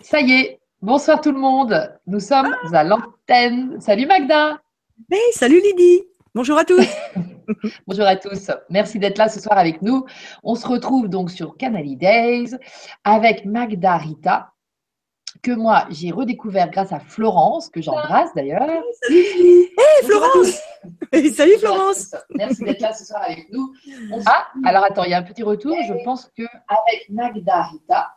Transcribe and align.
Ça 0.00 0.20
y 0.20 0.32
est, 0.32 0.60
bonsoir 0.82 1.20
tout 1.20 1.32
le 1.32 1.38
monde. 1.38 1.98
Nous 2.06 2.20
sommes 2.20 2.54
à 2.72 2.84
l'antenne. 2.84 3.80
Salut 3.80 4.06
Magda. 4.06 4.60
Hey, 5.10 5.32
salut 5.32 5.60
Lydie. 5.60 6.04
Bonjour 6.34 6.58
à 6.58 6.64
tous. 6.64 6.86
Bonjour 7.86 8.06
à 8.06 8.16
tous. 8.16 8.50
Merci 8.70 8.98
d'être 8.98 9.18
là 9.18 9.28
ce 9.28 9.40
soir 9.40 9.58
avec 9.58 9.82
nous. 9.82 10.04
On 10.42 10.54
se 10.54 10.66
retrouve 10.66 11.08
donc 11.08 11.30
sur 11.30 11.56
Canali 11.56 11.96
Days 11.96 12.56
avec 13.04 13.44
Magda 13.44 13.96
Rita, 13.96 14.52
que 15.42 15.52
moi 15.52 15.86
j'ai 15.90 16.10
redécouvert 16.10 16.70
grâce 16.70 16.92
à 16.92 17.00
Florence, 17.00 17.68
que 17.68 17.82
j'embrasse 17.82 18.34
d'ailleurs. 18.34 18.82
Salut 19.02 19.16
Hey 19.16 20.04
Florence 20.04 20.60
Salut 21.36 21.58
Florence 21.58 22.14
Merci 22.30 22.64
d'être 22.64 22.80
là 22.80 22.92
ce 22.92 23.04
soir 23.04 23.22
avec 23.22 23.52
nous. 23.52 23.72
Ah, 24.26 24.48
alors 24.64 24.84
attends, 24.84 25.04
il 25.04 25.10
y 25.10 25.14
a 25.14 25.18
un 25.18 25.22
petit 25.22 25.42
retour. 25.42 25.76
Je 25.86 26.04
pense 26.04 26.30
que 26.36 26.42
avec 26.42 27.08
Magda 27.10 27.62
Rita, 27.62 28.10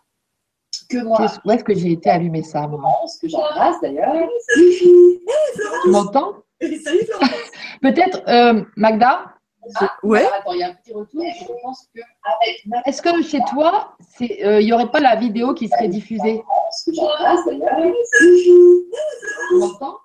que 0.88 1.04
moi. 1.04 1.25
Où 1.45 1.51
est-ce 1.51 1.64
que 1.64 1.73
j'ai 1.75 1.91
été 1.91 2.09
allumer 2.09 2.43
ça, 2.43 2.64
Florence, 2.68 3.18
que 3.21 3.28
j'embrasse 3.29 3.75
d'ailleurs. 3.82 4.14
Salut 4.54 5.19
Tu 5.83 5.89
m'entends? 5.89 6.33
Salut 6.61 7.05
Florence 7.05 7.29
Peut-être 7.82 8.21
euh, 8.28 8.64
Magda? 8.75 9.25
Ah, 9.81 9.92
ouais. 10.04 10.19
Alors, 10.21 10.33
attends, 10.36 10.54
il 10.54 10.59
y 10.59 10.64
a 10.64 10.69
un 10.69 10.73
petit 10.75 10.93
retour. 10.93 11.21
Je 11.21 11.45
pense 11.61 11.87
que 11.93 12.00
avec 12.00 12.65
Magda- 12.65 12.83
Est-ce 12.86 13.01
que 13.01 13.21
chez 13.21 13.39
toi, 13.51 13.95
c'est, 14.18 14.43
euh, 14.45 14.61
il 14.61 14.65
n'y 14.65 14.71
aurait 14.73 14.89
pas 14.89 15.01
la 15.01 15.15
vidéo 15.18 15.54
qui 15.54 15.68
serait 15.68 15.89
diffusée? 15.89 16.42
Que 16.86 16.93
j'embrasse 16.93 17.45
d'ailleurs. 17.45 17.93
Tu 18.19 19.56
m'entends? 19.56 19.97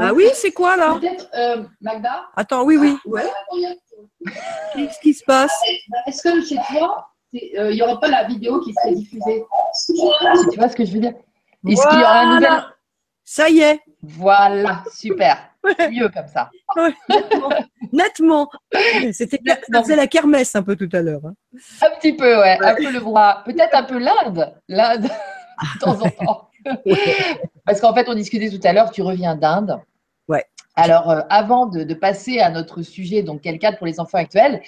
Ah 0.00 0.12
oui, 0.14 0.26
c'est 0.34 0.52
quoi 0.52 0.76
là? 0.76 0.96
Peut-être 1.00 1.28
euh, 1.34 1.64
Magda? 1.80 2.26
Attends, 2.36 2.64
oui, 2.64 2.76
oui. 2.78 2.96
Ouais. 3.06 3.22
Attends, 3.22 3.56
il 3.56 3.62
y 3.62 3.66
a 3.66 3.70
un 3.70 3.74
petit 3.74 3.94
retour. 3.94 4.42
Qu'est-ce 4.74 5.00
qui 5.00 5.14
se 5.14 5.24
passe? 5.24 5.58
Est-ce 6.06 6.22
que 6.22 6.42
chez 6.42 6.56
toi, 6.70 7.06
euh, 7.58 7.70
il 7.70 7.74
n'y 7.76 7.82
aurait 7.82 7.98
pas 8.00 8.08
la 8.08 8.24
vidéo 8.24 8.60
qui 8.60 8.72
serait 8.74 8.94
diffusée 8.94 9.44
tu 10.52 10.58
vois 10.58 10.68
ce 10.68 10.76
que 10.76 10.84
je 10.84 10.92
veux 10.92 11.00
dire 11.00 11.14
Est-ce 11.68 11.88
qu'il 11.88 11.98
y 11.98 12.02
aura 12.02 12.20
un 12.20 12.34
nouvel. 12.36 12.50
Ça 13.24 13.48
y 13.48 13.60
est, 13.60 13.80
Voilà, 14.02 14.84
super. 14.92 15.48
Ouais. 15.64 15.90
Mieux 15.90 16.10
comme 16.10 16.26
ça. 16.28 16.50
nettement. 17.08 17.48
nettement. 17.90 18.50
C'était 19.12 19.40
faisait 19.72 19.96
la 19.96 20.06
kermesse 20.06 20.54
un 20.54 20.62
peu 20.62 20.76
tout 20.76 20.90
à 20.92 21.00
l'heure. 21.00 21.22
hein. 21.24 21.32
Un 21.80 21.90
petit 21.98 22.12
peu, 22.12 22.38
ouais. 22.38 22.58
Un 22.60 22.74
peu 22.74 22.90
le 22.90 23.00
bras. 23.00 23.42
Peut-être 23.46 23.74
un 23.74 23.84
peu 23.84 23.98
l'Inde. 23.98 24.54
L'Inde, 24.68 25.04
de 25.74 25.78
temps 25.80 25.98
en 26.02 26.10
temps. 26.10 26.50
Parce 27.64 27.80
qu'en 27.80 27.94
fait, 27.94 28.08
on 28.10 28.14
discutait 28.14 28.50
tout 28.50 28.60
à 28.66 28.74
l'heure, 28.74 28.90
tu 28.90 29.00
reviens 29.00 29.36
d'Inde. 29.36 29.80
Alors, 30.76 31.10
euh, 31.10 31.20
avant 31.30 31.66
de, 31.66 31.84
de 31.84 31.94
passer 31.94 32.40
à 32.40 32.50
notre 32.50 32.82
sujet, 32.82 33.22
donc 33.22 33.42
quel 33.42 33.58
cadre 33.58 33.78
pour 33.78 33.86
les 33.86 34.00
enfants 34.00 34.18
actuels, 34.18 34.60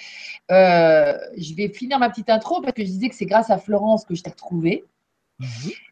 euh, 0.51 1.17
je 1.37 1.53
vais 1.53 1.67
finir 1.69 1.99
ma 1.99 2.09
petite 2.09 2.29
intro 2.29 2.61
parce 2.61 2.73
que 2.73 2.83
je 2.83 2.87
disais 2.87 3.09
que 3.09 3.15
c'est 3.15 3.25
grâce 3.25 3.49
à 3.49 3.57
Florence 3.57 4.05
que 4.05 4.15
je 4.15 4.23
t'ai 4.23 4.29
retrouvée. 4.29 4.85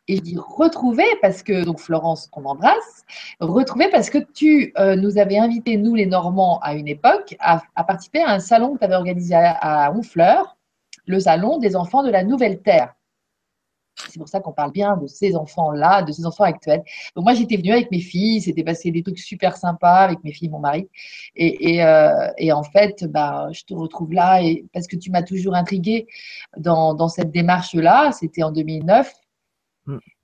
Et 0.08 0.16
je 0.16 0.22
dis 0.22 0.38
retrouver 0.38 1.06
parce 1.22 1.44
que, 1.44 1.64
donc 1.64 1.80
Florence, 1.80 2.28
qu'on 2.28 2.46
embrasse, 2.46 3.04
retrouver 3.40 3.90
parce 3.92 4.10
que 4.10 4.18
tu 4.18 4.74
euh, 4.80 4.96
nous 4.96 5.20
avais 5.20 5.38
invités, 5.38 5.78
nous 5.78 5.94
les 5.94 6.08
Normands, 6.08 6.60
à 6.64 6.74
une 6.74 6.88
époque, 6.88 7.36
à, 7.40 7.62
à 7.76 7.84
participer 7.84 8.24
à 8.24 8.32
un 8.32 8.40
salon 8.40 8.74
que 8.74 8.80
tu 8.80 8.86
avais 8.86 8.96
organisé 8.96 9.36
à, 9.36 9.52
à 9.52 9.92
Honfleur, 9.92 10.58
le 11.06 11.20
salon 11.20 11.60
des 11.60 11.76
enfants 11.76 12.02
de 12.02 12.10
la 12.10 12.24
Nouvelle 12.24 12.62
Terre. 12.62 12.96
C'est 13.96 14.20
pour 14.20 14.28
ça 14.28 14.40
qu'on 14.40 14.52
parle 14.52 14.72
bien 14.72 14.98
de 14.98 15.08
ces 15.08 15.36
enfants-là, 15.36 16.04
de 16.04 16.12
ces 16.12 16.26
enfants 16.26 16.44
actuels. 16.44 16.84
Donc 17.16 17.24
moi, 17.24 17.34
j'étais 17.34 17.58
venue 17.58 17.72
avec 17.72 17.92
mes 17.92 18.00
filles, 18.00 18.42
c'était 18.42 18.64
passé 18.64 18.92
des 18.92 19.04
trucs 19.04 19.20
super 19.20 19.58
sympas 19.58 20.00
avec 20.04 20.24
mes 20.24 20.32
filles 20.32 20.48
et 20.48 20.52
mon 20.52 20.60
mari. 20.60 20.90
Euh, 21.40 22.28
et 22.38 22.52
en 22.52 22.64
fait, 22.64 23.06
bah, 23.06 23.48
je 23.52 23.64
te 23.64 23.74
retrouve 23.74 24.14
là 24.14 24.42
parce 24.74 24.88
que 24.88 24.96
tu 24.96 25.12
m'as 25.12 25.24
toujours 25.24 25.56
intriguée 25.56 26.08
dans, 26.58 26.94
dans 26.94 27.08
cette 27.08 27.32
démarche-là. 27.32 28.12
C'était 28.12 28.44
en 28.44 28.52
2009. 28.52 29.14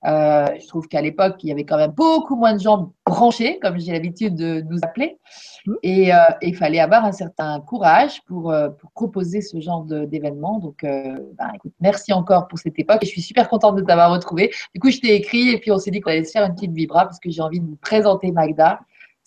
Euh, 0.06 0.48
je 0.60 0.68
trouve 0.68 0.88
qu'à 0.88 1.02
l'époque, 1.02 1.36
il 1.44 1.50
y 1.50 1.52
avait 1.52 1.64
quand 1.64 1.78
même 1.78 1.92
beaucoup 1.92 2.36
moins 2.36 2.54
de 2.54 2.60
gens 2.60 2.92
branchés, 3.06 3.60
comme 3.62 3.80
j'ai 3.80 3.92
l'habitude 3.92 4.36
de 4.36 4.62
nous 4.62 4.80
appeler. 4.82 5.18
Mm. 5.66 5.74
Et 5.84 6.14
euh, 6.14 6.18
et 6.42 6.50
il 6.50 6.56
fallait 6.56 6.80
avoir 6.80 7.06
un 7.06 7.12
certain 7.12 7.60
courage 7.62 8.24
pour, 8.26 8.52
euh, 8.52 8.70
pour 8.70 8.92
proposer 8.92 9.42
ce 9.42 9.60
genre 9.60 9.84
d'événement. 9.84 10.60
Donc, 10.60 10.84
euh, 10.84 11.20
ben, 11.38 11.52
écoute, 11.56 11.74
merci 11.80 12.14
encore 12.14 12.48
pour 12.48 12.58
cette 12.58 12.80
époque. 12.80 13.04
Et 13.04 13.06
je 13.06 13.12
suis 13.12 13.22
super 13.22 13.48
contente 13.48 13.76
de 13.76 13.82
t'avoir 13.82 14.12
retrouvé. 14.12 14.52
Du 14.74 14.82
coup, 14.82 14.90
je 14.90 15.00
t'ai 15.00 15.16
écrit 15.16 15.50
et 15.50 15.60
puis 15.60 15.72
on 15.72 15.78
s'est 15.78 15.92
dit 15.92 16.02
qu'on 16.02 16.12
allait 16.12 16.24
se 16.24 16.32
faire 16.32 16.46
une 16.46 16.56
petite 16.56 16.74
vibra 16.74 17.06
parce 17.06 17.20
que 17.20 17.30
j'ai 17.30 17.42
envie 17.42 17.60
de 17.60 17.66
vous 17.66 17.78
présenter 17.78 18.32
Magda. 18.32 18.80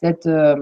Cette, 0.03 0.27
euh, 0.27 0.57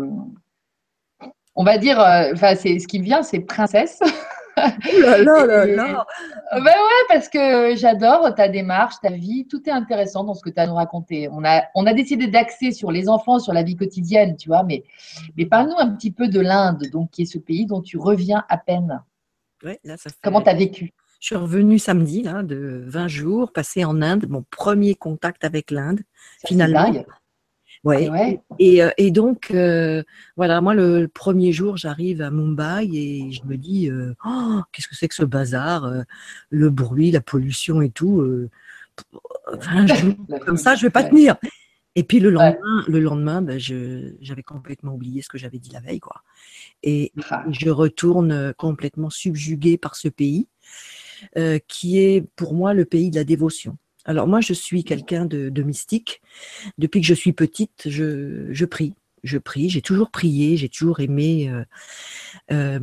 on 1.54 1.64
va 1.64 1.78
dire, 1.78 2.00
euh, 2.00 2.30
enfin, 2.32 2.54
c'est 2.54 2.78
ce 2.78 2.86
qui 2.86 2.98
me 2.98 3.04
vient, 3.04 3.22
c'est 3.22 3.40
princesse. 3.40 4.00
Ouh 4.56 5.00
là 5.00 5.18
là 5.18 5.46
là 5.46 5.66
là. 5.66 6.06
Euh, 6.52 6.56
Ben 6.60 6.64
ouais, 6.64 7.04
parce 7.08 7.28
que 7.28 7.74
j'adore 7.76 8.34
ta 8.34 8.48
démarche, 8.48 8.94
ta 9.02 9.10
vie, 9.10 9.46
tout 9.48 9.62
est 9.68 9.72
intéressant 9.72 10.24
dans 10.24 10.34
ce 10.34 10.42
que 10.42 10.50
tu 10.50 10.58
as 10.60 10.64
à 10.64 10.66
nous 10.66 10.74
raconter. 10.74 11.28
On 11.32 11.44
a, 11.44 11.62
on 11.74 11.86
a 11.86 11.94
décidé 11.94 12.26
d'axer 12.26 12.72
sur 12.72 12.90
les 12.92 13.08
enfants, 13.08 13.38
sur 13.38 13.52
la 13.52 13.62
vie 13.62 13.76
quotidienne, 13.76 14.36
tu 14.36 14.48
vois, 14.48 14.62
mais, 14.62 14.84
mais 15.36 15.46
parle-nous 15.46 15.78
un 15.78 15.90
petit 15.94 16.10
peu 16.10 16.28
de 16.28 16.40
l'Inde, 16.40 16.82
donc 16.92 17.10
qui 17.10 17.22
est 17.22 17.26
ce 17.26 17.38
pays 17.38 17.66
dont 17.66 17.80
tu 17.80 17.96
reviens 17.98 18.44
à 18.48 18.58
peine. 18.58 19.02
Ouais, 19.64 19.80
là, 19.84 19.96
ça 19.96 20.10
fait- 20.10 20.16
Comment 20.22 20.42
tu 20.42 20.50
as 20.50 20.54
vécu? 20.54 20.92
Je 21.20 21.26
suis 21.28 21.36
revenue 21.36 21.78
samedi 21.78 22.22
là, 22.22 22.42
de 22.42 22.82
20 22.86 23.06
jours, 23.06 23.52
passé 23.52 23.84
en 23.84 24.02
Inde, 24.02 24.26
mon 24.28 24.42
premier 24.50 24.96
contact 24.96 25.44
avec 25.44 25.70
l'Inde, 25.70 26.00
finalement. 26.44 26.92
Ouais. 27.84 28.04
Et 28.04 28.10
ouais. 28.10 28.40
Et, 28.58 28.82
euh, 28.82 28.90
et 28.96 29.10
donc, 29.10 29.50
euh, 29.50 30.02
voilà, 30.36 30.60
moi, 30.60 30.74
le, 30.74 31.08
premier 31.08 31.52
jour, 31.52 31.76
j'arrive 31.76 32.22
à 32.22 32.30
Mumbai 32.30 32.88
et 32.92 33.32
je 33.32 33.42
me 33.44 33.56
dis, 33.56 33.90
euh, 33.90 34.14
Oh, 34.24 34.60
qu'est-ce 34.72 34.88
que 34.88 34.94
c'est 34.94 35.08
que 35.08 35.14
ce 35.14 35.24
bazar 35.24 35.84
euh, 35.84 36.02
Le 36.50 36.70
bruit, 36.70 37.10
la 37.10 37.20
pollution 37.20 37.82
et 37.82 37.90
tout. 37.90 38.20
euh, 38.20 38.50
enfin, 39.52 39.86
je- 39.86 39.94
La 40.28 40.38
comme 40.38 40.56
ça, 40.56 40.74
je 40.76 40.82
vais 40.86 40.90
pas 40.90 41.02
ouais. 41.02 41.10
tenir. 41.10 41.36
Et 41.94 42.04
puis 42.04 42.20
le 42.20 42.28
Ouais. 42.28 42.34
lendemain, 42.34 42.84
le 42.88 43.00
lendemain, 43.00 43.42
ben, 43.42 43.58
je, 43.58 44.14
j'avais 44.20 44.42
complètement 44.42 44.94
oublié 44.94 45.20
ce 45.20 45.28
que 45.28 45.36
j'avais 45.36 45.58
dit 45.58 45.70
la 45.70 45.80
veille, 45.80 46.00
quoi. 46.00 46.22
Et 46.82 47.12
Ah, 47.30 47.44
je 47.50 47.68
retourne 47.68 48.54
complètement 48.56 49.10
subjuguée 49.10 49.76
par 49.76 49.96
ce 49.96 50.08
pays, 50.08 50.48
euh, 51.36 51.58
qui 51.68 51.98
est 51.98 52.24
pour 52.36 52.54
moi 52.54 52.72
le 52.74 52.84
pays 52.84 53.10
de 53.10 53.16
la 53.16 53.24
dévotion. 53.24 53.76
Alors 54.04 54.26
moi, 54.26 54.40
je 54.40 54.52
suis 54.52 54.84
quelqu'un 54.84 55.26
de, 55.26 55.48
de 55.48 55.62
mystique. 55.62 56.22
Depuis 56.78 57.00
que 57.00 57.06
je 57.06 57.14
suis 57.14 57.32
petite, 57.32 57.82
je, 57.86 58.46
je 58.50 58.64
prie. 58.64 58.94
Je 59.22 59.38
prie, 59.38 59.70
j'ai 59.70 59.82
toujours 59.82 60.10
prié, 60.10 60.56
j'ai 60.56 60.68
toujours 60.68 60.98
aimé 60.98 61.48
euh, 61.48 61.64
euh, 62.50 62.80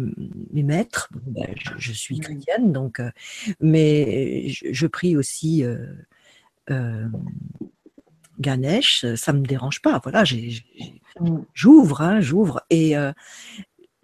mes 0.53 0.63
maîtres. 0.63 1.09
Ben, 1.27 1.53
je, 1.57 1.71
je 1.77 1.91
suis 1.91 2.19
chrétienne, 2.19 2.71
donc, 2.71 3.01
euh, 3.01 3.11
mais 3.59 4.47
je, 4.47 4.87
prie 4.87 5.17
aussi 5.17 5.65
Ganesh. 8.39 9.05
Ça 9.15 9.33
me 9.33 9.45
dérange 9.45 9.81
pas. 9.81 9.99
Voilà, 10.01 10.23
j'ouvre, 11.53 12.01
hein, 12.01 12.21
j'ouvre. 12.21 12.61
Et 12.69 12.93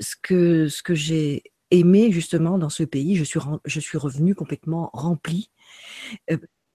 ce 0.01 0.15
que, 0.21 0.67
ce 0.67 0.83
que 0.83 0.93
j'ai 0.93 1.43
aimé 1.71 2.11
justement 2.11 2.57
dans 2.57 2.69
ce 2.69 2.83
pays, 2.83 3.15
je 3.15 3.23
suis, 3.23 3.39
je 3.63 3.79
suis 3.79 3.97
revenue 3.97 4.35
complètement 4.35 4.89
remplie 4.91 5.49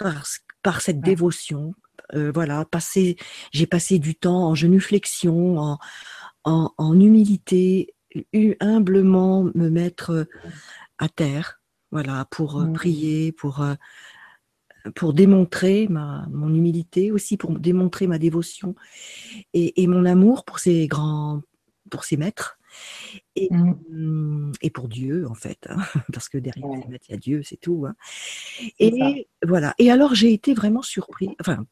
par, 0.00 0.26
ce- 0.26 0.38
par 0.62 0.80
cette 0.80 1.00
dévotion. 1.00 1.74
Euh, 2.14 2.32
voilà, 2.34 2.64
passer, 2.64 3.16
j'ai 3.52 3.66
passé 3.66 3.98
du 3.98 4.14
temps 4.16 4.48
en 4.48 4.54
genuflexion, 4.54 5.58
en, 5.58 5.78
en, 6.44 6.72
en 6.76 6.98
humilité, 6.98 7.94
hu- 8.32 8.56
humblement 8.60 9.44
me 9.54 9.68
mettre 9.68 10.10
euh, 10.10 10.24
à 10.98 11.08
terre, 11.08 11.60
voilà, 11.92 12.26
pour 12.30 12.60
euh, 12.60 12.64
Mm. 12.66 12.72
prier, 12.72 13.32
pour, 13.32 13.64
pour 14.96 15.12
démontrer 15.12 15.86
ma, 15.88 16.26
mon 16.30 16.52
humilité 16.54 17.12
aussi, 17.12 17.36
pour 17.36 17.58
démontrer 17.58 18.06
ma 18.06 18.18
dévotion 18.18 18.74
et, 19.52 19.82
et 19.82 19.86
mon 19.86 20.04
amour 20.06 20.44
pour 20.44 20.58
ces 20.58 20.88
grands, 20.88 21.42
pour 21.90 22.04
ces 22.04 22.16
maîtres 22.16 22.58
et, 23.36 23.48
mm. 23.50 23.78
hum, 23.90 24.52
et 24.62 24.70
pour 24.70 24.88
Dieu 24.88 25.26
en 25.28 25.34
fait, 25.34 25.66
hein, 25.68 25.76
parce 26.12 26.28
que 26.28 26.38
derrière 26.38 26.66
Ouais. 26.66 26.84
il 26.88 27.10
y 27.12 27.14
a 27.14 27.16
Dieu, 27.16 27.42
c'est 27.42 27.56
tout. 27.60 27.86
hein. 27.86 27.94
Ça. 28.58 28.64
Et 28.78 29.28
voilà. 29.46 29.74
Et 29.78 29.90
alors 29.90 30.14
j'ai 30.14 30.32
été 30.32 30.54
vraiment 30.54 30.82
surprise, 30.82 31.30
enfin 31.40 31.64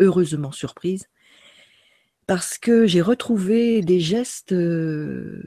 heureusement 0.00 0.52
surprise, 0.52 1.06
parce 2.26 2.58
que 2.58 2.86
j'ai 2.86 3.02
retrouvé 3.02 3.80
des 3.82 4.00
gestes 4.00 4.54
de, 4.54 5.42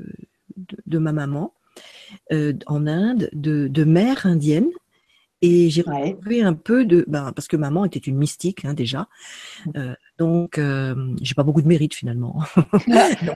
de 0.85 0.97
ma 0.97 1.11
maman 1.13 1.53
euh, 2.31 2.53
en 2.67 2.85
Inde, 2.87 3.29
de, 3.33 3.67
de 3.67 3.83
mère 3.83 4.25
indienne. 4.25 4.69
Et 5.41 5.69
j'ai 5.69 5.83
Ouais. 5.83 6.11
retrouvé 6.11 6.41
un 6.41 6.53
peu 6.53 6.85
de. 6.85 7.03
Ben, 7.07 7.33
parce 7.33 7.47
que 7.49 7.57
maman 7.57 7.83
était 7.83 7.99
une 7.99 8.17
mystique 8.17 8.63
hein, 8.63 8.73
déjà. 8.73 9.09
Euh, 9.75 9.93
donc, 10.19 10.57
euh, 10.57 11.15
j'ai 11.21 11.33
pas 11.33 11.43
beaucoup 11.43 11.61
de 11.61 11.67
mérite 11.67 11.93
finalement. 11.95 12.39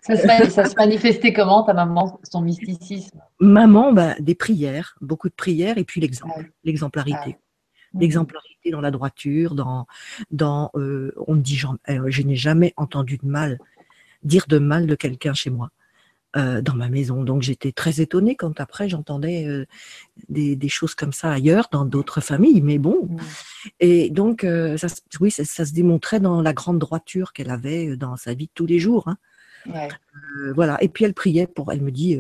Ça 0.03 0.15
se, 0.15 0.27
ma- 0.27 0.50
ça 0.50 0.65
se 0.65 0.75
manifestait 0.75 1.33
comment, 1.33 1.63
ta 1.63 1.74
maman, 1.74 2.19
son 2.24 2.41
mysticisme? 2.41 3.19
Maman, 3.39 3.94
ben, 3.94 4.15
des 4.19 4.35
prières, 4.35 4.95
beaucoup 5.01 5.29
de 5.29 5.33
prières, 5.33 5.77
et 5.77 5.83
puis 5.83 6.01
l'exemple, 6.01 6.33
Ouais. 6.38 6.51
l'exemplarité. 6.63 7.38
L'exemplarité 7.94 8.69
dans 8.71 8.81
la 8.81 8.91
droiture, 8.91 9.56
dans. 9.56 9.88
dans 10.29 10.69
euh, 10.75 11.13
on 11.25 11.35
me 11.35 11.41
dit, 11.41 11.59
euh, 11.89 12.03
je 12.09 12.21
n'ai 12.21 12.35
jamais 12.35 12.74
entendu 12.77 13.18
de 13.18 13.25
mal, 13.25 13.57
dire 14.23 14.45
de 14.47 14.59
mal 14.59 14.85
de 14.88 14.94
quelqu'un 14.95 15.33
chez 15.33 15.50
moi. 15.50 15.69
Euh, 16.35 16.62
dans 16.62 16.75
ma 16.75 16.89
maison. 16.89 17.24
Donc 17.24 17.41
j'étais 17.41 17.71
très 17.71 18.01
étonnée 18.01 18.35
quand 18.35 18.59
après 18.59 18.89
j'entendais 18.89 19.45
euh, 19.45 19.65
des, 20.29 20.56
des 20.56 20.69
choses 20.69 20.94
comme 20.94 21.13
ça 21.13 21.31
ailleurs, 21.31 21.69
dans 21.71 21.85
d'autres 21.85 22.21
familles. 22.21 22.62
Mais 22.62 22.77
bon, 22.77 23.07
Mm. 23.07 23.18
Et 23.79 24.09
donc, 24.09 24.44
euh, 24.44 24.77
ça, 24.77 24.88
oui, 25.19 25.31
ça, 25.31 25.44
se 25.45 25.74
démontrait 25.74 26.19
dans 26.19 26.41
la 26.41 26.53
grande 26.53 26.79
droiture 26.79 27.33
qu'elle 27.33 27.50
avait 27.50 27.97
dans 27.97 28.15
sa 28.18 28.33
vie 28.33 28.47
de 28.47 28.51
tous 28.53 28.65
les 28.65 28.79
jours. 28.79 29.07
Hein. 29.07 29.18
voilà. 30.53 30.81
Et 30.83 30.89
puis 30.89 31.06
elle 31.06 31.13
priait 31.13 31.47
pour. 31.47 31.71
Elle 31.71 31.81
me 31.81 31.91
dit, 31.91 32.18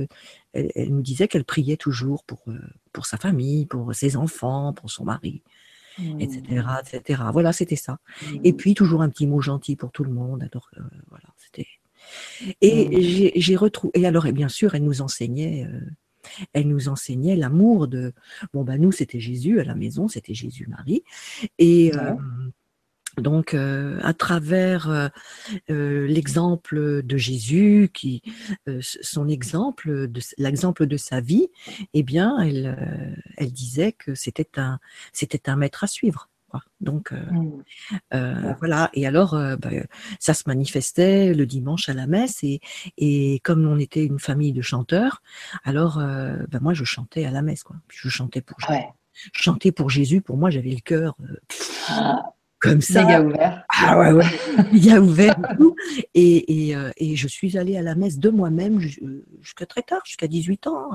elle, 0.53 0.93
me 0.93 1.01
disait 1.01 1.27
qu'elle 1.27 1.45
priait 1.45 1.77
toujours 1.77 2.23
pour 2.23 2.43
pour 2.91 3.05
sa 3.05 3.17
famille, 3.17 3.65
pour 3.65 3.93
ses 3.93 4.17
enfants, 4.17 4.73
pour 4.73 4.89
son 4.89 5.05
mari, 5.05 5.43
etc., 6.19 6.41
mmh. 6.49 6.95
etc. 6.95 7.23
Voilà, 7.31 7.53
c'était 7.53 7.75
ça. 7.75 7.99
Et 8.43 8.51
mmh. 8.51 8.57
puis 8.57 8.73
toujours 8.73 9.01
un 9.01 9.09
petit 9.09 9.27
mot 9.27 9.39
gentil 9.39 9.75
pour 9.75 9.91
tout 9.91 10.03
le 10.03 10.11
monde. 10.11 10.47
Alors 10.51 10.69
voilà, 11.09 11.27
c'était. 11.37 11.67
Et 12.61 12.85
mmh. 12.85 13.31
j'ai 13.35 13.55
retrouvé. 13.55 13.91
Et 13.95 14.05
alors, 14.05 14.25
et 14.25 14.31
bien 14.31 14.49
sûr, 14.49 14.75
elle 14.75 14.83
nous 14.83 15.01
enseignait 15.01 15.67
elle 16.53 16.67
nous 16.67 16.89
enseignait 16.89 17.35
l'amour 17.35 17.87
de. 17.87 18.13
Bon, 18.53 18.63
ben 18.63 18.79
nous, 18.79 18.91
c'était 18.91 19.19
Jésus 19.19 19.59
à 19.59 19.63
la 19.63 19.75
maison, 19.75 20.07
c'était 20.07 20.33
Jésus-Marie. 20.33 21.03
Et. 21.59 21.95
Euh, 21.95 22.15
donc, 23.17 23.55
euh, 23.55 23.99
à 24.03 24.13
travers 24.13 24.91
euh, 25.71 26.07
l'exemple 26.07 27.01
de 27.01 27.17
Jésus, 27.17 27.89
qui, 27.91 28.21
son 28.79 29.27
exemple, 29.27 30.07
de, 30.07 30.21
l'exemple 30.37 30.85
de 30.85 30.97
sa 30.97 31.19
vie, 31.19 31.47
eh 31.95 32.03
bien, 32.03 32.37
elle, 32.37 33.17
elle 33.37 33.51
disait 33.51 33.93
que 33.93 34.13
c'était 34.13 34.59
un, 34.59 34.77
c'était 35.13 35.49
un 35.49 35.55
maître 35.55 35.83
à 35.83 35.87
suivre. 35.87 36.29
Donc 36.79 37.11
euh, 37.11 37.17
mmh. 37.31 37.63
euh, 38.13 38.53
voilà. 38.59 38.89
Et 38.93 39.07
alors, 39.07 39.33
euh, 39.33 39.55
bah, 39.57 39.69
ça 40.19 40.33
se 40.33 40.43
manifestait 40.47 41.33
le 41.33 41.45
dimanche 41.45 41.89
à 41.89 41.93
la 41.93 42.07
messe 42.07 42.43
et, 42.43 42.59
et 42.97 43.39
comme 43.43 43.65
on 43.65 43.77
était 43.77 44.05
une 44.05 44.19
famille 44.19 44.53
de 44.53 44.61
chanteurs, 44.61 45.21
alors 45.63 45.97
bah, 45.97 46.59
moi 46.61 46.73
je 46.73 46.83
chantais 46.83 47.25
à 47.25 47.31
la 47.31 47.41
messe 47.41 47.63
quoi. 47.63 47.75
Je 47.89 48.09
chantais 48.09 48.41
pour 48.41 48.57
je 48.59 49.41
chantais 49.41 49.71
pour 49.71 49.89
Jésus. 49.89 50.21
Pour 50.21 50.37
moi, 50.37 50.51
j'avais 50.51 50.69
le 50.69 50.79
cœur 50.79 51.17
ah. 51.89 52.21
comme 52.59 52.81
ça. 52.81 53.03
Méga 53.03 53.21
ouvert. 53.23 53.65
Ah 53.69 53.97
ouais 53.97 54.11
ouais. 54.11 54.25
méga 54.71 55.01
ouvert. 55.01 55.35
et, 56.13 56.69
et, 56.69 56.77
et, 56.97 57.15
je 57.15 57.27
suis 57.27 57.57
allée 57.57 57.77
à 57.77 57.81
la 57.81 57.95
messe 57.95 58.19
de 58.19 58.29
moi-même 58.29 58.79
jusqu'à 59.41 59.65
très 59.65 59.81
tard, 59.81 60.01
jusqu'à 60.05 60.27
18 60.27 60.67
ans. 60.67 60.91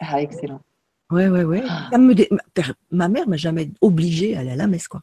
Ah 0.00 0.22
excellent. 0.22 0.62
Ouais, 1.10 1.28
ouais, 1.28 1.44
ouais. 1.44 1.62
Ah. 1.68 1.96
me 1.98 2.14
Ma 2.90 3.08
mère 3.08 3.28
m'a 3.28 3.36
jamais 3.36 3.70
obligée 3.80 4.36
à 4.36 4.40
aller 4.40 4.50
à 4.50 4.56
la 4.56 4.66
messe, 4.66 4.88
quoi. 4.88 5.02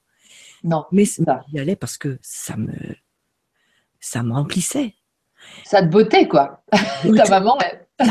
Non. 0.64 0.86
Mais 0.92 1.06
j'y 1.06 1.60
allais 1.60 1.76
parce 1.76 1.98
que 1.98 2.20
ça 2.22 2.58
me, 2.58 2.74
ça 4.00 4.24
me 4.24 4.34
remplissait. 4.34 4.96
Ça 5.64 5.82
te 5.82 5.88
beauté, 5.88 6.28
quoi. 6.28 6.64
Ta 6.72 7.30
maman, 7.30 7.58
elle... 7.60 7.88
Ta 7.98 8.06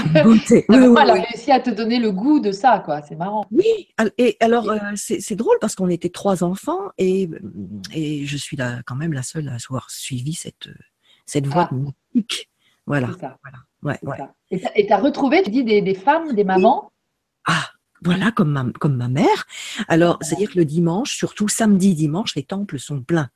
maman, 0.76 1.00
elle 1.00 1.10
a 1.10 1.14
réussi 1.14 1.50
à 1.50 1.60
te 1.60 1.70
donner 1.70 1.98
le 1.98 2.12
goût 2.12 2.40
de 2.40 2.52
ça, 2.52 2.80
quoi. 2.84 3.02
C'est 3.02 3.16
marrant. 3.16 3.44
Oui. 3.50 3.88
Et 4.18 4.36
alors, 4.40 4.70
euh, 4.70 4.78
c'est 4.94 5.36
drôle 5.36 5.56
parce 5.60 5.74
qu'on 5.74 5.88
était 5.88 6.10
trois 6.10 6.42
enfants 6.44 6.90
et, 6.98 7.28
et 7.92 8.24
je 8.24 8.36
suis 8.36 8.56
là, 8.56 8.80
quand 8.86 8.96
même 8.96 9.12
la 9.12 9.22
seule 9.22 9.48
à 9.48 9.54
avoir 9.54 9.90
suivi 9.90 10.34
cette, 10.34 10.68
cette 11.26 11.46
voie 11.46 11.68
ah. 11.70 11.74
mythique. 11.74 12.50
Voilà. 12.86 13.08
Ça. 13.20 13.38
voilà. 13.42 13.58
Ouais, 13.82 13.98
ouais. 14.02 14.60
Et 14.76 14.86
tu 14.86 14.92
as 14.92 14.98
retrouvé, 14.98 15.42
tu 15.42 15.50
dis, 15.50 15.64
des, 15.64 15.80
des 15.80 15.94
femmes, 15.94 16.34
des 16.34 16.44
mamans? 16.44 16.92
Ah, 17.46 17.70
voilà, 18.02 18.32
comme 18.32 18.50
ma, 18.50 18.66
comme 18.78 18.96
ma 18.96 19.08
mère. 19.08 19.46
Alors, 19.88 20.18
c'est-à-dire 20.20 20.50
que 20.50 20.58
le 20.58 20.64
dimanche, 20.64 21.16
surtout 21.16 21.48
samedi, 21.48 21.94
dimanche, 21.94 22.34
les 22.34 22.42
temples 22.42 22.78
sont 22.78 23.02
pleins. 23.02 23.30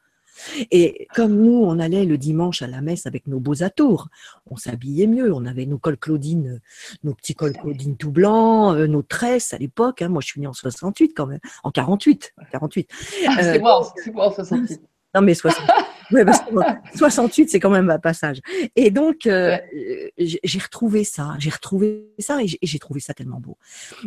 Et 0.71 1.07
comme 1.15 1.37
nous, 1.37 1.63
on 1.65 1.79
allait 1.79 2.05
le 2.05 2.19
dimanche 2.19 2.63
à 2.63 2.67
la 2.67 2.81
messe 2.81 3.07
avec 3.07 3.27
nos 3.27 3.41
beaux 3.41 3.63
atours, 3.63 4.09
on 4.51 4.57
s'habillait 4.57 5.07
mieux, 5.07 5.33
on 5.33 5.47
avait 5.47 5.67
nos 5.67 5.79
cols 5.79 5.97
Claudine, 5.97 6.61
nos 7.05 7.15
petits 7.15 7.35
cols 7.35 7.53
Claudine 7.53 7.97
tout 7.97 8.11
blancs, 8.11 8.77
euh, 8.77 8.87
nos 8.87 9.03
tresses 9.03 9.53
à 9.53 9.59
l'époque. 9.59 10.03
Hein. 10.03 10.09
moi, 10.09 10.21
je 10.21 10.29
suis 10.29 10.41
née 10.41 10.47
en 10.47 10.53
68 10.53 11.13
quand 11.15 11.27
même, 11.27 11.41
en 11.63 11.71
48. 11.71 12.35
48. 12.51 12.91
Ah, 13.29 13.43
c'est 13.43 13.59
moi, 13.61 13.93
c'est 14.03 14.13
moi 14.13 14.27
en 14.27 14.33
68. 14.33 14.81
Non, 15.15 15.21
mais 15.23 15.35
68, 15.35 15.73
c'est 17.49 17.61
quand 17.61 17.71
même 17.71 17.91
un 17.91 17.99
passage. 17.99 18.41
Et 18.77 18.91
donc, 18.91 19.27
euh, 19.27 19.57
j'ai 20.19 20.59
retrouvé 20.59 21.05
ça, 21.05 21.35
j'ai 21.39 21.51
retrouvé 21.51 22.07
ça 22.19 22.39
et 22.43 22.59
j'ai 22.61 22.79
trouvé 22.79 23.01
ça 23.01 23.15
tellement 23.15 23.41
beau. 23.41 23.57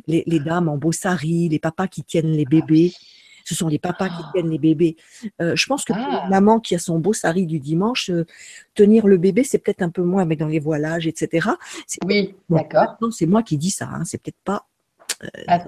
Les, 0.08 0.24
dames 0.40 0.70
en 0.70 0.78
beau 0.78 0.92
sari, 0.92 1.50
les 1.50 1.60
papas 1.60 1.88
qui 1.88 2.04
tiennent 2.04 2.32
les 2.32 2.46
bébés. 2.46 2.94
Ce 3.46 3.56
sont 3.56 3.70
les 3.70 3.80
papas 3.80 4.10
qui 4.10 4.24
tiennent 4.34 4.50
les 4.50 4.58
bébés. 4.58 4.98
Euh, 5.42 5.56
je 5.56 5.66
pense 5.68 5.86
que 5.86 5.94
pour 5.94 6.02
ah. 6.06 6.28
maman 6.30 6.60
qui 6.60 6.76
a 6.76 6.80
son 6.80 7.00
beau 7.00 7.14
sari 7.14 7.46
du 7.46 7.60
dimanche, 7.60 8.10
euh, 8.10 8.26
tenir 8.76 9.08
le 9.08 9.18
bébé, 9.18 9.46
c'est 9.46 9.58
peut-être 9.58 9.82
un 9.82 9.90
peu 9.90 10.02
moins, 10.04 10.26
mais 10.26 10.36
dans 10.36 10.48
les 10.48 10.60
voilages, 10.60 11.08
etc. 11.08 11.52
Oui, 12.06 12.36
d'accord. 12.50 12.98
Non, 13.02 13.10
c'est 13.10 13.26
moi 13.26 13.44
qui 13.44 13.58
dis 13.58 13.72
ça. 13.72 13.90
Hein. 13.90 14.04
C'est 14.04 14.22
peut-être 14.22 14.42
pas. 14.44 14.68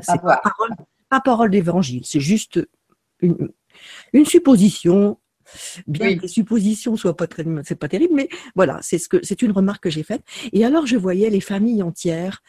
pas 0.08 0.42
parole, 0.44 0.76
pas 1.10 1.22
parole 1.22 1.52
d'évangile. 1.52 2.02
C'est 2.04 2.20
juste 2.20 2.60
une, 3.22 3.50
une 4.12 4.26
supposition 4.26 5.18
bien 5.88 6.16
que 6.16 6.22
les 6.24 6.28
suppositions 6.28 6.96
soient 6.96 7.16
pas 7.16 7.28
très, 7.28 7.46
c'est 7.64 7.76
pas 7.76 7.88
terrible, 7.88 8.14
mais 8.16 8.30
voilà, 8.56 8.80
c'est 8.82 8.98
ce 8.98 9.10
que 9.10 9.18
c'est 9.24 9.42
une 9.42 9.52
remarque 9.52 9.84
que 9.84 9.90
j'ai 9.90 10.04
faite. 10.04 10.24
Et 10.54 10.66
alors 10.66 10.86
je 10.86 10.98
voyais 10.98 11.30
les 11.30 11.42
familles 11.42 11.84
entières, 11.84 12.42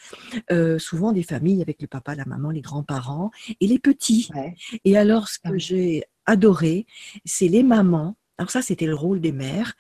euh, 0.51 0.79
souvent 0.79 1.13
des 1.13 1.23
familles 1.23 1.63
avec 1.63 1.81
le 1.81 1.87
papa, 1.87 2.15
la 2.15 2.25
maman, 2.25 2.51
les 2.51 2.61
grands-parents 2.61 3.31
et 3.61 3.67
les 3.67 3.79
petits. 3.79 4.31
Et 4.85 4.97
alors 4.97 5.29
ce 5.29 5.39
que 5.39 5.59
j'ai 5.59 6.05
adoré, 6.27 6.87
c'est 7.25 7.49
les 7.49 7.63
mamans. 7.63 8.17
Alors 8.39 8.51
ça, 8.51 8.63
c'était 8.63 8.87
le 8.87 8.95
rôle 8.95 9.21
des 9.21 9.33
mères 9.33 9.75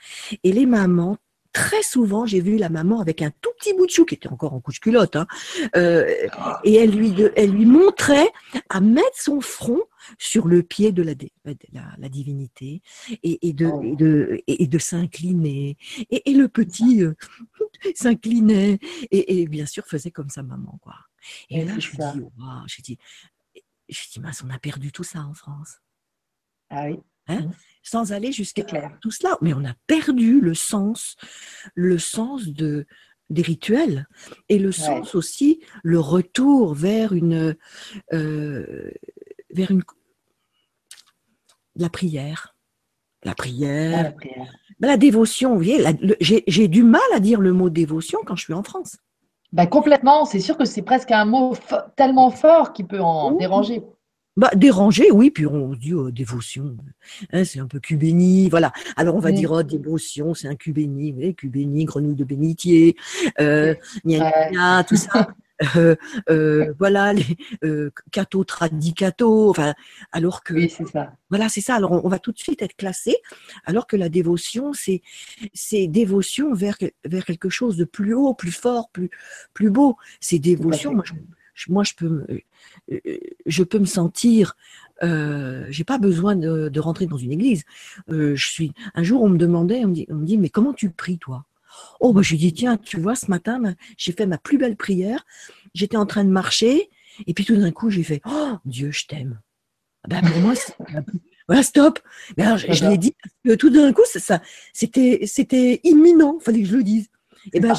et 0.44 0.52
les 0.52 0.66
mamans 0.66 1.16
très 1.52 1.82
souvent, 1.82 2.26
j'ai 2.26 2.40
vu 2.40 2.56
la 2.56 2.68
maman 2.68 3.00
avec 3.00 3.22
un 3.22 3.30
tout 3.40 3.50
petit 3.58 3.74
bout 3.74 3.86
de 3.86 3.90
chou 3.90 4.04
qui 4.04 4.14
était 4.14 4.28
encore 4.28 4.54
en 4.54 4.60
couche 4.60 4.80
culotte, 4.80 5.16
hein, 5.16 5.26
euh, 5.76 6.06
et 6.64 6.74
elle 6.74 6.90
lui, 6.90 7.14
elle 7.36 7.50
lui 7.50 7.66
montrait 7.66 8.30
à 8.68 8.80
mettre 8.80 9.20
son 9.20 9.40
front 9.40 9.80
sur 10.18 10.48
le 10.48 10.62
pied 10.62 10.92
de 10.92 11.02
la, 11.02 11.14
la, 11.98 12.08
divinité 12.08 12.82
et, 13.22 13.48
et, 13.48 13.52
de, 13.52 13.66
oh. 13.66 13.82
et, 13.82 13.96
de, 13.96 14.42
et, 14.46 14.66
de 14.66 14.78
s'incliner. 14.78 15.76
Et, 16.10 16.32
le 16.32 16.48
petit 16.48 17.02
euh, 17.02 17.14
s'inclinait 17.94 18.78
et, 19.10 19.46
bien 19.46 19.66
sûr 19.66 19.86
faisait 19.86 20.10
comme 20.10 20.30
sa 20.30 20.42
maman. 20.42 20.78
Quoi. 20.82 20.96
Et, 21.50 21.64
là, 21.64 21.78
je 21.78 21.90
me 21.90 22.12
dis, 22.12 22.20
wow, 22.20 22.66
je 22.66 22.82
dis, 22.82 22.98
je 23.88 24.08
dis, 24.12 24.20
mince, 24.20 24.42
on 24.44 24.50
a 24.50 24.58
perdu 24.58 24.92
tout 24.92 25.04
ça 25.04 25.20
en 25.20 25.34
France. 25.34 25.80
Ah 26.70 26.86
oui. 26.86 26.98
Hein? 27.30 27.40
Mmh. 27.42 27.50
Sans 27.82 28.12
aller 28.12 28.32
jusqu'à 28.32 28.62
tout 29.00 29.10
cela. 29.10 29.38
Mais 29.40 29.54
on 29.54 29.64
a 29.64 29.74
perdu 29.86 30.40
le 30.40 30.54
sens, 30.54 31.16
le 31.74 31.98
sens 31.98 32.46
de, 32.46 32.86
des 33.30 33.42
rituels 33.42 34.06
et 34.48 34.58
le 34.58 34.72
sens 34.72 35.14
aussi, 35.14 35.60
le 35.82 35.98
retour 35.98 36.74
vers 36.74 37.14
une, 37.14 37.56
euh, 38.12 38.90
vers 39.50 39.70
une, 39.70 39.82
la 41.76 41.88
prière. 41.88 42.54
La 43.22 43.34
prière. 43.34 43.98
Ah, 43.98 44.02
la, 44.02 44.12
prière. 44.12 44.52
Ben, 44.80 44.88
la, 44.88 44.96
dévotion, 44.96 45.50
vous 45.50 45.62
voyez, 45.62 45.84
j'ai 46.20 46.68
du 46.68 46.82
mal 46.82 47.00
à 47.14 47.20
dire 47.20 47.40
le 47.40 47.52
mot 47.52 47.70
dévotion 47.70 48.18
quand 48.26 48.36
je 48.36 48.44
suis 48.44 48.54
en 48.54 48.62
France. 48.62 48.96
Ben, 49.52 49.66
complètement, 49.66 50.24
c'est 50.24 50.40
sûr 50.40 50.56
que 50.56 50.64
c'est 50.64 50.82
presque 50.82 51.10
un 51.10 51.24
mot 51.24 51.54
tellement 51.96 52.30
fort 52.30 52.72
qui 52.72 52.84
peut 52.84 53.00
en 53.00 53.32
déranger. 53.32 53.82
Bah, 54.36 54.50
déranger, 54.54 55.10
oui, 55.10 55.30
puis 55.30 55.44
on 55.46 55.74
dit 55.74 55.92
oh, 55.92 56.10
dévotion, 56.10 56.76
hein, 57.32 57.44
c'est 57.44 57.58
un 57.58 57.66
peu 57.66 57.80
cubéni, 57.80 58.48
voilà. 58.48 58.72
Alors 58.96 59.16
on 59.16 59.20
va 59.20 59.32
dire 59.32 59.50
oh, 59.50 59.62
dévotion, 59.62 60.34
c'est 60.34 60.48
un 60.48 60.54
cubéni, 60.54 61.34
cubéni, 61.34 61.84
grenouille 61.84 62.14
de 62.14 62.24
bénitier, 62.24 62.96
euh, 63.40 63.74
tout 64.88 64.96
ça. 64.96 65.28
Euh, 65.76 65.94
euh, 66.30 66.72
voilà, 66.78 67.12
les 67.12 67.36
euh, 67.64 67.90
cato, 68.12 68.44
tradicato, 68.44 69.50
enfin, 69.50 69.74
alors 70.10 70.42
que. 70.42 70.54
Oui, 70.54 70.72
c'est 70.74 70.88
ça. 70.88 71.12
Voilà, 71.28 71.50
c'est 71.50 71.60
ça. 71.60 71.74
Alors, 71.74 72.02
on, 72.02 72.08
va 72.08 72.18
tout 72.18 72.32
de 72.32 72.38
suite 72.38 72.62
être 72.62 72.76
classé, 72.76 73.16
alors 73.66 73.86
que 73.86 73.96
la 73.96 74.08
dévotion, 74.08 74.72
c'est, 74.72 75.02
c'est 75.52 75.86
dévotion 75.86 76.54
vers, 76.54 76.78
vers 77.04 77.24
quelque 77.26 77.50
chose 77.50 77.76
de 77.76 77.84
plus 77.84 78.14
haut, 78.14 78.32
plus 78.32 78.52
fort, 78.52 78.88
plus, 78.90 79.10
plus 79.52 79.70
beau. 79.70 79.96
C'est 80.20 80.38
dévotion. 80.38 80.94
Moi 80.94 81.04
je, 81.04 81.12
moi, 81.68 81.84
je 81.84 81.94
peux, 81.94 82.26
je 83.46 83.62
peux 83.62 83.78
me 83.78 83.84
sentir. 83.84 84.56
Euh, 85.02 85.66
j'ai 85.70 85.84
pas 85.84 85.98
besoin 85.98 86.36
de, 86.36 86.80
rentrer 86.80 87.06
dans 87.06 87.16
une 87.16 87.32
église. 87.32 87.64
je 88.08 88.34
suis. 88.36 88.72
Un 88.94 89.02
jour, 89.02 89.22
on 89.22 89.28
me 89.28 89.38
demandait, 89.38 89.84
on 89.84 89.88
me 89.88 89.94
dit, 89.94 90.06
on 90.10 90.16
me 90.16 90.26
dit 90.26 90.38
mais 90.38 90.50
comment 90.50 90.72
tu 90.72 90.90
pries, 90.90 91.18
toi? 91.18 91.44
Oh, 92.00 92.12
bah, 92.12 92.22
je 92.22 92.30
lui 92.30 92.38
dis, 92.38 92.52
tiens, 92.52 92.76
tu 92.76 93.00
vois, 93.00 93.14
ce 93.14 93.30
matin, 93.30 93.74
j'ai 93.96 94.12
fait 94.12 94.26
ma 94.26 94.38
plus 94.38 94.58
belle 94.58 94.76
prière. 94.76 95.24
J'étais 95.74 95.96
en 95.96 96.06
train 96.06 96.24
de 96.24 96.30
marcher, 96.30 96.90
et 97.26 97.34
puis 97.34 97.44
tout 97.44 97.56
d'un 97.56 97.70
coup, 97.70 97.90
j'ai 97.90 98.02
fait, 98.02 98.20
oh, 98.26 98.56
Dieu, 98.64 98.90
je 98.90 99.06
t'aime. 99.06 99.40
Ah 100.04 100.08
ben, 100.08 100.22
pour 100.22 100.40
moi, 100.40 100.54
voilà, 101.46 101.62
stop. 101.62 101.98
Mais 102.36 102.44
alors, 102.44 102.58
je, 102.58 102.88
l'ai 102.88 102.98
dit, 102.98 103.14
tout 103.58 103.70
d'un 103.70 103.92
coup, 103.92 104.02
ça, 104.04 104.40
c'était, 104.72 105.20
c'était 105.26 105.80
imminent, 105.84 106.38
fallait 106.40 106.62
que 106.62 106.68
je 106.68 106.76
le 106.76 106.84
dise. 106.84 107.08
Et 107.52 107.60
ben, 107.60 107.74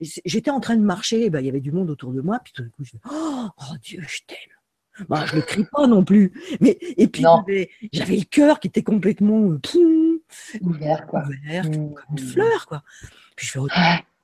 j'étais 0.00 0.50
en 0.50 0.60
train 0.60 0.76
de 0.76 0.82
marcher, 0.82 1.30
ben, 1.30 1.40
il 1.40 1.46
y 1.46 1.48
avait 1.48 1.60
du 1.60 1.72
monde 1.72 1.90
autour 1.90 2.12
de 2.12 2.20
moi, 2.20 2.40
puis 2.42 2.52
tout 2.52 2.62
d'un 2.62 2.68
coup, 2.70 2.84
je 2.84 2.92
oh, 3.10 3.48
oh 3.58 3.74
Dieu, 3.82 4.02
je 4.06 4.18
t'aime. 4.26 5.06
Bah, 5.08 5.24
je 5.26 5.32
ne 5.32 5.40
le 5.40 5.46
crie 5.46 5.64
pas 5.72 5.86
non 5.86 6.04
plus. 6.04 6.32
Mais, 6.60 6.78
et 6.80 7.08
puis, 7.08 7.24
j'avais 7.92 8.16
le 8.16 8.24
cœur 8.24 8.60
qui 8.60 8.68
était 8.68 8.82
complètement 8.82 9.50
euh, 9.50 10.20
ouvert, 10.60 11.06
quoi. 11.06 11.22
Ouvert, 11.24 11.64
mmh. 11.66 11.72
comme 11.72 11.94
une 12.12 12.18
fleur, 12.18 12.66
quoi. 12.66 12.82
Puis 13.36 13.46
je 13.46 13.52
fais, 13.52 13.58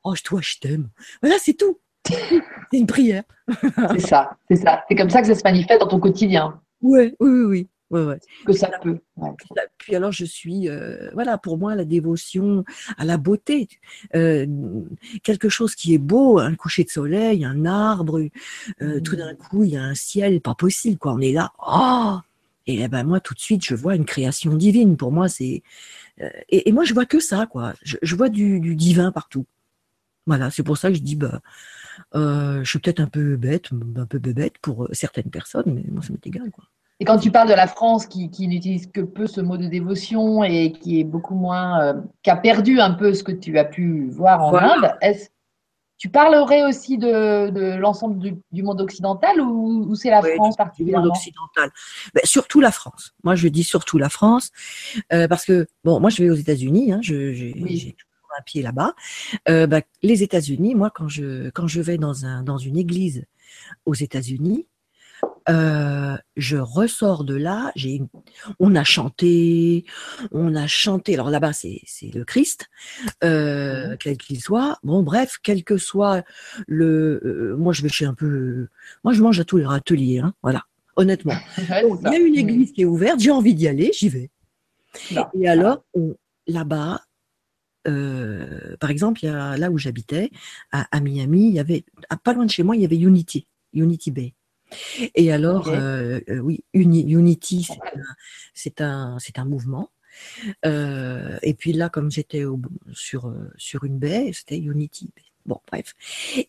oh, 0.05 0.15
toi, 0.23 0.41
je 0.43 0.59
t'aime. 0.61 0.91
Voilà, 1.23 1.37
c'est 1.39 1.55
tout. 1.55 1.79
C'est 2.07 2.79
une 2.79 2.87
prière. 2.87 3.25
c'est 3.93 4.01
ça, 4.01 4.37
c'est 4.49 4.57
ça. 4.57 4.85
C'est 4.89 4.95
comme 4.95 5.11
ça 5.11 5.21
que 5.23 5.27
ça 5.27 5.35
se 5.35 5.43
manifeste 5.45 5.81
dans 5.81 5.89
ton 5.89 5.99
quotidien. 5.99 6.61
Ouais, 6.81 7.15
oui, 7.21 7.31
oui, 7.31 7.45
oui. 7.45 7.69
Que 7.91 8.53
ça 8.53 8.71
peut. 8.83 8.99
Puis 9.79 9.95
alors, 9.95 10.13
je 10.13 10.25
suis, 10.25 10.69
euh, 10.69 11.11
voilà, 11.13 11.39
pour 11.39 11.59
moi, 11.59 11.75
la 11.75 11.85
dévotion 11.85 12.65
à 12.99 13.05
la 13.05 13.17
beauté, 13.17 13.69
euh, 14.15 14.47
quelque 15.23 15.49
chose 15.49 15.75
qui 15.75 15.95
est 15.95 15.99
beau, 15.99 16.39
un 16.39 16.55
coucher 16.55 16.85
de 16.85 16.91
soleil, 16.91 17.45
un 17.45 17.65
arbre, 17.65 18.21
euh, 18.83 19.01
tout 19.01 19.17
d'un 19.17 19.35
coup, 19.35 19.65
il 19.65 19.71
y 19.71 19.77
a 19.77 19.83
un 19.83 19.95
ciel, 19.95 20.41
pas 20.41 20.55
possible, 20.55 20.99
quoi. 20.99 21.15
On 21.15 21.21
est 21.21 21.33
là, 21.33 21.53
oh 21.67 22.19
Et 22.67 22.81
eh 22.83 22.89
ben 22.89 23.05
moi, 23.05 23.21
tout 23.21 23.35
de 23.35 23.41
suite, 23.41 23.65
je 23.65 23.75
vois 23.75 23.95
une 23.95 24.05
création 24.05 24.55
divine. 24.55 24.97
Pour 24.97 25.13
moi, 25.13 25.29
c'est 25.29 25.63
et, 26.49 26.73
moi, 26.73 26.85
je 26.85 26.95
vois 26.95 27.05
que 27.07 27.21
ça, 27.21 27.47
quoi. 27.47 27.75
Je, 27.83 28.17
vois 28.17 28.31
du, 28.31 28.75
divin 28.75 29.13
partout. 29.13 29.47
Voilà, 30.27 30.51
c'est 30.51 30.63
pour 30.63 30.79
ça 30.79 30.89
que 30.89 30.97
je 30.97 31.03
dis, 31.03 31.17
bah, 31.17 31.41
je 32.15 32.65
suis 32.65 32.79
peut-être 32.79 33.01
un 33.01 33.07
peu 33.07 33.37
bête, 33.37 33.71
un 33.97 34.07
peu 34.07 34.19
bébête 34.19 34.59
pour 34.59 34.89
certaines 34.93 35.31
personnes, 35.31 35.75
mais 35.75 35.85
moi, 35.91 36.03
ça 36.03 36.13
m'est 36.13 36.27
égal, 36.27 36.51
quoi. 36.51 36.65
Et 36.99 37.05
quand 37.05 37.19
tu 37.19 37.31
parles 37.31 37.49
de 37.49 37.55
la 37.55 37.67
France 37.67 38.07
qui, 38.07 38.31
n'utilise 38.49 38.91
que 38.91 39.03
peu 39.03 39.27
ce 39.27 39.41
mot 39.41 39.59
de 39.59 39.67
dévotion 39.67 40.43
et 40.43 40.73
qui 40.73 41.01
est 41.01 41.05
beaucoup 41.05 41.35
moins, 41.35 41.83
euh, 41.83 41.95
qui 42.23 42.31
a 42.31 42.37
perdu 42.37 42.81
un 42.81 42.93
peu 42.93 43.13
ce 43.13 43.23
que 43.23 43.33
tu 43.33 43.59
as 43.59 43.65
pu 43.65 44.09
voir 44.11 44.43
en 44.43 44.55
Inde, 44.57 44.97
est-ce 45.03 45.29
tu 45.99 46.11
parlerais 46.11 46.63
aussi 46.65 46.99
de, 46.99 47.77
l'ensemble 47.77 48.19
du, 48.53 48.63
monde 48.63 48.81
occidental 48.81 49.41
ou, 49.41 49.95
c'est 49.95 50.11
la 50.11 50.23
France 50.23 50.57
particulièrement 50.57 51.05
Du 51.05 51.09
monde 51.09 51.17
occidental. 51.17 51.71
Ben, 52.15 52.21
surtout 52.25 52.61
la 52.61 52.71
France. 52.71 53.15
Moi, 53.25 53.35
je 53.35 53.49
dis 53.49 53.65
surtout 53.65 53.97
la 53.97 54.11
France 54.11 54.51
euh, 55.13 55.27
parce 55.27 55.47
que, 55.47 55.67
bon, 55.85 55.99
moi, 56.01 56.11
je 56.11 56.23
vais 56.23 56.31
aux 56.31 56.35
États-Unis, 56.35 56.93
hein, 56.93 56.99
j'ai 57.01 57.53
toujours 57.53 58.31
un 58.39 58.43
pied 58.43 58.63
là-bas. 58.63 58.95
Euh, 59.49 59.67
ben, 59.67 59.83
les 60.03 60.23
États-Unis, 60.23 60.75
moi, 60.75 60.91
quand 60.95 61.09
je, 61.09 61.49
quand 61.51 61.67
je 61.67 61.81
vais 61.81 61.97
dans, 61.97 62.27
un, 62.27 62.43
dans 62.43 62.59
une 62.59 62.77
église 62.77 63.25
aux 63.87 63.95
États-Unis, 63.95 64.67
euh, 65.49 66.17
je 66.37 66.57
ressors 66.57 67.25
de 67.25 67.35
là, 67.35 67.71
j'ai, 67.77 68.03
on 68.59 68.75
a 68.75 68.83
chanté, 68.83 69.85
on 70.33 70.55
a 70.57 70.67
chanté. 70.67 71.15
Alors 71.15 71.31
là-bas, 71.31 71.53
c'est, 71.53 71.81
le 72.13 72.25
Christ, 72.25 72.67
euh, 73.23 73.93
mmh 73.93 73.97
quel 74.01 74.17
qu'il 74.17 74.41
soit. 74.41 74.79
Bon, 74.83 75.03
bref, 75.03 75.39
quel 75.43 75.63
que 75.63 75.77
soit 75.77 76.25
le, 76.67 77.21
euh, 77.25 77.57
moi 77.57 77.73
je 77.73 77.83
vais 77.83 77.89
chez 77.89 78.05
un 78.05 78.15
peu, 78.15 78.69
moi 79.05 79.13
je 79.13 79.23
mange 79.23 79.39
à 79.39 79.45
tous 79.45 79.57
les 79.57 79.67
râteliers, 79.67 80.19
hein, 80.19 80.35
voilà. 80.43 80.63
Honnêtement, 80.97 81.37
il 81.59 81.65
y 81.69 81.73
a 81.73 82.19
une 82.19 82.33
mmh. 82.33 82.39
église 82.39 82.73
qui 82.73 82.83
est 82.83 82.87
ouverte, 82.87 83.21
j'ai 83.21 83.31
envie 83.31 83.55
d'y 83.55 83.69
aller, 83.69 83.93
j'y 83.95 84.09
vais. 84.09 84.31
Et 85.35 85.47
alors, 85.47 85.85
là-bas, 86.47 87.03
par 87.85 88.91
exemple, 88.91 89.21
il 89.23 89.27
y 89.27 89.29
a, 89.29 89.57
là 89.57 89.71
où 89.71 89.79
j'habitais, 89.79 90.31
à, 90.73 90.87
à, 90.91 91.01
Miami, 91.01 91.49
il 91.49 91.55
y 91.55 91.61
avait, 91.61 91.85
pas 92.25 92.33
loin 92.33 92.47
de 92.47 92.51
chez 92.51 92.63
moi, 92.63 92.77
il 92.77 92.83
y 92.83 92.85
avait 92.85 92.97
Unity, 92.97 93.47
Unity 93.75 94.11
Bay. 94.11 94.35
Et 95.15 95.33
alors, 95.33 95.69
euh, 95.69 96.21
euh, 96.29 96.39
oui, 96.39 96.65
Unity, 96.73 97.69
c'est 98.55 98.81
un, 98.81 99.19
c'est 99.19 99.39
un, 99.39 99.45
mouvement. 99.45 99.91
Euh, 100.65 101.39
et 101.43 101.55
puis 101.55 101.73
là, 101.73 101.89
comme 101.89 102.11
j'étais 102.11 102.45
sur, 102.93 103.33
sur 103.57 103.85
une 103.85 103.99
baie, 103.99 104.31
c'était 104.33 104.59
Unity 104.59 105.13
Bon, 105.45 105.61
bref. 105.71 105.95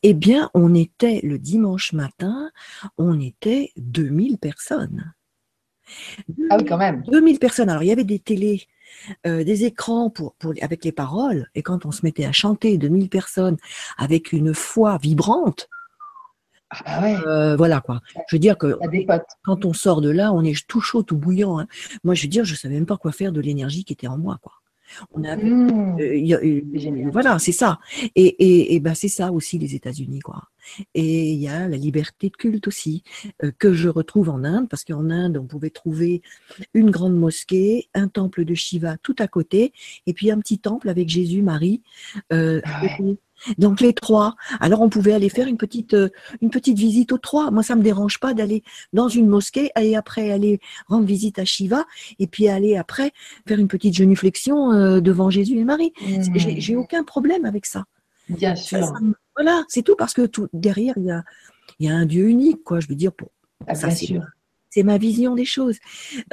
Eh 0.02 0.16
bien, 0.16 0.50
on 0.56 0.74
était 0.74 1.20
le 1.22 1.38
dimanche 1.38 1.94
matin, 1.94 2.50
on 2.98 3.20
était 3.20 3.72
2000 3.78 4.40
personnes. 4.40 5.14
ah 6.50 6.58
oui, 6.58 6.66
quand 6.66 6.80
même. 6.80 7.04
2000 7.04 7.38
personnes. 7.38 7.70
Alors, 7.70 7.84
il 7.84 7.90
y 7.90 7.92
avait 7.92 8.04
des 8.04 8.18
télés, 8.18 8.66
des 9.24 9.66
écrans 9.66 10.10
pour, 10.10 10.34
pour, 10.36 10.56
avec 10.64 10.84
les 10.84 10.92
paroles. 10.92 11.48
Et 11.54 11.62
quand 11.62 11.86
on 11.86 11.92
se 11.92 12.04
mettait 12.04 12.26
à 12.26 12.32
chanter 12.32 12.80
2000 12.80 13.08
personnes 13.10 13.58
avec 14.00 14.32
une 14.32 14.56
foi 14.56 14.98
vibrante, 14.98 15.70
ah 16.70 17.06
euh, 17.06 17.56
voilà 17.56 17.82
quoi. 17.82 18.02
Je 18.30 18.36
veux 18.36 18.40
dire 18.40 18.58
que 18.58 18.78
quand 19.44 19.66
on 19.66 19.74
sort 19.74 20.02
de 20.02 20.10
là, 20.10 20.34
on 20.34 20.44
est 20.44 20.68
tout 20.68 20.82
chaud, 20.82 21.04
tout 21.04 21.18
bouillant. 21.18 21.60
Hein. 21.60 21.68
Moi, 22.04 22.14
je 22.14 22.24
veux 22.24 22.28
dire, 22.28 22.44
je 22.44 22.56
savais 22.56 22.76
même 22.76 22.86
pas 22.86 22.98
quoi 22.98 23.12
faire 23.12 23.32
de 23.32 23.40
l'énergie 23.40 23.86
qui 23.86 23.94
était 23.94 24.08
en 24.08 24.18
moi, 24.18 24.38
quoi. 24.42 24.54
On 25.14 25.24
a, 25.24 25.36
mmh. 25.36 25.98
euh, 26.00 27.10
voilà, 27.12 27.40
c'est 27.40 27.52
ça. 27.52 27.80
Et, 28.16 28.76
et, 28.76 28.80
ben 28.80 28.94
c'est 28.94 29.10
ça 29.10 29.32
aussi 29.32 29.58
les 29.58 29.76
États-Unis, 29.76 30.20
quoi. 30.20 30.44
Et 30.94 31.32
il 31.32 31.40
y 31.40 31.48
a 31.48 31.68
la 31.68 31.78
liberté 31.78 32.30
de 32.30 32.36
culte 32.36 32.68
aussi 32.68 33.04
euh, 33.44 33.52
que 33.58 33.74
je 33.74 33.90
retrouve 33.90 34.30
en 34.30 34.44
Inde, 34.44 34.70
parce 34.70 34.84
qu'en 34.84 35.10
Inde, 35.10 35.38
on 35.38 35.46
pouvait 35.46 35.70
trouver 35.70 36.22
une 36.74 36.90
grande 36.90 37.16
mosquée, 37.16 37.90
un 37.94 38.08
temple 38.08 38.46
de 38.46 38.56
Shiva 38.56 38.98
tout 38.98 39.16
à 39.20 39.28
côté, 39.28 39.74
et 40.06 40.14
puis 40.14 40.32
un 40.32 40.40
petit 40.40 40.60
temple 40.60 40.90
avec 40.90 41.10
Jésus, 41.10 41.42
Marie. 41.42 41.82
Euh, 42.32 42.62
ah 42.64 42.82
donc 43.58 43.82
les 43.82 43.94
trois. 43.94 44.36
Alors 44.60 44.82
on 44.82 44.90
pouvait 44.90 45.14
aller 45.14 45.30
faire 45.30 45.48
une 45.48 45.58
petite 45.58 45.94
euh, 45.94 46.10
une 46.42 46.50
petite 46.50 46.78
visite 46.78 47.12
aux 47.12 47.18
trois. 47.18 47.52
Moi 47.52 47.64
ça 47.64 47.76
me 47.76 47.84
dérange 47.84 48.20
pas 48.20 48.34
d'aller 48.34 48.64
dans 48.94 49.08
une 49.08 49.28
mosquée 49.28 49.72
et 49.80 49.96
après 49.96 50.32
aller 50.32 50.60
rendre 50.88 51.06
visite 51.06 51.40
à 51.40 51.46
Shiva 51.46 51.86
et 52.20 52.28
puis 52.28 52.48
aller 52.48 52.76
après 52.78 53.12
faire 53.48 53.60
une 53.60 53.68
petite 53.68 53.96
genuflexion 53.96 54.72
euh, 54.72 55.00
devant 55.00 55.30
Jésus 55.30 55.58
et 55.58 55.64
Marie. 55.64 55.94
Mmh. 56.02 56.58
J'ai 56.58 56.76
aucun 56.76 57.04
problème 57.04 57.46
avec 57.46 57.66
ça. 57.66 57.86
Bien 58.30 58.56
sûr. 58.56 58.94
voilà, 59.36 59.64
c'est 59.70 59.84
tout 59.84 59.96
parce 59.96 60.14
que 60.14 60.26
tout 60.26 60.48
derrière 60.52 60.96
il 60.98 61.06
y 61.06 61.12
a 61.12 61.24
il 61.80 61.88
y 61.88 61.90
a 61.90 61.96
un 61.96 62.06
Dieu 62.06 62.28
unique 62.28 62.64
quoi. 62.64 62.80
Je 62.80 62.88
veux 62.88 62.96
dire 62.96 63.14
pour 63.14 63.30
ah, 63.68 63.76
ça 63.76 63.90
c'est 64.70 64.84
ma 64.84 64.98
vision 64.98 65.34
des 65.34 65.46
choses. 65.46 65.78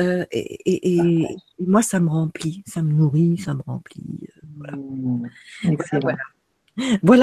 Euh, 0.00 0.26
et, 0.32 0.98
et, 0.98 1.26
moi, 1.60 1.82
ça 1.82 2.00
me 2.00 2.10
remplit, 2.10 2.64
ça 2.66 2.82
me 2.82 2.92
nourrit, 2.92 3.38
ça 3.38 3.54
me 3.54 3.62
remplit. 3.64 4.02
voilà. 4.56 4.76
Mmh. 4.76 5.26
Excellent. 5.70 6.00
Voilà 6.02 6.18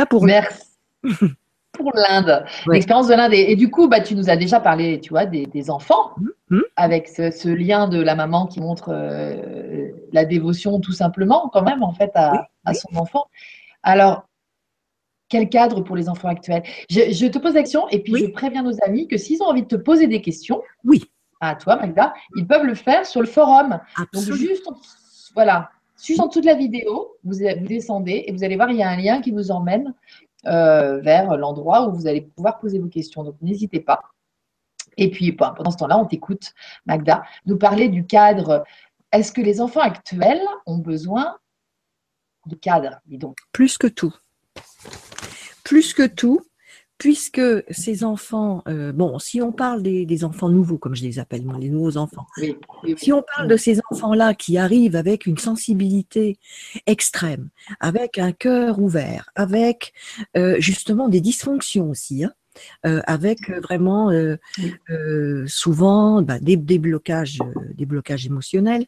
pour 0.09 0.25
Merci. 0.25 0.63
pour 1.73 1.91
l'Inde, 1.95 2.45
l'expérience 2.67 3.07
de 3.07 3.13
l'Inde. 3.13 3.33
Et, 3.33 3.55
du 3.55 3.69
coup, 3.69 3.87
bah, 3.87 4.01
tu 4.01 4.15
nous 4.15 4.29
as 4.29 4.35
déjà 4.35 4.59
parlé, 4.59 4.99
tu 4.99 5.09
vois, 5.09 5.25
des, 5.25 5.69
enfants, 5.69 6.11
mmh. 6.17 6.55
Mmh. 6.55 6.61
avec 6.75 7.07
ce, 7.07 7.49
lien 7.49 7.87
de 7.87 8.01
la 8.01 8.15
maman 8.15 8.47
qui 8.47 8.59
montre 8.59 8.89
euh, 8.89 9.89
la 10.11 10.25
dévotion 10.25 10.79
tout 10.79 10.91
simplement, 10.91 11.49
quand 11.53 11.63
même, 11.63 11.83
en 11.83 11.93
fait, 11.93 12.11
à, 12.15 12.47
son 12.73 12.95
enfant. 12.95 13.25
Alors, 13.83 14.23
quel 15.29 15.49
cadre 15.49 15.81
pour 15.81 15.95
les 15.95 16.09
enfants 16.09 16.27
actuels? 16.27 16.63
Je, 16.89 17.27
te 17.27 17.39
pose 17.39 17.53
l'action 17.53 17.87
et 17.89 17.99
puis 17.99 18.17
je 18.17 18.25
préviens 18.27 18.63
nos 18.63 18.75
amis 18.85 19.07
que 19.07 19.17
s'ils 19.17 19.41
ont 19.41 19.47
envie 19.47 19.63
de 19.63 19.67
te 19.67 19.77
poser 19.77 20.07
des 20.07 20.21
questions, 20.21 20.61
oui. 20.83 21.09
à 21.39 21.55
toi, 21.55 21.77
Magda, 21.77 22.13
ils 22.35 22.45
peuvent 22.45 22.65
le 22.65 22.75
faire 22.75 23.05
sur 23.05 23.21
le 23.21 23.27
forum. 23.27 23.79
Donc, 24.13 24.23
juste, 24.33 24.67
voilà, 25.33 25.69
Dessous 26.09 26.41
de 26.41 26.45
la 26.45 26.55
vidéo, 26.55 27.17
vous, 27.23 27.35
descendez 27.67 28.23
et 28.25 28.31
vous 28.31 28.43
allez 28.43 28.55
voir, 28.55 28.71
il 28.71 28.77
y 28.77 28.83
a 28.83 28.89
un 28.89 28.97
lien 28.97 29.21
qui 29.21 29.31
vous 29.31 29.51
emmène 29.51 29.93
euh, 30.45 30.99
vers 30.99 31.37
l'endroit 31.37 31.87
où 31.87 31.93
vous 31.93 32.07
allez 32.07 32.21
pouvoir 32.21 32.59
poser 32.59 32.79
vos 32.79 32.87
questions. 32.87 33.23
Donc, 33.23 33.35
n'hésitez 33.41 33.79
pas. 33.79 34.01
Et 34.97 35.11
puis, 35.11 35.31
pendant 35.31 35.71
ce 35.71 35.77
temps-là, 35.77 35.97
on 35.97 36.05
t'écoute, 36.05 36.53
Magda, 36.85 37.23
nous 37.45 37.57
parler 37.57 37.87
du 37.87 38.05
cadre. 38.05 38.63
Est-ce 39.11 39.31
que 39.31 39.41
les 39.41 39.61
enfants 39.61 39.81
actuels 39.81 40.41
ont 40.65 40.79
besoin 40.79 41.37
de 42.47 42.55
cadre, 42.55 42.99
dis 43.05 43.17
donc? 43.17 43.37
Plus 43.51 43.77
que 43.77 43.87
tout. 43.87 44.15
Plus 45.63 45.93
que 45.93 46.07
tout, 46.07 46.41
puisque 47.01 47.41
ces 47.71 48.03
enfants, 48.03 48.61
euh, 48.67 48.91
bon, 48.91 49.17
si 49.17 49.41
on 49.41 49.51
parle 49.51 49.81
des, 49.81 50.23
enfants 50.23 50.49
nouveaux, 50.49 50.77
comme 50.77 50.95
je 50.95 51.01
les 51.01 51.17
appelle 51.17 51.43
moi, 51.43 51.57
les 51.57 51.69
nouveaux 51.69 51.97
enfants, 51.97 52.27
si 52.95 53.11
on 53.11 53.23
parle 53.35 53.47
de 53.47 53.57
ces 53.57 53.79
enfants-là 53.89 54.35
qui 54.35 54.59
arrivent 54.59 54.95
avec 54.95 55.25
une 55.25 55.39
sensibilité 55.39 56.37
extrême, 56.85 57.49
avec 57.79 58.19
un 58.19 58.31
cœur 58.31 58.79
ouvert, 58.79 59.31
avec 59.33 59.93
euh, 60.37 60.57
justement 60.59 61.09
des 61.09 61.21
dysfonctions 61.21 61.89
aussi, 61.89 62.23
hein, 62.23 62.33
euh, 62.85 63.01
avec 63.07 63.49
vraiment 63.49 64.11
souvent 65.47 66.21
bah, 66.21 66.37
des, 66.39 66.55
des, 66.55 66.77
blocages, 66.77 67.39
des 67.73 67.87
blocages 67.87 68.27
émotionnels, 68.27 68.85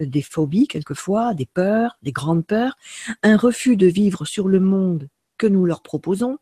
des 0.00 0.22
phobies 0.22 0.66
quelquefois, 0.66 1.32
des 1.32 1.46
peurs, 1.46 1.96
des 2.02 2.10
grandes 2.10 2.44
peurs, 2.44 2.76
un 3.22 3.36
refus 3.36 3.76
de 3.76 3.86
vivre 3.86 4.24
sur 4.24 4.48
le 4.48 4.58
monde 4.58 5.08
que 5.38 5.46
nous 5.46 5.64
leur 5.64 5.82
proposons, 5.82 6.38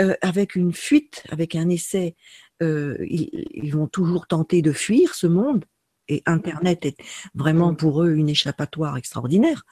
euh, 0.00 0.14
avec 0.20 0.54
une 0.54 0.72
fuite, 0.72 1.24
avec 1.30 1.54
un 1.54 1.68
essai, 1.68 2.16
euh, 2.62 2.96
ils, 3.08 3.70
vont 3.72 3.86
toujours 3.86 4.26
tenter 4.26 4.62
de 4.62 4.72
fuir 4.72 5.14
ce 5.14 5.26
monde. 5.26 5.64
Et 6.08 6.22
Internet 6.24 6.86
est 6.86 6.96
vraiment 7.34 7.74
pour 7.74 8.02
eux 8.02 8.12
une 8.12 8.30
échappatoire 8.30 8.96
extraordinaire. 8.96 9.64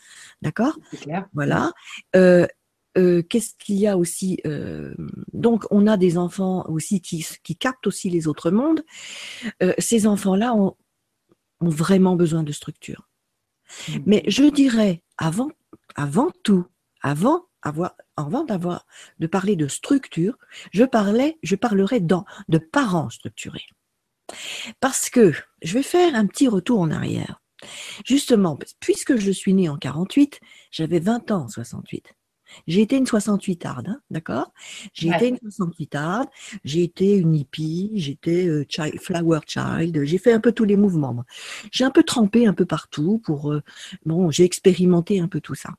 D'accord? 0.42 0.78
Voilà. 1.32 1.72
Euh, 2.14 2.46
qu'est-ce 2.94 3.54
qu'il 3.58 3.76
y 3.76 3.86
a 3.86 3.96
aussi 3.96 4.42
Donc, 5.32 5.64
on 5.70 5.86
a 5.86 5.96
des 5.96 6.18
enfants 6.18 6.64
aussi 6.68 7.00
qui, 7.00 7.26
qui 7.42 7.56
captent 7.56 7.86
aussi 7.86 8.10
les 8.10 8.26
autres 8.26 8.50
mondes. 8.50 8.84
ces 9.78 10.06
enfants-là 10.06 10.54
ont, 10.54 10.76
ont, 11.60 11.68
vraiment 11.68 12.16
besoin 12.16 12.42
de 12.42 12.52
structure. 12.52 13.08
Mmh. 13.88 13.98
Mais 14.06 14.22
je 14.28 14.44
dirais, 14.44 15.02
avant, 15.16 15.50
avant 15.94 16.30
tout, 16.42 16.66
avant 17.02 17.46
avant 18.16 18.44
d'avoir 18.44 18.86
de 19.18 19.26
parler 19.26 19.56
de 19.56 19.68
structure, 19.68 20.36
je 20.72 20.84
parlais, 20.84 21.38
je 21.42 21.56
parlerai 21.56 22.00
dans, 22.00 22.24
de 22.48 22.58
parents 22.58 23.10
structurés. 23.10 23.66
Parce 24.80 25.10
que 25.10 25.32
je 25.62 25.74
vais 25.74 25.82
faire 25.82 26.14
un 26.14 26.26
petit 26.26 26.48
retour 26.48 26.80
en 26.80 26.90
arrière. 26.90 27.40
Justement, 28.04 28.58
puisque 28.80 29.16
je 29.16 29.30
suis 29.30 29.54
née 29.54 29.68
en 29.68 29.76
48, 29.76 30.40
j'avais 30.70 30.98
20 30.98 31.30
ans 31.30 31.44
en 31.44 31.48
68. 31.48 32.14
J'ai 32.66 32.82
été 32.82 32.96
une 32.96 33.06
68 33.06 33.66
arde, 33.66 33.88
hein, 33.88 34.00
d'accord? 34.10 34.52
J'ai 34.92 35.08
été 35.08 35.28
une 35.28 35.38
68 35.38 35.94
arde, 35.96 36.28
j'ai 36.64 36.84
été 36.84 37.16
une 37.16 37.34
hippie, 37.34 37.90
j'étais 37.94 38.46
euh, 38.46 38.64
flower 39.00 39.40
child, 39.46 40.04
j'ai 40.04 40.18
fait 40.18 40.32
un 40.32 40.40
peu 40.40 40.52
tous 40.52 40.64
les 40.64 40.76
mouvements. 40.76 41.24
J'ai 41.72 41.84
un 41.84 41.90
peu 41.90 42.02
trempé 42.02 42.46
un 42.46 42.54
peu 42.54 42.64
partout 42.64 43.20
pour 43.24 43.52
euh, 43.52 43.62
bon, 44.04 44.30
j'ai 44.30 44.44
expérimenté 44.44 45.20
un 45.20 45.28
peu 45.28 45.40
tout 45.40 45.54
ça. 45.54 45.70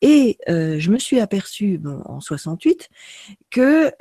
Et 0.00 0.38
euh, 0.48 0.78
je 0.78 0.90
me 0.90 0.98
suis 0.98 1.20
aperçue 1.20 1.80
en 2.04 2.20
68 2.20 2.88
que 3.50 3.92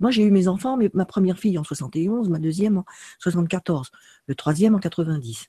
moi 0.00 0.10
j'ai 0.10 0.22
eu 0.22 0.30
mes 0.30 0.48
enfants, 0.48 0.78
ma 0.92 1.04
première 1.04 1.38
fille 1.38 1.58
en 1.58 1.64
71, 1.64 2.28
ma 2.28 2.38
deuxième 2.38 2.78
en 2.78 2.84
74, 3.20 3.90
le 4.26 4.34
troisième 4.34 4.74
en 4.74 4.78
90. 4.78 5.48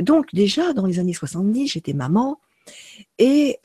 donc 0.00 0.26
déjà 0.32 0.72
dans 0.72 0.86
les 0.86 0.98
années 0.98 1.14
70, 1.14 1.68
j'étais 1.68 1.92
maman 1.92 2.40
et 3.18 3.58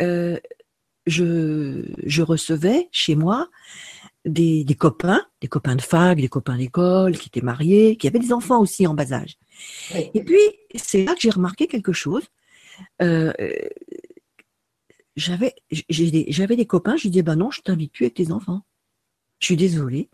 je, 1.05 2.21
recevais 2.21 2.89
chez 2.91 3.15
moi 3.15 3.49
des, 4.25 4.65
copains, 4.77 5.25
des 5.41 5.47
copains 5.47 5.75
de 5.75 5.81
fac, 5.81 6.19
des 6.19 6.27
copains 6.27 6.57
d'école 6.57 7.17
qui 7.17 7.27
étaient 7.27 7.45
mariés, 7.45 7.95
qui 7.97 8.07
avaient 8.07 8.19
des 8.19 8.33
enfants 8.33 8.59
aussi 8.59 8.87
en 8.87 8.93
bas 8.93 9.13
âge. 9.13 9.37
Et 10.13 10.23
puis, 10.23 10.39
c'est 10.75 11.05
là 11.05 11.13
que 11.13 11.21
j'ai 11.21 11.29
remarqué 11.29 11.67
quelque 11.67 11.93
chose. 11.93 12.23
Euh, 13.01 13.31
j'avais, 15.15 15.55
j'avais 15.69 16.55
des 16.55 16.65
copains, 16.65 16.97
je 16.97 17.07
disais, 17.07 17.23
ben 17.23 17.35
non, 17.35 17.51
je 17.51 17.61
t'invite 17.61 17.93
plus 17.93 18.05
avec 18.05 18.15
tes 18.15 18.31
enfants. 18.31 18.61
Je 19.39 19.47
suis 19.47 19.57
désolée. 19.57 20.09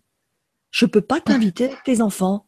Je 0.71 0.85
peux 0.85 1.01
pas 1.01 1.19
t'inviter 1.19 1.65
avec 1.65 1.83
tes 1.83 2.01
enfants. 2.01 2.47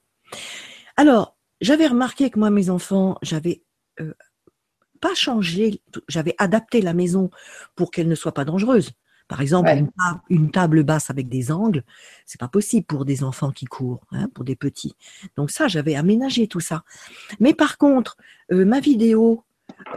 Alors, 0.98 1.38
j'avais 1.62 1.88
remarqué 1.88 2.30
que 2.30 2.40
moi, 2.40 2.50
mes 2.50 2.70
enfants, 2.70 3.18
j'avais 3.22 3.64
euh, 4.00 4.14
pas 5.02 5.14
changé, 5.14 5.82
j'avais 6.08 6.36
adapté 6.38 6.82
la 6.82 6.94
maison 6.94 7.30
pour 7.76 7.92
qu'elle 7.92 8.08
ne 8.08 8.16
soit 8.16 8.34
pas 8.34 8.46
dangereuse. 8.46 8.92
Par 9.28 9.42
exemple, 9.42 9.70
une, 10.30 10.52
table, 10.52 10.84
basse 10.84 11.10
avec 11.10 11.30
des 11.30 11.52
angles, 11.52 11.84
c'est 12.26 12.40
pas 12.40 12.48
possible 12.48 12.86
pour 12.86 13.06
des 13.06 13.24
enfants 13.24 13.52
qui 13.52 13.66
courent, 13.66 14.06
hein, 14.12 14.28
pour 14.34 14.44
des 14.44 14.56
petits. 14.56 14.96
Donc 15.38 15.50
ça, 15.50 15.68
j'avais 15.68 15.96
aménagé 15.96 16.48
tout 16.48 16.60
ça. 16.60 16.84
Mais 17.40 17.54
par 17.54 17.78
contre, 17.78 18.18
euh, 18.52 18.66
ma 18.66 18.80
vidéo, 18.80 19.44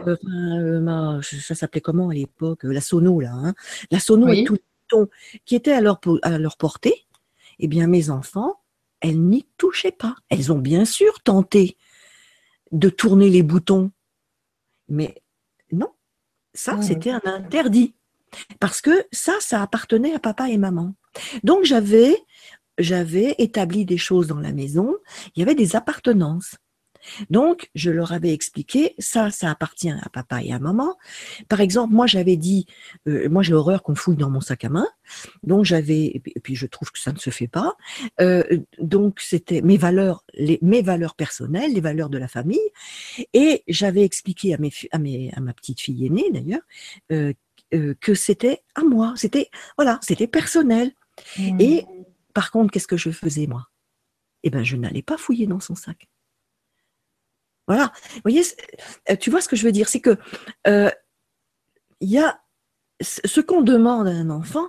euh, 0.07 0.15
euh, 0.27 1.21
ça 1.21 1.55
s'appelait 1.55 1.81
comment 1.81 2.09
à 2.09 2.13
l'époque 2.13 2.63
La 2.63 2.81
sono 2.81 3.19
là, 3.19 3.31
hein, 3.33 3.53
la 3.91 3.99
sono 3.99 4.27
et 4.27 4.43
tout 4.43 4.53
le 4.53 4.59
ton 4.87 5.07
qui 5.45 5.55
était 5.55 5.73
à 5.73 5.81
leur, 5.81 5.99
à 6.21 6.37
leur 6.37 6.57
portée. 6.57 7.05
Eh 7.59 7.67
bien, 7.67 7.87
mes 7.87 8.09
enfants, 8.09 8.61
elles 9.01 9.19
n'y 9.19 9.45
touchaient 9.57 9.91
pas. 9.91 10.15
Elles 10.29 10.51
ont 10.51 10.59
bien 10.59 10.85
sûr 10.85 11.21
tenté 11.23 11.75
de 12.71 12.89
tourner 12.89 13.29
les 13.29 13.43
boutons 13.43 13.91
mais 14.89 15.15
non, 15.71 15.89
ça, 16.53 16.81
c'était 16.81 17.11
un 17.11 17.21
interdit. 17.25 17.93
Parce 18.59 18.81
que 18.81 19.05
ça, 19.11 19.33
ça 19.39 19.61
appartenait 19.61 20.13
à 20.13 20.19
papa 20.19 20.49
et 20.49 20.57
maman. 20.57 20.95
Donc 21.43 21.63
j'avais, 21.63 22.15
j'avais 22.77 23.35
établi 23.37 23.85
des 23.85 23.97
choses 23.97 24.27
dans 24.27 24.39
la 24.39 24.51
maison. 24.51 24.95
Il 25.35 25.39
y 25.39 25.43
avait 25.43 25.55
des 25.55 25.75
appartenances. 25.75 26.55
Donc, 27.29 27.69
je 27.75 27.91
leur 27.91 28.11
avais 28.11 28.33
expliqué, 28.33 28.95
ça, 28.99 29.31
ça 29.31 29.49
appartient 29.49 29.89
à 29.89 30.09
papa 30.09 30.41
et 30.43 30.51
à 30.51 30.59
maman. 30.59 30.97
Par 31.49 31.61
exemple, 31.61 31.93
moi, 31.93 32.07
j'avais 32.07 32.37
dit, 32.37 32.65
euh, 33.07 33.29
moi, 33.29 33.43
j'ai 33.43 33.53
horreur 33.53 33.83
qu'on 33.83 33.95
fouille 33.95 34.17
dans 34.17 34.29
mon 34.29 34.41
sac 34.41 34.65
à 34.65 34.69
main. 34.69 34.87
Donc, 35.43 35.65
j'avais, 35.65 36.05
et 36.05 36.39
puis, 36.41 36.55
je 36.55 36.65
trouve 36.65 36.91
que 36.91 36.99
ça 36.99 37.11
ne 37.11 37.17
se 37.17 37.29
fait 37.29 37.47
pas. 37.47 37.75
Euh, 38.21 38.43
donc, 38.79 39.19
c'était 39.21 39.61
mes 39.61 39.77
valeurs, 39.77 40.23
les, 40.33 40.59
mes 40.61 40.81
valeurs 40.81 41.15
personnelles, 41.15 41.73
les 41.73 41.81
valeurs 41.81 42.09
de 42.09 42.17
la 42.17 42.27
famille. 42.27 42.59
Et 43.33 43.63
j'avais 43.67 44.03
expliqué 44.03 44.53
à, 44.53 44.57
mes, 44.57 44.71
à, 44.91 44.99
mes, 44.99 45.31
à 45.33 45.39
ma 45.39 45.53
petite 45.53 45.81
fille 45.81 46.05
aînée, 46.05 46.29
d'ailleurs, 46.31 46.61
euh, 47.11 47.33
que 47.99 48.13
c'était 48.13 48.63
à 48.75 48.81
moi. 48.81 49.13
C'était, 49.15 49.49
voilà, 49.77 49.99
c'était 50.01 50.27
personnel. 50.27 50.93
Mmh. 51.37 51.59
Et 51.59 51.85
par 52.33 52.51
contre, 52.51 52.71
qu'est-ce 52.71 52.87
que 52.87 52.97
je 52.97 53.09
faisais, 53.09 53.47
moi? 53.47 53.67
Eh 54.43 54.49
ben, 54.49 54.63
je 54.63 54.77
n'allais 54.77 55.01
pas 55.01 55.17
fouiller 55.17 55.47
dans 55.47 55.59
son 55.59 55.75
sac. 55.75 56.07
Voilà. 57.67 57.91
Vous 58.15 58.21
voyez, 58.23 58.43
euh, 59.09 59.15
tu 59.15 59.29
vois 59.29 59.41
ce 59.41 59.47
que 59.47 59.55
je 59.55 59.65
veux 59.65 59.71
dire, 59.71 59.89
c'est 59.89 59.99
que 59.99 60.17
euh, 60.67 60.89
il 61.99 62.09
y 62.09 62.17
a 62.17 62.39
ce 63.01 63.41
qu'on 63.41 63.61
demande 63.61 64.07
à 64.07 64.11
un 64.11 64.29
enfant. 64.29 64.67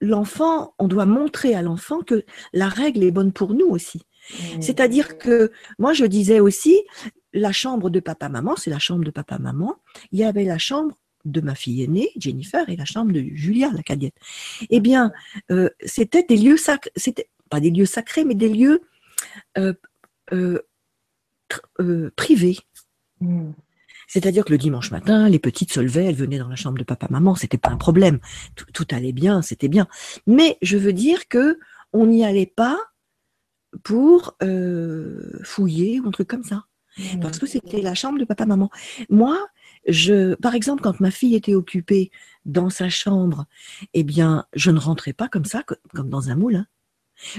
L'enfant, 0.00 0.74
on 0.78 0.88
doit 0.88 1.06
montrer 1.06 1.54
à 1.54 1.62
l'enfant 1.62 2.00
que 2.00 2.24
la 2.52 2.68
règle 2.68 3.02
est 3.02 3.10
bonne 3.10 3.32
pour 3.32 3.54
nous 3.54 3.66
aussi. 3.66 4.02
Mmh. 4.30 4.60
C'est-à-dire 4.60 5.16
que 5.16 5.50
moi, 5.78 5.94
je 5.94 6.04
disais 6.04 6.38
aussi, 6.38 6.82
la 7.32 7.52
chambre 7.52 7.88
de 7.90 8.00
papa-maman, 8.00 8.56
c'est 8.56 8.70
la 8.70 8.78
chambre 8.78 9.04
de 9.04 9.10
papa-maman. 9.10 9.76
Il 10.12 10.18
y 10.18 10.24
avait 10.24 10.44
la 10.44 10.58
chambre 10.58 10.94
de 11.24 11.40
ma 11.40 11.54
fille 11.54 11.82
aînée, 11.82 12.10
Jennifer, 12.16 12.68
et 12.68 12.76
la 12.76 12.84
chambre 12.84 13.12
de 13.12 13.20
Julia, 13.34 13.70
la 13.74 13.82
cadette. 13.82 14.14
Eh 14.70 14.80
bien, 14.80 15.12
euh, 15.50 15.68
c'était 15.84 16.22
des 16.22 16.36
lieux 16.36 16.56
sacrés, 16.56 16.92
c'était 16.96 17.28
pas 17.50 17.60
des 17.60 17.70
lieux 17.70 17.86
sacrés, 17.86 18.24
mais 18.24 18.34
des 18.34 18.48
lieux 18.48 18.82
euh, 19.58 19.74
privé. 22.16 22.58
Hmm. 23.20 23.52
C'est-à-dire 24.08 24.44
que 24.44 24.52
le 24.52 24.58
dimanche 24.58 24.90
matin, 24.90 25.28
les 25.28 25.38
petites 25.38 25.72
se 25.72 25.80
levaient, 25.80 26.06
elles 26.06 26.14
venaient 26.14 26.38
dans 26.38 26.48
la 26.48 26.56
chambre 26.56 26.78
de 26.78 26.84
papa-maman, 26.84 27.34
c'était 27.34 27.58
pas 27.58 27.70
un 27.70 27.76
problème, 27.76 28.20
tout, 28.54 28.86
allait 28.90 29.12
bien, 29.12 29.42
c'était 29.42 29.68
bien. 29.68 29.88
Mais 30.26 30.58
je 30.62 30.76
veux 30.76 30.92
dire 30.92 31.28
que 31.28 31.58
on 31.92 32.06
n'y 32.06 32.24
allait 32.24 32.46
pas 32.46 32.78
pour 33.82 34.36
euh, 34.42 35.40
fouiller 35.42 36.00
ou 36.00 36.08
un 36.08 36.10
truc 36.10 36.28
comme 36.28 36.44
ça, 36.44 36.66
hmm. 36.98 37.20
parce 37.20 37.38
que 37.38 37.46
c'était 37.46 37.82
la 37.82 37.94
chambre 37.94 38.18
de 38.18 38.24
papa-maman. 38.24 38.70
Moi, 39.10 39.38
je, 39.88 40.34
par 40.34 40.54
exemple, 40.54 40.82
quand 40.82 41.00
ma 41.00 41.10
fille 41.10 41.34
était 41.34 41.54
occupée 41.54 42.10
dans 42.44 42.70
sa 42.70 42.88
chambre, 42.88 43.46
eh 43.92 44.04
bien, 44.04 44.46
je 44.54 44.70
ne 44.70 44.78
rentrais 44.78 45.12
pas 45.12 45.28
comme 45.28 45.44
ça, 45.44 45.64
comme 45.94 46.10
dans 46.10 46.30
un 46.30 46.36
moule. 46.36 46.56
Hein. 46.56 46.66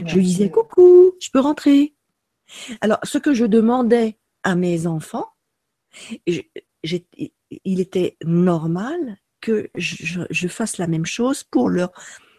Je 0.05 0.15
lui 0.15 0.23
disais 0.23 0.49
coucou, 0.49 1.13
je 1.19 1.29
peux 1.29 1.39
rentrer. 1.39 1.93
Alors, 2.81 2.99
ce 3.03 3.17
que 3.17 3.33
je 3.33 3.45
demandais 3.45 4.17
à 4.43 4.55
mes 4.55 4.87
enfants, 4.87 5.27
il 6.25 7.79
était 7.79 8.17
normal 8.23 9.17
que 9.41 9.69
je, 9.75 10.47
fasse 10.47 10.77
la 10.77 10.87
même 10.87 11.05
chose 11.05 11.43
pour 11.43 11.69
leur 11.69 11.91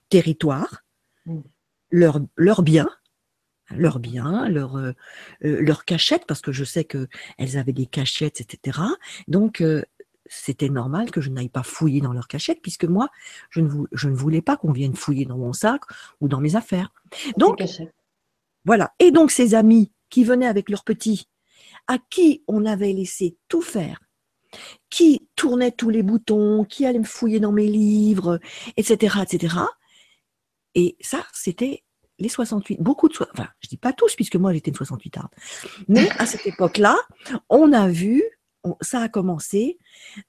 territoire, 0.08 0.82
mm. 1.26 1.40
leur, 1.90 2.20
leur 2.36 2.62
bien, 2.62 2.88
leur 3.70 3.98
bien, 3.98 4.48
leur, 4.48 4.76
euh, 4.76 4.92
euh, 5.44 5.60
leur 5.60 5.84
cachette, 5.84 6.26
parce 6.26 6.40
que 6.40 6.52
je 6.52 6.64
sais 6.64 6.84
qu'elles 6.84 7.56
avaient 7.56 7.72
des 7.72 7.86
cachettes, 7.86 8.40
etc. 8.40 8.78
Donc, 9.28 9.60
euh, 9.60 9.82
c'était 10.26 10.68
normal 10.68 11.10
que 11.10 11.20
je 11.20 11.30
n'aille 11.30 11.48
pas 11.48 11.62
fouiller 11.62 12.00
dans 12.00 12.12
leur 12.12 12.28
cachette, 12.28 12.60
puisque 12.62 12.84
moi, 12.84 13.08
je 13.50 13.60
ne, 13.60 13.70
je 13.92 14.08
ne 14.08 14.14
voulais 14.14 14.42
pas 14.42 14.56
qu'on 14.56 14.72
vienne 14.72 14.94
fouiller 14.94 15.24
dans 15.24 15.38
mon 15.38 15.52
sac 15.52 15.82
ou 16.20 16.28
dans 16.28 16.40
mes 16.40 16.56
affaires. 16.56 16.92
Donc, 17.36 17.62
voilà. 18.64 18.92
Et 18.98 19.10
donc, 19.10 19.30
ces 19.30 19.54
amis 19.54 19.90
qui 20.10 20.24
venaient 20.24 20.46
avec 20.46 20.70
leurs 20.70 20.84
petits, 20.84 21.28
à 21.86 21.98
qui 21.98 22.44
on 22.48 22.66
avait 22.66 22.92
laissé 22.92 23.36
tout 23.48 23.62
faire, 23.62 24.00
qui 24.90 25.28
tournait 25.36 25.72
tous 25.72 25.90
les 25.90 26.02
boutons, 26.02 26.64
qui 26.64 26.86
allait 26.86 26.98
me 26.98 27.04
fouiller 27.04 27.40
dans 27.40 27.52
mes 27.52 27.66
livres, 27.66 28.40
etc., 28.76 29.18
etc. 29.22 29.56
Et 30.74 30.96
ça, 31.00 31.26
c'était 31.32 31.84
les 32.18 32.28
68, 32.28 32.80
beaucoup 32.80 33.08
de, 33.08 33.14
enfin, 33.32 33.48
je 33.60 33.68
dis 33.68 33.76
pas 33.76 33.92
tous, 33.92 34.14
puisque 34.16 34.36
moi 34.36 34.52
j'étais 34.52 34.70
une 34.70 34.76
68 34.76 35.18
arde, 35.18 35.30
mais 35.86 36.08
à 36.18 36.26
cette 36.26 36.46
époque-là, 36.46 36.96
on 37.48 37.72
a 37.72 37.88
vu, 37.88 38.22
ça 38.80 39.00
a 39.00 39.08
commencé, 39.08 39.78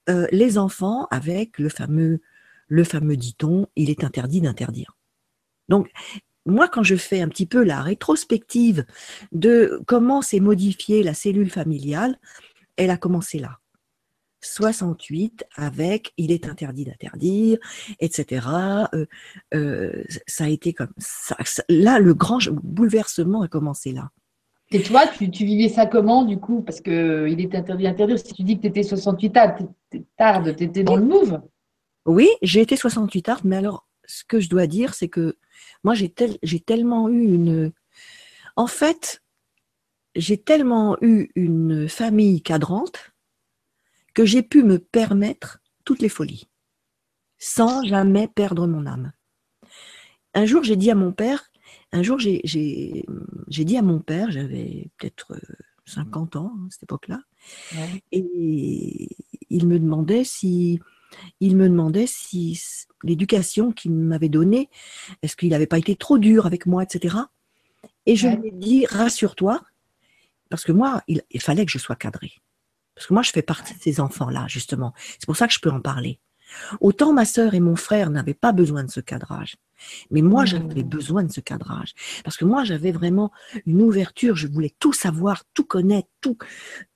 euh, 0.08 0.26
les 0.30 0.56
enfants 0.56 1.06
avec 1.10 1.58
le 1.58 1.68
fameux, 1.68 2.20
le 2.68 2.84
fameux 2.84 3.16
dit-on, 3.16 3.66
il 3.74 3.90
est 3.90 4.04
interdit 4.04 4.40
d'interdire. 4.40 4.96
Donc, 5.68 5.90
moi, 6.46 6.68
quand 6.68 6.82
je 6.82 6.96
fais 6.96 7.20
un 7.20 7.28
petit 7.28 7.46
peu 7.46 7.62
la 7.62 7.82
rétrospective 7.82 8.84
de 9.32 9.80
comment 9.86 10.22
s'est 10.22 10.40
modifiée 10.40 11.02
la 11.02 11.14
cellule 11.14 11.50
familiale, 11.50 12.18
elle 12.76 12.90
a 12.90 12.96
commencé 12.96 13.38
là. 13.38 13.58
68 14.42 15.44
avec 15.54 16.12
il 16.16 16.32
est 16.32 16.48
interdit 16.48 16.84
d'interdire, 16.84 17.58
etc. 18.00 18.46
Euh, 18.94 19.06
euh, 19.54 20.02
ça 20.26 20.44
a 20.44 20.48
été 20.48 20.72
comme 20.72 20.92
ça, 20.96 21.36
Là, 21.68 21.98
le 21.98 22.14
grand 22.14 22.38
bouleversement 22.50 23.42
a 23.42 23.48
commencé 23.48 23.92
là. 23.92 24.10
Et 24.72 24.82
toi, 24.82 25.02
tu, 25.08 25.26
vivais 25.26 25.68
ça 25.68 25.86
comment 25.86 26.24
du 26.24 26.38
coup? 26.38 26.62
Parce 26.62 26.80
qu'il 26.80 27.40
est 27.40 27.54
interdit 27.54 27.84
d'interdire. 27.84 28.18
Si 28.18 28.32
tu 28.32 28.44
dis 28.44 28.56
que 28.56 28.62
tu 28.62 28.68
étais 28.68 28.82
68 28.84 29.30
tarde, 30.16 30.56
tu 30.56 30.64
étais 30.64 30.84
dans 30.84 30.96
le 30.96 31.04
move 31.04 31.40
Oui, 32.06 32.28
j'ai 32.40 32.60
été 32.60 32.76
68 32.76 33.22
tarde, 33.22 33.40
mais 33.44 33.56
alors 33.56 33.89
ce 34.10 34.24
que 34.24 34.40
je 34.40 34.48
dois 34.48 34.66
dire, 34.66 34.94
c'est 34.94 35.08
que 35.08 35.38
moi, 35.84 35.94
j'ai 35.94 36.10
tellement 36.60 37.08
eu 37.08 37.22
une... 37.22 37.72
En 38.56 38.66
fait, 38.66 39.22
j'ai 40.16 40.36
tellement 40.36 40.96
eu 41.00 41.30
une 41.36 41.88
famille 41.88 42.42
cadrante 42.42 43.12
que 44.12 44.24
j'ai 44.24 44.42
pu 44.42 44.64
me 44.64 44.78
permettre 44.78 45.60
toutes 45.84 46.02
les 46.02 46.08
folies, 46.08 46.48
sans 47.38 47.84
jamais 47.84 48.26
perdre 48.26 48.66
mon 48.66 48.86
âme. 48.86 49.12
Un 50.34 50.46
jour, 50.46 50.64
j'ai 50.64 50.76
dit 50.76 50.90
à 50.90 50.96
mon 50.96 51.12
père, 51.12 51.50
un 51.92 52.02
jour, 52.02 52.18
j'ai 52.18 52.42
dit 52.44 53.76
à 53.76 53.82
mon 53.82 54.00
père, 54.00 54.30
j'avais 54.32 54.90
peut-être 54.98 55.40
50 55.86 56.36
ans 56.36 56.52
à 56.66 56.70
cette 56.70 56.82
époque-là, 56.82 57.20
et 58.10 59.08
il 59.48 59.66
me 59.66 59.78
demandait 59.78 60.24
si 60.24 60.80
il 61.40 61.56
me 61.56 61.68
demandait 61.68 62.06
si 62.06 62.60
l'éducation 63.02 63.72
qu'il 63.72 63.92
m'avait 63.92 64.28
donnée, 64.28 64.68
est-ce 65.22 65.36
qu'il 65.36 65.50
n'avait 65.50 65.66
pas 65.66 65.78
été 65.78 65.96
trop 65.96 66.18
dur 66.18 66.46
avec 66.46 66.66
moi, 66.66 66.82
etc. 66.82 67.16
Et 68.06 68.16
je 68.16 68.28
lui 68.28 68.48
ai 68.48 68.52
dit, 68.52 68.86
rassure-toi, 68.86 69.60
parce 70.48 70.64
que 70.64 70.72
moi, 70.72 71.02
il, 71.06 71.22
fallait 71.40 71.64
que 71.64 71.72
je 71.72 71.78
sois 71.78 71.96
cadrée. 71.96 72.32
Parce 72.94 73.06
que 73.06 73.14
moi, 73.14 73.22
je 73.22 73.30
fais 73.30 73.42
partie 73.42 73.74
de 73.74 73.80
ces 73.80 74.00
enfants-là, 74.00 74.46
justement. 74.48 74.92
C'est 75.12 75.26
pour 75.26 75.36
ça 75.36 75.46
que 75.46 75.54
je 75.54 75.60
peux 75.60 75.70
en 75.70 75.80
parler. 75.80 76.20
Autant 76.80 77.12
ma 77.12 77.24
sœur 77.24 77.54
et 77.54 77.60
mon 77.60 77.76
frère 77.76 78.10
n'avaient 78.10 78.34
pas 78.34 78.50
besoin 78.52 78.82
de 78.82 78.90
ce 78.90 78.98
cadrage. 78.98 79.56
Mais 80.10 80.22
moi, 80.22 80.44
j'avais 80.44 80.82
mmh. 80.82 80.88
besoin 80.88 81.22
de 81.22 81.32
ce 81.32 81.40
cadrage. 81.40 81.94
Parce 82.24 82.36
que 82.36 82.44
moi, 82.44 82.64
j'avais 82.64 82.90
vraiment 82.90 83.30
une 83.64 83.80
ouverture. 83.82 84.34
Je 84.34 84.48
voulais 84.48 84.74
tout 84.80 84.92
savoir, 84.92 85.44
tout 85.54 85.64
connaître, 85.64 86.08
tout, 86.20 86.36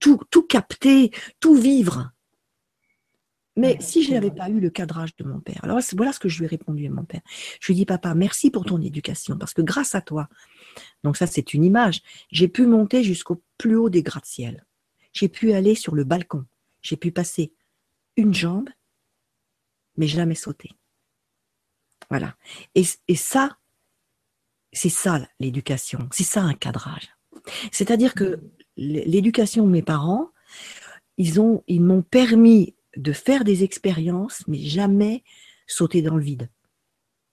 tout, 0.01 0.21
tout 0.31 0.43
capter, 0.43 1.13
tout 1.39 1.55
vivre. 1.55 2.11
Mais 3.57 3.77
si 3.81 4.03
je 4.03 4.13
n'avais 4.13 4.33
pas 4.33 4.49
eu 4.49 4.59
le 4.59 4.69
cadrage 4.69 5.15
de 5.17 5.25
mon 5.25 5.39
père, 5.39 5.61
alors 5.63 5.79
voilà 5.93 6.13
ce 6.13 6.19
que 6.19 6.29
je 6.29 6.39
lui 6.39 6.47
ai 6.47 6.49
répondu 6.49 6.87
à 6.87 6.91
mon 6.91 7.05
père. 7.05 7.21
Je 7.61 7.67
lui 7.69 7.75
ai 7.75 7.77
dit, 7.77 7.87
papa, 7.87 8.15
merci 8.15 8.51
pour 8.51 8.65
ton 8.65 8.81
éducation, 8.81 9.39
parce 9.39 9.55
que 9.55 9.63
grâce 9.63 9.95
à 9.95 10.01
toi, 10.01 10.29
donc 11.05 11.17
ça 11.17 11.27
c'est 11.27 11.55
une 11.55 11.65
image, 11.65 12.03
j'ai 12.33 12.49
pu 12.49 12.67
monter 12.67 13.05
jusqu'au 13.05 13.43
plus 13.57 13.77
haut 13.77 13.91
des 13.91 14.03
gratte-ciel. 14.03 14.65
J'ai 15.13 15.29
pu 15.29 15.53
aller 15.53 15.77
sur 15.77 15.95
le 15.95 16.03
balcon. 16.03 16.45
J'ai 16.83 16.97
pu 16.97 17.13
passer 17.13 17.53
une 18.17 18.35
jambe, 18.35 18.69
mais 19.97 20.09
jamais 20.09 20.35
sauter. 20.35 20.73
Voilà. 22.11 22.37
Et, 22.75 22.85
et 23.09 23.17
ça, 23.17 23.57
c'est 24.73 24.89
ça 24.89 25.27
l'éducation, 25.39 26.09
c'est 26.11 26.25
ça 26.25 26.43
un 26.43 26.55
cadrage. 26.55 27.09
C'est-à-dire 27.71 28.15
que 28.15 28.41
l'éducation 28.77 29.65
de 29.65 29.71
mes 29.71 29.83
parents, 29.83 30.31
ils 31.17 31.41
ont, 31.41 31.63
ils 31.69 31.81
m'ont 31.81 32.03
permis 32.03 32.75
de 32.97 33.13
faire 33.13 33.45
des 33.45 33.65
expériences, 33.65 34.43
mais 34.47 34.59
jamais 34.59 35.23
sauter 35.67 36.03
dans 36.03 36.17
le 36.17 36.23
vide. 36.23 36.49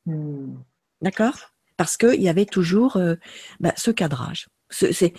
Hmm. 0.05 0.55
D'accord? 1.01 1.37
Parce 1.77 1.97
qu'il 1.97 2.21
y 2.21 2.29
avait 2.29 2.45
toujours 2.45 2.97
euh, 2.97 3.15
bah, 3.59 3.73
ce 3.75 3.91
cadrage. 3.91 4.49
c'est, 4.69 5.13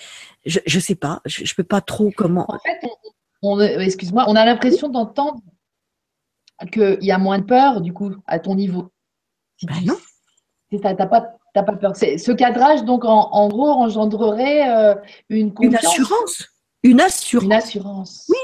je 0.46 0.60
ne 0.64 0.80
sais 0.80 0.94
pas, 0.94 1.20
je 1.24 1.42
ne 1.42 1.54
peux 1.56 1.64
pas 1.64 1.80
trop 1.80 2.12
comment. 2.16 2.46
En 2.48 2.58
fait, 2.58 2.80
excuse-moi, 3.80 4.24
on 4.28 4.36
a 4.36 4.44
l'impression 4.44 4.88
d'entendre 4.88 5.40
qu'il 6.70 7.02
y 7.02 7.10
a 7.10 7.18
moins 7.18 7.38
de 7.38 7.44
peur, 7.44 7.80
du 7.80 7.92
coup, 7.92 8.14
à 8.26 8.38
ton 8.38 8.54
niveau. 8.54 8.92
Ben 9.62 9.80
non. 9.84 9.98
Tu 10.70 10.78
n'as 10.78 10.94
pas, 10.94 11.36
pas 11.52 11.62
peur. 11.62 11.96
Ce 11.96 12.32
cadrage, 12.32 12.84
donc, 12.84 13.04
en, 13.04 13.48
gros, 13.48 13.68
engendrerait 13.68 14.70
euh, 14.70 14.94
une 15.28 15.52
Une 15.60 15.76
assurance. 15.76 16.48
Une 16.82 17.00
assurance. 17.00 17.44
Une 17.44 17.52
assurance. 17.52 18.26
Oui, 18.28 18.38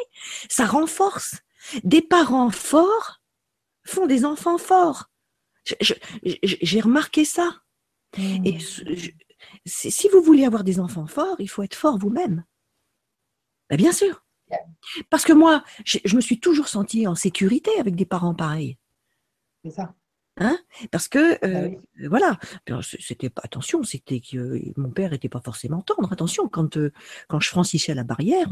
ça 0.48 0.66
renforce. 0.66 1.36
Des 1.84 2.02
parents 2.02 2.50
forts 2.50 3.20
font 3.84 4.06
des 4.06 4.24
enfants 4.24 4.58
forts. 4.58 5.10
J'ai 5.80 6.80
remarqué 6.80 7.24
ça. 7.24 7.62
Hmm. 8.16 8.44
Et 8.44 8.58
si 9.66 10.08
vous 10.08 10.22
voulez 10.22 10.44
avoir 10.44 10.64
des 10.64 10.80
enfants 10.80 11.06
forts, 11.06 11.36
il 11.38 11.48
faut 11.48 11.62
être 11.62 11.74
fort 11.74 11.98
vous-même. 11.98 12.44
Ben, 13.70 13.76
bien 13.76 13.92
sûr. 13.92 14.24
Parce 15.10 15.24
que 15.24 15.32
moi, 15.32 15.62
je, 15.84 16.16
me 16.16 16.20
suis 16.20 16.40
toujours 16.40 16.68
sentie 16.68 17.06
en 17.06 17.14
sécurité 17.14 17.70
avec 17.78 17.96
des 17.96 18.06
parents 18.06 18.34
pareils. 18.34 18.78
C'est 19.62 19.72
ça. 19.72 19.94
Hein? 20.38 20.58
Parce 20.92 21.08
que 21.08 21.44
euh, 21.44 21.70
ah 21.74 22.08
voilà, 22.08 22.38
c'était 23.00 23.28
pas 23.28 23.42
attention, 23.44 23.82
c'était 23.82 24.20
que 24.20 24.60
mon 24.76 24.90
père 24.90 25.10
n'était 25.10 25.28
pas 25.28 25.40
forcément 25.40 25.82
tendre. 25.82 26.12
Attention, 26.12 26.48
quand 26.48 26.76
euh, 26.76 26.92
quand 27.26 27.40
je 27.40 27.48
franchissais 27.48 27.92
la 27.92 28.04
barrière, 28.04 28.48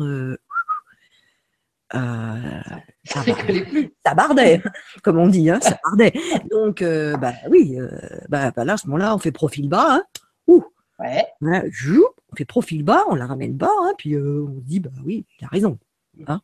euh, 3.16 3.20
euh, 3.20 3.24
ça, 3.24 3.44
plus. 3.44 3.92
ça 4.04 4.14
bardait, 4.14 4.62
comme 5.02 5.18
on 5.18 5.28
dit, 5.28 5.50
hein, 5.50 5.58
ça 5.60 5.78
bardait. 5.84 6.12
Donc, 6.50 6.82
euh, 6.82 7.16
bah 7.16 7.34
oui, 7.50 7.76
euh, 7.78 7.88
bah, 8.28 8.50
bah, 8.50 8.64
là, 8.64 8.74
à 8.74 8.76
ce 8.76 8.86
moment-là, 8.86 9.14
on 9.14 9.18
fait 9.18 9.32
profil 9.32 9.68
bas. 9.68 9.96
Hein. 9.96 10.04
Ouh, 10.46 10.64
ouais. 10.98 11.26
on 11.42 12.36
fait 12.36 12.44
profil 12.44 12.82
bas, 12.82 13.04
on 13.08 13.14
la 13.14 13.26
ramène 13.26 13.56
bas, 13.56 13.70
hein, 13.82 13.92
puis 13.98 14.16
on 14.16 14.60
se 14.60 14.64
dit, 14.64 14.80
bah 14.80 14.90
oui, 15.04 15.26
il 15.40 15.44
a 15.44 15.48
raison. 15.48 15.78
Hein. 16.26 16.40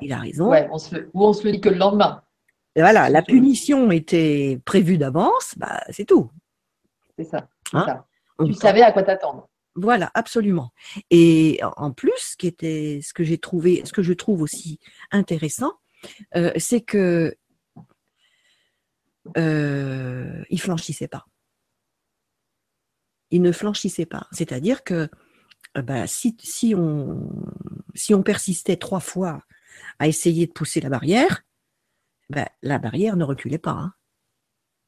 Il 0.00 0.12
a 0.12 0.18
raison. 0.18 0.48
Ouais, 0.48 0.68
on 0.70 0.78
se 0.78 0.96
ou 1.14 1.24
on 1.24 1.32
se 1.32 1.44
le 1.44 1.52
dit 1.52 1.60
que 1.60 1.70
le 1.70 1.76
lendemain. 1.76 2.22
Et 2.74 2.80
voilà, 2.80 3.08
la 3.08 3.22
punition 3.22 3.90
était 3.90 4.60
prévue 4.66 4.98
d'avance, 4.98 5.54
bah, 5.56 5.80
c'est 5.90 6.04
tout. 6.04 6.30
C'est 7.18 7.24
ça. 7.24 7.48
ça. 7.72 8.04
Tu 8.44 8.52
savais 8.52 8.82
à 8.82 8.92
quoi 8.92 9.02
t'attendre. 9.02 9.48
Voilà, 9.76 10.10
absolument. 10.14 10.70
Et 11.10 11.60
en 11.76 11.92
plus, 11.92 12.12
ce 12.16 12.36
qui 12.36 12.46
était, 12.46 13.00
ce 13.02 13.12
que 13.12 13.24
j'ai 13.24 13.38
trouvé, 13.38 13.82
ce 13.84 13.92
que 13.92 14.02
je 14.02 14.14
trouve 14.14 14.40
aussi 14.40 14.80
intéressant, 15.10 15.74
euh, 16.34 16.52
c'est 16.56 16.80
que 16.80 17.36
euh, 19.36 20.44
il 20.50 20.60
flanchissait 20.60 21.08
pas. 21.08 21.24
Il 23.30 23.42
ne 23.42 23.52
flanchissait 23.52 24.06
pas. 24.06 24.28
C'est-à-dire 24.32 24.84
que 24.84 25.08
euh, 25.76 25.82
bah, 25.82 26.06
si, 26.06 26.36
on, 26.76 27.30
si 27.94 28.14
on 28.14 28.22
persistait 28.22 28.76
trois 28.76 29.00
fois 29.00 29.42
à 29.98 30.08
essayer 30.08 30.46
de 30.46 30.52
pousser 30.52 30.80
la 30.80 30.88
barrière, 30.88 31.42
bah, 32.30 32.48
la 32.62 32.78
barrière 32.78 33.16
ne 33.16 33.24
reculait 33.24 33.58
pas. 33.58 33.72
Hein. 33.72 33.92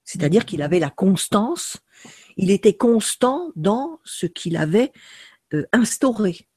C'est-à-dire 0.04 0.46
qu'il 0.46 0.62
avait 0.62 0.78
la 0.78 0.90
constance 0.90 1.78
il 2.38 2.50
était 2.50 2.76
constant 2.76 3.52
dans 3.56 4.00
ce 4.04 4.24
qu'il 4.24 4.56
avait 4.56 4.92
instauré. 5.72 6.47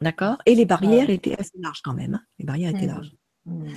D'accord 0.00 0.38
Et 0.46 0.54
les 0.54 0.64
barrières 0.64 1.10
étaient 1.10 1.38
assez 1.38 1.58
larges 1.58 1.82
quand 1.82 1.94
même. 1.94 2.14
Hein. 2.14 2.22
les 2.38 2.44
barrières 2.44 2.70
étaient 2.70 2.86
mmh. 2.86 2.94
larges. 2.94 3.12
Mmh. 3.46 3.68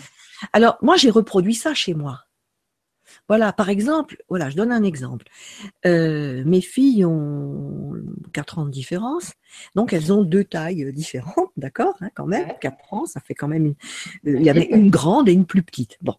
Alors, 0.54 0.78
moi, 0.82 0.96
j'ai 0.98 1.10
reproduit 1.10 1.56
ça 1.56 1.74
chez 1.74 1.94
moi. 1.94 2.28
Voilà, 3.28 3.54
par 3.54 3.70
exemple, 3.70 4.18
voilà, 4.30 4.50
je 4.50 4.56
donne 4.56 4.72
un 4.72 4.84
exemple. 4.84 5.26
Euh, 5.86 6.44
mes 6.46 6.62
filles 6.62 7.06
ont 7.06 7.94
4 8.34 8.60
ans 8.60 8.66
de 8.66 8.72
différence, 8.72 9.34
donc 9.76 9.94
elles 9.94 10.12
ont 10.14 10.24
deux 10.24 10.44
tailles 10.44 10.92
différentes, 10.94 11.52
d'accord, 11.58 11.96
hein, 12.02 12.10
quand 12.16 12.26
même. 12.26 12.48
4 12.62 12.94
ans, 12.94 13.06
ça 13.06 13.20
fait 13.20 13.34
quand 13.34 13.48
même 13.48 13.66
une. 13.66 13.76
Euh, 14.28 14.38
il 14.38 14.44
y 14.44 14.50
avait 14.50 14.68
une 14.72 14.90
grande 14.90 15.30
et 15.30 15.34
une 15.34 15.46
plus 15.46 15.64
petite. 15.64 15.98
Bon. 16.02 16.16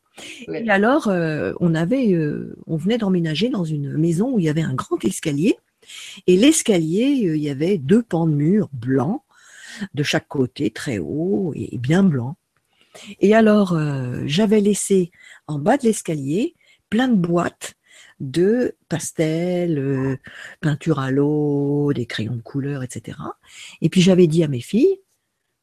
Et 0.53 0.69
alors, 0.71 1.09
euh, 1.09 1.53
on 1.61 1.75
avait, 1.75 2.19
on 2.67 2.77
venait 2.77 2.99
d'emménager 2.99 3.49
dans 3.49 3.65
une 3.65 3.97
maison 3.97 4.33
où 4.33 4.39
il 4.39 4.45
y 4.45 4.49
avait 4.49 4.63
un 4.63 4.75
grand 4.75 5.03
escalier, 5.05 5.57
et 6.27 6.37
l'escalier, 6.37 7.05
il 7.05 7.37
y 7.37 7.51
avait 7.51 7.79
deux 7.79 8.03
pans 8.03 8.27
de 8.27 8.35
mur 8.35 8.69
blancs 8.73 9.23
de 9.95 10.03
chaque 10.03 10.29
côté, 10.29 10.71
très 10.71 10.99
haut 10.99 11.53
et 11.55 11.79
bien 11.79 12.03
blancs. 12.03 12.37
Et 13.21 13.35
alors, 13.35 13.79
j'avais 14.25 14.61
laissé 14.61 15.11
en 15.47 15.59
bas 15.59 15.77
de 15.77 15.85
l'escalier 15.85 16.55
plein 16.91 17.09
de 17.09 17.15
boîtes 17.15 17.79
de 18.21 18.77
pastels, 18.89 19.79
euh, 19.79 20.17
peinture 20.61 20.99
à 20.99 21.11
l'eau, 21.11 21.93
des 21.93 22.07
crayons 22.07 22.37
de 22.37 22.43
couleur, 22.43 22.83
etc. 22.83 23.19
Et 23.81 23.89
puis 23.89 24.01
j'avais 24.01 24.27
dit 24.27 24.43
à 24.43 24.49
mes 24.49 24.61
filles, 24.61 25.01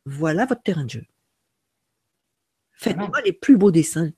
voilà 0.06 0.46
votre 0.46 0.64
terrain 0.64 0.86
de 0.86 0.92
jeu. 0.92 1.06
Faites-moi 2.74 3.22
les 3.24 3.34
plus 3.34 3.58
beaux 3.58 3.72
dessins 3.72 4.12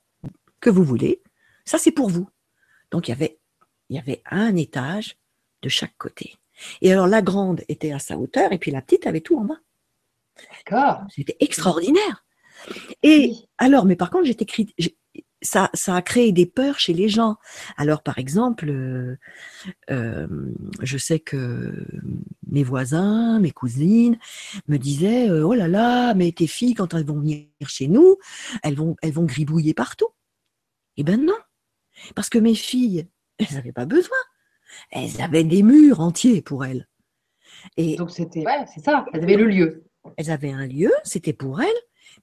que 0.59 0.69
vous 0.69 0.83
voulez. 0.83 1.21
Ça, 1.65 1.77
c'est 1.77 1.91
pour 1.91 2.09
vous. 2.09 2.29
Donc 2.91 3.07
il 3.07 3.11
y 3.11 3.13
avait, 3.13 3.39
il 3.89 3.95
y 3.95 3.99
avait 3.99 4.21
un 4.25 4.55
étage 4.55 5.17
de 5.61 5.69
chaque 5.69 5.97
côté. 5.97 6.35
Et 6.81 6.91
alors 6.91 7.07
la 7.07 7.21
grande 7.21 7.63
était 7.67 7.91
à 7.91 7.99
sa 7.99 8.17
hauteur 8.17 8.51
et 8.51 8.57
puis 8.57 8.71
la 8.71 8.81
petite 8.81 9.07
avait 9.07 9.21
tout 9.21 9.37
en 9.37 9.45
bas. 9.45 9.59
D'accord. 10.65 11.03
C'était 11.09 11.37
extraordinaire. 11.39 12.25
Et 13.03 13.33
alors, 13.57 13.85
mais 13.85 13.95
par 13.95 14.09
contre, 14.09 14.25
j'étais 14.25 14.45
ça, 15.41 15.69
ça 15.73 15.95
a 15.95 16.01
créé 16.01 16.31
des 16.31 16.45
peurs 16.45 16.79
chez 16.79 16.93
les 16.93 17.09
gens. 17.09 17.37
Alors, 17.77 18.01
par 18.01 18.17
exemple, 18.17 18.69
euh, 18.69 19.17
euh, 19.91 20.27
je 20.81 20.97
sais 20.97 21.19
que 21.19 21.85
mes 22.47 22.63
voisins, 22.63 23.39
mes 23.39 23.51
cousines 23.51 24.17
me 24.67 24.77
disaient 24.77 25.29
euh, 25.29 25.45
Oh 25.45 25.53
là 25.53 25.67
là, 25.67 26.13
mais 26.15 26.31
tes 26.31 26.47
filles, 26.47 26.73
quand 26.73 26.93
elles 26.93 27.05
vont 27.05 27.19
venir 27.19 27.45
chez 27.67 27.87
nous, 27.87 28.17
elles 28.63 28.75
vont, 28.75 28.95
elles 29.01 29.13
vont 29.13 29.25
gribouiller 29.25 29.73
partout. 29.73 30.09
Eh 30.97 31.03
ben 31.03 31.23
non, 31.23 31.37
parce 32.15 32.29
que 32.29 32.39
mes 32.39 32.55
filles, 32.55 33.07
elles 33.37 33.53
n'avaient 33.53 33.71
pas 33.71 33.85
besoin. 33.85 34.17
Elles 34.91 35.21
avaient 35.21 35.43
des 35.43 35.63
murs 35.63 36.01
entiers 36.01 36.41
pour 36.41 36.65
elles. 36.65 36.87
Et 37.77 37.95
Donc, 37.95 38.11
c'était, 38.11 38.45
ouais, 38.45 38.65
c'est 38.73 38.83
ça, 38.83 39.05
elles 39.13 39.23
avaient 39.23 39.37
le 39.37 39.47
lieu. 39.47 39.86
Elles 40.17 40.31
avaient 40.31 40.51
un 40.51 40.65
lieu, 40.65 40.91
c'était 41.03 41.33
pour 41.33 41.61
elles, 41.61 41.67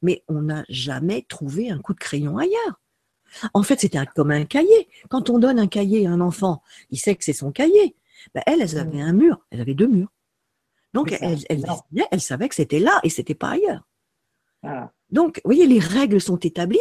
mais 0.03 0.25
on 0.29 0.43
n'a 0.43 0.65
jamais 0.69 1.23
trouvé 1.29 1.71
un 1.71 1.79
coup 1.79 1.95
de 1.95 1.99
crayon 1.99 2.39
ailleurs. 2.39 2.81
En 3.53 3.63
fait, 3.63 3.81
c'était 3.81 3.99
comme 4.15 4.31
un 4.31 4.45
cahier. 4.45 4.89
Quand 5.09 5.31
on 5.31 5.39
donne 5.39 5.59
un 5.59 5.67
cahier 5.67 6.07
à 6.07 6.11
un 6.11 6.21
enfant, 6.21 6.63
il 6.91 6.99
sait 6.99 7.17
que 7.17 7.25
c'est 7.25 7.33
son 7.33 7.53
cahier. 7.53 7.97
Ben, 8.35 8.43
elles, 8.47 8.63
elles 8.63 8.79
avaient 8.79 9.03
mm. 9.03 9.09
un 9.09 9.13
mur. 9.13 9.47
Elles 9.51 9.61
avaient 9.61 9.75
deux 9.75 9.89
murs. 9.89 10.13
Donc, 10.93 11.13
elles, 11.21 11.45
elles, 11.49 12.21
savaient 12.21 12.49
que 12.49 12.55
c'était 12.55 12.79
là 12.79 13.01
et 13.03 13.11
c'était 13.11 13.35
pas 13.35 13.51
ailleurs. 13.51 13.83
Donc, 15.11 15.41
vous 15.45 15.49
voyez, 15.49 15.67
les 15.67 15.81
règles 15.81 16.21
sont 16.21 16.39
établies. 16.39 16.79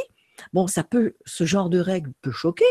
Bon, 0.54 0.68
ça 0.68 0.84
peut, 0.84 1.16
ce 1.26 1.46
genre 1.46 1.70
de 1.70 1.80
règles 1.80 2.13
peut 2.22 2.32
choquer. 2.32 2.66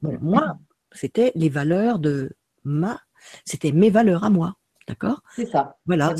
Bon, 0.00 0.18
moi, 0.20 0.58
c'était 0.92 1.32
les 1.34 1.50
valeurs 1.50 1.98
de 1.98 2.32
ma, 2.64 3.00
c'était 3.44 3.72
mes 3.72 3.90
valeurs 3.90 4.24
à 4.24 4.30
moi. 4.30 4.56
D'accord? 4.88 5.22
C'est 5.34 5.46
ça. 5.46 5.76
Voilà. 5.86 6.14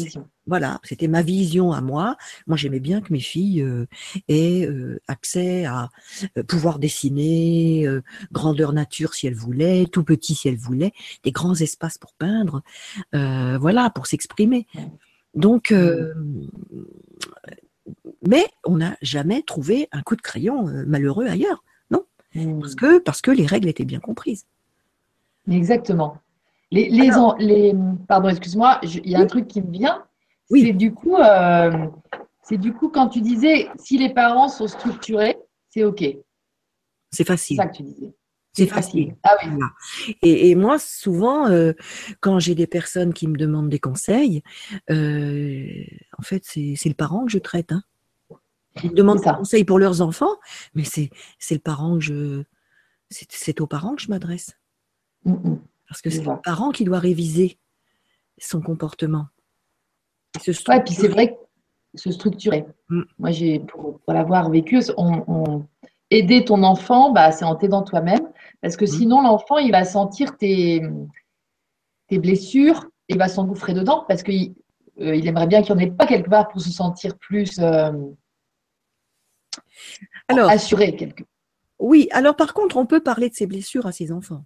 Voilà, 0.49 0.81
c'était 0.85 1.09
ma 1.09 1.23
vision 1.23 1.73
à 1.73 1.81
moi. 1.81 2.17
Moi, 2.47 2.57
j'aimais 2.57 2.79
bien 2.79 3.01
que 3.01 3.13
mes 3.13 3.21
filles 3.21 3.63
euh, 3.63 3.87
aient 4.29 4.65
euh, 4.65 5.01
accès 5.09 5.65
à 5.65 5.91
euh, 6.39 6.45
pouvoir 6.45 6.79
dessiner, 6.79 7.87
grandeur 8.31 8.73
nature 8.73 9.15
si 9.15 9.27
elles 9.27 9.35
voulaient, 9.35 9.87
tout 9.87 10.05
petit 10.05 10.35
si 10.35 10.49
elles 10.49 10.57
voulaient, 10.57 10.93
des 11.25 11.33
grands 11.33 11.55
espaces 11.55 11.99
pour 11.99 12.13
peindre, 12.15 12.63
voilà, 13.13 13.91
pour 13.91 14.07
s'exprimer. 14.07 14.67
Donc, 15.35 15.75
mais 18.27 18.47
on 18.65 18.77
n'a 18.77 18.97
jamais 19.03 19.43
trouvé 19.43 19.89
un 19.93 20.03
coup 20.03 20.17
de 20.17 20.23
crayon 20.23 20.65
malheureux 20.87 21.27
ailleurs, 21.27 21.65
non? 21.91 22.05
Parce 22.61 22.75
que 22.75 22.99
parce 22.99 23.21
que 23.21 23.31
les 23.31 23.47
règles 23.47 23.69
étaient 23.69 23.85
bien 23.85 24.01
comprises. 24.01 24.47
Exactement. 25.51 26.21
Les, 26.71 26.89
les, 26.89 27.11
les 27.39 27.75
pardon, 28.09 28.29
excuse-moi, 28.29 28.81
il 28.83 29.09
y 29.09 29.15
a 29.15 29.21
un 29.21 29.27
truc 29.27 29.47
qui 29.47 29.63
me 29.63 29.71
vient. 29.71 30.05
Oui. 30.51 30.63
C'est 30.63 30.73
du 30.73 30.93
coup, 30.93 31.17
euh, 31.17 31.87
c'est 32.43 32.59
du 32.59 32.73
coup 32.73 32.89
quand 32.89 33.09
tu 33.09 33.21
disais 33.21 33.69
si 33.79 33.99
les 33.99 34.13
parents 34.13 34.49
sont 34.49 34.67
structurés, 34.67 35.39
c'est 35.71 35.85
ok. 35.85 36.05
C'est 37.11 37.27
facile. 37.27 37.57
C'est 37.57 37.63
ça 37.63 37.69
que 37.69 37.77
tu 37.77 37.83
disais. 37.83 38.15
C'est 38.53 38.67
facile. 38.67 39.15
Ah 39.23 39.37
oui. 39.45 40.15
Et, 40.23 40.55
moi, 40.55 40.79
souvent, 40.79 41.47
euh, 41.47 41.75
quand 42.21 42.39
j'ai 42.39 42.55
des 42.55 42.67
personnes 42.67 43.13
qui 43.13 43.29
me 43.29 43.37
demandent 43.37 43.69
des 43.69 43.79
conseils, 43.79 44.43
euh, 44.91 45.85
en 46.17 46.23
fait, 46.23 46.43
c'est 46.43 46.79
le 46.87 46.95
parent 46.95 47.27
que 47.27 47.33
je 47.33 47.39
traite. 47.39 47.73
Hein. 47.73 47.83
Ils 48.83 48.95
demandent 48.95 49.21
des 49.21 49.31
conseils 49.31 49.65
pour 49.65 49.79
leurs 49.79 50.01
enfants, 50.01 50.37
mais 50.75 50.85
c'est 50.85 51.11
le 51.51 51.59
parent 51.59 51.99
que 51.99 52.05
je. 52.05 52.45
C'est 53.11 53.61
aux 53.61 53.67
parents 53.67 53.95
que 53.95 54.03
je 54.03 54.09
m'adresse. 54.09 54.57
Mm, 55.25 55.33
mm. 55.33 55.61
Parce 55.89 56.03
que 56.03 56.11
c'est 56.11 56.25
le 56.25 56.41
parent 56.43 56.71
qui 56.71 56.85
doit 56.85 56.99
réviser 56.99 57.59
son 58.39 58.61
comportement. 58.61 59.27
Et 60.47 60.51
ouais, 60.51 60.85
puis 60.85 60.95
c'est 60.95 61.09
vrai 61.09 61.39
se 61.97 62.11
structurer. 62.11 62.67
Mm. 62.89 63.03
Moi, 63.19 63.31
j'ai 63.31 63.61
pour, 63.61 64.01
l'avoir 64.09 64.51
vécu, 64.51 64.81
on, 64.97 65.65
aider 66.11 66.45
ton 66.45 66.63
enfant, 66.63 67.11
bah, 67.11 67.33
c'est 67.33 67.45
en 67.45 67.57
t'aidant 67.57 67.83
toi-même, 67.83 68.29
parce 68.61 68.77
que 68.77 68.85
mm. 68.85 68.89
sinon 68.89 69.23
l'enfant 69.23 69.59
il 69.59 69.73
va 69.73 69.85
sentir 69.85 70.37
tes, 70.37 70.83
tes 72.09 72.19
blessures, 72.19 72.87
et 73.09 73.15
il 73.15 73.19
va 73.19 73.29
s'engouffrer 73.29 73.75
dedans, 73.75 74.05
parce 74.09 74.23
qu'il 74.23 74.55
euh, 75.01 75.15
il 75.15 75.27
aimerait 75.27 75.47
bien 75.47 75.63
qu'il 75.63 75.75
n'y 75.75 75.83
en 75.83 75.87
ait 75.87 75.91
pas 75.91 76.07
quelque 76.07 76.29
part 76.29 76.49
pour 76.49 76.61
se 76.61 76.71
sentir 76.71 77.17
plus 77.19 77.59
euh, 77.59 77.93
alors, 80.29 80.51
assuré 80.51 80.95
quelque. 80.97 81.25
Oui, 81.79 82.09
alors 82.11 82.37
par 82.37 82.55
contre, 82.55 82.77
on 82.77 82.87
peut 82.87 83.01
parler 83.01 83.29
de 83.29 83.35
ses 83.35 83.47
blessures 83.47 83.87
à 83.87 83.93
ses 83.93 84.13
enfants. 84.13 84.45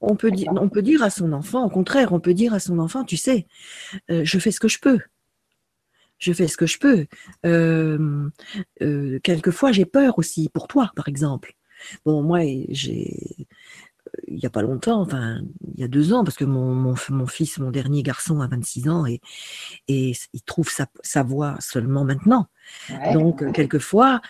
On 0.00 0.16
peut, 0.16 0.30
dire, 0.30 0.50
on 0.52 0.68
peut 0.68 0.82
dire 0.82 1.02
à 1.02 1.10
son 1.10 1.32
enfant, 1.32 1.64
au 1.64 1.70
contraire, 1.70 2.12
on 2.12 2.20
peut 2.20 2.34
dire 2.34 2.54
à 2.54 2.60
son 2.60 2.78
enfant, 2.78 3.04
tu 3.04 3.16
sais, 3.16 3.46
euh, 4.10 4.22
je 4.24 4.38
fais 4.38 4.50
ce 4.50 4.60
que 4.60 4.68
je 4.68 4.78
peux. 4.78 5.00
Je 6.18 6.32
fais 6.32 6.48
ce 6.48 6.56
que 6.56 6.66
je 6.66 6.78
peux. 6.78 7.06
Euh, 7.46 8.28
euh, 8.82 9.18
quelquefois, 9.22 9.72
j'ai 9.72 9.86
peur 9.86 10.18
aussi, 10.18 10.50
pour 10.52 10.68
toi, 10.68 10.92
par 10.94 11.08
exemple. 11.08 11.54
Bon, 12.04 12.22
moi, 12.22 12.40
j'ai 12.68 13.46
il 14.26 14.38
n'y 14.38 14.46
a 14.46 14.50
pas 14.50 14.62
longtemps, 14.62 15.00
enfin, 15.02 15.40
il 15.72 15.80
y 15.80 15.84
a 15.84 15.88
deux 15.88 16.12
ans, 16.12 16.24
parce 16.24 16.36
que 16.36 16.44
mon, 16.44 16.74
mon, 16.74 17.26
fils, 17.26 17.58
mon 17.58 17.70
dernier 17.70 18.02
garçon, 18.02 18.40
a 18.40 18.48
26 18.48 18.88
ans 18.88 19.06
et, 19.06 19.20
et 19.86 20.12
il 20.32 20.42
trouve 20.42 20.68
sa, 20.68 21.22
voix 21.22 21.54
seulement 21.60 22.04
maintenant. 22.04 22.48
Donc, 23.12 23.52
quelquefois, 23.52 24.20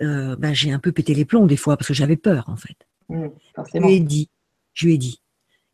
ben, 0.00 0.52
j'ai 0.52 0.70
un 0.70 0.78
peu 0.78 0.92
pété 0.92 1.14
les 1.14 1.24
plombs 1.24 1.46
des 1.46 1.56
fois, 1.56 1.78
parce 1.78 1.88
que 1.88 1.94
j'avais 1.94 2.16
peur, 2.16 2.44
en 2.48 2.56
fait. 2.56 2.76
Mmh, 3.08 3.28
forcément. 3.54 3.88
Ai 3.88 4.00
dit, 4.00 4.28
je 4.74 4.86
lui 4.86 4.94
ai 4.94 4.98
dit. 4.98 5.22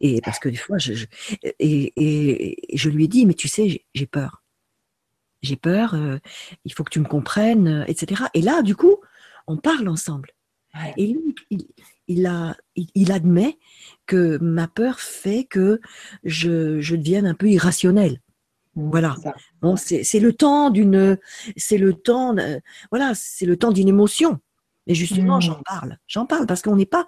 Et 0.01 0.21
parce 0.21 0.39
que 0.39 0.49
des 0.49 0.57
fois, 0.57 0.79
je, 0.79 1.07
et, 1.59 1.93
et, 1.97 2.77
je 2.77 2.89
lui 2.89 3.05
ai 3.05 3.09
dit, 3.09 3.27
mais 3.27 3.35
tu 3.35 3.49
sais, 3.49 3.85
j'ai 3.95 4.07
peur. 4.07 4.45
J'ai 5.43 5.57
peur, 5.57 5.95
euh, 5.95 6.19
il 6.65 6.73
faut 6.73 6.85
que 6.85 6.91
tu 6.91 7.01
me 7.01 7.07
comprennes, 7.07 7.85
etc. 7.89 8.25
Et 8.35 8.43
là, 8.43 8.63
du 8.63 8.75
coup, 8.77 8.97
on 9.47 9.57
parle 9.57 9.89
ensemble. 9.89 10.31
Et 10.97 11.09
lui, 11.09 11.35
il, 11.51 11.67
il, 12.07 12.27
a, 12.27 12.57
il, 12.77 13.11
admet 13.11 13.59
que 14.07 14.39
ma 14.41 14.69
peur 14.69 15.01
fait 15.01 15.45
que 15.45 15.81
je, 16.23 16.81
je 16.81 16.95
devienne 16.95 17.27
un 17.27 17.35
peu 17.35 17.49
irrationnel. 17.49 18.21
Mmh, 18.77 18.91
voilà. 18.91 19.17
Bon, 19.61 19.75
c'est 19.77 20.21
le 20.21 20.33
temps 20.33 20.71
d'une, 20.71 21.19
c'est 21.57 21.79
le 21.79 21.95
temps, 21.95 22.37
voilà, 22.91 23.13
c'est 23.15 23.47
le 23.47 23.57
temps 23.57 23.73
d'une 23.73 23.89
émotion. 23.89 24.39
Et 24.89 24.95
justement, 24.95 25.39
j'en 25.39 25.59
mmh. 25.59 25.65
parle. 25.65 25.99
J'en 26.07 26.27
parle 26.27 26.47
parce 26.47 26.63
qu'on 26.63 26.75
n'est 26.75 26.87
pas, 26.87 27.07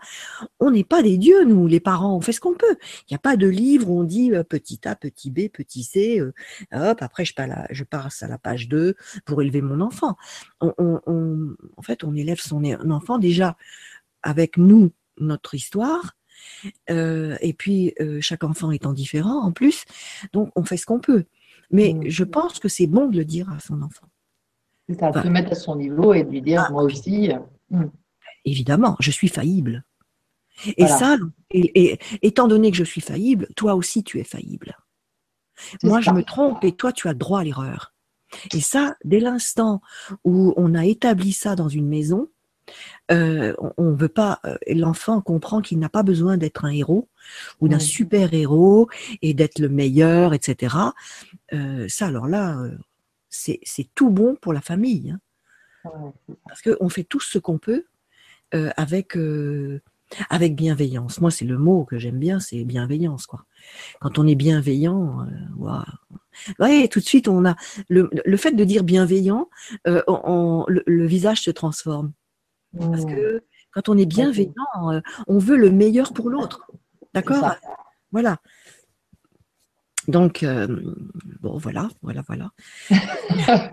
on 0.61 0.71
n'est 0.71 0.85
pas 0.85 1.03
des 1.03 1.17
dieux, 1.17 1.45
nous, 1.45 1.67
les 1.67 1.81
parents. 1.81 2.15
On 2.15 2.21
fait 2.21 2.33
ce 2.33 2.41
qu'on 2.41 2.55
peut. 2.55 2.77
Il 3.09 3.13
n'y 3.13 3.17
a 3.17 3.19
pas 3.19 3.37
de 3.37 3.49
livre 3.49 3.89
où 3.89 4.01
on 4.01 4.05
dit 4.05 4.33
euh, 4.33 4.45
petit 4.45 4.81
A, 4.85 4.95
petit 4.95 5.31
B, 5.31 5.49
petit 5.49 5.83
C. 5.83 6.21
Euh, 6.21 6.33
hop, 6.73 6.99
après, 7.01 7.25
je, 7.25 7.33
je 7.71 7.85
passe 7.85 8.23
à 8.23 8.29
la 8.29 8.39
page 8.39 8.69
2 8.69 8.95
pour 9.25 9.41
élever 9.41 9.63
mon 9.63 9.81
enfant. 9.81 10.17
On, 10.61 10.73
en 11.77 11.83
fait, 11.83 12.05
on 12.05 12.15
élève 12.15 12.39
son 12.39 12.63
enfant 12.91 13.19
déjà 13.19 13.57
avec 14.23 14.59
nous, 14.59 14.93
notre 15.19 15.55
histoire. 15.55 16.13
Euh, 16.91 17.37
et 17.41 17.55
puis, 17.55 17.95
chaque 18.21 18.45
enfant 18.45 18.71
étant 18.73 18.93
différent 18.93 19.43
en 19.43 19.53
plus. 19.53 19.87
Donc, 20.35 20.51
on 20.55 20.65
fait 20.65 20.77
ce 20.77 20.85
qu'on 20.85 21.01
peut. 21.01 21.25
Mais 21.71 21.95
mmh. 21.95 22.11
je 22.11 22.25
pense 22.25 22.59
que 22.59 22.69
c'est 22.69 22.87
bon 22.87 23.09
de 23.09 23.17
le 23.17 23.25
dire 23.25 23.51
à 23.51 23.59
son 23.59 23.81
enfant. 23.81 24.07
C'est 24.89 24.99
ça, 24.99 25.11
de 25.13 25.23
se 25.23 25.29
mettre 25.29 25.53
à 25.53 25.55
son 25.55 25.77
niveau 25.77 26.13
et 26.13 26.25
de 26.25 26.31
lui 26.31 26.43
dire, 26.43 26.65
ah. 26.67 26.73
moi 26.73 26.83
aussi, 26.83 27.31
Mm. 27.71 27.87
Évidemment, 28.45 28.97
je 29.01 29.11
suis 29.11 29.29
faillible. 29.29 29.85
Et 30.77 30.87
ça, 30.87 31.17
et, 31.51 31.99
étant 32.23 32.49
donné 32.49 32.71
que 32.71 32.77
je 32.77 32.85
suis 32.85 33.01
faillible, 33.01 33.49
toi 33.57 33.75
aussi 33.75 34.05
tu 34.05 34.19
es 34.19 34.25
faillible. 34.25 34.77
Moi, 35.83 36.01
je 36.01 36.11
me 36.11 36.23
trompe 36.23 36.65
et 36.65 36.73
toi, 36.73 36.93
tu 36.93 37.09
as 37.09 37.15
droit 37.15 37.41
à 37.41 37.45
l'erreur. 37.45 37.95
Et 38.55 38.61
ça, 38.61 38.97
dès 39.05 39.21
l'instant 39.21 39.81
où 40.25 40.55
on 40.57 40.75
a 40.75 40.87
établi 40.87 41.33
ça 41.33 41.57
dans 41.57 41.69
une 41.69 41.89
maison, 41.89 42.29
euh, 43.11 43.55
on 43.77 43.91
ne 43.91 43.97
veut 43.97 44.09
pas. 44.09 44.41
Euh, 44.45 44.57
l'enfant 44.69 45.21
comprend 45.21 45.61
qu'il 45.61 45.79
n'a 45.79 45.89
pas 45.89 46.05
besoin 46.05 46.37
d'être 46.37 46.65
un 46.65 46.71
héros 46.71 47.09
ou 47.61 47.69
d'un 47.69 47.81
super 47.81 48.33
héros 48.33 48.89
et 49.23 49.35
d'être 49.35 49.59
le 49.59 49.69
meilleur, 49.69 50.33
etc. 50.33 50.77
Euh, 51.53 51.87
ça, 51.89 52.07
alors 52.07 52.29
là, 52.29 52.57
c'est 53.29 53.61
tout 53.95 54.11
bon 54.11 54.37
pour 54.41 54.53
la 54.53 54.61
famille. 54.61 55.11
Hein. 55.11 55.21
Parce 56.47 56.63
qu'on 56.63 56.89
fait 56.89 57.05
tout 57.05 57.21
ce 57.21 57.39
qu'on 57.39 57.59
peut 57.59 57.85
euh, 58.55 58.71
avec, 58.77 59.17
euh, 59.17 59.81
avec 60.29 60.55
bienveillance. 60.55 61.21
Moi, 61.21 61.31
c'est 61.31 61.45
le 61.45 61.59
mot 61.59 61.85
que 61.85 61.99
j'aime 61.99 62.19
bien, 62.19 62.41
c'est 62.41 62.65
bienveillance. 62.65 63.27
Quoi. 63.27 63.45
Quand 64.01 64.19
on 64.19 64.27
est 64.27 64.35
bienveillant, 64.35 65.27
euh, 66.61 66.87
tout 66.89 67.01
de 67.01 67.05
suite, 67.05 67.29
on 67.29 67.45
a 67.45 67.57
le, 67.89 68.11
le 68.25 68.37
fait 68.37 68.53
de 68.53 68.65
dire 68.65 68.83
bienveillant, 68.83 69.49
le, 69.85 71.07
visage 71.07 71.43
se 71.43 71.51
transforme. 71.51 72.13
Parce 72.79 73.05
que 73.05 73.37
mmh. 73.37 73.41
quand 73.73 73.89
on 73.89 73.99
est 73.99 74.07
bienveillant, 74.07 75.03
on 75.27 75.39
veut 75.39 75.57
le 75.57 75.71
meilleur 75.71 76.13
pour 76.13 76.31
l'autre. 76.31 76.71
D'accord? 77.15 77.57
Voilà. 78.13 78.39
Donc, 80.09 80.43
euh, 80.43 80.67
bon, 81.41 81.59
voilà, 81.59 81.89
voilà, 82.03 82.23
voilà. 82.27 82.51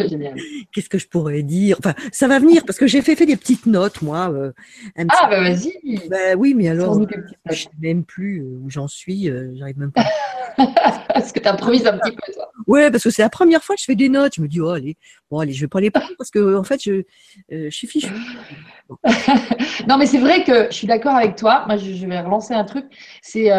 Qu'est-ce 0.73 0.89
que 0.89 0.97
je 0.97 1.07
pourrais 1.07 1.43
dire? 1.43 1.77
Enfin, 1.79 1.93
ça 2.11 2.27
va 2.27 2.39
venir 2.39 2.63
parce 2.65 2.77
que 2.77 2.87
j'ai 2.87 3.01
fait, 3.01 3.15
fait 3.15 3.25
des 3.25 3.37
petites 3.37 3.65
notes, 3.65 4.01
moi. 4.01 4.29
Euh, 4.31 4.51
ah, 4.97 5.27
bah 5.29 5.41
vas-y 5.41 5.73
bah, 6.09 6.35
Oui, 6.37 6.53
mais 6.53 6.67
alors, 6.67 6.95
je 6.95 7.05
ne 7.49 7.55
sais 7.55 7.69
même 7.79 8.03
plus 8.03 8.41
euh, 8.41 8.59
où 8.61 8.69
j'en 8.69 8.87
suis, 8.87 9.31
j'arrive 9.55 9.79
même 9.79 9.91
pas. 9.91 10.05
parce 11.13 11.31
que 11.31 11.39
tu 11.39 11.47
improvises 11.47 11.87
un 11.87 11.97
petit 11.97 12.11
peu, 12.11 12.33
toi. 12.33 12.51
Ouais, 12.67 12.91
parce 12.91 13.03
que 13.03 13.09
c'est 13.09 13.21
la 13.21 13.29
première 13.29 13.63
fois 13.63 13.75
que 13.75 13.81
je 13.81 13.85
fais 13.85 13.95
des 13.95 14.09
notes. 14.09 14.35
Je 14.35 14.41
me 14.41 14.47
dis, 14.47 14.59
oh, 14.59 14.69
allez, 14.69 14.97
bon, 15.31 15.39
allez, 15.39 15.53
je 15.53 15.61
vais 15.61 15.69
pas 15.69 15.79
les 15.79 15.91
prendre 15.91 16.13
parce 16.17 16.31
que, 16.31 16.57
en 16.57 16.63
fait, 16.63 16.81
je, 16.83 17.03
je 17.49 17.69
suis 17.69 17.87
fichue. 17.87 18.11
non, 19.87 19.97
mais 19.97 20.05
c'est 20.05 20.19
vrai 20.19 20.43
que 20.43 20.67
je 20.69 20.75
suis 20.75 20.87
d'accord 20.87 21.15
avec 21.15 21.35
toi. 21.35 21.63
Moi, 21.67 21.77
je, 21.77 22.05
vais 22.05 22.19
relancer 22.19 22.53
un 22.53 22.65
truc. 22.65 22.85
C'est. 23.21 23.49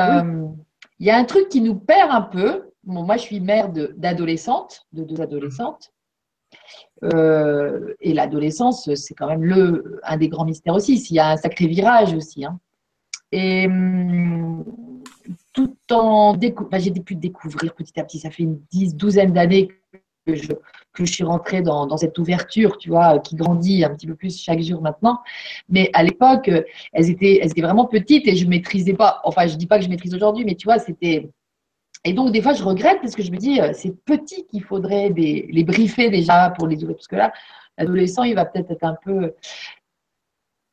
Il 0.99 1.07
y 1.07 1.11
a 1.11 1.17
un 1.17 1.25
truc 1.25 1.49
qui 1.49 1.61
nous 1.61 1.77
perd 1.77 2.11
un 2.11 2.23
peu. 2.23 2.71
moi, 2.85 3.17
je 3.17 3.23
suis 3.23 3.41
mère 3.41 3.71
d'adolescentes, 3.71 4.87
de, 4.93 5.05
deux 5.05 5.21
adolescentes. 5.21 5.93
Euh, 7.05 7.95
et 8.01 8.15
l'adolescence, 8.15 8.93
c'est 8.95 9.15
quand 9.15 9.29
même 9.29 9.83
un 10.03 10.17
des 10.17 10.29
grands 10.29 10.45
mystères 10.45 10.75
aussi. 10.75 10.97
Il 11.11 11.15
y 11.15 11.19
a 11.19 11.31
un 11.31 11.37
sacré 11.37 11.67
virage 11.67 12.15
aussi. 12.15 12.45
Hein. 12.45 12.59
Et 13.31 13.69
tout 15.53 15.77
en 15.91 16.35
découvrant, 16.35 16.79
j'ai 16.79 16.91
pu 16.93 17.15
découvrir 17.15 17.75
petit 17.75 17.99
à 18.01 18.05
petit, 18.05 18.19
ça 18.19 18.31
fait 18.31 18.45
une 18.45 18.61
dix, 18.71 18.95
douzaine 18.95 19.33
d'années 19.33 19.69
que 20.27 20.35
je, 20.35 20.53
que 20.99 21.07
je 21.07 21.13
suis 21.13 21.25
rentrée 21.25 21.63
dans, 21.63 21.97
cette 21.97 22.19
ouverture, 22.19 22.79
tu 22.79 22.91
vois, 22.91 23.19
qui 23.19 23.37
grandit 23.37 23.85
un 23.85 23.91
petit 23.91 24.07
peu 24.07 24.15
plus 24.15 24.41
chaque 24.41 24.61
jour 24.61 24.83
maintenant. 24.83 25.21
Mais 25.69 25.91
à 25.95 26.03
l'époque, 26.03 26.51
elles 26.93 27.11
étaient, 27.11 27.41
elles 27.43 27.51
étaient 27.51 27.63
vraiment 27.63 27.87
petites 27.87 28.27
et 28.27 28.37
je 28.37 28.47
maîtrisais 28.47 28.95
pas. 28.95 29.21
Enfin, 29.25 29.47
je 29.47 29.57
dis 29.57 29.67
pas 29.67 29.79
que 29.79 29.85
je 29.85 29.89
maîtrise 29.89 30.15
aujourd'hui, 30.15 30.45
mais 30.45 30.55
tu 30.55 30.67
vois, 30.67 30.79
c'était. 30.79 31.31
Et 32.05 32.13
donc, 32.13 32.33
des 32.33 32.43
fois, 32.43 32.53
je 32.53 32.63
regrette 32.63 33.01
parce 33.01 33.15
que 33.15 33.23
je 33.23 33.31
me 33.33 33.37
dis, 33.37 33.61
euh, 33.61 33.73
c'est 33.75 33.95
petit 34.05 34.47
qu'il 34.47 34.63
faudrait 34.63 35.11
les 35.11 35.65
briefer 35.65 36.11
déjà 36.11 36.51
pour 36.57 36.67
les 36.69 36.83
ouvrir. 36.83 36.97
Parce 36.97 37.09
que 37.09 37.17
là, 37.17 37.33
l'adolescent, 37.77 38.23
il 38.23 38.35
va 38.35 38.45
peut-être 38.45 38.71
être 38.71 38.85
un 38.85 38.97
peu. 39.03 39.35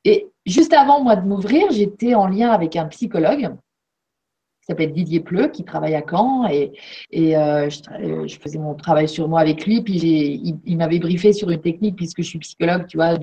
Et 0.03 0.27
juste 0.45 0.73
avant, 0.73 1.03
moi, 1.03 1.15
de 1.15 1.27
m'ouvrir, 1.27 1.71
j'étais 1.71 2.13
en 2.13 2.27
lien 2.27 2.49
avec 2.51 2.75
un 2.75 2.85
psychologue 2.85 3.55
s'appelle 4.67 4.93
Didier 4.93 5.19
Pleu, 5.19 5.47
qui 5.47 5.63
travaille 5.63 5.95
à 5.95 6.03
Caen. 6.07 6.47
Et, 6.47 6.71
et 7.11 7.37
euh, 7.37 7.69
je, 7.69 8.37
faisais 8.39 8.57
mon 8.59 8.73
travail 8.75 9.07
sur 9.07 9.27
moi 9.27 9.39
avec 9.39 9.65
lui. 9.65 9.81
Puis 9.81 9.95
il, 10.65 10.77
m'avait 10.77 10.99
briefé 10.99 11.33
sur 11.33 11.49
une 11.49 11.61
technique, 11.61 11.95
puisque 11.95 12.21
je 12.21 12.27
suis 12.27 12.39
psychologue, 12.39 12.87
tu 12.87 12.97
vois, 12.97 13.17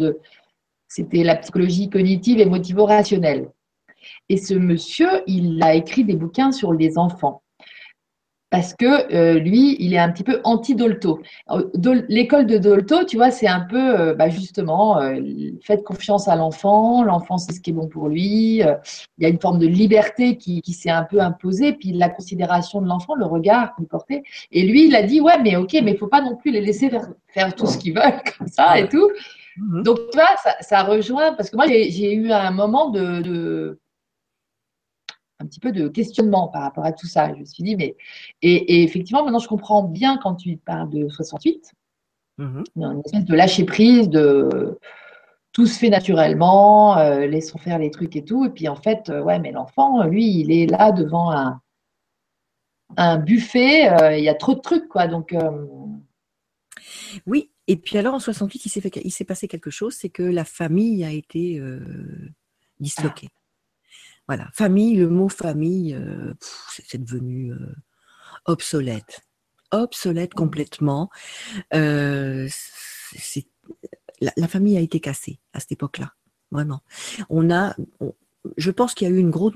c'était 0.88 1.24
la 1.24 1.36
psychologie 1.36 1.90
cognitive 1.90 2.38
et 2.38 2.46
motivo-rationnelle. 2.46 3.50
Et 4.28 4.36
ce 4.36 4.54
monsieur, 4.54 5.22
il 5.26 5.62
a 5.62 5.74
écrit 5.74 6.04
des 6.04 6.16
bouquins 6.16 6.52
sur 6.52 6.72
les 6.72 6.98
enfants 6.98 7.41
parce 8.52 8.74
que 8.74 9.14
euh, 9.14 9.38
lui, 9.38 9.78
il 9.80 9.94
est 9.94 9.98
un 9.98 10.12
petit 10.12 10.24
peu 10.24 10.42
anti-Dolto. 10.44 11.22
L'école 12.10 12.46
de 12.46 12.58
Dolto, 12.58 13.02
tu 13.04 13.16
vois, 13.16 13.30
c'est 13.30 13.48
un 13.48 13.60
peu, 13.60 13.98
euh, 13.98 14.14
bah, 14.14 14.28
justement, 14.28 15.00
euh, 15.00 15.18
faites 15.62 15.82
confiance 15.82 16.28
à 16.28 16.36
l'enfant, 16.36 17.02
l'enfant 17.02 17.38
c'est 17.38 17.54
ce 17.54 17.62
qui 17.62 17.70
est 17.70 17.72
bon 17.72 17.88
pour 17.88 18.10
lui, 18.10 18.58
il 18.58 18.78
y 19.20 19.24
a 19.24 19.28
une 19.30 19.40
forme 19.40 19.58
de 19.58 19.66
liberté 19.66 20.36
qui, 20.36 20.60
s'est 20.74 20.90
un 20.90 21.04
peu 21.04 21.20
imposée, 21.20 21.72
puis 21.72 21.92
la 21.92 22.10
considération 22.10 22.82
de 22.82 22.88
l'enfant, 22.88 23.14
le 23.14 23.24
regard 23.24 23.74
qu'il 23.74 23.86
portait. 23.86 24.22
Et 24.50 24.64
lui, 24.64 24.86
il 24.86 24.94
a 24.96 25.02
dit, 25.02 25.22
ouais, 25.22 25.40
mais 25.42 25.56
ok, 25.56 25.72
mais 25.82 25.92
il 25.92 25.96
faut 25.96 26.06
pas 26.06 26.20
non 26.20 26.36
plus 26.36 26.50
les 26.50 26.60
laisser 26.60 26.90
faire, 27.28 27.54
tout 27.54 27.66
ce 27.66 27.78
qu'ils 27.78 27.94
veulent, 27.94 28.20
comme 28.38 28.48
ça 28.48 28.78
et 28.78 28.86
tout. 28.86 29.10
Mhm. 29.56 29.82
Donc, 29.82 29.96
tu 30.12 30.18
vois, 30.18 30.28
ça, 30.60 30.82
rejoint, 30.82 31.32
parce 31.32 31.48
que 31.48 31.56
moi, 31.56 31.66
j'ai 31.66 32.12
eu 32.12 32.30
un 32.30 32.50
moment 32.50 32.90
de 32.90 33.78
un 35.42 35.46
petit 35.46 35.60
peu 35.60 35.72
de 35.72 35.88
questionnement 35.88 36.48
par 36.48 36.62
rapport 36.62 36.84
à 36.84 36.92
tout 36.92 37.06
ça. 37.06 37.32
Je 37.34 37.40
me 37.40 37.44
suis 37.44 37.62
dit, 37.62 37.76
mais. 37.76 37.96
Et, 38.42 38.82
effectivement, 38.82 39.24
maintenant, 39.24 39.38
je 39.38 39.48
comprends 39.48 39.82
bien 39.82 40.18
quand 40.18 40.36
tu 40.36 40.56
parles 40.56 40.90
de 40.90 41.08
68, 41.08 41.72
mmh. 42.38 42.62
une 42.76 43.02
espèce 43.04 43.24
de 43.24 43.34
lâcher 43.34 43.64
prise, 43.64 44.08
de 44.08 44.78
tout 45.52 45.66
se 45.66 45.78
fait 45.78 45.90
naturellement, 45.90 46.96
euh, 46.98 47.26
laissons 47.26 47.58
faire 47.58 47.78
les 47.78 47.90
trucs 47.90 48.16
et 48.16 48.24
tout. 48.24 48.46
Et 48.46 48.50
puis, 48.50 48.68
en 48.68 48.76
fait, 48.76 49.10
euh, 49.10 49.22
ouais, 49.22 49.38
mais 49.38 49.52
l'enfant, 49.52 50.04
lui, 50.04 50.40
il 50.40 50.50
est 50.50 50.66
là 50.66 50.92
devant 50.92 51.30
un, 51.30 51.60
un 52.96 53.18
buffet, 53.18 53.90
euh, 53.90 54.16
il 54.16 54.24
y 54.24 54.28
a 54.28 54.34
trop 54.34 54.54
de 54.54 54.60
trucs, 54.60 54.88
quoi. 54.88 55.08
Donc. 55.08 55.34
Oui, 57.26 57.50
et 57.66 57.76
puis 57.76 57.98
alors 57.98 58.14
en 58.14 58.18
68, 58.18 58.66
il 59.04 59.10
s'est 59.10 59.24
passé 59.24 59.46
quelque 59.46 59.70
chose, 59.70 59.94
c'est 59.94 60.08
que 60.08 60.22
la 60.22 60.44
famille 60.44 61.04
a 61.04 61.10
été 61.10 61.60
disloquée. 62.80 63.28
Voilà, 64.28 64.48
famille, 64.52 64.96
le 64.96 65.08
mot 65.08 65.28
famille, 65.28 65.94
euh, 65.94 66.32
c'est 66.68 67.02
devenu 67.02 67.52
euh, 67.52 67.74
obsolète. 68.46 69.22
Obsolète 69.72 70.34
complètement. 70.34 71.10
Euh, 71.74 72.48
la, 74.20 74.48
famille 74.48 74.76
a 74.76 74.80
été 74.80 75.00
cassée 75.00 75.40
à 75.52 75.60
cette 75.60 75.72
époque-là, 75.72 76.12
vraiment. 76.50 76.82
On 77.30 77.50
a, 77.50 77.74
je 78.56 78.70
pense 78.70 78.94
qu'il 78.94 79.08
y 79.08 79.10
a 79.10 79.14
eu 79.14 79.18
une 79.18 79.30
grosse, 79.30 79.54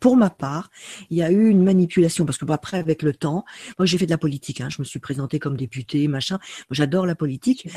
pour 0.00 0.16
ma 0.16 0.30
part, 0.30 0.70
il 1.10 1.16
y 1.16 1.22
a 1.22 1.30
eu 1.30 1.48
une 1.48 1.62
manipulation 1.62 2.24
parce 2.24 2.38
que 2.38 2.50
après, 2.50 2.78
avec 2.78 3.02
le 3.02 3.12
temps, 3.12 3.44
moi 3.78 3.86
j'ai 3.86 3.98
fait 3.98 4.06
de 4.06 4.10
la 4.10 4.18
politique, 4.18 4.60
hein, 4.60 4.68
je 4.70 4.80
me 4.80 4.84
suis 4.84 4.98
présentée 4.98 5.38
comme 5.38 5.56
députée, 5.56 6.08
machin. 6.08 6.38
J'adore 6.70 7.06
la 7.06 7.14
politique. 7.14 7.68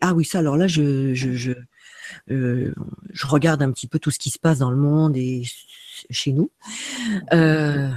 ah 0.00 0.14
oui, 0.14 0.24
ça, 0.24 0.40
alors 0.40 0.56
là, 0.56 0.66
je, 0.66 1.14
je, 1.14 1.32
je, 1.32 1.52
euh, 2.30 2.74
je 3.12 3.26
regarde 3.26 3.62
un 3.62 3.70
petit 3.72 3.86
peu 3.86 3.98
tout 3.98 4.10
ce 4.10 4.18
qui 4.18 4.30
se 4.30 4.38
passe 4.38 4.58
dans 4.58 4.70
le 4.70 4.76
monde 4.76 5.16
et 5.16 5.42
chez 6.10 6.32
nous. 6.32 6.50
Euh, 7.32 7.88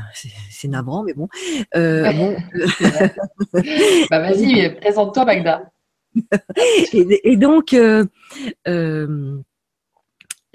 c'est 0.49 0.67
navrant, 0.67 1.03
mais 1.03 1.13
bon. 1.13 1.27
Euh, 1.75 2.11
bon. 2.13 2.37
bah 4.09 4.19
vas-y, 4.19 4.75
présente-toi, 4.75 5.25
Magda. 5.25 5.71
et, 6.93 7.31
et, 7.31 7.37
donc, 7.37 7.73
euh 7.73 8.05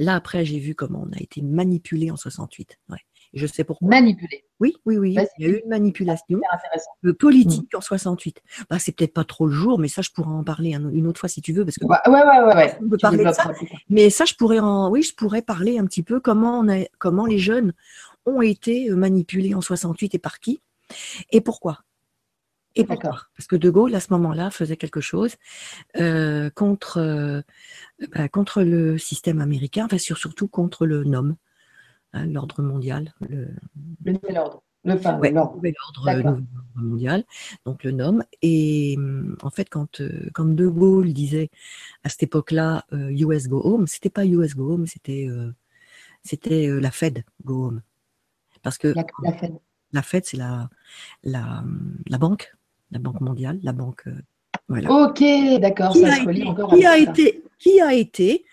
Là, 0.03 0.17
après, 0.17 0.45
j'ai 0.45 0.59
vu 0.59 0.75
comment 0.75 1.07
on 1.09 1.13
a 1.17 1.21
été 1.21 1.43
manipulé 1.43 2.11
en 2.11 2.17
68. 2.17 2.79
Ouais. 2.89 2.99
Je 3.35 3.47
sais 3.47 3.65
pourquoi. 3.65 3.89
Manipulé. 3.89 4.45
Oui, 4.61 4.77
oui, 4.85 4.99
oui. 4.99 5.17
Il 5.39 5.47
y 5.47 5.49
a 5.49 5.55
eu 5.55 5.61
une 5.63 5.71
manipulation 5.71 6.41
politique 7.19 7.73
mm. 7.73 7.77
en 7.77 7.81
68. 7.81 8.43
Bah, 8.69 8.79
c'est 8.79 8.93
peut-être 8.93 9.15
pas 9.15 9.25
trop 9.25 9.47
le 9.47 9.53
jour, 9.53 9.79
mais 9.79 9.89
ça, 9.89 10.03
je 10.03 10.11
pourrais 10.11 10.31
en 10.31 10.45
parler 10.45 10.73
une 10.73 11.07
autre 11.07 11.21
fois 11.21 11.29
si 11.29 11.41
tu 11.41 11.53
veux, 11.53 11.65
parce 11.65 11.77
que. 11.77 11.87
Ouais, 11.87 11.97
ouais, 12.07 12.23
ouais, 12.23 12.55
ouais. 12.55 12.79
On 12.83 12.89
peut 12.89 12.99
parler 12.99 13.25
de 13.25 13.33
ça. 13.33 13.51
Mais 13.89 14.11
ça, 14.11 14.25
je 14.25 14.35
pourrais 14.35 14.59
en, 14.59 14.91
oui, 14.91 15.03
je 15.03 15.15
pourrais 15.15 15.43
parler 15.43 15.79
un 15.79 15.87
petit 15.87 16.03
peu 16.03 16.21
comment 16.21 16.59
on 16.59 16.69
a, 16.69 16.85
comment 16.99 17.27
les 17.27 17.39
jeunes 17.39 17.73
ont 18.27 18.43
été 18.43 18.91
euh, 18.91 18.97
manipulés 18.97 19.55
en 19.55 19.61
68 19.61 20.17
et 20.17 20.19
par 20.19 20.41
qui 20.41 20.61
et 21.31 21.41
pourquoi. 21.41 21.79
Et 22.75 22.85
pourquoi? 22.85 23.19
Parce 23.37 23.47
que 23.47 23.57
De 23.57 23.71
Gaulle, 23.71 23.95
à 23.95 24.01
ce 24.01 24.13
moment-là, 24.13 24.51
faisait 24.51 24.77
quelque 24.77 25.01
chose 25.01 25.37
euh, 26.01 26.51
contre, 26.51 26.99
euh, 26.99 27.43
bah, 28.15 28.29
contre 28.29 28.63
le 28.63 28.99
système 28.99 29.41
américain, 29.41 29.85
enfin 29.85 29.99
surtout 29.99 30.49
contre 30.49 30.87
le 30.87 31.05
NOM, 31.05 31.37
hein, 32.13 32.27
l'ordre 32.27 32.63
mondial. 32.63 33.13
Le, 33.21 33.49
nouvel 34.05 34.39
ordre. 34.39 34.63
Le, 34.85 34.95
nouvel 34.95 35.39
ordre, 35.39 36.41
mondial, 36.75 37.25
donc 37.65 37.85
le 37.85 37.93
NOM. 37.93 38.25
Et 38.41 38.97
en 39.43 39.51
fait, 39.51 39.69
quand, 39.69 40.01
euh, 40.01 40.31
quand 40.35 40.47
De 40.47 40.67
Gaulle 40.67 41.13
disait 41.13 41.51
à 42.05 42.09
cette 42.09 42.25
époque-là 42.25 42.87
US 42.91 43.49
Go 43.49 43.61
Home, 43.63 43.87
c'était 43.87 44.11
pas 44.11 44.27
US 44.27 44.57
Go 44.57 44.73
Home, 44.73 44.87
c'était 44.87 45.29
c'était 46.25 46.69
la 46.69 46.91
Fed 46.91 47.25
Go 47.45 47.67
Home. 47.67 47.83
Parce 48.63 48.79
que 48.79 48.89
la, 48.89 49.33
Fed, 49.33 49.59
la 49.93 50.03
Fed 50.03 50.25
c'est 50.25 50.37
la, 50.37 50.69
la, 51.23 51.65
la 52.09 52.19
banque 52.19 52.53
la 52.93 52.99
Banque 52.99 53.21
mondiale, 53.21 53.59
la 53.63 53.73
banque. 53.73 54.07
Euh, 54.07 54.23
voilà. 54.69 54.91
Ok, 54.91 55.23
d'accord, 55.61 55.97
ça 55.97 56.17
se 56.17 56.25
relie 56.25 56.45
encore. 56.45 56.71
Qui 56.71 56.87
a, 56.87 56.99
été, 56.99 57.43
qui 57.59 57.81
a 57.81 57.95
été 57.95 58.45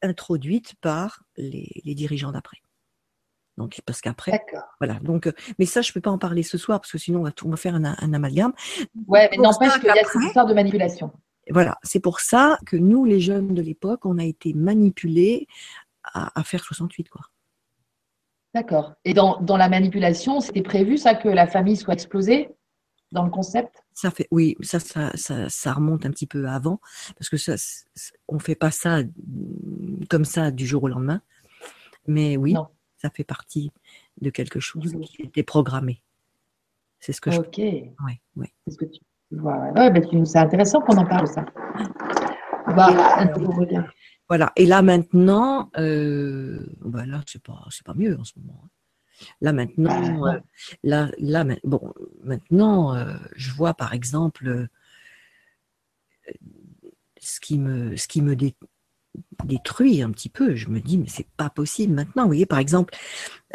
introduite 0.00 0.74
par 0.80 1.22
les, 1.36 1.68
dirigeants 1.84 2.32
d'après. 2.32 2.58
Donc, 3.58 3.80
parce 3.84 4.00
qu'après, 4.00 4.44
voilà. 4.80 4.94
Donc, 5.00 5.26
euh, 5.26 5.32
mais 5.58 5.66
ça, 5.66 5.82
je 5.82 5.90
ne 5.90 5.94
peux 5.94 6.00
pas 6.00 6.10
en 6.10 6.18
parler 6.18 6.42
ce 6.42 6.56
soir 6.56 6.80
parce 6.80 6.90
que 6.90 6.98
sinon, 6.98 7.20
on 7.20 7.24
va, 7.24 7.32
va 7.44 7.56
faire 7.56 7.74
un, 7.74 8.12
amalgame. 8.12 8.52
Ouais, 9.06 9.28
mais 9.30 9.36
n'empêche 9.36 9.74
qu'il 9.74 9.84
y 9.84 9.90
a 9.90 10.04
cette 10.04 10.22
histoire 10.22 10.46
de 10.46 10.54
manipulation. 10.54 11.12
Voilà, 11.50 11.76
c'est 11.82 12.00
pour 12.00 12.20
ça 12.20 12.58
que 12.66 12.76
nous, 12.76 13.04
les 13.04 13.20
jeunes 13.20 13.52
de 13.52 13.62
l'époque, 13.62 14.06
on 14.06 14.18
a 14.18 14.24
été 14.24 14.54
manipulés 14.54 15.48
à, 16.04 16.42
faire 16.44 16.64
68, 16.64 17.08
quoi. 17.08 17.22
D'accord. 18.54 18.94
Et 19.04 19.14
dans, 19.14 19.40
dans 19.40 19.56
la 19.56 19.68
manipulation, 19.68 20.40
c'était 20.40 20.62
prévu 20.62 20.98
ça 20.98 21.14
que 21.14 21.28
la 21.28 21.46
famille 21.46 21.76
soit 21.76 21.94
explosée? 21.94 22.50
Dans 23.12 23.24
le 23.24 23.30
concept? 23.30 23.84
Ça 23.94 24.10
fait, 24.10 24.26
oui, 24.30 24.56
ça, 24.62 24.80
ça, 24.80 25.12
ça, 25.48 25.72
remonte 25.72 26.04
un 26.06 26.10
petit 26.10 26.26
peu 26.26 26.48
avant, 26.48 26.80
parce 27.16 27.28
que 27.28 27.36
ça, 27.36 27.54
on 28.28 28.38
fait 28.38 28.54
pas 28.54 28.70
ça 28.70 29.00
comme 30.10 30.24
ça 30.24 30.50
du 30.50 30.66
jour 30.66 30.82
au 30.82 30.88
lendemain. 30.88 31.20
Mais 32.06 32.36
oui, 32.36 32.54
ça 32.96 33.10
fait 33.10 33.24
partie 33.24 33.70
de 34.20 34.30
quelque 34.30 34.60
chose 34.60 34.96
qui 35.02 35.22
était 35.22 35.42
programmé. 35.42 36.02
C'est 36.98 37.12
ce 37.12 37.20
que 37.20 37.30
je. 37.30 37.38
Ok. 37.38 37.58
Oui, 37.58 38.20
oui. 38.36 38.48
C'est 38.66 38.72
ce 38.72 38.78
que 38.78 38.84
tu 38.86 39.00
vois. 39.30 39.58
Ouais, 39.72 39.90
ben, 39.90 40.24
c'est 40.24 40.38
intéressant 40.38 40.80
qu'on 40.80 40.96
en 40.96 41.06
parle 41.06 41.26
ça. 41.26 41.44
Bah, 42.74 43.26
voilà. 44.28 44.52
Et 44.56 44.66
là 44.66 44.82
maintenant, 44.82 45.70
euh, 45.76 46.66
bah 46.80 47.04
là 47.06 47.20
c'est 47.26 47.42
pas, 47.42 47.66
c'est 47.70 47.84
pas 47.84 47.94
mieux 47.94 48.18
en 48.18 48.24
ce 48.24 48.32
moment. 48.38 48.62
Hein. 48.64 48.68
Là 49.40 49.52
maintenant, 49.52 50.20
bah, 50.20 50.34
euh, 50.34 50.40
là, 50.82 51.10
là, 51.18 51.44
bon, 51.64 51.92
maintenant, 52.22 52.94
euh, 52.94 53.14
je 53.34 53.52
vois 53.52 53.74
par 53.74 53.94
exemple 53.94 54.48
euh, 54.48 54.68
ce 57.20 57.40
qui 57.40 57.58
me, 57.58 57.96
ce 57.96 58.08
qui 58.08 58.22
me 58.22 58.36
détruit 59.44 60.02
un 60.02 60.10
petit 60.10 60.28
peu. 60.28 60.54
Je 60.54 60.68
me 60.68 60.80
dis, 60.80 60.98
mais 60.98 61.08
c'est 61.08 61.28
pas 61.36 61.50
possible 61.50 61.94
maintenant. 61.94 62.22
Vous 62.22 62.30
voyez, 62.30 62.46
par 62.46 62.58
exemple, 62.58 62.94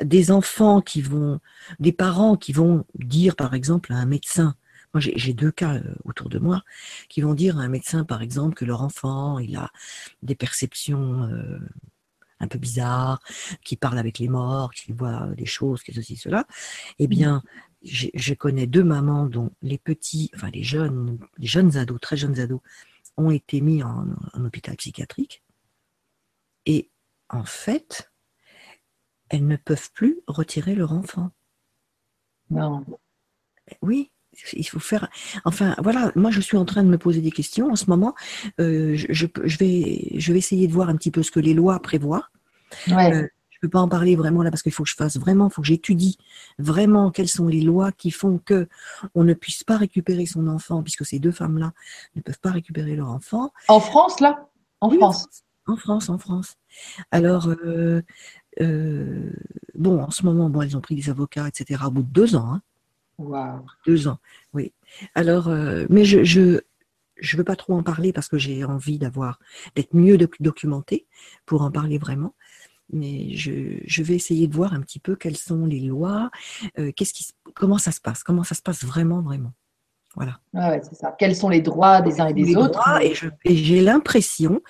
des 0.02 0.32
enfants 0.32 0.82
qui 0.82 1.02
vont, 1.02 1.40
des 1.80 1.92
parents 1.92 2.38
qui 2.38 2.54
vont 2.54 2.86
dire, 2.96 3.36
par 3.36 3.54
exemple, 3.54 3.94
à 3.94 3.98
un 3.98 4.06
médecin, 4.06 4.56
moi 4.94 5.02
j'ai 5.02 5.34
deux 5.34 5.52
cas 5.52 5.82
autour 6.06 6.30
de 6.30 6.40
moi, 6.40 6.64
qui 7.10 7.22
vont 7.22 7.34
dire 7.34 7.60
à 7.60 7.64
un 7.64 7.68
médecin, 7.68 8.04
par 8.06 8.22
exemple, 8.22 8.56
que 8.56 8.66
leur 8.66 8.82
enfant, 8.82 9.40
il 9.40 9.56
a 9.58 9.72
des 10.24 10.36
perceptions 10.36 11.30
un 12.40 12.48
peu 12.48 12.60
bizarre, 12.60 13.22
qui 13.64 13.76
parle 13.76 13.98
avec 13.98 14.20
les 14.20 14.28
morts, 14.28 14.72
qui 14.74 14.92
voit 14.92 15.28
des 15.36 15.46
choses, 15.46 15.84
qui 15.84 15.94
ceci, 15.94 16.16
cela, 16.16 16.46
eh 17.00 17.06
mmh. 17.06 17.10
bien, 17.10 17.44
je 17.84 18.34
connais 18.34 18.68
deux 18.68 18.84
mamans 18.84 19.26
dont 19.26 19.52
les 19.62 19.78
petits, 19.78 20.30
enfin 20.36 20.50
les 20.50 20.64
jeunes, 20.64 21.20
les 21.38 21.48
jeunes 21.48 21.78
ados, 21.78 22.00
très 22.02 22.18
jeunes 22.18 22.40
ados, 22.40 22.62
ont 23.18 23.32
été 23.32 23.62
mis 23.62 23.84
en, 23.84 24.08
hôpital 24.36 24.76
psychiatrique. 24.76 25.44
Et 26.66 26.90
en 27.30 27.44
fait, 27.44 28.12
elles 29.30 29.48
ne 29.48 29.58
peuvent 29.58 29.92
plus 29.92 30.22
retirer 30.28 30.76
leur 30.76 30.94
enfant. 30.94 31.32
Non. 32.50 32.86
Oui, 33.82 34.12
il 34.54 34.64
faut 34.64 34.80
faire. 34.80 35.10
Enfin, 35.46 35.76
voilà, 35.80 36.12
moi 36.16 36.32
je 36.32 36.42
suis 36.42 36.58
en 36.58 36.66
train 36.66 36.84
de 36.84 36.90
me 36.90 36.98
poser 36.98 37.22
des 37.22 37.32
questions 37.32 37.72
en 37.72 37.76
ce 37.76 37.90
moment. 37.90 38.16
Euh, 38.60 38.96
je, 38.96 39.26
vais, 39.60 40.12
je 40.16 40.34
vais 40.34 40.40
essayer 40.40 40.68
de 40.68 40.74
voir 40.74 40.90
un 40.90 40.96
petit 40.96 41.12
peu 41.12 41.24
ce 41.24 41.32
que 41.32 41.40
les 41.40 41.54
lois 41.54 41.80
prévoient. 41.82 42.28
Ouais. 42.88 43.14
Euh, 43.14 43.28
je 43.50 43.66
ne 43.66 43.70
peux 43.70 43.72
pas 43.72 43.82
en 43.82 43.88
parler 43.90 44.16
vraiment 44.16 44.44
là 44.44 44.52
parce 44.52 44.62
qu'il 44.62 44.72
faut 44.72 44.84
que 44.84 44.90
je 44.90 44.96
fasse 44.96 45.18
vraiment, 45.18 45.48
il 45.48 45.52
faut 45.54 45.64
que 45.64 45.68
j'étudie 45.68 46.20
vraiment 46.60 47.10
quelles 47.10 47.28
sont 47.28 47.48
les 47.48 47.62
lois 47.62 47.92
qui 47.92 48.12
font 48.12 48.38
que 48.38 48.68
on 49.16 49.24
ne 49.24 49.34
puisse 49.34 49.64
pas 49.64 49.78
récupérer 49.78 50.28
son 50.28 50.48
enfant, 50.48 50.84
puisque 50.84 51.06
ces 51.06 51.18
deux 51.18 51.32
femmes-là 51.32 51.74
ne 52.16 52.22
peuvent 52.22 52.40
pas 52.40 52.52
récupérer 52.52 52.96
leur 52.96 53.10
enfant. 53.10 53.52
En 53.68 53.80
France, 53.80 54.20
là? 54.20 54.48
En 54.80 54.92
France 54.92 55.44
En 55.66 55.76
France, 55.76 56.10
en 56.10 56.20
France. 56.20 56.56
Alors, 57.10 57.50
euh, 58.62 59.32
bon, 59.74 60.04
en 60.04 60.12
ce 60.12 60.24
moment, 60.24 60.52
bon, 60.52 60.62
elles 60.62 60.78
ont 60.78 60.82
pris 60.82 60.96
des 60.96 61.10
avocats, 61.10 61.48
etc. 61.48 61.82
Au 61.88 61.92
bout 61.92 62.04
de 62.04 62.12
deux 62.12 62.36
ans. 62.36 62.54
Hein. 62.54 62.62
Wow. 63.18 63.66
Deux 63.86 64.08
ans, 64.08 64.20
oui. 64.54 64.74
Alors, 65.16 65.50
mais 65.90 66.06
je, 66.06 66.24
je, 66.24 66.62
je 67.18 67.38
veux 67.38 67.44
pas 67.44 67.56
trop 67.56 67.74
en 67.74 67.84
parler 67.84 68.14
parce 68.14 68.28
que 68.28 68.38
j'ai 68.38 68.64
envie 68.64 69.00
d'avoir 69.00 69.40
d'être 69.76 69.96
mieux 69.96 70.18
documenté 70.40 71.08
pour 71.46 71.64
en 71.64 71.72
parler 71.72 71.98
vraiment. 71.98 72.36
Mais 72.94 73.36
je, 73.36 73.80
je, 73.86 74.04
vais 74.04 74.16
essayer 74.16 74.48
de 74.48 74.56
voir 74.56 74.74
un 74.74 74.82
petit 74.82 75.00
peu 75.00 75.16
quelles 75.16 75.36
sont 75.36 75.66
les 75.66 75.82
lois, 75.82 76.30
qu'est-ce 76.96 77.14
qui, 77.14 77.28
comment 77.54 77.80
ça 77.80 77.92
se 77.92 78.00
passe, 78.00 78.24
comment 78.24 78.44
ça 78.44 78.56
se 78.56 78.62
passe 78.62 78.86
vraiment, 78.86 79.22
vraiment. 79.22 79.54
Voilà. 80.18 80.40
ouais, 80.54 80.82
c'est 80.84 80.96
ça. 80.96 81.16
Quels 81.18 81.36
sont 81.36 81.48
les 81.48 81.62
droits 81.62 82.02
des 82.02 82.20
uns 82.20 82.28
et 82.28 82.34
des 82.34 82.56
autres? 82.56 82.82
Et 83.46 83.56
j'ai 83.56 83.82
l'impression 83.82 84.62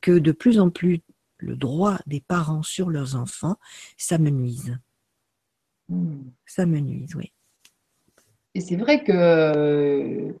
que 0.00 0.18
de 0.18 0.32
plus 0.32 0.58
en 0.58 0.70
plus, 0.70 1.02
le 1.36 1.56
droit 1.56 1.98
des 2.06 2.20
parents 2.20 2.62
sur 2.62 2.88
leurs 2.88 3.14
enfants, 3.14 3.56
ça 3.98 4.16
me 4.16 4.30
nuise. 4.30 4.78
Hmm. 5.90 6.22
Ça 6.46 6.64
me 6.64 6.78
nuise, 6.78 7.14
oui. 7.16 7.33
Et 8.54 8.60
c'est 8.60 8.76
vrai 8.76 9.02
que, 9.02 10.36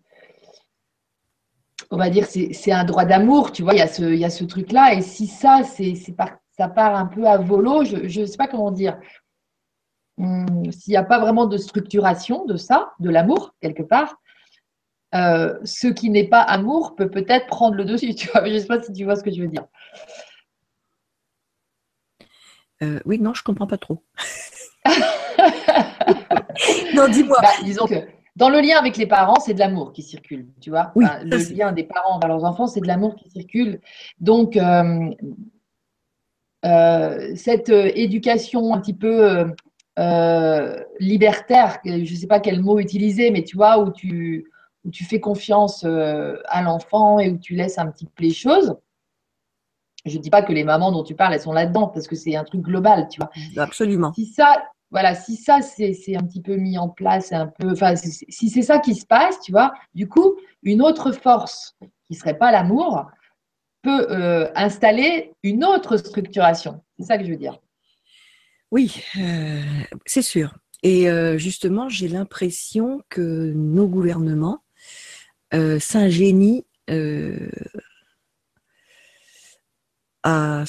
on 1.90 1.96
va 1.96 2.10
dire, 2.10 2.26
c'est 2.26 2.72
un 2.72 2.84
droit 2.84 3.04
d'amour, 3.04 3.52
tu 3.52 3.62
vois, 3.62 3.74
il 3.74 3.78
y 3.78 4.24
a 4.24 4.30
ce, 4.30 4.44
truc-là. 4.44 4.94
Et 4.94 5.02
si 5.02 5.26
ça, 5.26 5.62
c'est 5.64 5.94
ça 5.94 6.68
part 6.68 6.96
un 6.96 7.06
peu 7.06 7.26
à 7.26 7.38
volo, 7.38 7.84
je 7.84 8.20
ne 8.20 8.26
sais 8.26 8.36
pas 8.36 8.48
comment 8.48 8.70
dire. 8.70 8.98
Hmm, 10.16 10.70
s'il 10.70 10.92
n'y 10.92 10.96
a 10.96 11.02
pas 11.02 11.18
vraiment 11.18 11.46
de 11.46 11.56
structuration 11.56 12.44
de 12.44 12.56
ça, 12.56 12.92
de 13.00 13.10
l'amour, 13.10 13.54
quelque 13.60 13.82
part, 13.82 14.16
euh, 15.14 15.58
ce 15.64 15.88
qui 15.88 16.10
n'est 16.10 16.28
pas 16.28 16.40
amour 16.40 16.94
peut 16.94 17.10
peut-être 17.10 17.46
prendre 17.46 17.76
le 17.76 17.84
dessus. 17.84 18.14
Tu 18.14 18.28
vois, 18.28 18.46
je 18.46 18.52
ne 18.52 18.58
sais 18.58 18.66
pas 18.66 18.82
si 18.82 18.92
tu 18.92 19.04
vois 19.04 19.16
ce 19.16 19.24
que 19.24 19.32
je 19.32 19.42
veux 19.42 19.48
dire. 19.48 19.66
Euh, 22.82 23.00
oui, 23.04 23.18
non, 23.18 23.34
je 23.34 23.40
ne 23.40 23.44
comprends 23.44 23.66
pas 23.66 23.78
trop. 23.78 24.04
non, 26.94 27.08
dis-moi. 27.08 27.38
Bah, 27.40 27.48
disons 27.64 27.86
que 27.86 27.96
dans 28.36 28.48
le 28.48 28.60
lien 28.60 28.78
avec 28.78 28.96
les 28.96 29.06
parents, 29.06 29.38
c'est 29.40 29.54
de 29.54 29.58
l'amour 29.58 29.92
qui 29.92 30.02
circule, 30.02 30.48
tu 30.60 30.70
vois. 30.70 30.92
le 30.96 31.56
lien 31.56 31.72
des 31.72 31.84
parents 31.84 32.18
vers 32.18 32.28
leurs 32.28 32.44
enfants, 32.44 32.66
c'est 32.66 32.80
de 32.80 32.86
l'amour 32.86 33.14
qui 33.16 33.30
circule. 33.30 33.80
Donc, 34.20 34.56
euh, 34.56 35.10
cette 37.36 37.68
éducation 37.68 38.74
un 38.74 38.80
petit 38.80 38.94
peu 38.94 39.46
libertaire, 40.98 41.78
je 41.84 41.92
ne 41.92 42.04
sais 42.04 42.26
pas 42.26 42.40
quel 42.40 42.60
mot 42.60 42.78
utiliser, 42.78 43.30
mais 43.30 43.44
tu 43.44 43.56
vois, 43.56 43.78
où 43.78 43.92
tu, 43.92 44.50
où 44.84 44.90
tu 44.90 45.04
fais 45.04 45.20
confiance 45.20 45.84
euh, 45.84 46.36
à 46.46 46.62
l'enfant 46.62 47.18
et 47.18 47.30
où 47.30 47.38
tu 47.38 47.54
laisses 47.54 47.78
un 47.78 47.86
petit 47.86 48.06
peu 48.06 48.22
les 48.22 48.32
choses. 48.32 48.76
Je 50.04 50.18
ne 50.18 50.22
dis 50.22 50.30
pas 50.30 50.42
que 50.42 50.52
les 50.52 50.64
mamans 50.64 50.92
dont 50.92 51.02
tu 51.02 51.14
parles, 51.14 51.32
elles 51.32 51.40
sont 51.40 51.52
là-dedans, 51.52 51.88
parce 51.88 52.06
que 52.06 52.14
c'est 52.14 52.36
un 52.36 52.44
truc 52.44 52.60
global, 52.60 53.08
tu 53.08 53.20
vois. 53.20 53.30
Absolument. 53.62 54.12
Si 54.12 54.26
ça, 54.26 54.62
voilà, 54.94 55.14
si 55.14 55.36
ça, 55.36 55.60
c'est 55.60 56.16
un 56.16 56.24
petit 56.24 56.40
peu 56.40 56.54
mis 56.54 56.78
en 56.78 56.88
place, 56.88 57.32
un 57.32 57.48
peu, 57.48 57.72
enfin, 57.72 57.94
si 57.96 58.48
c'est 58.48 58.62
ça 58.62 58.78
qui 58.78 58.94
se 58.94 59.04
passe, 59.04 59.40
tu 59.40 59.52
vois, 59.52 59.74
du 59.94 60.08
coup, 60.08 60.36
une 60.62 60.80
autre 60.80 61.12
force 61.12 61.76
qui 61.80 62.12
ne 62.12 62.16
serait 62.16 62.38
pas 62.38 62.52
l'amour 62.52 63.06
peut 63.82 64.06
euh, 64.10 64.50
installer 64.54 65.34
une 65.42 65.64
autre 65.64 65.96
structuration. 65.96 66.80
C'est 66.98 67.06
ça 67.06 67.18
que 67.18 67.24
je 67.24 67.30
veux 67.30 67.36
dire. 67.36 67.58
Oui, 68.70 69.02
euh, 69.18 69.60
c'est 70.06 70.22
sûr. 70.22 70.56
Et 70.82 71.06
justement, 71.38 71.88
j'ai 71.88 72.08
l'impression 72.08 73.00
que 73.08 73.52
nos 73.54 73.88
gouvernements 73.88 74.64
euh, 75.54 75.78
Saint-Génie 75.78 76.66
euh, 76.90 77.48
a, 80.24 80.64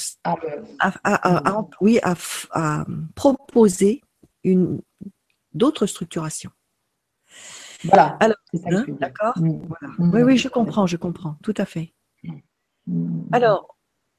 oui, 1.81 1.99
a, 2.03 2.85
proposé 3.15 4.01
une 4.45 4.81
d'autres 5.53 5.85
structurations. 5.85 6.51
Voilà. 7.83 8.17
Alors, 8.19 8.37
hein, 8.65 8.85
d'accord. 8.99 9.37
Mm. 9.37 9.49
Mm. 9.99 10.13
Oui, 10.13 10.21
oui, 10.23 10.37
je 10.37 10.47
comprends, 10.47 10.87
je 10.87 10.97
comprends, 10.97 11.37
tout 11.43 11.53
à 11.57 11.65
fait. 11.65 11.93
Mm. 12.87 13.23
Alors, 13.31 13.77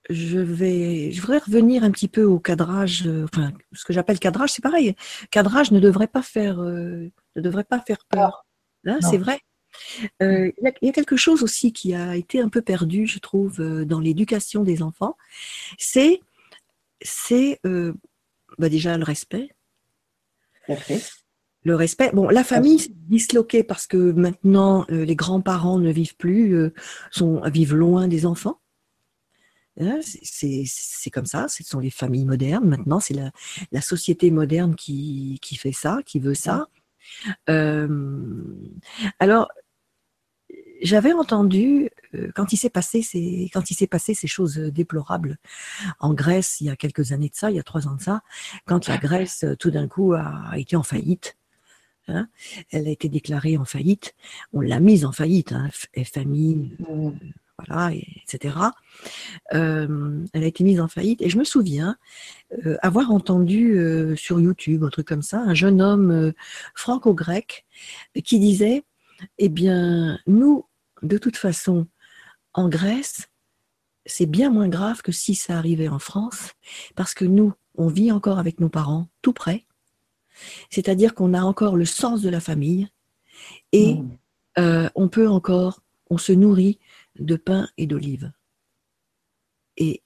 je 0.08 0.38
vais, 0.38 1.10
je 1.10 1.20
voudrais 1.20 1.38
revenir 1.38 1.82
un 1.82 1.90
petit 1.90 2.08
peu 2.08 2.24
au 2.24 2.38
cadrage. 2.38 3.06
Euh, 3.06 3.24
enfin, 3.24 3.52
ce 3.72 3.84
que 3.84 3.92
j'appelle 3.92 4.18
cadrage, 4.18 4.52
c'est 4.52 4.62
pareil. 4.62 4.94
Cadrage 5.30 5.72
ne 5.72 5.80
devrait 5.80 6.06
pas 6.06 6.22
faire, 6.22 6.58
ne 6.58 7.10
devrait 7.36 7.64
pas 7.64 7.80
faire 7.80 7.98
peur. 8.08 8.46
Hein, 8.86 8.98
c'est 9.00 9.18
vrai. 9.18 9.40
Euh, 10.22 10.50
il 10.58 10.86
y, 10.86 10.88
a 10.88 10.92
quelque 10.92 11.16
chose 11.16 11.42
aussi 11.42 11.72
qui 11.72 11.94
a 11.94 12.16
été 12.16 12.40
un 12.40 12.48
peu 12.48 12.62
perdu, 12.62 13.06
je 13.06 13.18
trouve, 13.18 13.60
euh, 13.60 13.84
dans 13.84 14.00
l'éducation 14.00 14.62
des 14.62 14.82
enfants. 14.82 15.16
C'est, 15.78 16.20
c'est 17.02 17.60
euh, 17.66 17.94
bah 18.58 18.68
déjà 18.68 18.96
le 18.96 19.04
respect. 19.04 19.50
Le 21.64 21.74
respect. 21.74 22.10
Bon, 22.12 22.28
la 22.28 22.44
famille 22.44 22.78
s'est 22.78 22.92
disloquée 22.92 23.64
parce 23.64 23.86
que 23.86 23.96
maintenant 23.96 24.86
les 24.88 25.16
grands-parents 25.16 25.78
ne 25.78 25.90
vivent 25.90 26.16
plus, 26.16 26.70
sont 27.10 27.40
vivent 27.48 27.74
loin 27.74 28.08
des 28.08 28.24
enfants. 28.26 28.60
Hein, 29.78 30.00
c'est 30.22 31.10
comme 31.10 31.26
ça, 31.26 31.48
ce 31.48 31.62
sont 31.62 31.80
les 31.80 31.90
familles 31.90 32.24
modernes. 32.24 32.66
Maintenant, 32.66 33.00
c'est 33.00 33.12
la, 33.14 33.30
la, 33.72 33.82
société 33.82 34.30
moderne 34.30 34.74
qui, 34.74 35.38
qui, 35.42 35.56
fait 35.56 35.72
ça, 35.72 35.98
qui 36.06 36.18
veut 36.18 36.34
ça. 36.34 36.68
alors, 39.18 39.48
j'avais 40.82 41.12
entendu 41.12 41.90
euh, 42.14 42.30
quand 42.34 42.52
il 42.52 42.56
s'est 42.56 42.70
passé 42.70 43.02
ces 43.02 43.50
quand 43.52 43.70
il 43.70 43.74
s'est 43.74 43.86
passé 43.86 44.14
ces 44.14 44.26
choses 44.26 44.56
déplorables 44.56 45.38
en 46.00 46.14
Grèce 46.14 46.60
il 46.60 46.66
y 46.66 46.70
a 46.70 46.76
quelques 46.76 47.12
années 47.12 47.28
de 47.28 47.34
ça, 47.34 47.50
il 47.50 47.56
y 47.56 47.60
a 47.60 47.62
trois 47.62 47.88
ans 47.88 47.94
de 47.94 48.02
ça, 48.02 48.22
quand 48.66 48.88
la 48.88 48.98
Grèce 48.98 49.44
euh, 49.44 49.56
tout 49.56 49.70
d'un 49.70 49.88
coup 49.88 50.12
a 50.12 50.52
été 50.56 50.76
en 50.76 50.82
faillite. 50.82 51.36
Hein, 52.08 52.28
elle 52.70 52.86
a 52.86 52.90
été 52.90 53.08
déclarée 53.08 53.56
en 53.56 53.64
faillite. 53.64 54.14
On 54.52 54.60
l'a 54.60 54.78
mise 54.78 55.04
en 55.04 55.10
faillite, 55.10 55.50
hein, 55.50 55.68
FMI, 55.96 56.70
euh, 56.88 57.10
voilà, 57.58 57.92
etc. 57.92 58.54
elle 59.50 60.26
a 60.32 60.46
été 60.46 60.62
mise 60.62 60.80
en 60.80 60.86
faillite. 60.86 61.20
Et 61.20 61.28
je 61.28 61.36
me 61.36 61.42
souviens 61.42 61.96
avoir 62.82 63.10
entendu 63.10 64.14
sur 64.16 64.38
YouTube, 64.38 64.84
un 64.84 64.90
truc 64.90 65.08
comme 65.08 65.22
ça, 65.22 65.40
un 65.40 65.54
jeune 65.54 65.82
homme 65.82 66.32
franco-grec 66.74 67.64
qui 68.22 68.38
disait 68.38 68.84
eh 69.38 69.48
bien, 69.48 70.18
nous, 70.26 70.66
de 71.02 71.18
toute 71.18 71.36
façon, 71.36 71.86
en 72.52 72.68
Grèce, 72.68 73.28
c'est 74.06 74.26
bien 74.26 74.50
moins 74.50 74.68
grave 74.68 75.02
que 75.02 75.12
si 75.12 75.34
ça 75.34 75.58
arrivait 75.58 75.88
en 75.88 75.98
France, 75.98 76.52
parce 76.94 77.14
que 77.14 77.24
nous, 77.24 77.52
on 77.74 77.88
vit 77.88 78.12
encore 78.12 78.38
avec 78.38 78.60
nos 78.60 78.68
parents 78.68 79.08
tout 79.22 79.32
près, 79.32 79.66
c'est-à-dire 80.70 81.14
qu'on 81.14 81.34
a 81.34 81.42
encore 81.42 81.76
le 81.76 81.84
sens 81.84 82.22
de 82.22 82.28
la 82.28 82.40
famille, 82.40 82.88
et 83.72 83.94
mmh. 83.94 84.18
euh, 84.58 84.88
on 84.94 85.08
peut 85.08 85.28
encore, 85.28 85.82
on 86.10 86.18
se 86.18 86.32
nourrit 86.32 86.78
de 87.18 87.36
pain 87.36 87.68
et 87.76 87.86
d'olive. 87.86 88.32
Et 89.76 90.02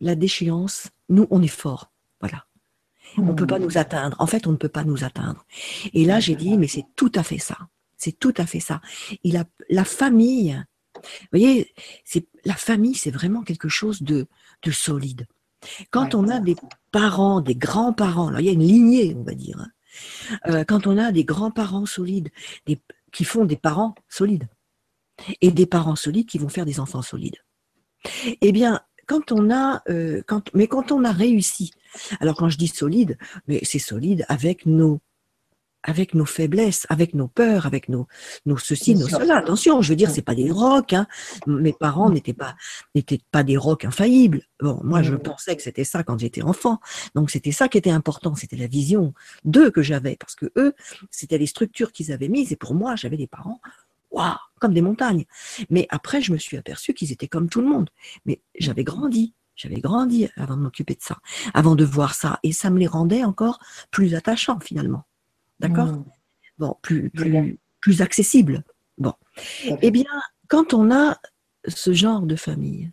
la 0.00 0.14
déchéance, 0.14 0.88
nous, 1.08 1.26
on 1.30 1.42
est 1.42 1.48
fort. 1.48 1.90
On 3.16 3.22
ne 3.22 3.32
peut 3.32 3.46
pas 3.46 3.58
nous 3.58 3.78
atteindre. 3.78 4.16
En 4.18 4.26
fait, 4.26 4.46
on 4.46 4.52
ne 4.52 4.56
peut 4.56 4.68
pas 4.68 4.84
nous 4.84 5.04
atteindre. 5.04 5.44
Et 5.92 6.04
là, 6.04 6.20
j'ai 6.20 6.36
dit, 6.36 6.56
mais 6.56 6.68
c'est 6.68 6.84
tout 6.96 7.12
à 7.14 7.22
fait 7.22 7.38
ça. 7.38 7.56
C'est 7.96 8.18
tout 8.18 8.34
à 8.36 8.46
fait 8.46 8.60
ça. 8.60 8.80
Il 9.24 9.36
a, 9.36 9.44
la 9.70 9.84
famille, 9.84 10.62
vous 10.94 11.28
voyez, 11.32 11.72
c'est, 12.04 12.26
la 12.44 12.54
famille, 12.54 12.94
c'est 12.94 13.10
vraiment 13.10 13.42
quelque 13.42 13.68
chose 13.68 14.02
de, 14.02 14.26
de 14.62 14.70
solide. 14.70 15.26
Quand 15.90 16.14
on 16.14 16.28
a 16.28 16.38
des 16.38 16.54
parents, 16.92 17.40
des 17.40 17.56
grands-parents, 17.56 18.36
il 18.36 18.44
y 18.44 18.48
a 18.48 18.52
une 18.52 18.62
lignée, 18.62 19.14
on 19.16 19.24
va 19.24 19.34
dire. 19.34 19.58
Hein. 19.58 19.70
Euh, 20.46 20.64
quand 20.64 20.86
on 20.86 20.96
a 20.96 21.10
des 21.10 21.24
grands-parents 21.24 21.86
solides, 21.86 22.30
des, 22.66 22.80
qui 23.12 23.24
font 23.24 23.44
des 23.44 23.56
parents 23.56 23.94
solides, 24.08 24.48
et 25.40 25.50
des 25.50 25.66
parents 25.66 25.96
solides 25.96 26.28
qui 26.28 26.38
vont 26.38 26.48
faire 26.48 26.64
des 26.64 26.80
enfants 26.80 27.02
solides. 27.02 27.42
Eh 28.40 28.52
bien, 28.52 28.80
quand 29.08 29.32
on 29.32 29.50
a, 29.50 29.82
euh, 29.88 30.22
quand, 30.26 30.50
mais 30.54 30.68
quand 30.68 30.92
on 30.92 31.02
a 31.02 31.10
réussi, 31.10 31.72
alors 32.20 32.36
quand 32.36 32.48
je 32.48 32.58
dis 32.58 32.68
solide, 32.68 33.18
mais 33.48 33.58
c'est 33.64 33.80
solide 33.80 34.24
avec 34.28 34.66
nos, 34.66 35.00
avec 35.82 36.14
nos 36.14 36.26
faiblesses, 36.26 36.86
avec 36.90 37.14
nos 37.14 37.28
peurs, 37.28 37.64
avec 37.66 37.88
nos, 37.88 38.06
nos 38.46 38.58
ceci, 38.58 38.94
nos 38.94 39.08
cela. 39.08 39.38
Attention, 39.38 39.80
je 39.80 39.90
veux 39.90 39.96
dire, 39.96 40.10
c'est 40.10 40.22
pas 40.22 40.34
des 40.34 40.50
rocs. 40.50 40.92
Hein. 40.92 41.06
Mes 41.46 41.72
parents 41.72 42.10
n'étaient 42.10 42.34
pas, 42.34 42.54
n'étaient 42.94 43.20
pas 43.30 43.42
des 43.42 43.56
rocs 43.56 43.84
infaillibles. 43.84 44.42
Bon, 44.60 44.80
moi, 44.84 45.02
je 45.02 45.14
pensais 45.14 45.56
que 45.56 45.62
c'était 45.62 45.84
ça 45.84 46.02
quand 46.02 46.18
j'étais 46.18 46.42
enfant. 46.42 46.78
Donc, 47.14 47.30
c'était 47.30 47.52
ça 47.52 47.68
qui 47.68 47.78
était 47.78 47.90
important. 47.90 48.34
C'était 48.34 48.56
la 48.56 48.66
vision 48.66 49.14
d'eux 49.44 49.70
que 49.70 49.82
j'avais, 49.82 50.16
parce 50.16 50.34
que 50.34 50.46
eux, 50.56 50.74
c'était 51.10 51.38
les 51.38 51.46
structures 51.46 51.92
qu'ils 51.92 52.12
avaient 52.12 52.28
mises. 52.28 52.52
Et 52.52 52.56
pour 52.56 52.74
moi, 52.74 52.96
j'avais 52.96 53.16
des 53.16 53.28
parents 53.28 53.60
waouh, 54.10 54.36
comme 54.60 54.74
des 54.74 54.82
montagnes. 54.82 55.24
Mais 55.70 55.86
après, 55.90 56.20
je 56.20 56.32
me 56.32 56.38
suis 56.38 56.56
aperçu 56.56 56.94
qu'ils 56.94 57.12
étaient 57.12 57.28
comme 57.28 57.48
tout 57.48 57.60
le 57.60 57.68
monde. 57.68 57.90
Mais 58.26 58.40
j'avais 58.58 58.84
grandi, 58.84 59.34
j'avais 59.56 59.80
grandi 59.80 60.28
avant 60.36 60.56
de 60.56 60.62
m'occuper 60.62 60.94
de 60.94 61.02
ça, 61.02 61.18
avant 61.54 61.74
de 61.74 61.84
voir 61.84 62.14
ça. 62.14 62.38
Et 62.42 62.52
ça 62.52 62.70
me 62.70 62.78
les 62.78 62.86
rendait 62.86 63.24
encore 63.24 63.58
plus 63.90 64.14
attachants 64.14 64.60
finalement. 64.60 65.04
D'accord? 65.60 65.86
Mmh. 65.86 66.04
Bon, 66.58 66.76
plus, 66.82 67.10
plus, 67.10 67.58
plus 67.80 68.02
accessible. 68.02 68.64
Bon. 68.96 69.14
Eh 69.82 69.90
bien, 69.90 70.10
quand 70.48 70.74
on 70.74 70.90
a 70.90 71.18
ce 71.66 71.92
genre 71.92 72.22
de 72.22 72.36
famille, 72.36 72.90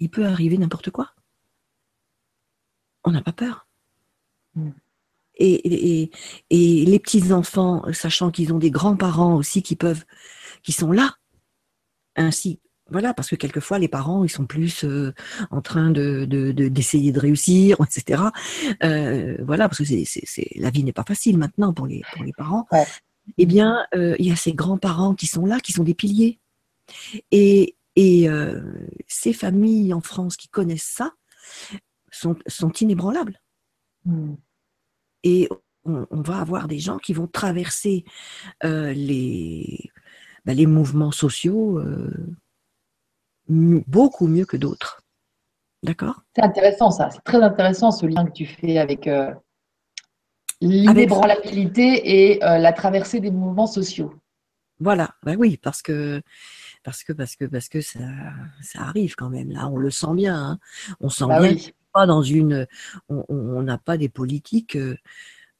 il 0.00 0.10
peut 0.10 0.26
arriver 0.26 0.58
n'importe 0.58 0.90
quoi. 0.90 1.14
on 3.04 3.10
n'a 3.10 3.22
pas 3.22 3.32
peur. 3.32 3.66
Mm. 4.54 4.70
Et, 5.36 6.10
et, 6.50 6.84
les 6.84 6.98
petits 6.98 7.32
enfants, 7.32 7.82
sachant 7.92 8.30
qu'ils 8.30 8.52
ont 8.52 8.58
des 8.58 8.70
grands-parents 8.70 9.34
aussi 9.34 9.62
qui 9.62 9.74
peuvent, 9.74 10.04
qui 10.62 10.72
sont 10.72 10.92
là, 10.92 11.16
ainsi, 12.16 12.60
voilà, 12.90 13.14
parce 13.14 13.30
que 13.30 13.36
quelquefois 13.36 13.78
les 13.78 13.88
parents 13.88 14.24
ils 14.24 14.30
sont 14.30 14.44
plus 14.44 14.84
euh, 14.84 15.14
en 15.50 15.62
train 15.62 15.90
de 15.90 16.26
d'essayer 16.68 17.12
de, 17.12 17.18
réussir, 17.18 17.78
etc. 17.82 18.24
Euh, 18.82 19.36
voilà, 19.44 19.68
parce 19.68 19.78
que 19.78 19.84
c'est 19.84 20.48
la 20.56 20.70
vie 20.70 20.84
n'est 20.84 20.92
pas 20.92 21.04
facile 21.04 21.38
maintenant 21.38 21.72
pour 21.72 21.86
les 21.86 22.02
pour 22.12 22.24
les 22.24 22.32
parents. 22.32 22.66
Eh 23.38 23.46
bien, 23.46 23.86
euh, 23.94 24.14
il 24.18 24.26
y 24.26 24.32
a 24.32 24.36
ces 24.36 24.52
grands-parents 24.52 25.14
qui 25.14 25.26
sont 25.26 25.46
là, 25.46 25.58
qui 25.58 25.72
sont 25.72 25.82
des 25.84 25.94
piliers. 25.94 26.40
Et, 27.30 27.76
et 27.96 28.28
ces 29.06 29.32
familles 29.32 29.94
en 29.94 30.02
France 30.02 30.36
qui 30.36 30.48
connaissent 30.48 30.92
ça 30.94 31.12
sont, 32.10 32.36
sont 32.46 32.72
inébranlables. 32.72 33.40
Hmm. 34.04 34.34
Et 35.24 35.48
on, 35.84 36.06
va 36.10 36.38
avoir 36.38 36.68
des 36.68 36.78
gens 36.78 36.98
qui 36.98 37.12
vont 37.12 37.26
traverser 37.26 38.04
euh, 38.64 38.92
les, 38.92 39.90
bah, 40.44 40.54
les 40.54 40.66
mouvements 40.66 41.12
sociaux 41.12 41.78
euh, 41.78 42.36
beaucoup 43.48 44.26
mieux 44.26 44.46
que 44.46 44.56
d'autres. 44.56 45.02
D'accord? 45.82 46.22
C'est 46.34 46.44
intéressant 46.44 46.90
ça, 46.90 47.10
c'est 47.10 47.24
très 47.24 47.42
intéressant 47.42 47.90
ce 47.90 48.06
lien 48.06 48.24
que 48.24 48.32
tu 48.32 48.46
fais 48.46 48.78
avec 48.78 49.06
euh, 49.06 49.34
l'inébranlabilité 50.62 52.32
et 52.32 52.38
la 52.38 52.72
traversée 52.72 53.20
des 53.20 53.30
mouvements 53.30 53.66
sociaux. 53.66 54.14
Voilà, 54.80 55.10
bah 55.22 55.34
oui, 55.38 55.58
parce 55.58 55.82
que 55.82 56.22
parce 56.82 57.04
que 57.04 57.12
parce 57.12 57.36
que 57.36 57.44
parce 57.44 57.68
que 57.68 57.80
ça, 57.80 58.00
ça 58.62 58.80
arrive 58.80 59.14
quand 59.14 59.30
même 59.30 59.50
là, 59.50 59.68
on 59.68 59.76
le 59.76 59.90
sent 59.90 60.14
bien, 60.14 60.36
hein. 60.36 60.58
on 61.00 61.10
sent 61.10 61.26
bah 61.28 61.40
bien 61.40 61.56
pas 61.94 62.06
dans 62.06 62.22
une, 62.22 62.66
on 63.08 63.62
n'a 63.62 63.78
pas 63.78 63.96
des 63.96 64.10
politiques. 64.10 64.76
Euh, 64.76 64.96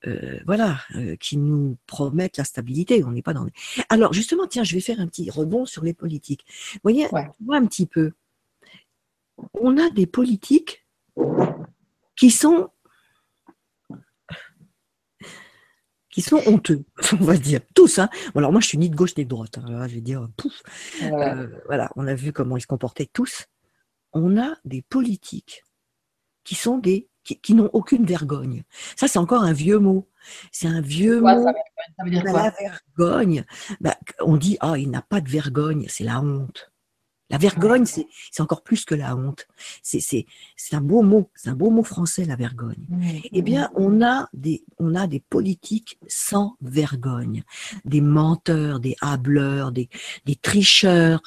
euh, 0.07 0.39
voilà, 0.45 0.81
euh, 0.97 1.17
qui 1.17 1.39
nous 1.39 1.79
promettent 1.87 2.37
la 2.37 2.45
stabilité. 2.45 3.03
On 3.05 3.13
n'est 3.13 3.23
pas 3.23 3.33
dans. 3.33 3.47
Alors 3.89 4.13
justement, 4.13 4.47
tiens, 4.47 4.63
je 4.63 4.75
vais 4.75 4.83
faire 4.83 5.01
un 5.01 5.07
petit 5.07 5.31
rebond 5.31 5.65
sur 5.65 5.83
les 5.83 5.95
politiques. 5.95 6.45
Vous 6.75 6.81
voyez, 6.83 7.07
vois 7.41 7.57
un 7.57 7.65
petit 7.65 7.87
peu. 7.87 8.13
On 9.55 9.79
a 9.79 9.89
des 9.89 10.07
politiques 10.07 10.87
qui 12.17 12.31
sont 12.31 12.69
qui 16.11 16.21
sont 16.21 16.43
honteux, 16.47 16.85
on 17.19 17.25
va 17.25 17.39
dire. 17.39 17.61
Tous, 17.75 17.99
hein. 17.99 18.11
alors 18.35 18.53
moi, 18.53 18.61
je 18.61 18.69
suis 18.69 18.79
ni 18.79 18.91
de 18.91 18.95
gauche 18.95 19.17
ni 19.17 19.25
de 19.25 19.31
droite. 19.31 19.57
Hein. 19.57 19.89
je 19.89 19.95
vais 19.95 20.01
dire, 20.03 20.29
pouf. 20.37 20.63
voilà, 21.65 21.91
on 21.97 22.07
a 22.07 22.15
vu 22.15 22.31
comment 22.31 22.59
ils 22.59 22.63
se 22.63 22.67
comportaient 22.67 23.09
tous. 23.11 23.47
On 24.13 24.37
a 24.37 24.55
des 24.67 24.83
politiques 24.83 25.65
qui 26.45 26.55
sont 26.55 26.79
des 26.79 27.09
qui, 27.25 27.55
n'ont 27.55 27.71
aucune 27.73 28.05
vergogne. 28.05 28.65
Ça, 28.97 29.09
c'est 29.09 29.19
encore 29.19 29.45
un 29.45 29.55
vieux 29.55 29.79
mot. 29.79 30.07
C'est 30.53 30.69
un 30.69 30.83
vieux 30.83 31.21
mot. 31.21 31.27
Ça 31.27 32.05
veut, 32.05 32.11
dire 32.11 32.23
quoi? 32.23 32.43
la 32.43 32.51
vergogne. 32.51 33.45
Bah, 33.81 33.97
on 34.21 34.37
dit 34.37 34.59
ah, 34.61 34.77
il 34.77 34.91
n'a 34.91 35.03
pas 35.03 35.21
de 35.21 35.29
vergogne, 35.31 35.87
c'est 35.89 36.05
la 36.05 36.21
honte. 36.21 36.71
La 37.31 37.39
vergogne, 37.39 37.87
c'est 37.87 38.07
encore 38.41 38.63
plus 38.63 38.85
que 38.85 38.95
la 38.95 39.17
honte. 39.17 39.49
C'est 39.83 40.27
un 40.73 40.81
beau 40.81 41.03
mot, 41.03 41.31
c'est 41.35 41.49
un 41.49 41.55
beau 41.55 41.71
mot 41.71 41.83
français, 41.83 42.27
la 42.27 42.37
vergogne. 42.37 42.87
Eh 43.33 43.41
bien, 43.41 43.71
on 43.75 44.03
a, 44.03 44.29
des, 44.35 44.65
on 44.79 44.95
a 44.95 45.07
des 45.07 45.21
politiques 45.21 45.99
sans 46.07 46.57
vergogne, 46.61 47.43
des 47.87 48.03
menteurs, 48.03 48.79
des 48.79 48.95
hableurs, 49.01 49.73
des, 49.73 49.89
des 50.27 50.37
tricheurs. 50.37 51.23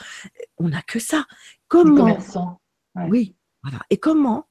On 0.57 0.69
n'a 0.69 0.83
que 0.83 0.99
ça. 0.99 1.25
Comment 1.67 2.17
Oui, 3.09 3.35
voilà. 3.63 3.79
Et 3.89 3.97
comment 3.97 4.45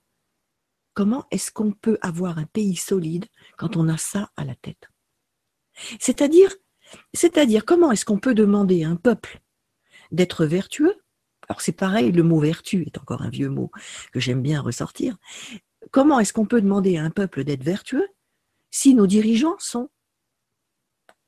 Comment 0.97 1.27
est-ce 1.31 1.53
qu'on 1.53 1.73
peut 1.73 1.99
avoir 2.01 2.39
un 2.39 2.47
pays 2.47 2.75
solide 2.75 3.27
quand 3.59 3.77
on 3.77 3.87
a 3.87 3.99
ça 3.99 4.31
à 4.35 4.47
la 4.47 4.55
tête? 4.55 4.89
C'est-à-dire, 6.01 6.57
comment 7.67 7.93
est-ce 7.93 8.07
qu'on 8.07 8.19
peut 8.19 8.33
demander 8.33 8.83
à 8.83 8.89
un 8.89 8.97
peuple 8.97 9.43
d'être 10.11 10.47
vertueux? 10.47 10.97
Alors 11.51 11.61
c'est 11.61 11.73
pareil, 11.73 12.13
le 12.13 12.23
mot 12.23 12.41
vertu 12.41 12.85
est 12.85 12.97
encore 12.97 13.21
un 13.21 13.29
vieux 13.29 13.51
mot 13.51 13.71
que 14.11 14.21
j'aime 14.21 14.41
bien 14.41 14.63
ressortir. 14.63 15.19
Comment 15.91 16.19
est-ce 16.19 16.33
qu'on 16.33 16.47
peut 16.47 16.63
demander 16.63 16.97
à 16.97 17.05
un 17.05 17.11
peuple 17.11 17.45
d'être 17.45 17.63
vertueux 17.63 18.09
si 18.71 18.95
nos 18.95 19.07
dirigeants 19.07 19.57
sont 19.59 19.91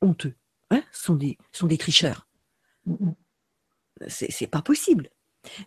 honteux, 0.00 0.34
hein, 0.70 0.82
sont, 0.92 1.14
des, 1.14 1.36
sont 1.52 1.66
des 1.66 1.76
tricheurs? 1.76 2.26
C'est 4.08 4.46
pas 4.46 4.62
possible. 4.62 5.10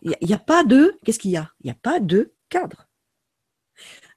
Il 0.02 0.12
n'y 0.22 0.32
a, 0.34 0.36
a, 0.36 0.40
pas 0.40 0.64
de. 0.64 0.98
Qu'est-ce 1.04 1.20
qu'il 1.20 1.30
y 1.30 1.36
a? 1.36 1.52
Il 1.60 1.66
n'y 1.66 1.70
a 1.70 1.78
pas 1.80 2.00
de 2.00 2.34
cadre. 2.48 2.88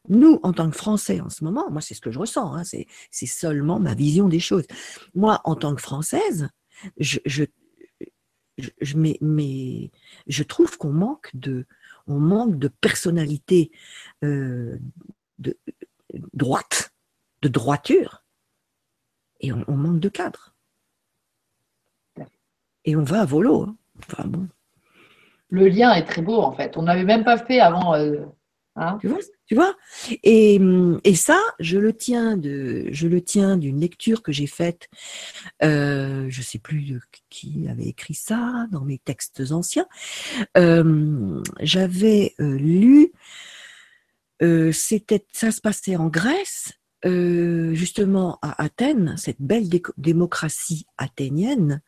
Nous, 0.07 0.39
en 0.43 0.53
tant 0.53 0.69
que 0.69 0.75
Français 0.75 1.19
en 1.19 1.29
ce 1.29 1.43
moment, 1.43 1.69
moi 1.71 1.81
c'est 1.81 1.93
ce 1.93 2.01
que 2.01 2.11
je 2.11 2.19
ressens, 2.19 2.53
hein, 2.53 2.63
c'est 2.63 3.25
seulement 3.25 3.79
ma 3.79 3.95
vision 3.95 4.27
des 4.27 4.39
choses. 4.39 4.65
Moi, 5.15 5.41
en 5.45 5.55
tant 5.55 5.73
que 5.73 5.81
Française, 5.81 6.49
je, 6.99 7.19
mais, 8.95 9.91
je 10.27 10.43
trouve 10.43 10.77
qu'on 10.77 10.91
manque 10.91 11.29
de, 11.33 11.65
on 12.07 12.19
manque 12.19 12.57
de 12.57 12.67
personnalité 12.67 13.71
euh, 14.23 14.77
de, 15.39 15.57
droite, 16.33 16.93
de 17.41 17.47
droiture, 17.47 18.23
et 19.41 19.51
on, 19.51 19.75
manque 19.75 19.99
de 19.99 20.09
cadre. 20.09 20.55
Et 22.85 22.95
on 22.95 23.03
va 23.03 23.21
à 23.21 23.25
volo. 23.25 23.63
Hein. 23.63 24.47
Le 25.49 25.67
lien 25.67 25.93
est 25.93 26.05
très 26.05 26.21
beau 26.21 26.41
en 26.41 26.51
fait. 26.51 26.77
On 26.77 26.83
n'avait 26.83 27.03
même 27.03 27.23
pas 27.23 27.37
fait 27.37 27.59
avant. 27.59 27.95
Euh, 27.95 28.25
hein. 28.75 28.97
tu 29.01 29.07
vois 29.55 29.75
et, 30.23 31.15
ça, 31.15 31.39
je 31.59 31.77
le 31.77 31.93
tiens 31.93 32.37
d'une 32.37 33.79
lecture 33.79 34.21
que 34.21 34.31
j'ai 34.31 34.47
faite. 34.47 34.89
Euh, 35.63 36.27
je 36.29 36.41
sais 36.41 36.59
plus 36.59 36.99
qui 37.29 37.67
avait 37.69 37.87
écrit 37.87 38.13
ça 38.13 38.67
dans 38.71 38.81
mes 38.81 38.97
textes 38.97 39.51
anciens. 39.51 39.87
Euh, 40.57 41.41
J'avais 41.61 42.33
euh, 42.39 42.57
lu. 42.57 43.11
Euh, 44.41 44.71
c'était, 44.71 45.25
ça 45.31 45.51
se 45.51 45.61
passait 45.61 45.95
en 45.95 46.07
Grèce, 46.07 46.73
justement 47.03 48.39
à 48.41 48.63
Athènes, 48.63 49.15
cette 49.15 49.39
belle 49.39 49.69
démocratie 49.95 50.87
athénienne, 50.97 51.83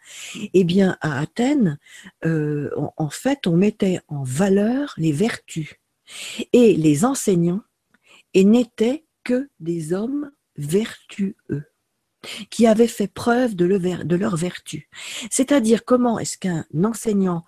eh 0.53 0.63
bien 0.63 0.95
à 1.01 1.19
Athènes, 1.19 1.79
en, 2.23 3.09
fait, 3.09 3.47
on 3.47 3.57
mettait 3.57 3.99
en 4.09 4.21
valeur 4.21 4.93
les 4.97 5.11
vertus. 5.11 5.73
Et 6.53 6.75
les 6.75 7.05
enseignants 7.05 7.61
n'étaient 8.35 9.05
que 9.23 9.49
des 9.59 9.93
hommes 9.93 10.31
vertueux 10.55 11.35
qui 12.49 12.67
avaient 12.67 12.87
fait 12.87 13.07
preuve 13.07 13.55
de, 13.55 13.65
leur 14.15 14.35
vertu. 14.35 14.89
C'est-à-dire 15.29 15.85
comment 15.85 16.19
est-ce 16.19 16.37
qu'un 16.37 16.65
enseignant 16.83 17.43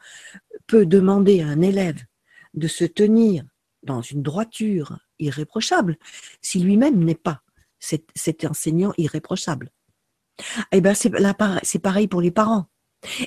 peut 0.68 0.86
demander 0.86 1.42
à 1.42 1.48
un 1.48 1.62
élève 1.62 2.02
de 2.54 2.68
se 2.68 2.86
tenir 2.86 3.44
dans 3.84 4.02
une 4.02 4.22
droiture 4.22 5.00
irréprochable 5.20 5.98
si 6.42 6.60
lui-même 6.60 7.04
n'est 7.04 7.16
pas 7.16 7.42
cet, 7.80 8.46
enseignant 8.46 8.94
irréprochable? 8.98 9.72
Eh 10.72 10.82
bien, 10.82 10.94
c'est 10.94 11.80
pareil 11.80 12.08
pour 12.08 12.22
les 12.22 12.32
parents. 12.32 12.68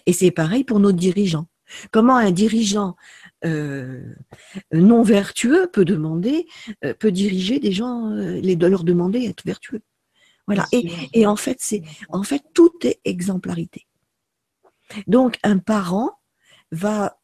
Et 0.07 0.13
c'est 0.13 0.31
pareil 0.31 0.65
pour 0.65 0.81
nos 0.81 0.93
dirigeants. 0.93 1.47
Comment 1.91 2.17
un 2.17 2.31
dirigeant 2.31 2.97
euh, 3.45 4.15
non 4.73 5.03
vertueux 5.03 5.69
peut 5.73 5.85
demander, 5.85 6.47
euh, 6.85 6.95
peut 6.95 7.11
diriger 7.11 7.59
des 7.59 7.73
gens, 7.73 8.11
euh, 8.11 8.41
les, 8.41 8.57
de 8.57 8.67
leur 8.67 8.85
demander 8.85 9.27
d'être 9.27 9.45
vertueux. 9.45 9.83
Voilà. 10.47 10.67
Et, 10.73 11.27
en 11.27 11.37
fait, 11.37 11.59
c'est 11.61 11.83
en 12.09 12.25
fait 12.25 12.43
tout 12.53 12.73
est 12.83 13.01
exemplarité. 13.05 13.87
Donc 15.07 15.39
un 15.45 15.59
parent 15.59 16.19
va 16.73 17.19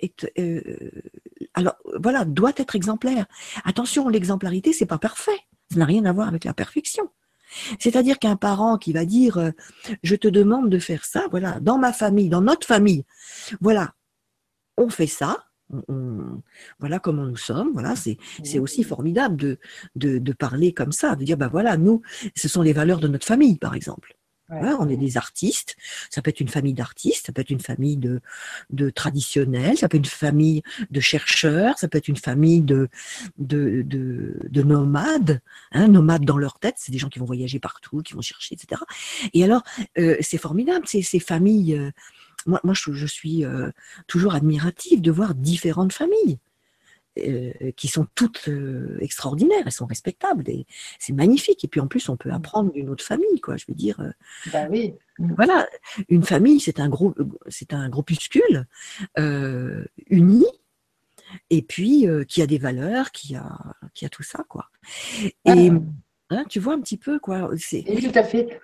être, 0.00 0.30
alors 1.54 1.76
voilà 1.98 2.24
doit 2.24 2.52
être 2.56 2.76
exemplaire. 2.76 3.26
Attention, 3.64 4.08
l'exemplarité 4.08 4.72
c'est 4.72 4.86
pas 4.86 4.98
parfait. 4.98 5.38
Ça 5.70 5.78
n'a 5.78 5.86
rien 5.86 6.04
à 6.04 6.12
voir 6.12 6.28
avec 6.28 6.44
la 6.44 6.52
perfection. 6.52 7.08
C'est-à-dire 7.78 8.18
qu'un 8.18 8.36
parent 8.36 8.76
qui 8.76 8.92
va 8.92 9.06
dire 9.06 9.52
je 10.02 10.14
te 10.14 10.28
demande 10.28 10.68
de 10.68 10.78
faire 10.78 11.04
ça, 11.06 11.26
voilà, 11.30 11.58
dans 11.60 11.78
ma 11.78 11.92
famille, 11.92 12.28
dans 12.28 12.42
notre 12.42 12.66
famille, 12.66 13.04
voilà, 13.60 13.94
on 14.76 14.88
fait 14.88 15.06
ça, 15.06 15.46
voilà 16.78 16.98
comment 16.98 17.24
nous 17.24 17.36
sommes, 17.36 17.70
voilà, 17.72 17.94
c'est 17.96 18.58
aussi 18.58 18.84
formidable 18.84 19.36
de, 19.36 19.58
de, 19.96 20.32
parler 20.32 20.72
comme 20.72 20.92
ça, 20.92 21.16
de 21.16 21.24
dire, 21.24 21.36
ben 21.36 21.48
voilà, 21.48 21.76
nous, 21.76 22.02
ce 22.36 22.48
sont 22.48 22.62
les 22.62 22.72
valeurs 22.72 23.00
de 23.00 23.08
notre 23.08 23.26
famille, 23.26 23.56
par 23.56 23.74
exemple. 23.74 24.14
on 24.50 24.88
est 24.88 24.98
des 24.98 25.16
artistes, 25.16 25.76
ça 26.10 26.20
peut 26.20 26.28
être 26.28 26.40
une 26.40 26.48
famille 26.48 26.74
d'artistes, 26.74 27.26
ça 27.26 27.32
peut 27.32 27.40
être 27.40 27.50
une 27.50 27.60
famille 27.60 27.96
de, 27.96 28.20
de 28.68 28.90
traditionnels, 28.90 29.78
ça 29.78 29.88
peut 29.88 29.96
être 29.96 30.04
une 30.04 30.10
famille 30.10 30.62
de 30.90 31.00
chercheurs, 31.00 31.78
ça 31.78 31.88
peut 31.88 31.98
être 31.98 32.08
une 32.08 32.16
famille 32.16 32.60
de, 32.60 32.88
de, 33.38 33.82
de, 33.82 34.62
nomades, 34.62 35.40
hein, 35.70 35.88
nomades 35.88 36.26
dans 36.26 36.38
leur 36.38 36.58
tête, 36.58 36.74
c'est 36.76 36.92
des 36.92 36.98
gens 36.98 37.08
qui 37.08 37.18
vont 37.18 37.24
voyager 37.24 37.60
partout, 37.60 38.02
qui 38.02 38.12
vont 38.12 38.20
chercher, 38.20 38.56
etc. 38.56 38.82
Et 39.32 39.42
alors, 39.42 39.62
euh, 39.96 40.16
c'est 40.20 40.38
formidable, 40.38 40.86
ces, 40.86 41.02
ces 41.02 41.20
familles... 41.20 41.76
Euh, 41.76 41.90
moi, 42.46 42.60
je, 42.72 43.06
suis 43.06 43.44
euh, 43.44 43.70
toujours 44.06 44.34
admirative 44.34 45.00
de 45.00 45.10
voir 45.10 45.34
différentes 45.34 45.92
familles. 45.92 46.38
euh, 47.18 47.52
qui 47.76 47.88
sont 47.88 48.06
toutes 48.14 48.48
euh, 48.48 48.96
extraordinaires, 49.00 49.64
elles 49.66 49.72
sont 49.72 49.84
respectables, 49.84 50.48
et 50.48 50.66
c'est 50.98 51.12
magnifique. 51.12 51.62
Et 51.62 51.68
puis 51.68 51.78
en 51.78 51.86
plus, 51.86 52.08
on 52.08 52.16
peut 52.16 52.30
mmh. 52.30 52.34
apprendre 52.34 52.72
d'une 52.72 52.88
autre 52.88 53.04
famille, 53.04 53.38
quoi. 53.42 53.58
Je 53.58 53.66
veux 53.68 53.74
dire. 53.74 54.00
Bah 54.50 54.66
oui. 54.70 54.94
Mmh. 55.18 55.34
Voilà, 55.36 55.68
une 56.08 56.22
famille, 56.22 56.58
c'est 56.58 56.80
un 56.80 56.88
gros, 56.88 57.14
c'est 57.48 57.74
un 57.74 57.90
groupuscule 57.90 58.66
uni, 60.08 60.46
et 61.50 61.60
puis 61.60 62.06
qui 62.28 62.40
a 62.40 62.46
des 62.46 62.58
valeurs, 62.58 63.10
qui 63.10 63.36
a, 63.36 63.58
qui 63.92 64.06
a 64.06 64.08
tout 64.08 64.22
ça, 64.22 64.44
quoi. 64.48 64.70
Et 65.44 65.70
ah. 65.70 65.74
hein, 66.30 66.44
tu 66.48 66.60
vois 66.60 66.72
un 66.72 66.80
petit 66.80 66.96
peu, 66.96 67.18
quoi. 67.18 67.50
C'est. 67.58 67.82
tout 67.82 68.18
à 68.18 68.24
fait. 68.24 68.58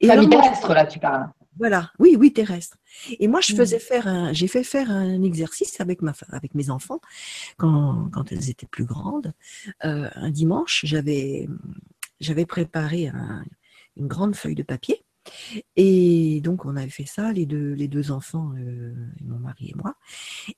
Et 0.00 0.08
famille 0.08 0.28
terrestre, 0.28 0.74
là, 0.74 0.84
tu 0.84 0.98
parles. 0.98 1.30
Voilà, 1.58 1.90
oui, 1.98 2.16
oui, 2.18 2.32
terrestre. 2.32 2.76
Et 3.18 3.28
moi, 3.28 3.40
je 3.40 3.52
mmh. 3.52 3.56
faisais 3.56 3.78
faire 3.78 4.06
un, 4.06 4.32
j'ai 4.32 4.48
fait 4.48 4.64
faire 4.64 4.90
un 4.90 5.22
exercice 5.22 5.80
avec 5.80 6.02
ma, 6.02 6.12
avec 6.30 6.54
mes 6.54 6.70
enfants 6.70 7.00
quand, 7.56 8.10
quand 8.12 8.30
elles 8.32 8.50
étaient 8.50 8.66
plus 8.66 8.84
grandes. 8.84 9.32
Euh, 9.84 10.08
un 10.14 10.30
dimanche, 10.30 10.82
j'avais, 10.84 11.48
j'avais 12.20 12.46
préparé 12.46 13.10
une 13.96 14.06
grande 14.06 14.36
feuille 14.36 14.54
de 14.54 14.62
papier. 14.62 15.02
Et 15.74 16.40
donc, 16.42 16.66
on 16.66 16.76
avait 16.76 16.90
fait 16.90 17.06
ça, 17.06 17.32
les 17.32 17.46
deux, 17.46 17.72
les 17.72 17.88
deux 17.88 18.12
enfants, 18.12 18.52
euh, 18.58 18.94
mon 19.24 19.38
mari 19.38 19.70
et 19.70 19.74
moi. 19.74 19.96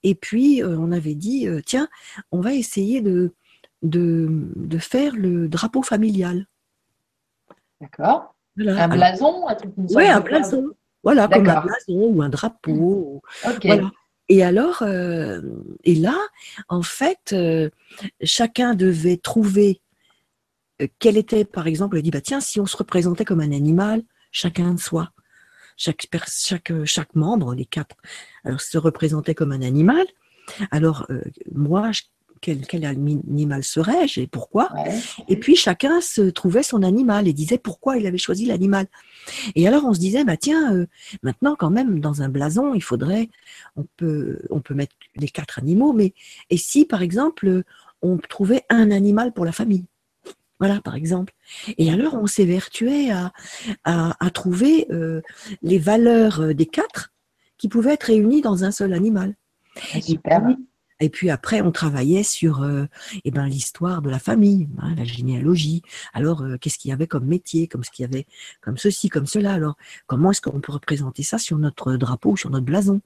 Et 0.03 0.15
puis, 0.15 0.63
euh, 0.63 0.77
on 0.79 0.93
avait 0.93 1.15
dit, 1.15 1.47
tiens, 1.65 1.89
on 2.33 2.41
va 2.41 2.55
essayer 2.55 3.01
de, 3.01 3.35
de, 3.83 4.51
de 4.57 4.79
faire 4.79 5.15
le 5.17 5.49
drapeau 5.49 5.83
familial. 5.83 6.47
D'accord. 7.81 8.35
Un 8.59 8.89
blason, 8.89 9.47
un 9.47 9.55
truc 9.55 9.73
Oui, 9.77 10.07
un 10.07 10.21
blason. 10.21 10.75
Voilà, 11.03 11.29
comme 11.29 11.49
un 11.49 11.61
blason 11.61 12.11
ou 12.13 12.23
un 12.23 12.29
drapeau. 12.29 13.23
Voilà. 13.63 13.91
Et 14.29 14.43
alors, 14.43 14.83
euh, 14.83 15.41
et 15.85 15.95
là, 15.95 16.19
en 16.69 16.83
fait, 16.83 17.33
euh, 17.33 17.71
chacun 18.23 18.75
devait 18.75 19.17
trouver 19.17 19.81
euh, 20.83 20.87
quel 20.99 21.17
était, 21.17 21.45
par 21.45 21.67
exemple, 21.67 21.97
il 21.97 22.03
dit, 22.03 22.11
bah, 22.11 22.21
tiens, 22.21 22.41
si 22.41 22.61
on 22.61 22.67
se 22.67 22.77
représentait 22.77 23.25
comme 23.25 23.41
un 23.41 23.53
animal, 23.53 24.03
chacun 24.31 24.75
de 24.75 24.81
soi. 24.81 25.11
Chaque, 25.79 26.09
chaque, 26.27 26.73
chaque 26.85 27.15
membre, 27.15 27.55
les 27.55 27.65
quatre, 27.65 27.97
alors 28.45 28.61
se 28.61 28.77
représentait 28.79 29.35
comme 29.35 29.53
un 29.53 29.63
animal. 29.63 30.05
Alors, 30.73 31.07
moi, 31.53 31.93
quel, 32.41 32.85
animal 32.85 33.65
serais-je 33.65 34.21
et 34.21 34.27
pourquoi? 34.27 34.71
Et 35.29 35.37
puis 35.37 35.57
chacun 35.57 36.01
se 36.01 36.23
trouvait 36.23 36.63
son 36.63 36.83
animal 36.83 37.29
et 37.29 37.33
disait 37.33 37.59
pourquoi 37.59 37.99
il 37.99 38.07
avait 38.07 38.19
choisi 38.19 38.47
l'animal. 38.47 38.87
Et 39.55 39.67
alors 39.69 39.85
on 39.85 39.95
se 39.95 40.01
disait, 40.01 40.25
bah 40.25 40.37
tiens, 40.37 40.75
euh, 40.75 40.87
maintenant 41.23 41.57
quand 41.57 41.71
même 41.71 42.01
dans 42.01 42.23
un 42.23 42.29
blason, 42.29 42.75
il 42.75 42.83
faudrait, 42.83 43.29
on 43.77 43.85
peut, 43.97 44.41
on 44.51 44.61
peut 44.61 44.75
mettre 44.75 44.95
les 45.17 45.29
quatre 45.29 45.59
animaux, 45.59 45.93
mais 45.93 46.15
et 46.51 46.57
si 46.57 46.85
par 46.85 47.03
exemple 47.03 47.63
on 48.03 48.17
trouvait 48.19 48.63
un 48.71 48.91
animal 48.91 49.33
pour 49.33 49.45
la 49.45 49.53
famille? 49.53 49.85
Voilà, 50.61 50.81
par 50.81 50.97
exemple. 50.97 51.35
Et 51.79 51.93
alors, 51.93 52.15
on 52.15 52.27
s'évertuait 52.27 53.11
à, 53.11 53.33
à, 53.85 54.31
trouver 54.31 54.87
euh, 54.91 55.21
les 55.63 55.79
valeurs 55.79 56.41
euh, 56.41 56.53
des 56.53 56.67
quatre 56.67 57.13
qui 57.59 57.69
pouvaient 57.69 57.95
être 57.95 58.05
réunies 58.05 58.41
dans 58.41 58.65
un 58.65 58.71
seul 58.71 58.93
animal. 58.93 59.37
Ah, 59.95 60.01
super. 60.01 60.39
Et 60.39 60.55
puis 60.55 60.68
après, 61.31 61.61
on 61.61 61.71
travaillait 61.71 62.23
sur 62.23 62.63
euh, 62.63 62.87
eh 63.25 63.31
ben, 63.31 63.47
l'histoire 63.47 64.03
de 64.03 64.11
la 64.11 64.19
famille, 64.19 64.69
hein, 64.79 64.95
la 64.97 65.05
généalogie. 65.05 65.83
Alors, 66.13 66.43
euh, 66.43 66.57
qu'est-ce 66.59 66.79
qu'il 66.79 66.91
y 66.91 66.93
avait 66.93 67.07
comme 67.07 67.27
métier, 67.27 67.69
comme 67.69 67.85
ce 67.85 67.91
qu'il 67.91 68.03
y 68.03 68.07
avait, 68.07 68.27
comme 68.61 68.77
ceci, 68.77 69.09
comme 69.09 69.27
cela? 69.27 69.55
Alors, 69.55 69.77
comment 70.07 70.31
est-ce 70.31 70.41
qu'on 70.41 70.61
peut 70.61 70.73
représenter 70.73 71.23
ça 71.23 71.39
sur 71.39 71.59
notre 71.59 71.97
drapeau, 71.97 72.37
sur 72.37 72.51
notre 72.51 72.67
blason? 72.67 73.01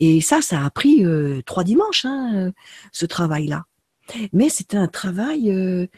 Et 0.00 0.20
ça, 0.20 0.42
ça 0.42 0.64
a 0.64 0.70
pris 0.70 1.04
euh, 1.04 1.40
trois 1.46 1.64
dimanches, 1.64 2.04
hein, 2.04 2.52
ce 2.92 3.06
travail-là. 3.06 3.64
Mais 4.32 4.50
c'était 4.50 4.76
un 4.76 4.88
travail 4.88 5.88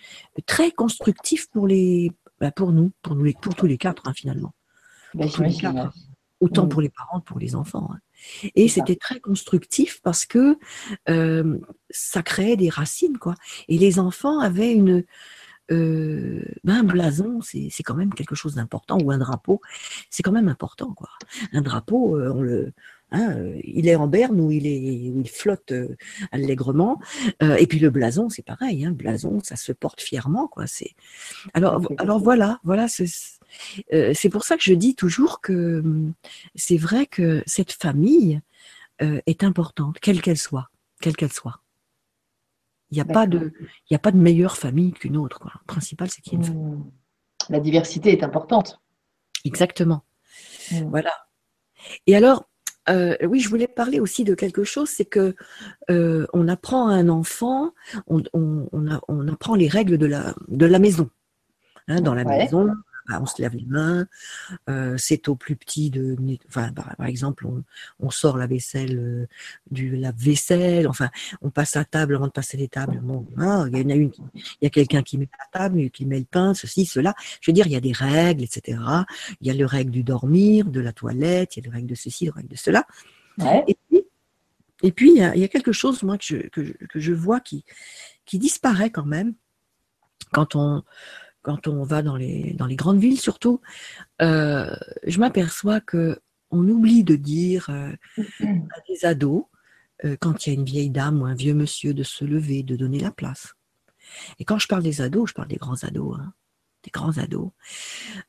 très 0.46 0.70
constructif 0.70 1.50
pour 1.50 1.66
les, 1.66 2.12
bah, 2.40 2.52
pour 2.52 2.70
nous, 2.70 2.92
pour 3.02 3.16
nous, 3.16 3.32
pour 3.32 3.56
tous 3.56 3.66
les 3.66 3.78
quatre 3.78 4.02
hein, 4.06 4.12
finalement. 4.14 4.54
Ben, 5.14 5.28
Autant 6.40 6.68
pour 6.68 6.82
les 6.82 6.90
parents 6.90 7.20
que 7.20 7.24
pour 7.24 7.38
les 7.38 7.56
enfants. 7.56 7.90
Et 8.54 8.68
c'était 8.68 8.96
très 8.96 9.20
constructif 9.20 10.00
parce 10.02 10.26
que 10.26 10.58
euh, 11.08 11.58
ça 11.90 12.22
créait 12.22 12.56
des 12.56 12.68
racines, 12.68 13.18
quoi. 13.18 13.34
Et 13.68 13.78
les 13.78 13.98
enfants 13.98 14.40
avaient 14.40 14.72
une, 14.72 15.04
euh, 15.70 16.42
ben 16.64 16.80
un 16.80 16.84
blason, 16.84 17.40
c'est 17.42 17.82
quand 17.84 17.94
même 17.94 18.14
quelque 18.14 18.34
chose 18.34 18.54
d'important, 18.54 18.98
ou 19.02 19.10
un 19.10 19.18
drapeau, 19.18 19.60
c'est 20.10 20.22
quand 20.22 20.32
même 20.32 20.48
important, 20.48 20.92
quoi. 20.92 21.10
Un 21.52 21.62
drapeau, 21.62 22.16
euh, 22.16 22.32
on 22.34 22.42
le, 22.42 22.72
hein, 23.12 23.36
il 23.64 23.88
est 23.88 23.96
en 23.96 24.06
berne 24.06 24.40
ou 24.40 24.50
il, 24.50 24.66
est, 24.66 24.80
il 24.80 25.28
flotte 25.28 25.72
allègrement. 26.32 27.00
et 27.40 27.66
puis 27.66 27.78
le 27.78 27.90
blason, 27.90 28.28
c'est 28.28 28.44
pareil, 28.44 28.84
hein, 28.84 28.92
blason, 28.92 29.40
ça 29.42 29.56
se 29.56 29.72
porte 29.72 30.00
fièrement, 30.00 30.48
quoi. 30.48 30.66
C'est 30.66 30.94
alors, 31.54 31.80
alors 31.98 32.18
voilà, 32.20 32.60
voilà, 32.64 32.88
euh, 33.92 34.12
c'est 34.14 34.28
pour 34.28 34.44
ça 34.44 34.56
que 34.56 34.62
je 34.62 34.74
dis 34.74 34.94
toujours 34.94 35.40
que 35.40 35.80
hum, 35.80 36.12
c'est 36.54 36.76
vrai 36.76 37.06
que 37.06 37.42
cette 37.46 37.72
famille 37.72 38.40
euh, 39.02 39.20
est 39.26 39.44
importante, 39.44 39.98
quelle 40.00 40.20
qu'elle 40.22 40.38
soit, 40.38 40.70
quelle 41.00 41.16
qu'elle 41.16 41.32
soit. 41.32 41.60
Il 42.90 42.94
n'y 42.94 43.00
a, 43.00 43.04
pas 43.04 43.26
de, 43.26 43.52
il 43.90 43.96
a 43.96 43.98
pas 43.98 44.12
de 44.12 44.16
meilleure 44.16 44.56
famille 44.56 44.92
qu'une 44.92 45.16
autre. 45.16 45.40
Le 45.42 45.66
principal, 45.66 46.08
c'est 46.08 46.22
qu'il 46.22 46.34
y 46.34 46.36
ait 46.36 46.38
une 46.38 46.44
famille. 46.44 46.62
Mmh. 46.62 46.90
La 47.48 47.58
diversité 47.58 48.12
est 48.12 48.22
importante. 48.22 48.80
Exactement. 49.44 50.04
Mmh. 50.70 50.82
Voilà. 50.90 51.10
Et 52.06 52.14
alors, 52.14 52.48
euh, 52.88 53.16
oui, 53.26 53.40
je 53.40 53.48
voulais 53.48 53.66
parler 53.66 53.98
aussi 53.98 54.22
de 54.22 54.36
quelque 54.36 54.62
chose, 54.62 54.88
c'est 54.88 55.04
que 55.04 55.34
on 55.88 56.46
apprend 56.46 56.88
à 56.88 56.94
un 56.94 57.08
enfant, 57.08 57.72
on, 58.06 58.22
apprend 59.28 59.56
les 59.56 59.68
règles 59.68 59.98
de 59.98 60.06
la, 60.06 60.36
de 60.46 60.66
la 60.66 60.78
maison. 60.78 61.10
Hein, 61.88 62.00
dans 62.00 62.14
la 62.14 62.24
maison, 62.24 62.72
bah, 63.08 63.18
on 63.20 63.26
se 63.26 63.40
lave 63.40 63.54
les 63.54 63.64
mains. 63.64 64.06
Euh, 64.68 64.96
c'est 64.98 65.28
au 65.28 65.36
plus 65.36 65.56
petit 65.56 65.90
de, 65.90 66.16
enfin, 66.48 66.70
bah, 66.72 66.94
par 66.96 67.06
exemple, 67.06 67.46
on, 68.00 68.10
sort 68.10 68.36
la 68.36 68.46
vaisselle 68.46 68.98
euh, 68.98 69.26
du 69.70 69.96
lave-vaisselle. 69.96 70.88
Enfin, 70.88 71.10
on 71.42 71.50
passe 71.50 71.76
à 71.76 71.84
table 71.84 72.14
avant 72.16 72.26
de 72.26 72.32
passer 72.32 72.56
les 72.56 72.68
tables. 72.68 73.00
Bon, 73.02 73.26
hein, 73.36 73.68
il 73.72 73.78
y 73.78 73.84
en 73.84 73.90
a 73.90 73.94
une, 73.94 74.12
il 74.34 74.42
y 74.62 74.66
a 74.66 74.70
quelqu'un 74.70 75.02
qui 75.02 75.18
met 75.18 75.28
la 75.38 75.60
table, 75.60 75.90
qui 75.90 76.06
met 76.06 76.18
le 76.18 76.24
pain, 76.24 76.54
ceci, 76.54 76.86
cela. 76.86 77.14
Je 77.40 77.50
veux 77.50 77.54
dire, 77.54 77.66
il 77.66 77.72
y 77.72 77.76
a 77.76 77.80
des 77.80 77.92
règles, 77.92 78.42
etc. 78.42 78.78
Il 79.40 79.46
y 79.46 79.50
a 79.50 79.54
le 79.54 79.66
règle 79.66 79.90
du 79.90 80.02
dormir, 80.02 80.66
de 80.66 80.80
la 80.80 80.92
toilette, 80.92 81.56
il 81.56 81.64
y 81.64 81.66
a 81.66 81.70
le 81.70 81.74
règle 81.74 81.88
de 81.88 81.94
ceci, 81.94 82.26
le 82.26 82.32
règle 82.32 82.48
de 82.48 82.56
cela. 82.56 82.86
Et 83.66 83.76
puis, 83.88 84.02
et 84.82 84.92
puis 84.92 85.10
il, 85.10 85.18
y 85.18 85.44
a, 85.44 85.48
quelque 85.48 85.72
chose, 85.72 86.02
moi, 86.02 86.16
que 86.18 86.24
je, 86.24 86.36
que 86.48 87.00
je 87.00 87.12
vois 87.12 87.40
qui, 87.40 87.64
qui 88.24 88.38
disparaît 88.38 88.90
quand 88.90 89.04
même 89.04 89.34
quand 90.32 90.56
on, 90.56 90.82
quand 91.46 91.68
on 91.68 91.84
va 91.84 92.02
dans 92.02 92.16
les, 92.16 92.54
dans 92.54 92.66
les 92.66 92.74
grandes 92.74 92.98
villes 92.98 93.20
surtout, 93.20 93.60
euh, 94.20 94.74
je 95.06 95.20
m'aperçois 95.20 95.80
que 95.80 96.20
on 96.50 96.66
oublie 96.66 97.04
de 97.04 97.14
dire 97.14 97.70
euh, 97.70 97.92
à 98.42 98.80
des 98.88 99.04
ados, 99.04 99.44
euh, 100.04 100.16
quand 100.20 100.44
il 100.44 100.50
y 100.52 100.56
a 100.56 100.58
une 100.58 100.64
vieille 100.64 100.90
dame 100.90 101.22
ou 101.22 101.24
un 101.24 101.36
vieux 101.36 101.54
monsieur, 101.54 101.94
de 101.94 102.02
se 102.02 102.24
lever, 102.24 102.64
de 102.64 102.74
donner 102.74 102.98
la 102.98 103.12
place. 103.12 103.54
Et 104.40 104.44
quand 104.44 104.58
je 104.58 104.66
parle 104.66 104.82
des 104.82 105.00
ados, 105.00 105.30
je 105.30 105.34
parle 105.34 105.46
des 105.46 105.56
grands 105.56 105.84
ados, 105.84 106.18
hein, 106.18 106.32
des 106.82 106.90
grands 106.90 107.16
ados. 107.16 107.52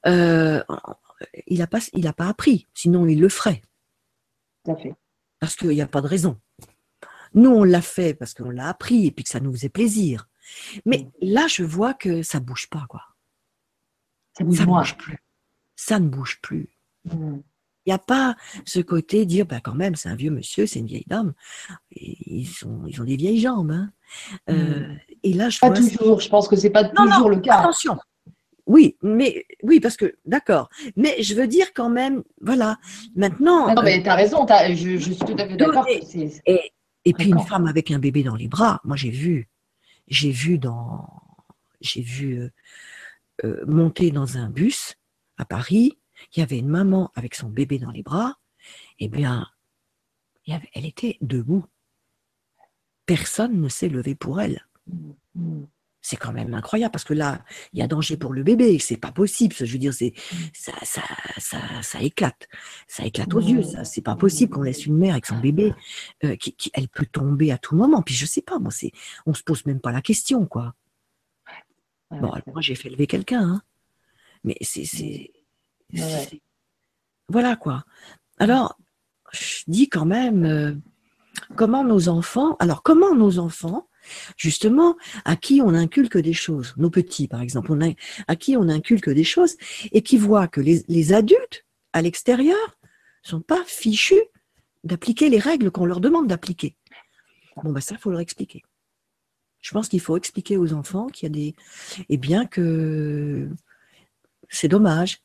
il 0.06 1.58
n'a 1.58 1.68
pas, 1.68 1.80
il 1.94 2.14
pas 2.14 2.28
appris, 2.28 2.68
sinon 2.76 3.08
il 3.08 3.20
le 3.20 3.30
ferait. 3.30 3.64
Tout 4.64 4.74
à 4.74 4.76
fait. 4.76 4.94
Parce 5.40 5.56
qu'il 5.56 5.70
n'y 5.70 5.82
a 5.82 5.88
pas 5.88 6.02
de 6.02 6.08
raison. 6.08 6.40
Nous, 7.34 7.50
on 7.50 7.64
l'a 7.64 7.82
fait 7.82 8.14
parce 8.14 8.36
qu'on 8.36 8.52
l'a 8.52 8.70
appris 8.70 9.08
et 9.08 9.12
puis 9.12 9.24
que 9.24 9.32
ça 9.32 9.40
nous 9.40 9.54
faisait 9.54 9.70
plaisir. 9.70 10.30
Mais 10.86 11.08
là, 11.22 11.48
je 11.48 11.64
vois 11.64 11.94
que 11.94 12.24
ça 12.24 12.40
bouge 12.40 12.68
pas, 12.70 12.86
quoi. 12.90 13.02
Ça, 14.38 14.44
ne 14.44 14.66
bouge 14.66 14.98
plus. 14.98 15.18
Ça 15.76 16.00
ne 16.00 16.08
bouge 16.08 16.40
plus. 16.42 16.70
Mm. 17.06 17.38
Il 17.86 17.92
n'y 17.92 17.94
a 17.94 18.00
pas 18.00 18.36
ce 18.66 18.82
côté 18.82 19.26
dire, 19.26 19.46
bah 19.46 19.62
quand 19.62 19.74
même, 19.74 19.96
c'est 19.96 20.10
un 20.10 20.16
vieux 20.16 20.30
monsieur, 20.30 20.68
c'est 20.68 20.80
une 20.80 20.88
vieille 20.88 21.06
dame. 21.08 21.34
ils, 21.92 22.46
sont, 22.46 22.82
ils 22.86 23.02
ont 23.02 23.06
des 23.06 23.16
vieilles 23.16 23.40
jambes. 23.40 23.72
Hein. 23.72 23.92
Euh, 24.50 24.80
mm. 24.80 25.00
et 25.24 25.34
là, 25.34 25.50
je 25.50 25.60
pas 25.60 25.70
toujours. 25.72 26.20
Je 26.20 26.28
pense 26.28 26.50
que 26.50 26.58
c'est 26.58 26.70
pas 26.70 26.84
toujours 26.84 27.30
le 27.30 27.40
cas. 27.40 27.60
Attention. 27.60 27.98
Oui, 28.66 28.98
mais 29.02 29.46
oui, 29.64 29.80
parce 29.80 29.96
que 29.96 30.18
d'accord. 30.26 30.70
Mais 30.98 31.24
je 31.24 31.34
veux 31.34 31.48
dire 31.48 31.68
quand 31.74 31.90
même, 31.90 32.24
voilà. 32.42 32.78
Maintenant. 33.16 33.74
Non, 33.74 33.82
mais 33.82 34.04
tu 34.04 34.10
as 34.10 34.16
raison. 34.16 34.46
je, 34.46 34.98
je, 34.98 35.12
suis 35.12 35.16
tout 35.16 35.36
à 35.40 35.48
fait 35.48 35.56
d'accord. 35.56 35.86
Et, 35.88 36.74
et, 37.06 37.14
puis 37.14 37.30
une 37.30 37.40
femme 37.40 37.68
avec 37.68 37.92
un 37.92 38.00
bébé 38.00 38.24
dans 38.24 38.36
les 38.36 38.50
bras. 38.50 38.82
Moi, 38.84 38.98
j'ai 38.98 39.10
vu 39.10 39.48
j'ai 40.08 40.32
vu 40.32 40.58
dans, 40.58 41.08
j'ai 41.82 42.02
vu 42.02 42.40
euh, 42.40 42.50
euh, 43.44 43.66
monter 43.66 44.12
dans 44.12 44.38
un 44.38 44.50
bus 44.50 44.96
à 45.38 45.46
Paris. 45.46 46.00
Il 46.36 46.40
y 46.40 46.42
avait 46.44 46.60
une 46.60 46.70
maman 46.70 47.12
avec 47.16 47.36
son 47.36 47.50
bébé 47.50 47.78
dans 47.78 47.92
les 47.92 48.04
bras. 48.04 48.40
Eh 49.00 49.08
bien, 49.08 49.48
elle 50.46 50.86
était 50.86 51.18
debout. 51.22 51.66
Personne 53.06 53.62
ne 53.62 53.70
s'est 53.70 53.90
levé 53.90 54.16
pour 54.16 54.42
elle. 54.42 54.68
C'est 56.08 56.16
quand 56.16 56.32
même 56.32 56.54
incroyable 56.54 56.94
parce 56.94 57.04
que 57.04 57.14
là, 57.14 57.44
il 57.74 57.80
y 57.80 57.82
a 57.82 57.88
danger 57.88 58.16
pour 58.16 58.32
le 58.32 58.42
bébé. 58.42 58.80
C'est 58.80 58.96
pas 58.96 59.12
possible. 59.12 59.54
Je 59.54 59.66
veux 59.66 59.78
dire, 59.78 59.94
c'est 59.94 60.14
ça, 60.54 60.72
ça, 60.84 61.02
ça, 61.38 61.58
ça 61.82 62.02
éclate, 62.02 62.48
ça 62.88 63.06
éclate 63.06 63.34
aux 63.34 63.42
yeux. 63.42 63.62
Ça, 63.62 63.84
c'est 63.84 64.02
pas 64.02 64.16
possible 64.16 64.54
qu'on 64.54 64.62
laisse 64.62 64.86
une 64.86 64.96
mère 64.96 65.12
avec 65.12 65.26
son 65.26 65.38
bébé, 65.38 65.74
euh, 66.24 66.38
qui, 66.38 66.56
elle 66.74 66.88
peut 66.88 67.06
tomber 67.06 67.52
à 67.52 67.58
tout 67.58 67.76
moment. 67.76 68.02
Puis 68.02 68.16
je 68.16 68.26
sais 68.26 68.42
pas, 68.42 68.58
moi, 68.58 68.72
c'est, 68.72 68.94
on 69.26 69.34
se 69.34 69.44
pose 69.44 69.66
même 69.66 69.82
pas 69.82 69.92
la 69.92 70.02
question, 70.02 70.46
quoi. 70.46 70.76
Bon, 72.10 72.32
moi, 72.48 72.62
j'ai 72.62 72.76
fait 72.76 72.90
lever 72.90 73.06
quelqu'un, 73.06 73.42
hein. 73.42 73.62
mais 74.46 74.56
c'est, 74.62 74.86
c'est, 74.86 75.30
voilà 77.28 77.58
quoi. 77.58 77.84
Alors, 78.40 78.80
je 79.34 79.64
dis 79.68 79.90
quand 79.90 80.06
même, 80.06 80.46
euh, 80.46 80.74
comment 81.58 81.84
nos 81.84 82.08
enfants, 82.08 82.56
alors 82.60 82.82
comment 82.82 83.14
nos 83.14 83.40
enfants 83.40 83.87
justement, 84.36 84.98
à 85.26 85.36
qui 85.36 85.62
on 85.62 85.74
inculque 85.74 86.18
des 86.18 86.34
choses, 86.34 86.74
nos 86.78 86.90
petits 86.90 87.28
par 87.28 87.42
exemple, 87.42 87.74
à 88.28 88.36
qui 88.36 88.58
on 88.58 88.70
inculque 88.70 89.10
des 89.10 89.24
choses 89.24 89.56
et 89.92 90.02
qui 90.02 90.18
voient 90.18 90.48
que 90.48 90.62
les, 90.62 91.14
adultes 91.14 91.66
à 91.94 92.02
l'extérieur 92.02 92.78
sont 93.24 93.42
pas 93.42 93.64
fichus 93.66 94.24
d'appliquer 94.84 95.30
les 95.30 95.40
règles 95.40 95.72
qu'on 95.72 95.86
leur 95.86 96.00
demande 96.00 96.28
d'appliquer. 96.28 96.76
Bon, 97.64 97.72
ben 97.72 97.82
ça, 97.82 97.96
il 97.96 98.02
faut 98.02 98.12
leur 98.12 98.20
expliquer. 98.20 98.64
Je 99.62 99.72
pense 99.72 99.90
qu'il 99.90 100.00
faut 100.00 100.16
expliquer 100.18 100.58
aux 100.58 100.74
enfants 100.74 101.08
qu'il 101.08 101.28
y 101.28 101.32
a 101.32 101.34
des. 101.34 101.56
Eh 102.10 102.18
bien, 102.18 102.46
que 102.46 103.50
c'est 104.50 104.68
dommage 104.68 105.22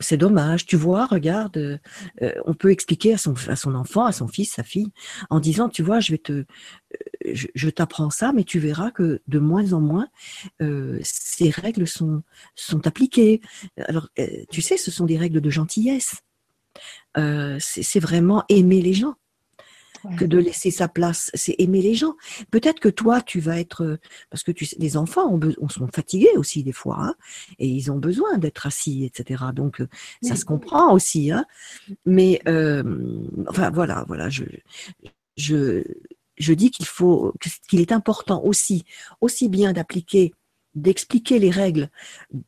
c'est 0.00 0.16
dommage. 0.16 0.66
Tu 0.66 0.76
vois, 0.76 1.06
regarde, 1.06 1.56
euh, 1.56 1.78
euh, 2.22 2.32
on 2.44 2.54
peut 2.54 2.70
expliquer 2.70 3.14
à 3.14 3.18
son, 3.18 3.34
enfant, 3.74 4.04
à 4.04 4.12
son 4.12 4.28
fils, 4.28 4.52
sa 4.52 4.62
fille, 4.62 4.92
en 5.30 5.40
disant, 5.40 5.68
tu 5.68 5.82
vois, 5.82 6.00
je 6.00 6.12
vais 6.12 6.18
te, 6.18 6.32
euh, 6.32 6.44
je, 7.24 7.68
t'apprends 7.70 8.10
ça, 8.10 8.32
mais 8.32 8.44
tu 8.44 8.58
verras 8.58 8.90
que 8.90 9.20
de 9.26 9.38
moins 9.38 9.72
en 9.72 9.80
moins, 9.80 10.08
ces 11.02 11.50
règles 11.50 11.86
sont, 11.86 12.22
sont 12.54 12.86
appliquées. 12.86 13.40
Alors, 13.78 14.08
tu 14.50 14.62
sais, 14.62 14.76
ce 14.76 14.90
sont 14.90 15.06
des 15.06 15.16
règles 15.16 15.40
de 15.40 15.50
gentillesse. 15.50 16.16
c'est 17.14 18.00
vraiment 18.00 18.44
aimer 18.48 18.82
les 18.82 18.94
gens 18.94 19.14
que 20.18 20.24
de 20.24 20.38
laisser 20.38 20.70
sa 20.70 20.88
place. 20.88 21.30
C'est 21.34 21.54
aimer 21.58 21.82
les 21.82 21.94
gens. 21.94 22.14
Peut-être 22.50 22.80
que 22.80 22.88
toi, 22.88 23.20
tu 23.20 23.40
vas 23.40 23.58
être, 23.58 23.84
euh, 23.84 24.00
parce 24.30 24.42
que 24.42 24.52
tu 24.52 24.66
les 24.78 24.96
enfants 24.96 25.32
ont 25.32 25.40
on 25.60 25.68
sont 25.68 25.88
fatigués 25.88 26.36
aussi 26.36 26.62
des 26.62 26.72
fois, 26.72 26.98
hein, 27.00 27.14
et 27.58 27.66
ils 27.66 27.90
ont 27.90 27.98
besoin 27.98 28.38
d'être 28.38 28.66
assis, 28.66 29.04
etc. 29.04 29.44
Donc 29.54 29.80
euh, 29.80 29.88
ça 30.22 30.36
se 30.36 30.44
comprend 30.44 30.92
aussi. 30.92 31.30
Hein. 31.30 31.44
Mais 32.06 32.40
euh, 32.48 32.82
enfin 33.48 33.70
voilà, 33.70 34.04
voilà, 34.08 34.28
je, 34.28 34.44
je, 35.36 35.82
je 36.36 36.52
dis 36.52 36.70
qu'il 36.70 36.86
faut, 36.86 37.34
qu'il 37.68 37.80
est 37.80 37.92
important 37.92 38.42
aussi, 38.44 38.84
aussi 39.20 39.48
bien 39.48 39.72
d'appliquer 39.72 40.32
d'expliquer 40.74 41.38
les 41.38 41.50
règles 41.50 41.90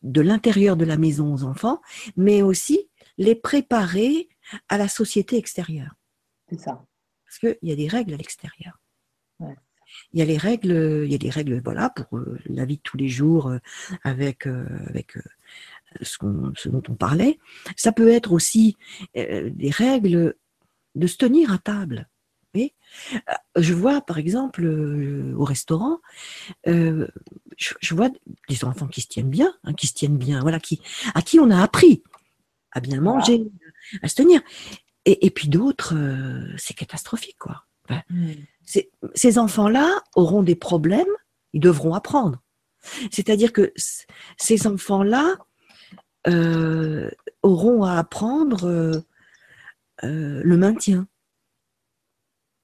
de 0.02 0.22
l'intérieur 0.22 0.76
de 0.76 0.86
la 0.86 0.96
maison 0.96 1.34
aux 1.34 1.44
enfants, 1.44 1.82
mais 2.16 2.40
aussi 2.40 2.88
les 3.18 3.34
préparer 3.34 4.30
à 4.70 4.78
la 4.78 4.88
société 4.88 5.36
extérieure. 5.36 5.94
C'est 6.48 6.60
ça 6.60 6.86
parce 7.40 7.54
qu'il 7.54 7.68
y 7.68 7.72
a 7.72 7.76
des 7.76 7.88
règles 7.88 8.14
à 8.14 8.16
l'extérieur. 8.16 8.78
Il 10.12 10.18
y 10.18 10.22
a 10.22 10.24
les 10.24 10.38
règles, 10.38 11.02
il 11.04 11.12
y 11.12 11.14
a 11.14 11.18
des 11.18 11.30
règles, 11.30 11.60
voilà, 11.62 11.90
pour 11.90 12.18
euh, 12.18 12.38
la 12.46 12.64
vie 12.64 12.76
de 12.76 12.82
tous 12.82 12.96
les 12.96 13.08
jours 13.08 13.48
euh, 13.48 13.58
avec 14.02 14.46
euh, 14.46 14.66
avec 14.88 15.16
ce, 16.02 16.18
ce, 16.56 16.68
dont 16.68 16.82
on 16.88 16.94
parlait. 16.94 17.38
Ça 17.76 17.92
peut 17.92 18.08
être 18.08 18.32
aussi 18.32 18.76
des 19.14 19.70
règles 19.70 20.34
de 20.94 21.06
se 21.06 21.16
tenir 21.16 21.52
à 21.52 21.58
table. 21.58 22.08
Je 23.56 23.74
vois, 23.74 24.00
par 24.00 24.18
exemple, 24.18 24.64
au 24.64 25.44
restaurant, 25.44 25.98
je, 26.64 27.94
vois 27.94 28.10
des 28.48 28.64
enfants 28.64 28.86
qui 28.86 29.00
se 29.00 29.08
tiennent 29.08 29.30
bien, 29.30 29.52
hein, 29.64 29.74
qui 29.74 29.88
se 29.88 29.94
tiennent 29.94 30.18
bien, 30.18 30.40
voilà, 30.40 30.60
qui, 30.60 30.80
à 31.14 31.22
qui 31.22 31.40
on 31.40 31.50
a 31.50 31.60
appris 31.60 32.02
à 32.70 32.80
bien 32.80 33.00
manger, 33.00 33.44
à 34.02 34.08
se 34.08 34.14
tenir. 34.14 34.40
Et, 35.06 35.30
puis 35.30 35.48
d'autres, 35.48 35.94
euh, 35.94 36.54
c'est 36.56 36.74
catastrophique, 36.74 37.38
quoi. 37.38 37.64
Ces 39.14 39.38
enfants-là 39.38 40.02
auront 40.16 40.42
des 40.42 40.56
problèmes, 40.56 41.06
ils 41.52 41.60
devront 41.60 41.92
apprendre. 41.94 42.42
C'est-à-dire 43.10 43.52
que 43.52 43.72
ces 44.38 44.66
enfants-là 44.66 45.36
euh, 46.26 47.10
auront 47.42 47.84
à 47.84 47.98
apprendre 47.98 48.66
euh, 48.66 49.02
le 50.42 50.56
maintien. 50.56 51.06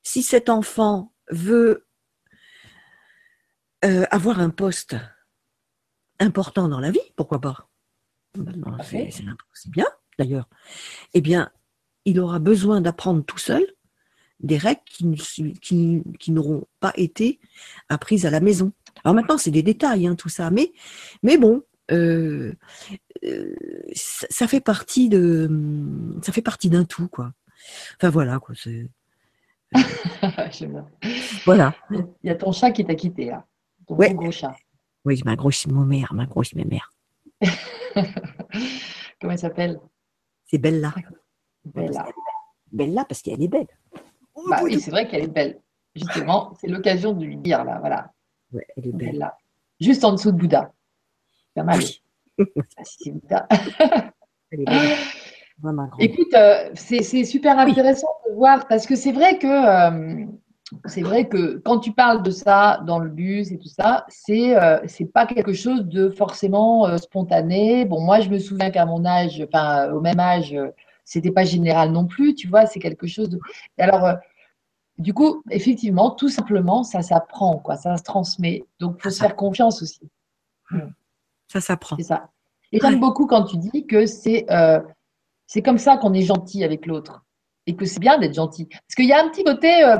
Si 0.02 0.22
cet 0.22 0.48
enfant 0.48 1.12
veut 1.30 1.86
avoir 3.82 4.40
un 4.40 4.50
poste 4.50 4.96
important 6.18 6.68
dans 6.68 6.80
la 6.80 6.90
vie, 6.90 7.00
pourquoi 7.16 7.40
pas? 7.40 7.68
C'est 9.52 9.70
bien, 9.70 9.86
d'ailleurs. 10.18 10.48
Eh 11.14 11.20
bien, 11.20 11.50
il 12.04 12.20
aura 12.20 12.38
besoin 12.38 12.80
d'apprendre 12.80 13.24
tout 13.24 13.38
seul 13.38 13.64
des 14.40 14.56
règles 14.56 14.80
qui, 15.60 16.02
qui, 16.18 16.32
n'auront 16.32 16.66
pas 16.80 16.92
été 16.96 17.38
apprises 17.88 18.26
à 18.26 18.30
la 18.30 18.40
maison. 18.40 18.72
Alors 19.04 19.14
maintenant, 19.14 19.38
c'est 19.38 19.50
des 19.50 19.62
détails, 19.62 20.06
hein, 20.06 20.14
tout 20.14 20.28
ça, 20.28 20.50
mais, 20.50 20.72
mais 21.22 21.36
bon, 21.36 21.62
euh, 21.90 22.54
euh, 23.24 23.54
ça, 23.94 24.46
fait 24.46 24.60
partie 24.60 25.08
de, 25.08 25.50
ça 26.22 26.32
fait 26.32 26.42
partie 26.42 26.70
d'un 26.70 26.84
tout, 26.84 27.08
quoi. 27.08 27.32
Enfin 27.96 28.10
voilà, 28.10 28.38
quoi. 28.38 28.54
voilà. 31.44 31.74
Il 31.90 32.06
y 32.24 32.30
a 32.30 32.34
ton 32.34 32.52
chat 32.52 32.70
qui 32.70 32.84
t'a 32.84 32.94
quitté 32.94 33.26
là, 33.26 33.44
ton 33.86 33.96
gros 33.96 34.30
chat. 34.30 34.56
Oui, 35.04 35.20
ma 35.24 35.36
grosse 35.36 35.66
mère, 35.66 36.12
ma 36.14 36.26
grosse 36.26 36.54
mère. 36.54 36.92
Comment 39.20 39.32
elle 39.32 39.38
s'appelle? 39.38 39.80
C'est 40.46 40.58
Bella. 40.58 40.94
Bella. 41.64 42.06
Bella 42.72 43.04
parce 43.04 43.22
qu'elle 43.22 43.42
est 43.42 43.48
belle. 43.48 43.66
Bah 44.48 44.60
oui, 44.62 44.80
c'est 44.80 44.90
vrai 44.90 45.06
qu'elle 45.08 45.24
est 45.24 45.28
belle. 45.28 45.60
Justement, 45.94 46.54
c'est 46.60 46.68
l'occasion 46.68 47.12
de 47.12 47.24
lui 47.24 47.36
dire 47.36 47.64
là, 47.64 47.78
voilà. 47.80 48.12
Ouais, 48.52 48.66
elle 48.76 48.86
est 48.86 48.92
belle. 48.92 49.12
Bella. 49.12 49.36
Juste 49.80 50.04
en 50.04 50.12
dessous 50.12 50.32
de 50.32 50.36
Bouddha. 50.36 50.72
Pas 51.54 51.64
mal. 51.64 51.80
ah, 52.38 52.84
si 52.84 52.96
c'est 53.04 53.10
Bouddha. 53.10 53.46
elle 54.50 54.60
est 54.60 54.64
belle. 54.64 54.96
Écoute, 55.98 56.34
euh, 56.34 56.70
c'est 56.74 57.24
super 57.24 57.58
intéressant 57.58 58.08
de 58.28 58.34
voir 58.34 58.66
parce 58.66 58.86
que 58.86 58.96
c'est 58.96 59.12
vrai 59.12 59.38
que 59.38 59.46
euh, 59.46 60.24
c'est 60.86 61.02
vrai 61.02 61.28
que 61.28 61.60
quand 61.64 61.80
tu 61.80 61.92
parles 61.92 62.22
de 62.22 62.30
ça 62.30 62.80
dans 62.86 62.98
le 62.98 63.10
bus 63.10 63.50
et 63.52 63.58
tout 63.58 63.68
ça, 63.68 64.06
c'est 64.08 64.56
euh, 64.56 64.78
c'est 64.86 65.04
pas 65.04 65.26
quelque 65.26 65.52
chose 65.52 65.84
de 65.86 66.08
forcément 66.10 66.96
spontané. 66.96 67.84
Bon, 67.84 68.00
moi 68.00 68.20
je 68.20 68.30
me 68.30 68.38
souviens 68.38 68.70
qu'à 68.70 68.86
mon 68.86 69.04
âge, 69.04 69.44
enfin 69.46 69.90
au 69.90 70.00
même 70.00 70.20
âge, 70.20 70.56
c'était 71.04 71.30
pas 71.30 71.44
général 71.44 71.92
non 71.92 72.06
plus, 72.06 72.34
tu 72.34 72.48
vois, 72.48 72.66
c'est 72.66 72.80
quelque 72.80 73.06
chose 73.06 73.28
de. 73.28 73.40
Alors, 73.78 74.04
euh, 74.04 74.14
du 74.98 75.14
coup, 75.14 75.42
effectivement, 75.50 76.10
tout 76.10 76.28
simplement, 76.28 76.84
ça 76.84 77.02
s'apprend, 77.02 77.58
quoi, 77.58 77.76
ça 77.76 77.96
se 77.96 78.02
transmet. 78.02 78.64
Donc, 78.78 78.96
il 78.98 79.02
faut 79.02 79.10
se 79.10 79.20
faire 79.20 79.36
confiance 79.36 79.82
aussi. 79.82 80.00
Ça 81.48 81.60
s'apprend. 81.60 81.96
C'est 81.96 82.04
ça. 82.04 82.28
Et 82.72 82.78
j'aime 82.80 83.00
beaucoup 83.00 83.26
quand 83.26 83.44
tu 83.44 83.56
dis 83.56 83.86
que 83.86 84.06
c'est 84.06 84.46
euh, 84.50 84.80
c'est 85.46 85.62
comme 85.62 85.78
ça 85.78 85.96
qu'on 85.96 86.14
est 86.14 86.22
gentil 86.22 86.62
avec 86.62 86.86
l'autre 86.86 87.24
et 87.66 87.74
que 87.74 87.84
c'est 87.84 87.98
bien 87.98 88.18
d'être 88.18 88.34
gentil. 88.34 88.66
Parce 88.66 88.94
qu'il 88.94 89.06
y 89.06 89.12
a 89.12 89.24
un 89.24 89.28
petit 89.30 89.42
côté 89.42 89.82
euh, 89.82 89.98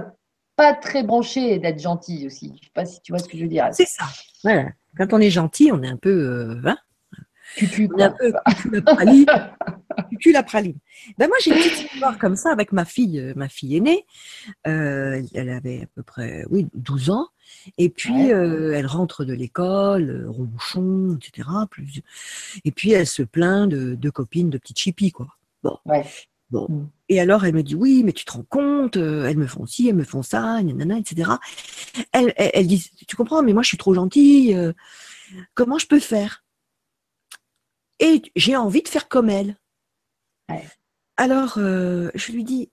pas 0.55 0.75
très 0.75 1.03
branché 1.03 1.59
d'être 1.59 1.81
gentil 1.81 2.27
aussi. 2.27 2.53
Je 2.61 2.67
sais 2.67 2.73
pas 2.73 2.85
si 2.85 3.01
tu 3.01 3.11
vois 3.11 3.19
ce 3.19 3.29
que 3.29 3.37
je 3.37 3.43
veux 3.43 3.49
dire. 3.49 3.69
C'est 3.73 3.89
ça. 3.89 4.05
Quand 4.97 5.13
on 5.13 5.19
est 5.19 5.31
gentil, 5.31 5.71
on 5.73 5.83
est 5.83 5.89
un 5.89 5.97
peu. 5.97 6.61
Hein 6.65 6.77
tu 7.57 7.89
on 7.93 7.99
est 7.99 8.03
un 8.03 8.11
peu 8.11 8.33
la 8.71 8.83
praline. 8.83 9.27
la 10.33 10.43
praline. 10.43 10.77
Ben 11.19 11.29
moi, 11.29 11.37
j'ai 11.43 11.51
une 11.51 11.57
petite 11.57 11.93
histoire 11.93 12.19
comme 12.19 12.37
ça 12.37 12.51
avec 12.51 12.73
ma 12.73 12.85
fille, 12.85 13.19
euh, 13.19 13.33
ma 13.37 13.49
fille 13.49 13.77
aînée. 13.77 14.07
Euh, 14.67 15.23
elle 15.35 15.51
avait 15.51 15.83
à 15.83 15.87
peu 15.95 16.03
près, 16.03 16.45
oui, 16.51 16.67
12 16.75 17.11
ans. 17.11 17.29
Et 17.79 17.89
puis, 17.89 18.33
euh, 18.33 18.73
elle 18.75 18.87
rentre 18.87 19.25
de 19.25 19.33
l'école, 19.33 20.27
rebouchon, 20.29 21.17
etc. 21.17 21.49
Plus... 21.71 22.03
Et 22.65 22.71
puis, 22.71 22.93
elle 22.93 23.07
se 23.07 23.23
plaint 23.23 23.69
de, 23.69 23.95
de 23.95 24.11
copines 24.11 24.51
de 24.51 24.59
petites 24.59 24.79
chippies, 24.79 25.13
quoi. 25.13 25.29
Bon. 25.63 25.77
Bon. 26.51 26.67
Mm. 26.69 26.89
Et 27.09 27.21
alors, 27.21 27.45
elle 27.45 27.55
me 27.55 27.63
dit, 27.63 27.75
oui, 27.75 28.03
mais 28.05 28.13
tu 28.13 28.25
te 28.25 28.33
rends 28.33 28.47
compte, 28.49 28.97
elles 28.97 29.37
me 29.37 29.47
font 29.47 29.67
ci, 29.67 29.89
elles 29.89 29.97
me 29.97 30.05
font 30.05 30.23
ça, 30.23 30.63
nanana, 30.63 30.99
etc. 30.99 31.33
Elle, 32.13 32.33
elle, 32.37 32.51
elle 32.55 32.67
dit, 32.67 32.91
tu 33.07 33.17
comprends, 33.17 33.43
mais 33.43 33.53
moi, 33.53 33.63
je 33.63 33.69
suis 33.69 33.79
trop 33.79 33.95
gentille. 33.95 34.57
comment 35.55 35.79
je 35.79 35.87
peux 35.87 36.01
faire? 36.01 36.45
Et 38.01 38.23
j'ai 38.35 38.57
envie 38.57 38.83
de 38.83 38.89
faire 38.89 39.09
comme 39.09 39.31
elle. 39.31 39.57
Alors, 41.17 41.59
euh, 41.59 42.11
je 42.15 42.33
lui 42.33 42.45
dis, 42.45 42.73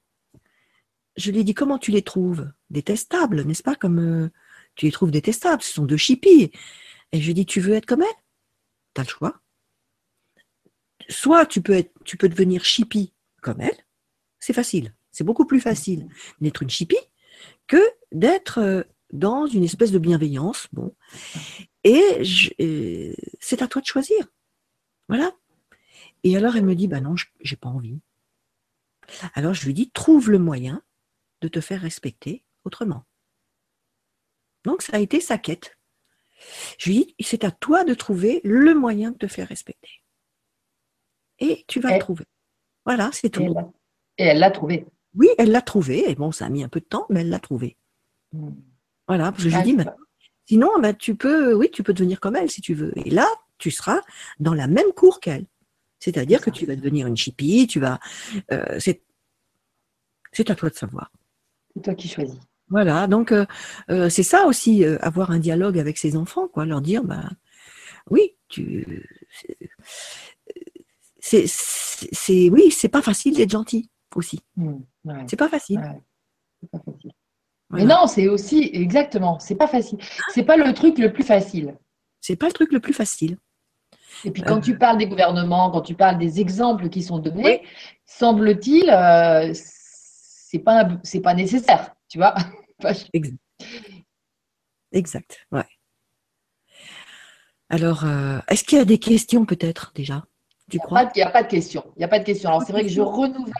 je 1.17 1.31
lui 1.31 1.43
dis, 1.43 1.53
comment 1.53 1.77
tu 1.77 1.91
les 1.91 2.01
trouves? 2.01 2.49
Détestables, 2.69 3.43
n'est-ce 3.43 3.61
pas? 3.61 3.75
Comme 3.75 3.99
euh, 3.99 4.29
tu 4.75 4.85
les 4.85 4.91
trouves 4.91 5.11
détestables, 5.11 5.61
ce 5.61 5.73
sont 5.73 5.85
deux 5.85 5.97
chippies. 5.97 6.51
Et 7.11 7.21
je 7.21 7.27
lui 7.27 7.33
dis, 7.33 7.45
tu 7.45 7.59
veux 7.59 7.73
être 7.73 7.85
comme 7.85 8.01
elle? 8.01 8.23
Tu 8.95 9.01
as 9.01 9.03
le 9.03 9.09
choix. 9.09 9.41
Soit 11.09 11.45
tu 11.45 11.61
peux, 11.61 11.73
être, 11.73 11.91
tu 12.05 12.17
peux 12.17 12.29
devenir 12.29 12.63
chippie 12.63 13.13
comme 13.41 13.61
elle, 13.61 13.77
c'est 14.39 14.53
facile. 14.53 14.93
C'est 15.11 15.23
beaucoup 15.23 15.45
plus 15.45 15.61
facile 15.61 16.07
d'être 16.41 16.63
une 16.63 16.69
chippie 16.69 16.95
que 17.67 17.81
d'être 18.11 18.59
euh, 18.59 18.83
dans 19.11 19.45
une 19.45 19.63
espèce 19.63 19.91
de 19.91 19.99
bienveillance. 19.99 20.67
Bon. 20.73 20.95
Et 21.83 22.21
c'est 23.39 23.61
à 23.61 23.67
toi 23.67 23.81
de 23.81 23.87
choisir. 23.87 24.27
Voilà. 25.07 25.31
Et 26.23 26.35
alors 26.35 26.55
elle 26.55 26.65
me 26.65 26.75
dit, 26.75 26.87
bah 26.87 27.01
non, 27.01 27.15
j'ai 27.41 27.55
pas 27.55 27.69
envie. 27.69 27.99
Alors 29.33 29.53
je 29.53 29.65
lui 29.65 29.73
dis, 29.73 29.89
trouve 29.91 30.29
le 30.29 30.39
moyen 30.39 30.83
de 31.41 31.47
te 31.47 31.61
faire 31.61 31.81
respecter 31.81 32.43
autrement. 32.65 33.05
Donc 34.63 34.81
ça 34.81 34.97
a 34.97 34.99
été 34.99 35.21
sa 35.21 35.37
quête. 35.37 35.77
Je 36.77 36.89
lui 36.89 37.05
dis, 37.05 37.15
c'est 37.21 37.43
à 37.43 37.51
toi 37.51 37.83
de 37.83 37.93
trouver 37.93 38.41
le 38.43 38.73
moyen 38.73 39.11
de 39.11 39.17
te 39.17 39.27
faire 39.27 39.47
respecter. 39.47 40.03
Et 41.39 41.65
tu 41.67 41.79
vas 41.79 41.93
le 41.93 41.99
trouver. 41.99 42.25
Voilà, 42.85 43.09
c'est 43.13 43.29
tout. 43.29 43.55
Et 44.17 44.23
elle 44.23 44.39
l'a 44.39 44.51
trouvé. 44.51 44.85
Oui, 45.15 45.27
elle 45.37 45.51
l'a 45.51 45.61
trouvé. 45.61 46.09
Et 46.09 46.15
bon, 46.15 46.31
ça 46.31 46.45
a 46.45 46.49
mis 46.49 46.63
un 46.63 46.69
peu 46.69 46.79
de 46.79 46.85
temps, 46.85 47.05
mais 47.09 47.21
elle 47.21 47.29
l'a 47.29 47.39
trouvé. 47.39 47.77
Hmm. 48.31 48.51
Voilà, 49.07 49.31
parce 49.31 49.43
que 49.43 49.49
je 49.49 49.57
lui 49.57 49.63
dis, 49.63 49.77
sinon, 50.45 50.69
bah, 50.79 50.93
tu 50.93 51.15
peux, 51.15 51.53
oui, 51.53 51.69
tu 51.71 51.83
peux 51.83 51.93
devenir 51.93 52.19
comme 52.19 52.35
elle 52.35 52.51
si 52.51 52.61
tu 52.61 52.73
veux. 52.73 52.91
Et 52.97 53.09
là, 53.09 53.27
tu 53.57 53.71
seras 53.71 54.01
dans 54.39 54.53
la 54.53 54.67
même 54.67 54.91
cour 54.95 55.19
qu'elle. 55.19 55.45
C'est-à-dire 55.99 56.41
que 56.41 56.49
tu 56.49 56.65
vas 56.65 56.75
devenir 56.75 57.07
une 57.07 57.17
chipie, 57.17 57.67
tu 57.67 57.79
vas. 57.79 57.99
Euh, 58.51 58.79
c'est 58.79 59.01
à 60.49 60.55
toi 60.55 60.69
de 60.69 60.75
savoir. 60.75 61.11
C'est 61.73 61.81
toi 61.81 61.95
qui 61.95 62.07
choisis. 62.07 62.39
Voilà, 62.69 63.07
donc 63.07 63.31
euh, 63.31 63.45
euh, 63.89 64.09
c'est 64.09 64.23
ça 64.23 64.45
aussi, 64.45 64.83
avoir 64.85 65.31
un 65.31 65.39
dialogue 65.39 65.79
avec 65.79 65.97
ses 65.97 66.17
enfants, 66.17 66.47
quoi, 66.47 66.65
leur 66.65 66.81
dire, 66.81 67.03
bah, 67.03 67.29
oui, 68.09 68.35
tu, 68.49 69.07
c'est, 71.19 72.49
oui, 72.49 72.71
c'est 72.71 72.89
pas 72.89 73.01
facile 73.01 73.35
d'être 73.35 73.51
gentil 73.51 73.89
aussi. 74.15 74.41
Mmh, 74.57 74.79
c'est 75.27 75.37
pas 75.37 75.49
facile. 75.49 75.81
pas 76.71 76.79
facile. 76.79 77.11
Mais 77.69 77.85
non, 77.85 78.07
c'est 78.07 78.27
aussi 78.27 78.69
exactement, 78.73 79.39
c'est 79.39 79.55
pas 79.55 79.67
facile. 79.67 79.99
C'est 80.33 80.43
pas 80.43 80.57
le 80.57 80.73
truc 80.73 80.99
le 80.99 81.11
plus 81.11 81.23
facile. 81.23 81.75
C'est 82.21 82.35
pas 82.35 82.47
le 82.47 82.53
truc 82.53 82.71
le 82.71 82.79
plus 82.79 82.93
facile. 82.93 83.37
Et 84.25 84.31
puis 84.31 84.41
quand 84.41 84.61
tu 84.61 84.73
euh. 84.73 84.77
parles 84.77 84.97
des 84.97 85.07
gouvernements, 85.07 85.71
quand 85.71 85.81
tu 85.81 85.93
parles 85.93 86.17
des 86.17 86.39
exemples 86.39 86.89
qui 86.89 87.03
sont 87.03 87.19
donnés, 87.19 87.63
semble-t-il, 88.05 88.89
euh, 88.89 89.51
c'est 89.53 90.59
pas 90.59 90.87
c'est 91.03 91.21
pas 91.21 91.33
nécessaire, 91.33 91.95
tu 92.09 92.17
vois. 92.17 92.35
exact. 93.13 93.37
Exact. 94.91 95.45
Ouais. 95.51 95.65
Alors, 97.69 98.05
euh, 98.05 98.39
est-ce 98.47 98.63
qu'il 98.63 98.77
y 98.77 98.81
a 98.81 98.85
des 98.85 98.99
questions 98.99 99.45
peut-être 99.45 99.91
déjà 99.93 100.23
Tu 100.71 100.79
crois? 100.79 101.09
Il 101.15 101.17
n'y 101.17 101.23
a, 101.23 101.29
pas 101.29 101.43
de 101.43 101.49
questions. 101.49 101.83
Il 101.95 101.99
n'y 101.99 102.05
a 102.05 102.07
pas 102.07 102.19
de 102.19 102.23
questions. 102.23 102.49
Alors 102.49 102.63
c'est 102.63 102.71
vrai 102.71 102.83
que 102.83 102.89
je 102.89 103.01
renouvelle 103.01 103.53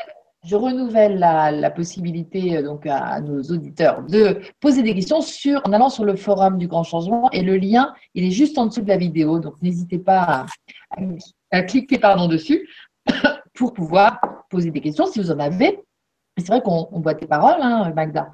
je 0.46 0.56
renouvelle 0.56 1.20
la, 1.20 1.72
possibilité 1.72 2.58
euh, 2.58 2.64
donc 2.64 2.86
à, 2.86 3.20
nos 3.22 3.42
auditeurs 3.44 4.04
de 4.04 4.40
poser 4.60 4.84
des 4.84 4.94
questions 4.94 5.20
en 5.64 5.74
allant 5.74 5.90
sur 5.90 6.06
le 6.06 6.16
forum 6.16 6.58
du 6.58 6.68
Grand 6.68 6.84
Changement 6.84 7.30
et 7.32 7.42
le 7.42 7.58
lien, 7.58 7.94
il 8.14 8.24
est 8.24 8.32
juste 8.32 8.58
en 8.58 8.68
dessous 8.68 8.82
de 8.82 8.88
la 8.88 8.98
vidéo, 8.98 9.40
donc 9.40 9.56
n'hésitez 9.62 10.00
pas 10.00 10.46
à, 11.52 11.64
cliquer 11.64 11.98
pardon, 11.98 12.28
dessus 12.28 12.68
pour 13.54 13.74
pouvoir 13.74 14.20
poser 14.50 14.72
des 14.72 14.82
questions 14.82 15.08
si 15.08 15.20
vous 15.20 15.32
en 15.32 15.40
avez. 15.40 15.80
C'est 16.38 16.50
vrai 16.50 16.62
qu'on 16.62 16.88
voit 17.00 17.16
tes 17.16 17.26
paroles, 17.26 17.60
hein, 17.62 17.92
Magda. 17.96 18.30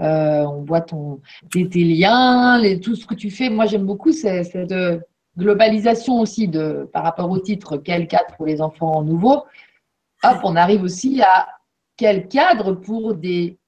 Euh, 0.00 0.44
on 0.44 0.64
voit 0.64 0.82
ton, 0.82 1.22
tes, 1.50 1.64
liens, 1.64 2.60
tout 2.82 2.94
ce 2.94 3.06
que 3.06 3.14
tu 3.14 3.30
fais. 3.30 3.48
Moi, 3.48 3.64
j'aime 3.64 3.86
beaucoup 3.86 4.12
cette, 4.12 4.54
globalisation 5.38 6.20
aussi 6.20 6.48
de, 6.48 6.90
par 6.92 7.04
rapport 7.04 7.30
au 7.30 7.38
titre 7.38 7.78
Quel 7.78 8.06
cadre 8.06 8.36
pour 8.36 8.44
les 8.44 8.60
enfants 8.60 9.02
nouveaux 9.02 9.44
hop, 10.22 10.38
on 10.44 10.56
arrive 10.56 10.82
aussi 10.82 11.20
à 11.22 11.48
quel 11.96 12.28
cadre 12.28 12.72
pour 12.72 13.14
des, 13.14 13.58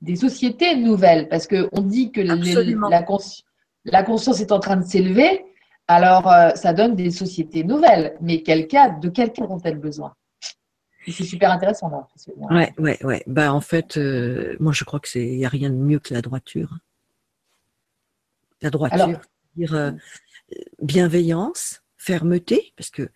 des 0.00 0.16
sociétés 0.16 0.76
nouvelles? 0.76 1.28
Parce 1.28 1.46
qu'on 1.46 1.82
dit 1.82 2.12
que 2.12 2.20
la, 2.20 2.36
la, 3.84 4.02
conscience 4.02 4.40
est 4.40 4.52
en 4.52 4.60
train 4.60 4.76
de 4.76 4.84
s'élever, 4.84 5.44
alors 5.88 6.30
euh, 6.30 6.50
ça 6.54 6.72
donne 6.72 6.94
des 6.94 7.10
sociétés 7.10 7.64
nouvelles. 7.64 8.16
Mais 8.20 8.42
quel 8.42 8.68
cadre, 8.68 9.00
de 9.00 9.08
quel 9.08 9.32
cadre 9.32 9.50
ont-elles 9.50 9.78
besoin? 9.78 10.14
C'est 11.06 11.24
super 11.24 11.50
intéressant. 11.50 11.88
Là, 11.88 12.06
ouais, 12.50 12.72
ouais, 12.78 13.04
ouais. 13.04 13.22
Bah, 13.26 13.52
en 13.54 13.60
fait, 13.60 13.96
euh, 13.96 14.56
moi, 14.60 14.72
je 14.72 14.84
crois 14.84 15.00
que 15.00 15.08
c'est, 15.08 15.26
y 15.26 15.44
a 15.46 15.48
rien 15.48 15.70
de 15.70 15.74
mieux 15.74 15.98
que 15.98 16.12
la 16.12 16.20
droiture. 16.20 16.78
La 18.60 18.68
droiture, 18.68 19.20
dire 19.56 19.74
euh, 19.74 19.92
bienveillance, 20.82 21.82
fermeté, 22.10 22.72
parce 22.76 22.90
que 22.90 23.08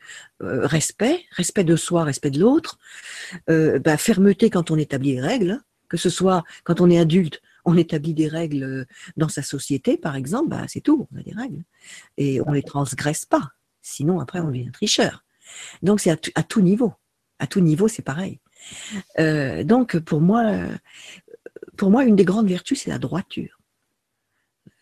euh, 0.42 0.66
respect, 0.68 1.24
respect 1.32 1.64
de 1.64 1.74
soi, 1.74 2.04
respect 2.04 2.30
de 2.30 2.38
l'autre, 2.38 2.78
euh, 3.50 3.80
bah, 3.80 3.96
fermeté 3.96 4.50
quand 4.50 4.70
on 4.70 4.78
établit 4.78 5.14
des 5.14 5.20
règles, 5.20 5.50
hein. 5.50 5.62
que 5.88 5.96
ce 5.96 6.08
soit 6.08 6.44
quand 6.62 6.80
on 6.80 6.88
est 6.88 6.98
adulte, 7.00 7.42
on 7.64 7.76
établit 7.76 8.14
des 8.14 8.28
règles 8.28 8.62
euh, 8.62 8.84
dans 9.16 9.28
sa 9.28 9.42
société, 9.42 9.96
par 9.96 10.14
exemple, 10.14 10.50
bah, 10.50 10.62
c'est 10.68 10.80
tout, 10.80 11.08
on 11.12 11.18
a 11.18 11.22
des 11.24 11.32
règles. 11.32 11.64
Et 12.18 12.40
on 12.42 12.50
ne 12.50 12.54
les 12.54 12.62
transgresse 12.62 13.24
pas, 13.24 13.50
sinon 13.82 14.20
après 14.20 14.38
on 14.38 14.46
devient 14.46 14.70
tricheur. 14.70 15.24
Donc 15.82 15.98
c'est 15.98 16.12
à, 16.12 16.42
tout 16.44 16.60
niveau, 16.60 16.92
à 17.40 17.48
tout 17.48 17.60
niveau 17.60 17.88
c'est 17.88 18.02
pareil. 18.02 18.38
donc 19.18 19.98
pour 19.98 20.20
moi, 20.20 20.68
pour 21.76 21.90
moi, 21.90 22.04
une 22.04 22.16
des 22.16 22.24
grandes 22.24 22.48
vertus, 22.48 22.82
c'est 22.82 22.90
la 22.90 22.98
droiture. 22.98 23.58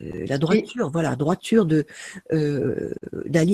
Euh, 0.02 0.26
la 0.26 0.38
droiture, 0.38 0.90
voilà, 0.90 1.16
droiture 1.16 1.64
de, 1.64 1.86
euh, 2.32 2.92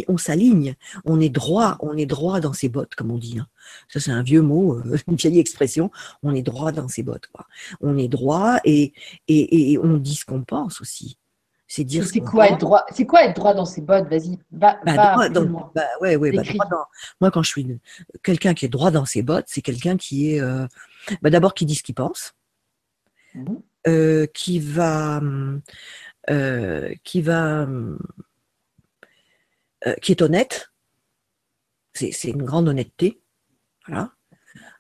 on 0.09 0.17
s'aligne, 0.17 0.75
on 1.05 1.21
est 1.21 1.29
droit, 1.29 1.77
on 1.81 1.97
est 1.97 2.07
droit 2.07 2.41
dans 2.41 2.53
ses 2.53 2.69
bottes, 2.69 2.95
comme 2.95 3.11
on 3.11 3.19
dit. 3.19 3.39
Hein. 3.39 3.47
Ça 3.89 4.01
c'est 4.01 4.11
un 4.11 4.23
vieux 4.23 4.43
mot, 4.43 4.79
euh, 4.79 4.97
une 5.09 5.17
vieille 5.17 5.39
expression. 5.39 5.91
On 6.23 6.35
est 6.35 6.43
droit 6.43 6.73
dans 6.73 6.89
ses 6.89 7.03
bottes, 7.03 7.29
quoi. 7.33 7.47
On 7.81 7.99
est 7.99 8.09
droit 8.09 8.59
et, 8.65 8.93
et, 9.29 9.79
on 9.83 9.97
dit 9.97 10.15
ce 10.15 10.25
qu'on 10.25 10.43
pense 10.43 10.81
aussi. 10.81 11.19
C'est 11.67 11.85
dire. 11.85 12.07
C'est 12.07 12.21
quoi 12.21 12.49
être 12.49 12.59
droit 12.59 12.87
C'est 12.93 13.05
quoi 13.05 13.25
être 13.25 13.37
droit 13.37 13.53
dans 13.53 13.67
ses 13.67 13.83
bottes? 13.83 14.09
Vas-y, 14.09 14.39
va, 14.53 14.79
bah, 14.87 15.29
droit 15.29 15.71
bah, 15.75 15.83
ouais, 16.01 16.17
ouais, 16.17 16.33
bah, 16.33 16.43
moi, 17.21 17.31
quand 17.31 17.43
je 17.43 17.51
suis 17.51 17.79
quelqu'un 18.23 18.55
qui 18.55 18.65
est 18.65 18.71
droit 18.71 18.91
dans 18.91 19.05
ses 19.05 19.23
bottes, 19.23 19.47
c'est 19.49 19.61
quelqu'un 19.61 19.99
qui 19.99 20.33
est, 20.33 20.41
bah, 21.21 21.29
d'abord 21.29 21.53
qui 21.53 21.67
dit 21.67 21.75
ce 21.75 21.83
qu'il 21.83 21.95
pense, 21.95 22.35
mmh. 23.35 24.25
qui 24.33 24.61
va 24.61 25.19
hum, 25.19 25.61
euh, 26.31 26.95
qui 27.05 27.23
va, 27.23 27.63
euh, 27.63 27.97
qui 30.03 30.13
est 30.13 30.23
honnête. 30.23 30.71
C'est 31.95 32.25
une 32.25 32.45
grande 32.45 32.69
honnêteté. 32.69 33.21
Voilà. 33.87 34.13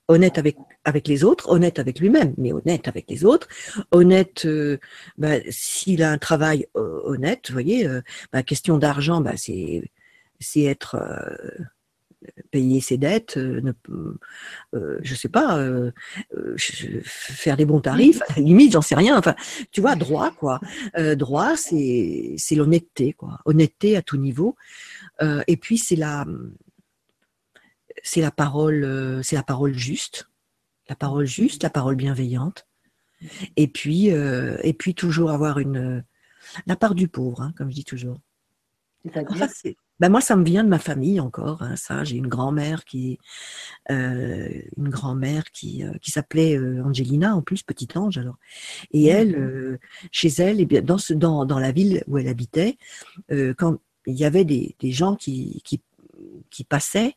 Honnête 0.06 0.38
avec, 0.38 0.56
avec 0.84 1.08
les 1.08 1.24
autres, 1.24 1.50
honnête 1.50 1.78
avec 1.78 1.98
lui-même, 1.98 2.34
mais 2.38 2.52
honnête 2.52 2.86
avec 2.86 3.10
les 3.10 3.24
autres. 3.24 3.48
Honnête, 3.90 4.46
euh, 4.46 4.78
bah, 5.16 5.38
s'il 5.50 6.02
a 6.02 6.12
un 6.12 6.18
travail 6.18 6.66
honnête, 6.74 7.48
vous 7.48 7.54
voyez, 7.54 7.88
bah, 8.32 8.42
question 8.42 8.78
d'argent, 8.78 9.20
bah, 9.20 9.36
c'est 9.36 9.90
être 10.56 10.96
payer 12.50 12.80
ses 12.80 12.96
dettes, 12.96 13.36
euh, 13.36 13.60
ne, 13.60 13.72
euh, 14.74 14.98
je 15.02 15.14
sais 15.14 15.28
pas, 15.28 15.58
euh, 15.58 15.92
faire 16.56 17.56
des 17.56 17.64
bons 17.64 17.80
tarifs, 17.80 18.22
à 18.22 18.34
la 18.36 18.42
limite, 18.42 18.72
j'en 18.72 18.82
sais 18.82 18.94
rien. 18.94 19.16
Enfin, 19.18 19.34
tu 19.70 19.80
vois, 19.80 19.96
droit, 19.96 20.30
quoi. 20.30 20.60
droit, 21.16 21.56
c'est 21.56 22.36
l'honnêteté, 22.52 23.12
quoi. 23.12 23.40
Honnêteté 23.44 23.96
à 23.96 24.02
tout 24.02 24.16
niveau. 24.16 24.56
et 25.46 25.56
puis 25.56 25.78
c'est 25.78 25.96
la 25.96 26.26
c'est 28.04 28.20
la 28.20 28.30
parole, 28.30 29.20
c'est 29.24 29.36
la 29.36 29.42
parole 29.42 29.74
juste, 29.74 30.28
la 30.88 30.94
parole 30.94 31.26
juste, 31.26 31.62
la 31.62 31.70
parole 31.70 31.96
bienveillante. 31.96 32.66
Et 33.56 33.68
puis 33.68 34.06
et 34.08 34.72
puis 34.72 34.94
toujours 34.94 35.30
avoir 35.30 35.58
une 35.58 36.04
la 36.66 36.76
part 36.76 36.94
du 36.94 37.08
pauvre, 37.08 37.42
hein, 37.42 37.52
comme 37.56 37.70
je 37.70 37.76
dis 37.76 37.84
toujours. 37.84 38.20
cest 39.04 39.76
ben 40.00 40.08
moi, 40.08 40.20
ça 40.20 40.36
me 40.36 40.44
vient 40.44 40.64
de 40.64 40.68
ma 40.68 40.78
famille 40.78 41.20
encore. 41.20 41.62
Hein, 41.62 41.76
ça, 41.76 42.04
j'ai 42.04 42.16
une 42.16 42.28
grand-mère 42.28 42.84
qui, 42.84 43.18
euh, 43.90 44.48
une 44.76 44.88
grand-mère 44.88 45.44
qui, 45.52 45.84
euh, 45.84 45.92
qui 46.00 46.10
s'appelait 46.10 46.56
euh, 46.56 46.82
Angelina 46.84 47.34
en 47.34 47.42
plus, 47.42 47.62
petit 47.62 47.88
ange 47.96 48.18
alors. 48.18 48.36
Et 48.92 49.12
mmh. 49.12 49.16
elle, 49.16 49.78
chez 50.12 50.28
elle, 50.38 50.60
et 50.60 50.62
eh 50.62 50.66
bien 50.66 50.82
dans 50.82 50.98
ce, 50.98 51.14
dans, 51.14 51.44
dans 51.44 51.58
la 51.58 51.72
ville 51.72 52.04
où 52.06 52.18
elle 52.18 52.28
habitait, 52.28 52.78
quand 53.56 53.78
il 54.06 54.14
y 54.14 54.24
avait 54.24 54.44
des, 54.44 54.76
des 54.78 54.92
gens 54.92 55.16
qui, 55.16 55.60
qui, 55.64 55.82
qui 56.50 56.64
passaient, 56.64 57.14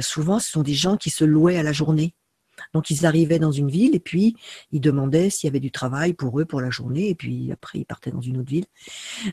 souvent, 0.00 0.38
ce 0.38 0.50
sont 0.50 0.62
des 0.62 0.74
gens 0.74 0.96
qui 0.96 1.10
se 1.10 1.24
louaient 1.24 1.58
à 1.58 1.62
la 1.62 1.72
journée. 1.72 2.14
Donc 2.72 2.90
ils 2.90 3.06
arrivaient 3.06 3.38
dans 3.38 3.52
une 3.52 3.70
ville 3.70 3.94
et 3.94 4.00
puis 4.00 4.36
ils 4.72 4.80
demandaient 4.80 5.30
s'il 5.30 5.48
y 5.48 5.50
avait 5.50 5.60
du 5.60 5.70
travail 5.70 6.14
pour 6.14 6.40
eux 6.40 6.44
pour 6.44 6.60
la 6.60 6.70
journée 6.70 7.08
et 7.08 7.14
puis 7.14 7.50
après 7.52 7.80
ils 7.80 7.84
partaient 7.84 8.10
dans 8.10 8.20
une 8.20 8.38
autre 8.38 8.50
ville. 8.50 8.66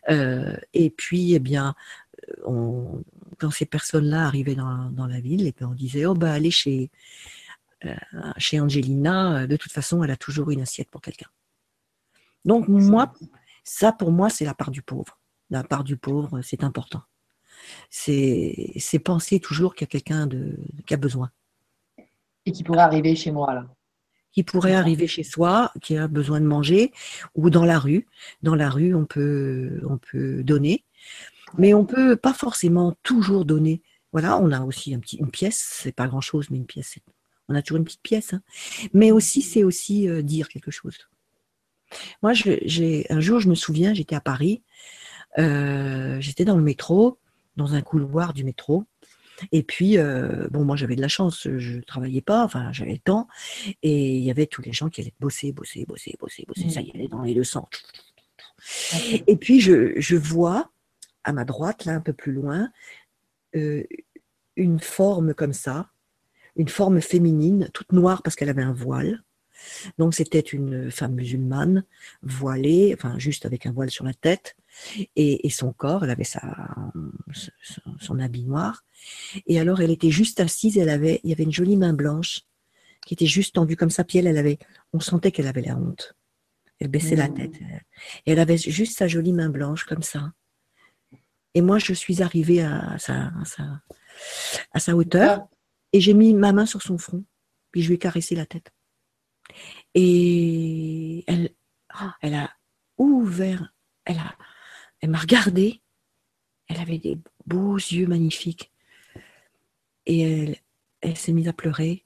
Euh, 0.10 0.56
et 0.74 0.90
puis 0.90 1.34
eh 1.34 1.40
bien 1.40 1.76
on, 2.46 3.04
quand 3.40 3.52
ces 3.52 3.66
personnes-là 3.66 4.26
arrivaient 4.26 4.56
dans, 4.56 5.08
la 5.08 5.20
ville, 5.20 5.48
et 5.48 5.52
puis 5.52 5.66
on 5.66 5.74
disait 5.74 6.06
oh 6.06 6.14
bah 6.14 6.32
allez 6.32 6.52
chez 6.52 6.92
euh, 7.86 7.96
chez 8.38 8.60
Angelina, 8.60 9.48
de 9.48 9.56
toute 9.56 9.72
façon 9.72 10.04
elle 10.04 10.12
a 10.12 10.18
toujours 10.18 10.52
une 10.52 10.62
assiette 10.62 10.90
pour 10.90 11.02
quelqu'un. 11.02 11.30
Donc 12.46 12.68
moi, 12.68 13.14
ça 13.64 13.92
pour 13.92 14.12
moi 14.12 14.30
c'est 14.30 14.46
la 14.46 14.54
part 14.54 14.72
du 14.72 14.82
pauvre. 14.82 15.18
La 15.50 15.64
part 15.64 15.84
du 15.84 15.98
pauvre, 15.98 16.42
c'est 16.42 16.64
important. 16.64 17.02
C'est 17.90 19.00
penser 19.04 19.40
toujours 19.40 19.76
qu'il 19.76 19.86
y 19.86 19.90
a 19.90 19.92
quelqu'un 19.92 20.30
qui 20.86 20.94
a 20.94 20.98
besoin. 20.98 21.32
Et 22.46 22.52
qui 22.52 22.64
pourrait 22.64 22.80
arriver 22.80 23.16
chez 23.16 23.32
moi 23.32 23.54
là. 23.54 23.68
qui 24.32 24.44
pourrait 24.44 24.76
arriver 24.76 25.08
chez 25.08 25.24
soi, 25.24 25.72
qui 25.82 25.98
a 25.98 26.08
besoin 26.08 26.40
de 26.40 26.46
manger, 26.46 26.94
ou 27.36 27.50
dans 27.50 27.66
la 27.66 27.78
rue. 27.78 28.08
Dans 28.42 28.56
la 28.56 28.70
rue, 28.70 28.96
on 28.96 29.06
peut, 29.06 29.82
on 29.88 29.98
peut 29.98 30.42
donner, 30.44 30.86
mais 31.58 31.74
on 31.74 31.86
peut 31.86 32.16
pas 32.16 32.34
forcément 32.34 32.96
toujours 33.04 33.46
donner. 33.46 33.82
Voilà, 34.12 34.38
on 34.38 34.52
a 34.52 34.62
aussi 34.62 34.94
un 34.94 35.00
petit, 35.00 35.18
une 35.18 35.32
pièce, 35.32 35.80
c'est 35.82 35.96
pas 35.96 36.08
grand 36.08 36.22
chose, 36.22 36.50
mais 36.50 36.58
une 36.58 36.66
pièce, 36.66 36.96
on 37.48 37.56
a 37.56 37.62
toujours 37.62 37.78
une 37.78 37.86
petite 37.86 38.02
pièce. 38.02 38.34
Hein. 38.34 38.42
Mais 38.94 39.12
aussi, 39.12 39.42
c'est 39.42 39.64
aussi 39.64 40.10
euh, 40.10 40.22
dire 40.22 40.48
quelque 40.50 40.72
chose. 40.72 40.98
Moi, 42.22 42.34
j'ai 42.34 43.06
un 43.10 43.20
jour, 43.20 43.40
je 43.40 43.50
me 43.50 43.56
souviens, 43.56 43.94
j'étais 43.94 44.16
à 44.16 44.22
Paris, 44.22 44.64
euh, 45.38 46.20
j'étais 46.22 46.46
dans 46.46 46.56
le 46.56 46.64
métro, 46.64 47.20
dans 47.58 47.74
un 47.74 47.82
couloir 47.82 48.34
du 48.34 48.44
métro, 48.44 48.86
et 49.52 49.64
puis, 49.64 49.98
euh, 49.98 50.48
bon, 50.52 50.64
moi 50.64 50.76
j'avais 50.76 50.96
de 50.96 51.02
la 51.02 51.08
chance, 51.08 51.48
je 51.58 51.78
ne 51.78 51.82
travaillais 51.82 52.22
pas, 52.22 52.44
enfin 52.44 52.72
j'avais 52.72 52.94
le 52.94 53.00
temps, 53.00 53.28
et 53.82 54.16
il 54.18 54.24
y 54.24 54.32
avait 54.32 54.46
tous 54.46 54.62
les 54.62 54.74
gens 54.74 54.90
qui 54.90 55.02
allaient 55.02 55.14
bosser, 55.20 55.52
bosser, 55.52 55.86
bosser, 55.86 56.16
bosser, 56.20 56.46
bosser, 56.48 56.70
ça 56.70 56.82
y 56.82 56.92
allait 56.92 57.08
dans 57.08 57.24
les 57.24 57.34
deux 57.34 57.44
sens. 57.44 57.66
Et 59.28 59.36
puis 59.38 59.60
je, 59.60 60.16
vois 60.16 60.72
à 61.24 61.34
ma 61.34 61.46
droite, 61.46 61.86
là 61.86 61.94
un 61.94 62.02
peu 62.02 62.14
plus 62.14 62.32
loin, 62.32 62.72
euh, 63.56 63.84
une 64.56 64.80
forme 64.80 65.34
comme 65.34 65.54
ça, 65.54 65.90
une 66.56 66.70
forme 66.70 67.02
féminine, 67.02 67.70
toute 67.74 67.92
noire 67.92 68.22
parce 68.24 68.36
qu'elle 68.36 68.50
avait 68.50 68.64
un 68.64 68.74
voile. 68.74 69.24
Donc 69.98 70.16
c'était 70.16 70.40
une 70.40 70.90
femme 70.90 71.14
musulmane, 71.14 71.84
voilée, 72.24 72.96
enfin 72.98 73.20
juste 73.20 73.46
avec 73.46 73.66
un 73.66 73.72
voile 73.72 73.92
sur 73.92 74.06
la 74.06 74.14
tête, 74.14 74.56
et, 75.16 75.50
son 75.50 75.74
corps, 75.74 76.04
elle 76.04 76.10
avait 76.10 76.24
sa, 76.24 76.42
son, 78.00 78.20
habit 78.20 78.44
noir. 78.44 78.84
Et 79.46 79.60
alors 79.60 79.82
elle 79.82 79.92
était 79.92 80.10
juste 80.10 80.40
assise, 80.40 80.78
elle 80.78 80.90
avait, 80.90 81.20
il 81.24 81.30
y 81.30 81.34
avait 81.34 81.44
une 81.44 81.52
jolie 81.52 81.78
main 81.78 81.94
blanche 81.94 82.42
qui 83.06 83.14
était 83.14 83.26
juste 83.26 83.56
tendue 83.56 83.76
comme 83.76 83.90
ça, 83.90 84.04
puis 84.04 84.20
elle, 84.20 84.36
avait, 84.38 84.60
on 84.94 85.00
sentait 85.00 85.32
qu'elle 85.32 85.48
avait 85.48 85.62
la 85.62 85.76
honte. 85.76 86.16
Elle 86.80 86.88
baissait 86.88 87.16
la 87.16 87.30
tête. 87.30 87.60
Et 88.26 88.32
elle 88.32 88.40
avait 88.40 88.58
juste 88.58 88.98
sa 88.98 89.08
jolie 89.08 89.34
main 89.34 89.50
blanche 89.50 89.84
comme 89.84 90.02
ça. 90.02 90.32
Et 91.54 91.62
moi, 91.62 91.80
je 91.80 91.94
suis 91.94 92.22
arrivée 92.22 92.62
à 92.62 92.98
sa, 92.98 93.32
à 94.74 94.80
sa 94.80 94.96
hauteur 94.96 95.48
et 95.94 96.00
j'ai 96.00 96.14
mis 96.14 96.34
ma 96.34 96.54
main 96.54 96.66
sur 96.66 96.82
son 96.82 96.98
front, 96.98 97.24
puis 97.72 97.82
je 97.82 97.88
lui 97.90 97.96
ai 97.96 98.00
caressé 98.00 98.36
la 98.36 98.46
tête. 98.46 98.72
Et 99.94 101.24
elle, 101.28 101.50
ah, 101.90 102.16
elle 102.22 102.36
a 102.36 102.52
ouvert, 102.98 103.74
elle 104.06 104.18
a, 104.18 104.36
elle 105.02 105.10
m'a 105.10 105.20
regardée. 105.20 105.82
Elle 106.68 106.80
avait 106.80 107.00
des 107.00 107.20
beaux 107.46 107.76
yeux 107.76 108.08
magnifiques. 108.08 108.72
Et 110.06 110.22
elle, 110.22 110.58
elle 111.02 111.18
s'est 111.18 111.34
mise 111.34 111.50
à 111.50 111.54
pleurer. 111.54 112.06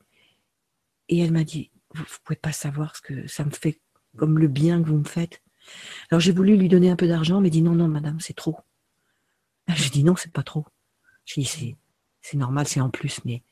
Et 1.07 1.19
elle 1.19 1.31
m'a 1.31 1.43
dit, 1.43 1.71
vous 1.93 2.01
ne 2.01 2.07
pouvez 2.23 2.37
pas 2.37 2.51
savoir 2.51 2.95
ce 2.95 3.01
que 3.01 3.27
ça 3.27 3.45
me 3.45 3.51
fait 3.51 3.79
comme 4.17 4.39
le 4.39 4.47
bien 4.47 4.81
que 4.81 4.87
vous 4.87 4.97
me 4.97 5.03
faites. 5.07 5.41
Alors 6.09 6.19
j'ai 6.19 6.31
voulu 6.31 6.57
lui 6.57 6.69
donner 6.69 6.89
un 6.89 6.95
peu 6.95 7.07
d'argent, 7.07 7.41
mais 7.41 7.49
dit 7.49 7.61
non, 7.61 7.73
non, 7.73 7.87
madame, 7.87 8.19
c'est 8.19 8.33
trop. 8.33 8.57
J'ai 9.67 9.89
dit 9.89 10.03
non, 10.03 10.15
c'est 10.15 10.31
pas 10.31 10.43
trop. 10.43 10.65
J'ai 11.25 11.41
dit 11.41 11.75
c'est 12.21 12.37
normal, 12.37 12.67
c'est 12.67 12.81
en 12.81 12.89
plus, 12.89 13.23
mais 13.25 13.43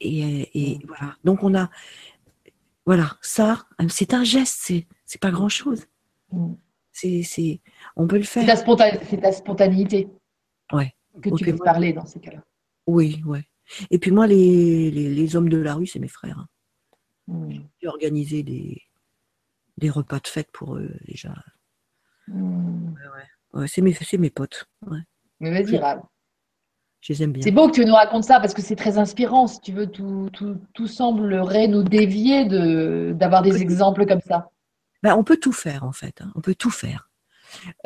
et, 0.00 0.78
voilà. 0.86 1.16
Donc 1.24 1.42
on 1.42 1.54
a 1.54 1.70
voilà 2.84 3.16
ça, 3.20 3.66
c'est 3.88 4.14
un 4.14 4.24
geste, 4.24 4.58
c'est 4.60 4.86
c'est 5.04 5.20
pas 5.20 5.30
grand 5.30 5.48
chose. 5.48 5.86
Mm. 6.30 6.54
C'est 6.92 7.60
on 7.96 8.06
peut 8.06 8.18
le 8.18 8.22
faire. 8.22 8.44
C'est 8.44 9.20
ta, 9.20 9.32
spontanéité. 9.32 10.08
Ouais. 10.72 10.94
Que 11.20 11.30
tu 11.36 11.44
veux 11.44 11.56
parler 11.56 11.92
dans 11.92 12.06
ces 12.06 12.20
cas-là. 12.20 12.42
Oui, 12.86 13.22
ouais. 13.26 13.46
Et 13.90 13.98
puis 13.98 14.10
moi, 14.10 14.26
les, 14.26 14.90
les, 14.90 15.36
hommes 15.36 15.48
de 15.48 15.58
la 15.58 15.74
rue, 15.74 15.86
c'est 15.86 15.98
mes 15.98 16.08
frères. 16.08 16.38
Hein. 16.38 16.48
Mm. 17.28 17.60
J'ai 17.80 17.88
organisé 17.88 18.42
des, 18.42 18.82
des 19.78 19.90
repas 19.90 20.20
de 20.20 20.26
fête 20.26 20.50
pour 20.52 20.76
eux 20.76 20.94
déjà. 21.06 21.34
Mm. 22.28 22.92
Ouais, 22.92 23.28
c'est 23.66 23.82
mes, 23.82 23.94
mes 24.18 24.30
potes. 24.30 24.66
Mais 25.40 25.50
vas-y, 25.50 25.80
je 27.02 27.12
les 27.12 27.22
aime 27.24 27.32
bien. 27.32 27.42
C'est 27.42 27.50
beau 27.50 27.66
que 27.66 27.74
tu 27.74 27.84
nous 27.84 27.94
racontes 27.94 28.24
ça 28.24 28.38
parce 28.38 28.54
que 28.54 28.62
c'est 28.62 28.76
très 28.76 28.96
inspirant. 28.96 29.48
Si 29.48 29.60
tu 29.60 29.72
veux, 29.72 29.88
tout, 29.88 30.30
tout, 30.32 30.56
tout 30.72 30.86
semblerait 30.86 31.66
nous 31.66 31.82
dévier 31.82 32.44
d'avoir 33.12 33.42
des 33.42 33.60
exemples 33.60 34.06
comme 34.06 34.20
ça. 34.20 34.50
Ben, 35.02 35.16
on 35.16 35.24
peut 35.24 35.36
tout 35.36 35.52
faire 35.52 35.82
en 35.82 35.92
fait. 35.92 36.22
Hein. 36.22 36.30
On 36.36 36.40
peut 36.40 36.54
tout 36.54 36.70
faire. 36.70 37.10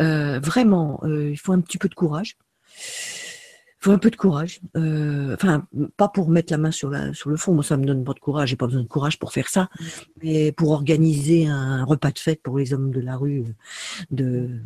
Euh, 0.00 0.38
vraiment, 0.38 1.00
euh, 1.02 1.30
il 1.30 1.38
faut 1.38 1.52
un 1.52 1.60
petit 1.60 1.78
peu 1.78 1.88
de 1.88 1.94
courage. 1.94 2.36
Il 2.78 3.84
faut 3.86 3.92
un 3.92 3.98
peu 3.98 4.10
de 4.10 4.16
courage. 4.16 4.60
Euh, 4.76 5.34
enfin, 5.34 5.66
pas 5.96 6.08
pour 6.08 6.28
mettre 6.28 6.52
la 6.52 6.58
main 6.58 6.70
sur, 6.70 6.90
la, 6.90 7.14
sur 7.14 7.30
le 7.30 7.36
fond. 7.36 7.54
Moi, 7.54 7.64
ça 7.64 7.78
me 7.78 7.86
donne 7.86 8.04
pas 8.04 8.12
de 8.12 8.20
courage. 8.20 8.50
J'ai 8.50 8.56
pas 8.56 8.66
besoin 8.66 8.82
de 8.82 8.88
courage 8.88 9.18
pour 9.18 9.32
faire 9.32 9.48
ça. 9.48 9.70
Mais 10.22 10.52
pour 10.52 10.72
organiser 10.72 11.46
un 11.46 11.84
repas 11.84 12.10
de 12.10 12.18
fête 12.18 12.42
pour 12.42 12.58
les 12.58 12.74
hommes 12.74 12.90
de 12.90 13.00
la 13.00 13.16
rue, 13.16 13.44
de 14.10 14.60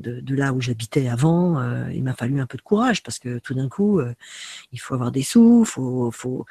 de, 0.00 0.34
là 0.34 0.52
où 0.52 0.60
j'habitais 0.60 1.08
avant, 1.08 1.60
euh, 1.60 1.90
il 1.92 2.02
m'a 2.02 2.14
fallu 2.14 2.40
un 2.40 2.46
peu 2.46 2.56
de 2.56 2.62
courage 2.62 3.02
parce 3.02 3.18
que 3.18 3.38
tout 3.38 3.54
d'un 3.54 3.68
coup, 3.68 4.00
euh, 4.00 4.14
il 4.72 4.80
faut 4.80 4.94
avoir 4.94 5.12
des 5.12 5.22
sous, 5.22 5.64
faut, 5.64 6.10
faut. 6.10 6.46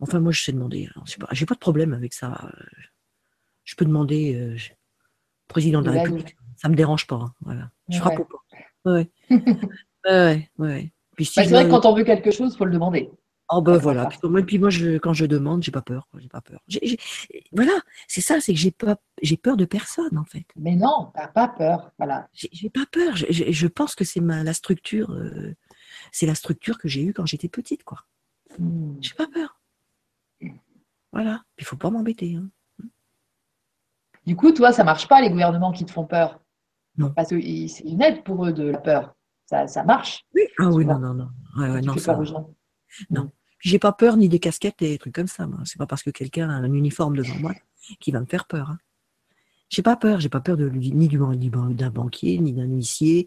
Enfin, 0.00 0.20
moi, 0.20 0.32
je 0.32 0.42
sais 0.42 0.52
demander. 0.52 0.88
Hein, 0.94 1.02
j'ai 1.32 1.46
pas, 1.46 1.54
de 1.54 1.58
problème 1.58 1.92
avec 1.92 2.12
ça. 2.12 2.50
Je 3.64 3.74
peux 3.74 3.84
demander 3.84 4.34
euh, 4.34 4.56
président 5.48 5.80
de 5.80 5.90
la 5.90 6.02
République. 6.02 6.36
Ça 6.56 6.68
me 6.68 6.74
dérange 6.74 7.06
pas. 7.06 7.16
Hein, 7.16 7.32
voilà. 7.40 7.70
Je 7.88 7.98
frappe 7.98 8.16
pas. 8.16 8.24
Ouais. 8.86 9.08
ouais, 10.04 10.50
ouais. 10.58 10.92
Puis 11.16 11.24
bah, 11.34 11.42
c'est 11.42 11.50
vrai 11.50 11.64
que 11.64 11.70
quand 11.70 11.86
on 11.86 11.94
veut 11.94 12.04
quelque 12.04 12.30
chose, 12.30 12.52
il 12.52 12.58
faut 12.58 12.66
le 12.66 12.72
demander. 12.72 13.10
Oh 13.50 13.62
ben 13.62 13.78
voilà. 13.78 14.10
Puis, 14.46 14.58
moi, 14.58 14.68
je, 14.68 14.98
quand 14.98 15.12
je 15.12 15.26
demande, 15.26 15.62
j'ai 15.62 15.72
pas 15.72 15.80
peur. 15.80 16.06
J'ai 16.18 16.28
pas 16.28 16.42
peur. 16.42 16.60
Voilà, 17.54 17.72
c'est 18.08 18.20
ça, 18.20 18.40
c'est 18.40 18.52
que 18.52 18.58
j'ai 18.58 19.36
peur 19.36 19.56
de 19.56 19.64
personne 19.64 20.18
en 20.18 20.24
fait. 20.24 20.44
Mais 20.56 20.74
non, 20.74 21.12
t'as 21.14 21.28
pas 21.28 21.48
peur. 21.48 21.92
Voilà. 21.98 22.28
J'ai 22.32 22.70
pas 22.70 22.86
peur. 22.90 23.14
Je, 23.16 23.66
pense 23.66 23.94
que 23.94 24.04
c'est 24.04 24.20
ma 24.20 24.42
la 24.42 24.52
structure, 24.52 25.12
euh, 25.12 25.54
c'est 26.12 26.26
la 26.26 26.34
structure 26.34 26.78
que 26.78 26.88
j'ai 26.88 27.02
eue 27.02 27.12
quand 27.12 27.26
j'étais 27.26 27.48
petite, 27.48 27.84
quoi. 27.84 28.04
Hmm. 28.58 28.96
J'ai 29.00 29.14
pas 29.14 29.28
peur. 29.28 29.60
Voilà. 31.12 31.42
Il 31.58 31.64
faut 31.64 31.76
pas 31.76 31.90
m'embêter. 31.90 32.34
Hein. 32.34 32.48
Du 34.26 34.36
coup, 34.36 34.52
toi, 34.52 34.72
ça 34.72 34.84
marche 34.84 35.06
pas 35.06 35.20
les 35.20 35.30
gouvernements 35.30 35.72
qui 35.72 35.84
te 35.84 35.92
font 35.92 36.06
peur? 36.06 36.40
Non. 36.96 37.12
Parce 37.12 37.30
que 37.30 37.40
c'est 37.40 37.84
une 37.84 38.02
aide 38.02 38.24
pour 38.24 38.46
eux 38.46 38.52
de 38.52 38.64
la 38.64 38.78
peur. 38.78 39.14
Ça, 39.46 39.66
ça 39.66 39.84
marche. 39.84 40.24
Oui. 40.34 40.42
Ah 40.58 40.70
oui, 40.70 40.84
non, 40.84 40.98
non, 40.98 41.14
non. 41.14 41.28
Ouais, 41.56 41.80
non, 41.82 41.96
ça... 41.98 42.18
Non. 43.10 43.30
J'ai 43.64 43.78
pas 43.78 43.92
peur 43.92 44.18
ni 44.18 44.28
des 44.28 44.40
casquettes 44.40 44.82
et 44.82 44.90
des 44.90 44.98
trucs 44.98 45.14
comme 45.14 45.26
ça. 45.26 45.48
C'est 45.64 45.78
pas 45.78 45.86
parce 45.86 46.02
que 46.02 46.10
quelqu'un 46.10 46.50
a 46.50 46.52
un 46.52 46.70
uniforme 46.70 47.16
devant 47.16 47.36
moi 47.36 47.54
qui 47.98 48.10
va 48.10 48.20
me 48.20 48.26
faire 48.26 48.44
peur. 48.44 48.68
Hein. 48.68 48.78
J'ai 49.70 49.80
pas 49.80 49.96
peur. 49.96 50.20
J'ai 50.20 50.28
pas 50.28 50.40
peur 50.40 50.58
de, 50.58 50.68
ni 50.68 51.08
d'un 51.08 51.90
banquier, 51.90 52.38
ni 52.40 52.52
d'un 52.52 52.66
huissier, 52.66 53.26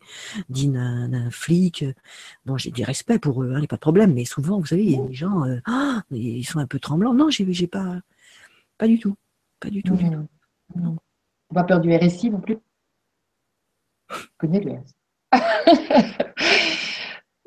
ni 0.52 0.68
d'un 0.68 1.32
flic. 1.32 1.86
Bon, 2.46 2.56
j'ai 2.56 2.70
du 2.70 2.84
respect 2.84 3.18
pour 3.18 3.42
eux, 3.42 3.48
il 3.50 3.56
hein, 3.56 3.60
n'y 3.60 3.66
a 3.66 3.68
pas 3.68 3.78
de 3.78 3.82
problème. 3.82 4.14
Mais 4.14 4.26
souvent, 4.26 4.60
vous 4.60 4.68
savez, 4.68 4.84
il 4.84 4.92
y 4.92 4.96
a 4.96 5.02
des 5.02 5.16
gens, 5.16 5.44
euh, 5.44 5.58
ah, 5.66 6.04
ils 6.12 6.46
sont 6.46 6.60
un 6.60 6.68
peu 6.68 6.78
tremblants. 6.78 7.16
Non, 7.16 7.32
j'ai 7.32 7.68
pas, 7.68 8.00
pas 8.78 8.88
du 8.88 9.00
tout, 9.00 9.16
pas 9.60 9.72
du 9.72 9.82
tout, 9.82 9.96
du 9.96 10.08
tout. 10.08 10.28
Pas 11.52 11.64
peur 11.64 11.80
du 11.80 11.96
RSI 11.96 12.30
non 12.30 12.42
plus. 12.42 12.60
Je 14.12 14.28
connais 14.38 14.60
le 14.60 14.74
RSI. 14.74 14.94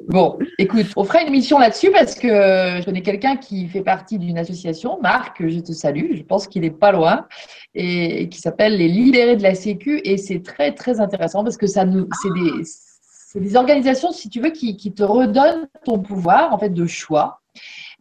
Bon, 0.09 0.39
écoute, 0.59 0.87
on 0.97 1.05
fera 1.05 1.21
une 1.21 1.29
émission 1.29 1.59
là-dessus 1.59 1.91
parce 1.91 2.15
que 2.15 2.29
je 2.29 2.85
connais 2.85 3.03
quelqu'un 3.03 3.37
qui 3.37 3.69
fait 3.69 3.83
partie 3.83 4.19
d'une 4.19 4.39
association, 4.39 4.99
Marc, 5.03 5.47
je 5.47 5.61
te 5.61 5.73
salue, 5.73 6.15
je 6.15 6.23
pense 6.23 6.49
qu'il 6.49 6.65
est 6.65 6.71
pas 6.71 6.91
loin, 6.91 7.27
et 7.75 8.29
qui 8.31 8.41
s'appelle 8.41 8.79
Les 8.79 8.89
Libérés 8.89 9.37
de 9.37 9.43
la 9.43 9.55
Sécu, 9.55 10.01
et 10.05 10.17
c'est 10.17 10.43
très 10.43 10.73
très 10.73 11.01
intéressant 11.01 11.45
parce 11.45 11.59
que 11.59 11.67
ça 11.67 11.85
nous, 11.85 12.09
c'est 12.23 12.33
des, 12.33 13.41
des 13.41 13.57
organisations, 13.57 14.11
si 14.11 14.31
tu 14.31 14.41
veux, 14.41 14.51
qui, 14.51 14.77
te 14.77 15.03
redonnent 15.03 15.69
ton 15.85 15.99
pouvoir 15.99 16.55
en 16.55 16.59
fait 16.59 16.71
de 16.71 16.87
choix, 16.87 17.41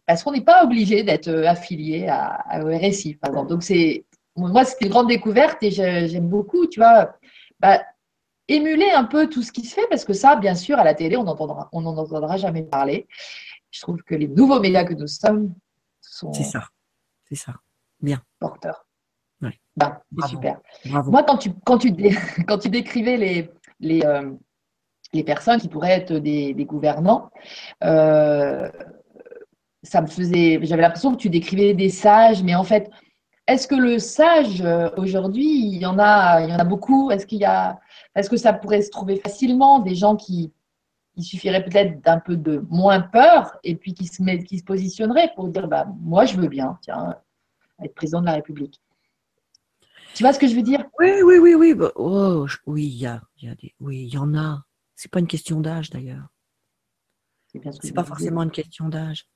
parce 0.06 0.22
qu'on 0.22 0.32
n'est 0.32 0.40
pas 0.40 0.64
obligé 0.64 1.02
d'être 1.02 1.28
affilié 1.28 2.08
à, 2.08 2.40
à 2.48 2.60
RSI, 2.60 3.16
par 3.16 3.30
exemple. 3.30 3.50
Donc 3.50 3.62
c'est, 3.62 4.04
moi 4.36 4.64
c'était 4.64 4.86
une 4.86 4.90
grande 4.90 5.08
découverte 5.08 5.62
et 5.62 5.70
j'aime 5.70 6.28
beaucoup, 6.28 6.66
tu 6.66 6.80
vois. 6.80 7.12
Bah, 7.60 7.82
émuler 8.50 8.90
un 8.90 9.04
peu 9.04 9.28
tout 9.28 9.42
ce 9.42 9.52
qui 9.52 9.64
se 9.64 9.74
fait, 9.74 9.86
parce 9.88 10.04
que 10.04 10.12
ça, 10.12 10.36
bien 10.36 10.54
sûr, 10.54 10.78
à 10.78 10.84
la 10.84 10.94
télé, 10.94 11.16
on 11.16 11.24
n'en 11.24 11.36
on 11.72 11.86
entendra 11.86 12.36
jamais 12.36 12.62
parler. 12.62 13.06
Je 13.70 13.80
trouve 13.80 14.02
que 14.02 14.14
les 14.14 14.28
nouveaux 14.28 14.60
médias 14.60 14.84
que 14.84 14.94
nous 14.94 15.06
sommes 15.06 15.54
sont. 16.00 16.32
C'est 16.32 16.44
ça. 16.44 16.68
C'est 17.28 17.36
ça. 17.36 17.54
Bien. 18.00 18.20
Porteurs. 18.40 18.86
Oui. 19.42 19.52
Ben, 19.76 20.00
c'est 20.20 20.28
super. 20.28 20.60
Moi, 20.84 21.22
quand 21.22 21.38
tu, 21.38 21.52
quand, 21.64 21.78
tu, 21.78 21.94
quand 22.48 22.58
tu 22.58 22.68
décrivais 22.68 23.16
les, 23.16 23.50
les, 23.78 24.04
euh, 24.04 24.32
les 25.12 25.24
personnes 25.24 25.60
qui 25.60 25.68
pourraient 25.68 25.92
être 25.92 26.14
des, 26.14 26.54
gouvernants, 26.64 27.30
euh, 27.84 28.68
ça 29.82 30.02
me 30.02 30.08
faisait. 30.08 30.58
J'avais 30.62 30.82
l'impression 30.82 31.12
que 31.12 31.20
tu 31.20 31.30
décrivais 31.30 31.74
des 31.74 31.88
sages, 31.88 32.42
mais 32.42 32.54
en 32.54 32.64
fait, 32.64 32.90
est-ce 33.46 33.66
que 33.66 33.74
le 33.74 33.98
sage, 33.98 34.60
euh, 34.60 34.90
aujourd'hui, 34.96 35.44
il 35.44 35.78
y 35.78 35.86
en 35.86 35.98
a, 35.98 36.42
il 36.42 36.50
y 36.50 36.52
en 36.52 36.58
a 36.58 36.64
beaucoup? 36.64 37.10
Est-ce 37.10 37.26
qu'il 37.26 37.38
y 37.38 37.44
a 37.44 37.80
est-ce 38.14 38.30
que 38.30 38.36
ça 38.36 38.52
pourrait 38.52 38.82
se 38.82 38.90
trouver 38.90 39.16
facilement 39.16 39.78
des 39.78 39.94
gens 39.94 40.16
qui, 40.16 40.52
il 41.16 41.24
suffirait 41.24 41.64
peut-être 41.64 42.00
d'un 42.00 42.18
peu 42.18 42.36
de 42.36 42.64
moins 42.68 43.00
peur 43.00 43.58
et 43.62 43.76
puis 43.76 43.94
qui 43.94 44.06
se, 44.06 44.22
met, 44.22 44.42
qui 44.42 44.58
se 44.58 44.64
positionneraient 44.64 45.32
pour 45.34 45.48
dire 45.48 45.68
bah, 45.68 45.86
moi 46.00 46.24
je 46.24 46.36
veux 46.36 46.48
bien, 46.48 46.78
tiens, 46.82 47.16
être 47.82 47.94
président 47.94 48.20
de 48.20 48.26
la 48.26 48.34
République. 48.34 48.80
Tu 50.14 50.24
vois 50.24 50.32
ce 50.32 50.38
que 50.38 50.48
je 50.48 50.56
veux 50.56 50.62
dire? 50.62 50.84
Oui, 50.98 51.22
oui, 51.22 51.38
oui, 51.38 51.54
oui. 51.54 51.74
Bah, 51.74 51.92
oh, 51.94 52.46
oui, 52.66 52.86
il 52.86 52.96
y, 52.96 53.06
a, 53.06 53.22
des, 53.40 53.74
oui, 53.78 54.02
il 54.02 54.12
y 54.12 54.18
en 54.18 54.34
a. 54.34 54.64
C'est 54.96 55.10
pas 55.10 55.20
une 55.20 55.28
question 55.28 55.60
d'âge 55.60 55.90
d'ailleurs. 55.90 56.26
C'est 57.80 57.94
pas 57.94 58.04
forcément 58.04 58.42
une 58.42 58.50
question 58.50 58.88
d'âge. 58.88 59.26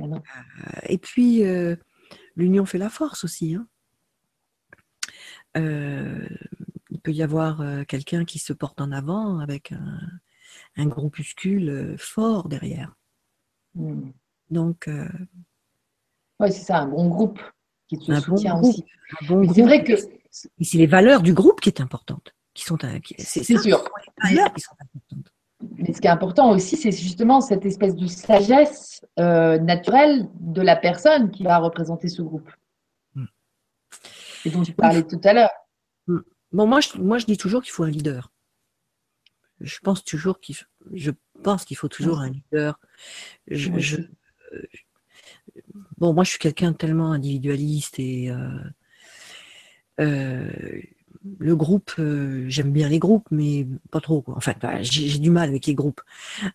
Euh, 0.00 0.18
et 0.84 0.98
puis, 0.98 1.44
euh, 1.44 1.76
l'union 2.36 2.64
fait 2.64 2.78
la 2.78 2.90
force 2.90 3.24
aussi. 3.24 3.54
Hein. 3.54 3.66
Euh, 5.56 6.28
il 7.00 7.02
peut 7.02 7.12
y 7.12 7.22
avoir 7.22 7.62
quelqu'un 7.86 8.26
qui 8.26 8.38
se 8.38 8.52
porte 8.52 8.80
en 8.82 8.92
avant 8.92 9.38
avec 9.38 9.72
un, 10.76 10.86
groupuscule 10.86 11.96
fort 11.98 12.48
derrière. 12.48 12.94
Hmm. 13.74 14.10
Donc. 14.50 14.88
oui, 16.38 16.52
c'est 16.52 16.64
ça, 16.64 16.80
un 16.80 16.88
bon 16.88 17.08
groupe 17.08 17.40
qui 17.88 17.98
te 17.98 18.20
soutient 18.20 18.60
aussi. 18.60 18.84
c'est 19.54 19.62
vrai 19.62 19.82
que. 19.82 19.94
C'est 20.30 20.78
les 20.78 20.86
valeurs 20.86 21.22
du 21.22 21.32
groupe 21.32 21.60
qui 21.60 21.70
est 21.70 21.80
importante. 21.80 22.34
Qui 22.52 22.64
sont, 22.64 22.76
c'est 23.18 23.42
sûr. 23.42 23.84
Les 24.24 24.36
valeurs 24.36 24.52
qui 24.52 24.60
sont 24.60 24.74
importantes. 24.78 25.32
Mais 25.76 25.92
ce 25.92 26.00
qui 26.00 26.06
est 26.06 26.10
important 26.10 26.50
aussi, 26.50 26.76
c'est 26.76 26.92
justement 26.92 27.40
cette 27.40 27.66
espèce 27.66 27.94
de 27.94 28.06
sagesse 28.06 29.04
euh, 29.18 29.58
naturelle 29.58 30.28
de 30.40 30.62
la 30.62 30.76
personne 30.76 31.30
qui 31.30 31.42
va 31.42 31.58
représenter 31.58 32.08
ce 32.08 32.22
groupe. 32.22 32.50
Mm. 33.14 33.24
Et 34.46 34.50
dont 34.50 34.62
tu 34.62 34.72
parlais 34.72 35.02
tout 35.02 35.20
à 35.24 35.32
l'heure. 35.32 35.50
Bon, 36.52 36.66
moi 36.66 36.80
je, 36.80 36.98
moi, 36.98 37.18
je 37.18 37.26
dis 37.26 37.36
toujours 37.36 37.62
qu'il 37.62 37.72
faut 37.72 37.84
un 37.84 37.90
leader. 37.90 38.32
Je 39.60 39.78
pense 39.80 40.04
toujours 40.04 40.40
qu'il 40.40 40.56
je 40.94 41.10
pense 41.42 41.64
qu'il 41.64 41.76
faut 41.76 41.88
toujours 41.88 42.20
un 42.20 42.30
leader. 42.30 42.80
Je, 43.48 43.70
euh, 44.00 44.62
bon, 45.98 46.12
moi, 46.14 46.24
je 46.24 46.30
suis 46.30 46.38
quelqu'un 46.38 46.72
tellement 46.72 47.12
individualiste 47.12 47.98
et 47.98 48.32
euh, 50.00 50.50
le 51.38 51.56
groupe, 51.56 51.92
euh, 51.98 52.44
j'aime 52.48 52.72
bien 52.72 52.88
les 52.88 52.98
groupes, 52.98 53.28
mais 53.30 53.66
pas 53.90 54.00
trop. 54.00 54.22
Quoi. 54.22 54.34
Enfin, 54.36 54.54
bah, 54.60 54.82
j'ai 54.82 55.18
du 55.18 55.30
mal 55.30 55.50
avec 55.50 55.66
les 55.66 55.74
groupes. 55.74 56.00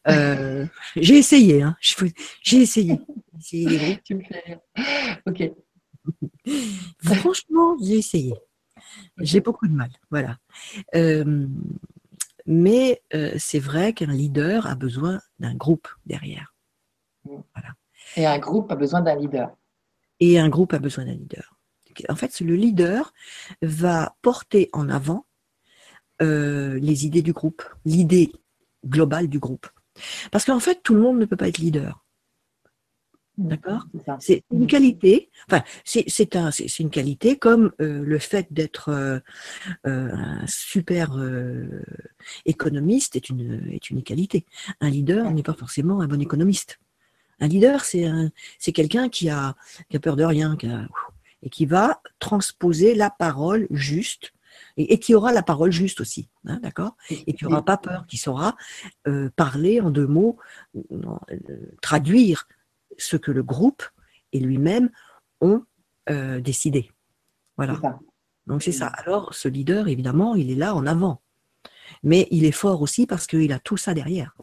Euh, 0.07 0.65
j'ai 0.95 1.17
essayé, 1.17 1.61
hein. 1.61 1.77
J'ai 2.41 2.61
essayé. 2.61 2.99
les 3.51 3.77
groupes. 3.77 4.23
Ok. 5.27 5.51
Franchement, 7.03 7.77
j'ai 7.81 7.97
essayé. 7.97 8.33
J'ai 9.17 9.41
beaucoup 9.41 9.67
de 9.67 9.73
mal, 9.73 9.89
voilà. 10.11 10.38
Euh, 10.95 11.47
mais 12.45 13.01
c'est 13.38 13.59
vrai 13.59 13.93
qu'un 13.93 14.13
leader 14.13 14.67
a 14.67 14.75
besoin 14.75 15.19
d'un 15.39 15.55
groupe 15.55 15.88
derrière. 16.05 16.53
Voilà. 17.23 17.73
Et 18.15 18.27
un 18.27 18.38
groupe 18.38 18.71
a 18.71 18.75
besoin 18.75 19.01
d'un 19.01 19.15
leader. 19.15 19.55
Et 20.19 20.39
un 20.39 20.49
groupe 20.49 20.73
a 20.73 20.79
besoin 20.79 21.05
d'un 21.05 21.13
leader 21.13 21.55
en 22.09 22.15
fait, 22.15 22.39
le 22.41 22.55
leader 22.55 23.13
va 23.61 24.15
porter 24.21 24.69
en 24.73 24.89
avant 24.89 25.25
euh, 26.21 26.79
les 26.79 27.05
idées 27.05 27.21
du 27.21 27.33
groupe, 27.33 27.63
l'idée 27.86 28.31
globale 28.86 29.27
du 29.27 29.39
groupe. 29.39 29.67
Parce 30.31 30.45
qu'en 30.45 30.59
fait, 30.59 30.81
tout 30.83 30.93
le 30.93 31.01
monde 31.01 31.19
ne 31.19 31.25
peut 31.25 31.38
pas 31.38 31.47
être 31.47 31.57
leader. 31.57 32.05
D'accord. 33.38 33.86
C'est 34.19 34.43
une 34.51 34.65
qualité, 34.65 35.29
enfin, 35.49 35.63
c'est 35.83 36.36
un, 36.36 36.51
une 36.79 36.89
qualité 36.89 37.38
comme 37.38 37.71
euh, 37.81 38.03
le 38.03 38.17
fait 38.17 38.47
d'être 38.51 38.89
euh, 38.89 39.19
un 39.83 40.45
super 40.47 41.17
économiste 42.45 43.15
est 43.15 43.29
une, 43.29 43.67
est 43.71 43.89
une 43.89 44.03
qualité. 44.03 44.45
Un 44.79 44.89
leader 44.89 45.29
n'est 45.31 45.43
pas 45.43 45.53
forcément 45.53 46.01
un 46.01 46.07
bon 46.07 46.21
économiste. 46.21 46.79
Un 47.41 47.47
leader, 47.47 47.83
c'est 47.83 48.71
quelqu'un 48.73 49.09
qui 49.09 49.29
a, 49.29 49.55
qui 49.89 49.97
a 49.97 49.99
peur 49.99 50.15
de 50.15 50.23
rien, 50.23 50.55
qui 50.55 50.67
a, 50.67 50.88
et 51.43 51.49
qui 51.49 51.65
va 51.65 52.01
transposer 52.19 52.95
la 52.95 53.09
parole 53.09 53.67
juste 53.69 54.33
et, 54.77 54.99
qui 54.99 55.15
aura 55.15 55.31
la 55.31 55.43
parole 55.43 55.71
juste 55.71 56.01
aussi, 56.01 56.29
hein, 56.45 56.59
d'accord? 56.61 56.95
Et 57.09 57.33
qui 57.33 57.45
n'aura 57.45 57.63
pas 57.63 57.77
peur, 57.77 58.05
qui 58.07 58.17
saura 58.17 58.55
euh, 59.07 59.29
parler 59.36 59.79
en 59.79 59.89
deux 59.89 60.07
mots, 60.07 60.38
euh, 60.75 60.95
traduire 61.81 62.47
ce 62.97 63.17
que 63.17 63.31
le 63.31 63.43
groupe 63.43 63.83
et 64.31 64.39
lui-même 64.39 64.89
ont 65.41 65.63
euh, 66.09 66.39
décidé. 66.39 66.91
Voilà. 67.57 67.79
Donc 68.47 68.61
c'est 68.61 68.71
ça. 68.71 68.87
Alors 68.87 69.33
ce 69.33 69.47
leader, 69.47 69.87
évidemment, 69.87 70.35
il 70.35 70.51
est 70.51 70.55
là 70.55 70.75
en 70.75 70.85
avant, 70.85 71.21
mais 72.03 72.27
il 72.31 72.45
est 72.45 72.51
fort 72.51 72.81
aussi 72.81 73.07
parce 73.07 73.27
qu'il 73.27 73.51
a 73.53 73.59
tout 73.59 73.77
ça 73.77 73.93
derrière. 73.93 74.35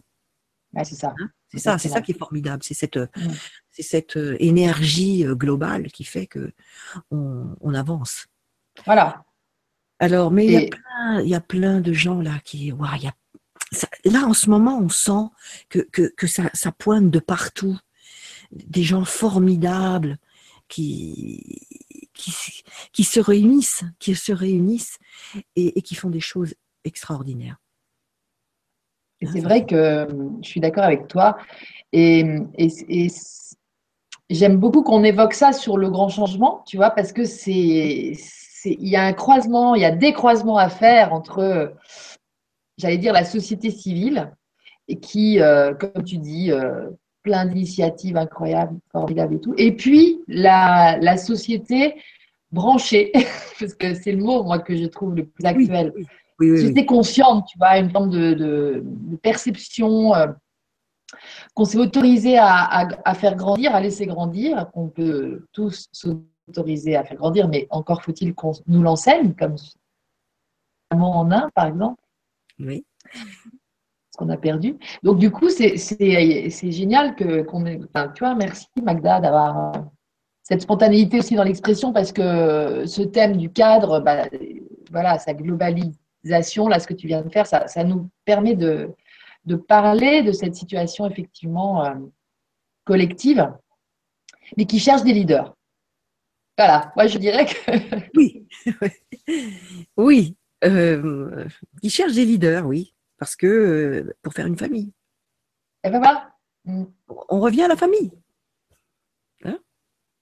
c'est 0.82 0.94
ça. 0.94 1.14
Hein? 1.18 1.30
C'est 1.52 1.58
ça, 1.58 1.78
c'est 1.78 1.90
ça 1.90 2.00
qui 2.00 2.12
est 2.12 2.18
formidable. 2.18 2.62
C'est 2.62 2.74
cette, 2.74 2.98
c'est 3.70 3.82
cette 3.82 4.16
euh, 4.16 4.36
énergie 4.40 5.26
euh, 5.26 5.34
globale 5.34 5.92
qui 5.92 6.02
fait 6.02 6.26
que 6.26 6.52
on, 7.10 7.74
avance. 7.74 8.26
Voilà. 8.86 9.24
Alors, 9.98 10.30
mais 10.30 10.46
il, 10.46 11.28
y 11.28 11.34
a 11.34 11.40
plein, 11.40 11.80
de 11.80 11.92
gens 11.92 12.22
là 12.22 12.40
qui, 12.42 12.68
y 12.68 12.72
a, 12.72 13.14
là 14.04 14.26
en 14.26 14.32
ce 14.32 14.48
moment, 14.48 14.78
on 14.78 14.88
sent 14.88 15.28
que, 15.68 15.80
que, 15.90 16.26
ça, 16.26 16.50
ça, 16.54 16.72
pointe 16.72 17.10
de 17.10 17.18
partout. 17.18 17.78
Des 18.52 18.82
gens 18.82 19.04
formidables 19.04 20.18
qui, 20.68 21.66
qui, 22.14 22.32
qui 22.92 23.04
se 23.04 23.20
réunissent, 23.20 23.84
qui 23.98 24.14
se 24.14 24.32
réunissent 24.32 24.98
et, 25.56 25.78
et 25.78 25.82
qui 25.82 25.94
font 25.94 26.10
des 26.10 26.20
choses 26.20 26.54
extraordinaires. 26.84 27.58
C'est 29.32 29.40
vrai 29.40 29.64
que 29.66 30.08
je 30.42 30.48
suis 30.48 30.60
d'accord 30.60 30.84
avec 30.84 31.08
toi. 31.08 31.36
Et, 31.92 32.24
j'aime 34.30 34.56
beaucoup 34.56 34.82
qu'on 34.82 35.04
évoque 35.04 35.34
ça 35.34 35.52
sur 35.52 35.76
le 35.76 35.90
grand 35.90 36.08
changement, 36.08 36.62
tu 36.66 36.76
vois, 36.76 36.90
parce 36.90 37.12
que 37.12 37.24
c'est, 37.24 38.14
il 38.64 38.88
y 38.88 38.96
a 38.96 39.04
un 39.04 39.12
croisement, 39.12 39.74
il 39.74 39.82
y 39.82 39.84
a 39.84 39.90
des 39.90 40.12
croisements 40.12 40.56
à 40.56 40.68
faire 40.68 41.12
entre, 41.12 41.74
j'allais 42.78 42.98
dire, 42.98 43.12
la 43.12 43.24
société 43.24 43.70
civile, 43.70 44.32
et 44.88 44.98
qui, 44.98 45.40
euh, 45.40 45.74
comme 45.74 46.02
tu 46.04 46.18
dis, 46.18 46.50
euh, 46.50 46.88
plein 47.22 47.46
d'initiatives 47.46 48.16
incroyables, 48.16 48.78
formidables 48.90 49.34
et 49.34 49.40
tout, 49.40 49.54
et 49.56 49.72
puis 49.76 50.20
la, 50.28 51.16
société 51.16 51.94
branchée, 52.50 53.12
parce 53.60 53.74
que 53.74 53.94
c'est 53.94 54.12
le 54.12 54.22
mot, 54.22 54.42
moi, 54.42 54.58
que 54.58 54.76
je 54.76 54.86
trouve 54.86 55.14
le 55.14 55.26
plus 55.26 55.44
actuel. 55.44 55.92
Oui, 56.38 56.50
oui, 56.50 56.86
consciente, 56.86 57.46
tu 57.46 57.58
vois, 57.58 57.78
une 57.78 57.90
forme 57.90 58.10
de, 58.10 58.84
perception 59.22 60.14
euh, 60.14 60.26
qu'on 61.54 61.64
s'est 61.64 61.78
autorisé 61.78 62.38
à, 62.38 63.14
faire 63.14 63.36
grandir, 63.36 63.74
à 63.74 63.80
laisser 63.80 64.06
grandir, 64.06 64.70
qu'on 64.72 64.88
peut 64.88 65.46
tous 65.52 65.88
s'autoriser 65.92 66.96
à 66.96 67.04
faire 67.04 67.16
grandir, 67.16 67.48
mais 67.48 67.66
encore 67.70 68.02
faut-il 68.02 68.34
qu'on 68.34 68.52
nous 68.66 68.82
l'enseigne, 68.82 69.34
comme 69.34 69.56
en 70.90 71.30
un, 71.30 71.48
par 71.54 71.66
exemple. 71.66 72.02
Oui. 72.58 72.84
Ce 74.12 74.18
qu'on 74.18 74.28
a 74.28 74.36
perdu. 74.36 74.76
Donc, 75.02 75.18
du 75.18 75.30
coup, 75.30 75.48
c'est 75.48 75.76
génial 76.70 77.14
que, 77.14 77.42
qu'on 77.42 77.64
ait. 77.66 77.80
tu 78.14 78.20
vois, 78.20 78.34
merci 78.34 78.66
Magda 78.82 79.20
d'avoir 79.20 79.72
cette 80.42 80.60
spontanéité 80.62 81.18
aussi 81.18 81.34
dans 81.34 81.44
l'expression 81.44 81.92
parce 81.92 82.12
que 82.12 82.84
ce 82.86 83.02
thème 83.02 83.36
du 83.36 83.50
cadre, 83.50 84.00
bah, 84.00 84.28
voilà, 84.90 85.18
ça 85.18 85.32
globalise 85.32 85.96
là, 86.24 86.42
ce 86.42 86.86
que 86.86 86.94
tu 86.94 87.06
viens 87.06 87.22
de 87.22 87.30
faire, 87.30 87.46
ça, 87.46 87.84
nous 87.84 88.10
permet 88.24 88.54
de, 88.54 88.94
parler 89.68 90.22
de 90.22 90.32
cette 90.32 90.54
situation 90.54 91.08
effectivement 91.08 91.84
euh, 91.84 91.94
collective, 92.84 93.50
mais 94.56 94.66
qui 94.66 94.78
cherche 94.78 95.02
des 95.02 95.12
leaders. 95.12 95.54
Voilà, 96.56 96.92
moi 96.96 97.06
je 97.06 97.18
dirais 97.18 97.46
que. 97.46 98.08
oui, 98.16 98.46
oui, 99.96 100.36
euh, 100.64 101.46
qui 101.80 101.90
cherche 101.90 102.12
des 102.12 102.24
leaders, 102.24 102.66
oui, 102.66 102.91
parce 103.22 103.36
que 103.36 103.46
euh, 103.46 104.16
pour 104.20 104.32
faire 104.32 104.48
une 104.48 104.58
famille. 104.58 104.92
Et 105.84 105.90
ben 105.90 106.00
voilà. 106.00 106.34
Mm. 106.64 106.86
On 107.28 107.38
revient 107.38 107.62
à 107.62 107.68
la 107.68 107.76
famille. 107.76 108.10
Hein? 109.44 109.60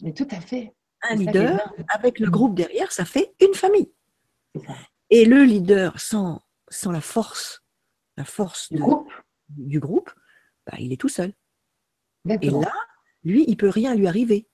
Mais 0.02 0.12
tout 0.12 0.28
à 0.30 0.38
fait. 0.38 0.74
Un 1.08 1.14
leader 1.14 1.72
avec 1.88 2.18
le 2.18 2.28
groupe 2.28 2.54
derrière, 2.54 2.92
ça 2.92 3.06
fait 3.06 3.32
une 3.40 3.54
famille. 3.54 3.90
Et 5.08 5.24
le 5.24 5.44
leader, 5.44 5.98
sans, 5.98 6.42
sans 6.68 6.92
la 6.92 7.00
force, 7.00 7.64
la 8.18 8.26
force 8.26 8.70
du 8.70 8.78
groupe, 8.78 9.10
du 9.48 9.80
groupe 9.80 10.12
bah, 10.66 10.76
il 10.78 10.92
est 10.92 11.00
tout 11.00 11.08
seul. 11.08 11.32
Et 12.28 12.50
là, 12.50 12.74
lui, 13.24 13.46
il 13.48 13.56
peut 13.56 13.70
rien 13.70 13.94
lui 13.94 14.08
arriver 14.08 14.46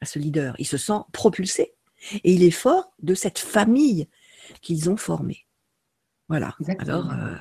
à 0.00 0.06
ce 0.06 0.18
leader. 0.18 0.54
Il 0.58 0.66
se 0.66 0.78
sent 0.78 1.02
propulsé. 1.12 1.74
Et 2.24 2.32
il 2.32 2.42
est 2.42 2.50
fort 2.52 2.94
de 3.00 3.12
cette 3.12 3.38
famille 3.38 4.08
qu'ils 4.62 4.88
ont 4.88 4.96
formée. 4.96 5.44
Voilà. 6.30 6.54
Alors, 6.78 7.10
euh, 7.10 7.34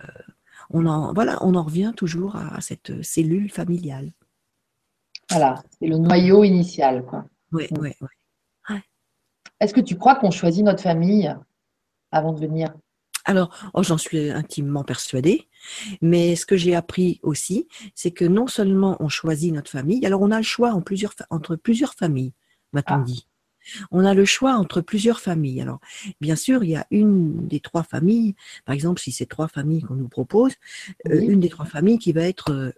on, 0.72 0.88
en, 0.88 1.14
voilà, 1.14 1.38
on 1.42 1.54
en 1.54 1.62
revient 1.62 1.94
toujours 1.96 2.36
à, 2.36 2.60
cette 2.60 3.04
cellule 3.04 3.52
familiale. 3.52 4.12
Voilà, 5.30 5.64
c'est 5.80 5.86
le 5.88 5.98
noyau 5.98 6.44
initial. 6.44 7.06
Oui, 7.52 7.68
oui, 7.80 7.94
oui. 8.02 8.78
Est-ce 9.60 9.74
que 9.74 9.82
tu 9.82 9.96
crois 9.98 10.16
qu'on 10.16 10.32
choisit 10.32 10.66
notre 10.66 10.82
famille 10.82 11.32
avant 12.12 12.34
de 12.34 12.40
venir? 12.40 12.74
Alors, 13.26 13.54
oh, 13.76 13.84
j'en 13.84 13.98
suis 13.98 14.32
intimement 14.32 14.84
persuadée, 14.84 15.50
mais 16.02 16.36
ce 16.36 16.48
que 16.48 16.58
j'ai 16.58 16.74
appris 16.76 17.20
aussi, 17.22 17.68
c'est 17.94 18.12
que 18.12 18.26
non 18.26 18.48
seulement 18.48 18.98
on 19.02 19.10
choisit 19.10 19.54
notre 19.54 19.70
famille, 19.70 20.04
alors 20.06 20.22
on 20.22 20.32
a 20.32 20.38
le 20.38 20.44
choix 20.44 20.72
en 20.72 20.82
plusieurs, 20.82 21.14
entre 21.30 21.56
plusieurs 21.56 21.94
familles. 21.94 22.34
m'a-t-on 22.74 22.96
Ah. 22.96 23.04
dit. 23.04 23.28
On 23.92 24.06
a 24.06 24.14
le 24.14 24.26
choix 24.26 24.54
entre 24.54 24.82
plusieurs 24.82 25.20
familles. 25.20 25.62
Alors, 25.62 25.80
bien 26.22 26.36
sûr, 26.36 26.64
il 26.64 26.72
y 26.72 26.76
a 26.76 26.86
une 26.92 27.48
des 27.48 27.60
trois 27.60 27.84
familles, 27.84 28.36
par 28.66 28.74
exemple, 28.74 29.02
si 29.02 29.12
c'est 29.12 29.26
trois 29.26 29.48
familles 29.48 29.82
qu'on 29.82 29.96
nous 29.96 30.08
propose, 30.08 30.54
euh, 31.08 31.20
une 31.20 31.40
des 31.40 31.50
trois 31.50 31.66
familles 31.66 32.00
qui 32.00 32.12
va 32.12 32.24
être 32.24 32.52
euh, 32.52 32.72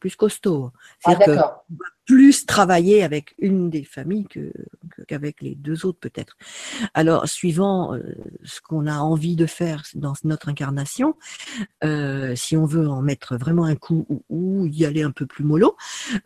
plus 0.00 0.14
costaud. 0.14 0.70
Ah, 0.72 0.78
C'est-à-dire 1.00 1.26
que 1.26 1.30
d'accord. 1.32 1.64
plus 2.06 2.46
travailler 2.46 3.02
avec 3.02 3.34
une 3.38 3.68
des 3.68 3.82
familles 3.82 4.26
qu'avec 5.08 5.42
les 5.42 5.56
deux 5.56 5.84
autres 5.84 5.98
peut-être. 5.98 6.36
Alors, 6.94 7.28
suivant 7.28 7.94
euh, 7.94 8.14
ce 8.44 8.60
qu'on 8.60 8.86
a 8.86 8.98
envie 8.98 9.34
de 9.34 9.46
faire 9.46 9.82
dans 9.94 10.14
notre 10.22 10.48
incarnation, 10.48 11.16
si 12.36 12.56
on 12.56 12.64
veut 12.64 12.88
en 12.88 13.02
mettre 13.02 13.36
vraiment 13.36 13.64
un 13.64 13.76
coup 13.76 14.06
ou, 14.08 14.22
ou 14.28 14.66
y 14.66 14.84
aller 14.84 15.02
un 15.02 15.10
peu 15.10 15.26
plus 15.26 15.44
mollo, 15.44 15.76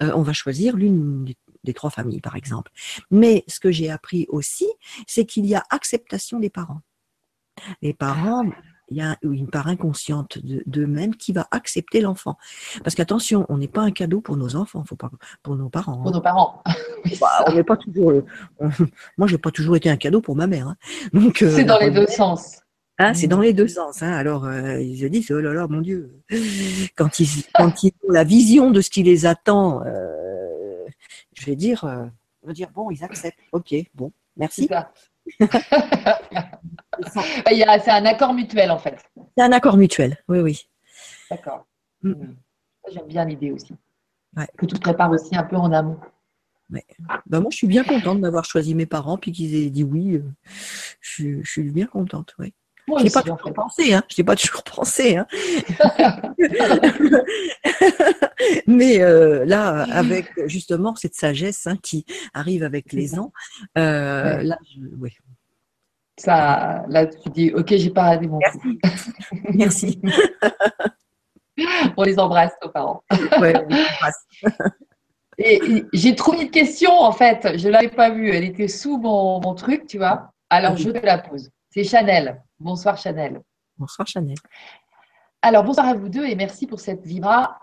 on 0.01 0.23
va 0.23 0.35
choisir 0.35 0.77
l'une 0.77 1.25
des, 1.25 1.37
des 1.65 1.75
trois 1.75 1.91
familles, 1.91 2.21
par 2.21 2.37
exemple. 2.37 2.71
Mais 3.11 3.45
ce 3.49 3.61
que 3.61 3.71
j'ai 3.71 3.91
appris 3.91 4.27
aussi, 4.29 4.67
c'est 5.07 5.25
qu'il 5.27 5.47
y 5.47 5.55
a 5.55 5.63
acceptation 5.71 6.39
des 6.41 6.51
parents. 6.51 6.81
Les 7.83 7.93
parents, 7.95 8.45
il 8.89 8.97
y 8.97 9.01
a 9.03 9.17
une 9.23 9.49
part 9.49 9.69
inconsciente 9.69 10.39
de- 10.45 10.63
d'eux-mêmes 10.67 11.15
qui 11.17 11.33
va 11.33 11.47
accepter 11.51 12.01
l'enfant. 12.01 12.37
Parce 12.83 12.95
qu'attention, 12.95 13.47
on 13.49 13.59
n'est 13.59 13.69
pas 13.69 13.83
un 13.83 13.91
cadeau 13.91 14.21
pour 14.21 14.37
nos 14.37 14.57
enfants, 14.57 14.85
faut 14.85 14.97
pas 14.97 15.11
pour 15.43 15.57
nos 15.57 15.69
parents. 15.69 15.99
hein. 16.01 16.03
Pour 16.03 16.13
nos 16.13 16.21
parents. 16.21 16.63
Bah, 17.21 17.45
on 17.47 17.55
n'est 17.55 17.65
pas 17.65 17.77
toujours. 17.77 18.13
on- 18.59 18.71
Moi, 19.19 19.29
j'ai 19.29 19.39
pas 19.39 19.51
toujours 19.51 19.77
été 19.77 19.89
un 19.91 19.97
cadeau 19.97 20.21
pour 20.21 20.37
ma 20.37 20.47
mère. 20.47 20.69
hein. 20.69 20.77
Donc, 21.13 21.43
euh, 21.43 21.55
C'est 21.55 21.65
dans 21.65 21.79
les 21.79 21.91
la- 21.91 22.01
deux 22.01 22.07
sens. 22.07 22.59
Hein, 22.99 23.15
c'est 23.15 23.27
dans 23.27 23.41
les 23.41 23.53
deux 23.55 23.69
sens. 23.69 24.03
Hein. 24.03 24.13
Alors, 24.13 24.45
euh, 24.45 24.81
ils 24.81 25.01
se 25.01 25.07
disent, 25.07 25.31
oh 25.33 25.41
là 25.41 25.53
là, 25.55 25.67
mon 25.67 25.81
Dieu, 25.81 26.21
quand 26.97 27.19
ils, 27.21 27.29
quand 27.55 27.83
ils 27.83 27.93
ont 28.07 28.13
la 28.13 28.23
vision 28.25 28.71
de 28.71 28.81
ce 28.81 28.91
qui 28.91 29.03
les 29.03 29.25
attend, 29.27 29.83
euh, 29.85 30.32
je 31.43 31.47
vais 31.47 31.57
dire, 31.57 31.85
euh, 31.85 32.07
je 32.43 32.49
vais 32.49 32.55
dire, 32.55 32.71
bon, 32.71 32.91
ils 32.93 33.03
acceptent. 33.03 33.41
Ok, 33.51 33.75
bon, 33.95 34.13
merci. 34.37 34.69
C'est 37.09 37.91
un 37.91 38.05
accord 38.05 38.33
mutuel 38.33 38.71
en 38.71 38.79
fait. 38.79 39.05
C'est 39.37 39.43
un 39.43 39.51
accord 39.51 39.77
mutuel. 39.77 40.17
Oui, 40.29 40.39
oui. 40.39 40.69
D'accord. 41.31 41.67
Mm. 42.03 42.11
Mm. 42.11 42.37
J'aime 42.93 43.07
bien 43.09 43.25
l'idée 43.25 43.51
aussi. 43.51 43.75
Ouais. 44.37 44.47
Que 44.57 44.67
tu 44.67 44.75
te 44.77 44.81
prépares 44.81 45.11
aussi 45.11 45.35
un 45.37 45.43
peu 45.43 45.57
en 45.57 45.73
amont. 45.73 45.99
Ben, 46.71 47.41
moi, 47.41 47.49
je 47.51 47.57
suis 47.57 47.67
bien 47.67 47.85
contente 47.85 48.21
d'avoir 48.21 48.45
choisi 48.45 48.75
mes 48.75 48.87
parents, 48.87 49.19
puis 49.19 49.33
qu'ils 49.33 49.55
aient 49.55 49.69
dit 49.71 49.85
oui. 49.85 50.15
euh, 50.15 50.23
je, 51.01 51.43
je 51.43 51.51
suis 51.51 51.71
bien 51.71 51.87
contente. 51.87 52.35
Oui. 52.39 52.55
Moi 52.89 52.99
Je 52.99 53.05
n'ai 53.05 53.09
aussi, 53.09 53.15
pas 53.15 53.23
toujours 53.23 53.53
pensé, 53.55 53.95
hein. 53.95 54.03
Je 54.09 54.23
pas 54.23 54.37
toujours 54.37 54.63
pensé, 54.65 55.17
hein. 55.17 55.27
Mais 58.67 59.01
euh, 59.01 59.45
là, 59.45 59.87
avec 59.93 60.27
justement 60.47 60.95
cette 60.97 61.15
sagesse 61.15 61.67
hein, 61.67 61.77
qui 61.83 62.05
arrive 62.35 62.65
avec 62.65 62.93
les 62.93 63.19
ans, 63.19 63.33
euh, 63.79 64.37
Ouais. 64.39 64.45
là, 64.45 64.59
je, 64.75 64.81
ouais. 64.97 65.13
Ça, 66.19 66.85
là, 66.89 67.07
tu 67.07 67.31
dis, 67.31 67.53
ok, 67.55 67.69
j'ai 67.77 67.91
pas 67.91 68.03
raté 68.03 68.27
mon 68.27 68.39
coup. 68.41 68.61
Merci. 69.55 70.01
On 71.97 72.03
les 72.03 72.19
embrasse, 72.19 72.53
nos 72.63 72.71
parents. 72.71 73.03
Ouais, 73.41 73.55
on 73.57 73.65
embrasse. 73.65 74.27
Et, 75.39 75.55
et 75.65 75.85
j'ai 75.95 76.15
trouvé 76.15 76.43
une 76.43 76.51
question, 76.51 76.91
en 76.93 77.11
fait. 77.11 77.57
Je 77.59 77.67
ne 77.67 77.73
l'avais 77.73 77.89
pas 77.89 78.11
vue. 78.11 78.31
Elle 78.31 78.45
était 78.45 78.69
sous 78.69 78.99
mon, 78.99 79.41
mon 79.41 79.55
truc, 79.55 79.87
tu 79.87 79.97
vois. 79.97 80.31
Alors, 80.51 80.77
je 80.77 80.91
te 80.91 81.05
la 81.05 81.17
pose. 81.19 81.51
C'est 81.75 81.85
Chanel. 81.85 82.43
Bonsoir, 82.61 82.99
Chanel. 82.99 83.41
Bonsoir 83.79 84.07
Chanel. 84.07 84.37
Alors, 85.41 85.65
bonsoir 85.65 85.89
à 85.89 85.95
vous 85.95 86.11
deux 86.11 86.27
et 86.27 86.35
merci 86.35 86.67
pour 86.67 86.81
cette 86.81 87.07
vibra. 87.07 87.61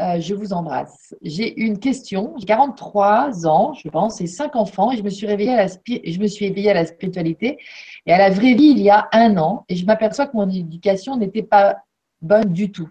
Euh, 0.00 0.18
je 0.20 0.34
vous 0.34 0.54
embrasse. 0.54 1.14
J'ai 1.20 1.54
une 1.60 1.78
question. 1.78 2.32
J'ai 2.38 2.46
43 2.46 3.46
ans, 3.46 3.74
je 3.74 3.90
pense, 3.90 4.22
et 4.22 4.26
5 4.26 4.56
enfants. 4.56 4.90
Et 4.90 4.96
je 4.96 5.02
me 5.02 5.10
suis 5.10 5.26
réveillée 5.26 5.52
à 5.52 5.66
la, 5.66 5.66
je 5.66 6.18
me 6.18 6.26
suis 6.26 6.46
éveillée 6.46 6.70
à 6.70 6.74
la 6.74 6.86
spiritualité 6.86 7.58
et 8.06 8.12
à 8.14 8.16
la 8.16 8.30
vraie 8.30 8.54
vie 8.54 8.70
il 8.70 8.80
y 8.80 8.88
a 8.88 9.06
un 9.12 9.36
an. 9.36 9.66
Et 9.68 9.76
je 9.76 9.84
m'aperçois 9.84 10.26
que 10.26 10.36
mon 10.36 10.48
éducation 10.48 11.18
n'était 11.18 11.42
pas 11.42 11.76
bonne 12.22 12.54
du 12.54 12.72
tout. 12.72 12.88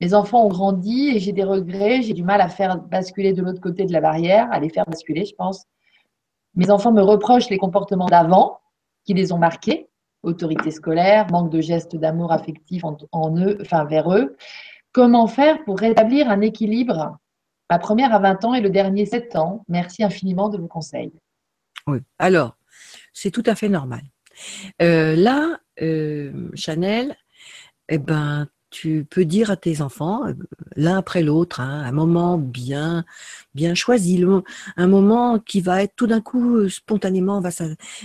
Mes 0.00 0.14
enfants 0.14 0.44
ont 0.44 0.48
grandi 0.48 1.08
et 1.08 1.18
j'ai 1.18 1.32
des 1.32 1.44
regrets. 1.44 2.02
J'ai 2.02 2.14
du 2.14 2.22
mal 2.22 2.40
à 2.40 2.48
faire 2.48 2.78
basculer 2.78 3.32
de 3.32 3.42
l'autre 3.42 3.60
côté 3.60 3.84
de 3.84 3.92
la 3.92 4.00
barrière, 4.00 4.46
à 4.52 4.60
les 4.60 4.68
faire 4.68 4.86
basculer, 4.86 5.24
je 5.24 5.34
pense. 5.34 5.64
Mes 6.54 6.70
enfants 6.70 6.92
me 6.92 7.02
reprochent 7.02 7.50
les 7.50 7.58
comportements 7.58 8.06
d'avant 8.06 8.60
qui 9.04 9.12
les 9.12 9.32
ont 9.32 9.38
marqués 9.38 9.87
autorité 10.22 10.70
scolaire, 10.70 11.30
manque 11.30 11.50
de 11.50 11.60
gestes 11.60 11.96
d'amour 11.96 12.32
affectif 12.32 12.82
en, 12.84 13.38
eux, 13.38 13.58
enfin 13.60 13.84
vers 13.84 14.12
eux. 14.12 14.36
Comment 14.92 15.26
faire 15.26 15.64
pour 15.64 15.78
rétablir 15.78 16.30
un 16.30 16.40
équilibre? 16.40 17.18
Ma 17.70 17.78
première 17.78 18.14
à 18.14 18.18
20 18.18 18.44
ans 18.44 18.54
et 18.54 18.60
le 18.60 18.70
dernier 18.70 19.04
7 19.04 19.36
ans. 19.36 19.64
Merci 19.68 20.02
infiniment 20.02 20.48
de 20.48 20.58
vos 20.58 20.66
conseils. 20.66 21.12
Oui. 21.86 21.98
Alors, 22.18 22.56
c'est 23.12 23.30
tout 23.30 23.42
à 23.46 23.54
fait 23.54 23.68
normal. 23.68 24.02
Euh, 24.80 25.14
là, 25.16 25.58
euh, 25.82 26.50
Chanel, 26.54 27.16
eh 27.88 27.98
ben, 27.98 28.48
tu 28.70 29.06
peux 29.08 29.24
dire 29.24 29.50
à 29.50 29.56
tes 29.56 29.80
enfants, 29.80 30.26
euh, 30.26 30.34
l'un 30.76 30.98
après 30.98 31.22
l'autre, 31.22 31.60
hein, 31.60 31.82
un 31.84 31.92
moment 31.92 32.38
bien, 32.38 33.04
bien 33.54 33.74
choisi, 33.74 34.24
un 34.76 34.86
moment 34.86 35.38
qui 35.38 35.60
va 35.60 35.82
être 35.82 35.94
tout 35.96 36.06
d'un 36.06 36.20
coup 36.20 36.68
spontanément 36.68 37.40
va, 37.40 37.50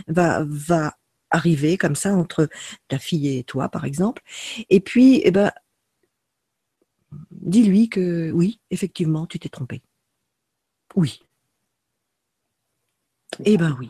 va, 0.07 0.44
va 0.45 0.94
arriver 1.34 1.78
comme 1.78 1.96
ça 1.96 2.14
entre 2.16 2.48
ta 2.88 3.00
fille 3.00 3.38
et 3.38 3.44
toi, 3.44 3.68
par 3.68 3.84
exemple. 3.84 4.22
Et 4.70 4.80
puis, 4.80 5.22
eh 5.26 5.32
ben, 5.32 5.52
dis-lui 7.32 7.90
que 7.90 8.32
oui, 8.32 8.62
effectivement, 8.70 9.28
tu 9.28 9.40
t'es 9.40 9.50
trompé. 9.50 9.82
Oui. 10.96 11.22
Eh 13.46 13.58
ben 13.58 13.76
oui. 13.80 13.90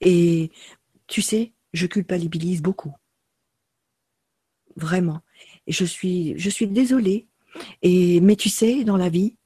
Et 0.00 0.50
tu 1.06 1.22
sais, 1.22 1.52
je 1.72 1.86
culpabilise 1.86 2.62
beaucoup. 2.62 2.94
Vraiment. 4.76 5.20
Et 5.66 5.72
je 5.72 5.84
suis, 5.84 6.38
je 6.38 6.48
suis 6.48 6.68
désolée. 6.68 7.26
Et, 7.82 8.20
mais 8.20 8.36
tu 8.36 8.48
sais, 8.48 8.84
dans 8.84 8.96
la 8.96 9.08
vie, 9.08 9.36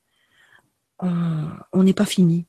on 1.00 1.82
n'est 1.82 1.94
pas 1.94 2.06
fini. 2.06 2.46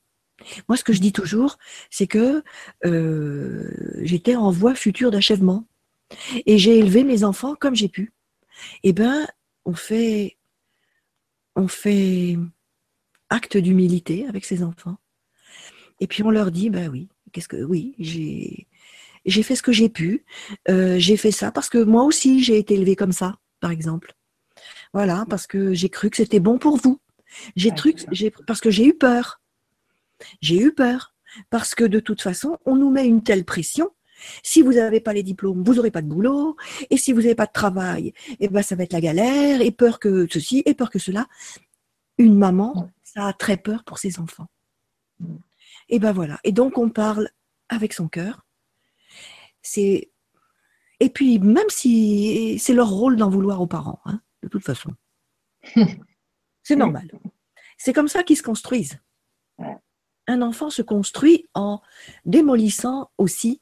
Moi, 0.68 0.78
ce 0.78 0.84
que 0.84 0.94
je 0.94 1.00
dis 1.00 1.12
toujours, 1.12 1.58
c'est 1.90 2.08
que 2.08 2.44
euh, 2.86 3.72
j'étais 4.02 4.36
en 4.36 4.52
voie 4.52 4.76
future 4.76 5.12
d'achèvement. 5.12 5.66
Et 6.46 6.58
j'ai 6.58 6.78
élevé 6.78 7.04
mes 7.04 7.24
enfants 7.24 7.56
comme 7.56 7.76
j'ai 7.76 7.90
pu. 7.90 8.14
Eh 8.84 8.94
ben, 8.94 9.28
on 9.66 9.74
fait, 9.74 10.38
on 11.56 11.68
fait 11.68 12.38
acte 13.30 13.58
d'humilité 13.58 14.28
avec 14.28 14.46
ses 14.46 14.64
enfants. 14.64 14.98
Et 16.00 16.08
puis 16.08 16.24
on 16.24 16.30
leur 16.30 16.52
dit, 16.52 16.70
ben 16.70 16.90
oui, 16.90 17.10
qu'est-ce 17.32 17.48
que 17.48 17.64
oui, 17.64 17.96
j'ai 18.00 18.68
j'ai 19.26 19.42
fait 19.42 19.56
ce 19.56 19.64
que 19.64 19.72
j'ai 19.72 19.90
pu, 19.90 20.24
euh, 20.70 21.00
j'ai 21.00 21.18
fait 21.18 21.32
ça 21.32 21.52
parce 21.52 21.68
que 21.68 21.80
moi 21.80 22.04
aussi 22.04 22.44
j'ai 22.44 22.60
été 22.60 22.76
élevée 22.76 22.96
comme 22.96 23.12
ça, 23.12 23.40
par 23.60 23.72
exemple. 23.72 24.14
Voilà, 24.94 25.26
parce 25.30 25.48
que 25.48 25.74
j'ai 25.74 25.90
cru 25.90 26.10
que 26.10 26.18
c'était 26.18 26.40
bon 26.40 26.60
pour 26.60 26.78
vous. 26.78 27.00
J'ai 27.56 27.72
Ouais, 27.72 27.94
ça. 27.98 28.06
j'ai 28.12 28.32
parce 28.48 28.62
que 28.62 28.70
j'ai 28.70 28.86
eu 28.86 28.94
peur. 28.94 29.42
J'ai 30.42 30.60
eu 30.60 30.74
peur 30.74 31.14
parce 31.50 31.76
que 31.76 31.84
de 31.84 32.00
toute 32.00 32.22
façon, 32.22 32.58
on 32.66 32.76
nous 32.76 32.90
met 32.90 33.08
une 33.08 33.24
telle 33.24 33.46
pression. 33.46 33.92
Si 34.44 34.62
vous 34.62 34.74
n'avez 34.74 35.02
pas 35.02 35.14
les 35.14 35.24
diplômes, 35.24 35.64
vous 35.64 35.76
n'aurez 35.76 35.92
pas 35.92 36.02
de 36.02 36.08
boulot. 36.08 36.56
Et 36.90 36.98
si 36.98 37.12
vous 37.12 37.22
n'avez 37.22 37.36
pas 37.36 37.48
de 37.48 37.52
travail, 37.52 38.14
eh 38.40 38.48
ben 38.48 38.62
ça 38.62 38.76
va 38.76 38.84
être 38.84 38.94
la 38.94 39.02
galère. 39.02 39.62
Et 39.62 39.72
peur 39.72 40.00
que 40.00 40.28
ceci, 40.32 40.64
et 40.66 40.74
peur 40.74 40.90
que 40.90 41.00
cela. 41.00 41.28
Une 42.18 42.38
maman, 42.38 42.90
ça 43.04 43.28
a 43.28 43.34
très 43.34 43.58
peur 43.58 43.84
pour 43.84 43.98
ses 43.98 44.20
enfants. 44.20 44.48
Et 45.90 46.00
ben 46.00 46.14
voilà. 46.14 46.40
Et 46.44 46.52
donc 46.52 46.78
on 46.78 46.90
parle 46.90 47.30
avec 47.70 47.94
son 47.94 48.08
cœur. 48.08 48.46
C'est 49.62 50.12
et 51.00 51.10
puis 51.10 51.40
même 51.40 51.70
si 51.70 52.58
c'est 52.58 52.74
leur 52.74 52.90
rôle 52.90 53.18
d'en 53.18 53.30
vouloir 53.30 53.62
aux 53.62 53.68
parents, 53.68 54.00
hein, 54.06 54.22
de 54.44 54.48
toute 54.48 54.64
façon, 54.64 54.92
c'est 56.64 56.78
normal. 56.78 57.12
C'est 57.78 57.92
comme 57.92 58.08
ça 58.08 58.24
qu'ils 58.24 58.38
se 58.38 58.44
construisent. 58.44 58.98
Ouais. 59.58 59.76
Un 60.28 60.42
enfant 60.42 60.70
se 60.70 60.82
construit 60.82 61.48
en 61.54 61.82
démolissant 62.26 63.12
aussi 63.18 63.62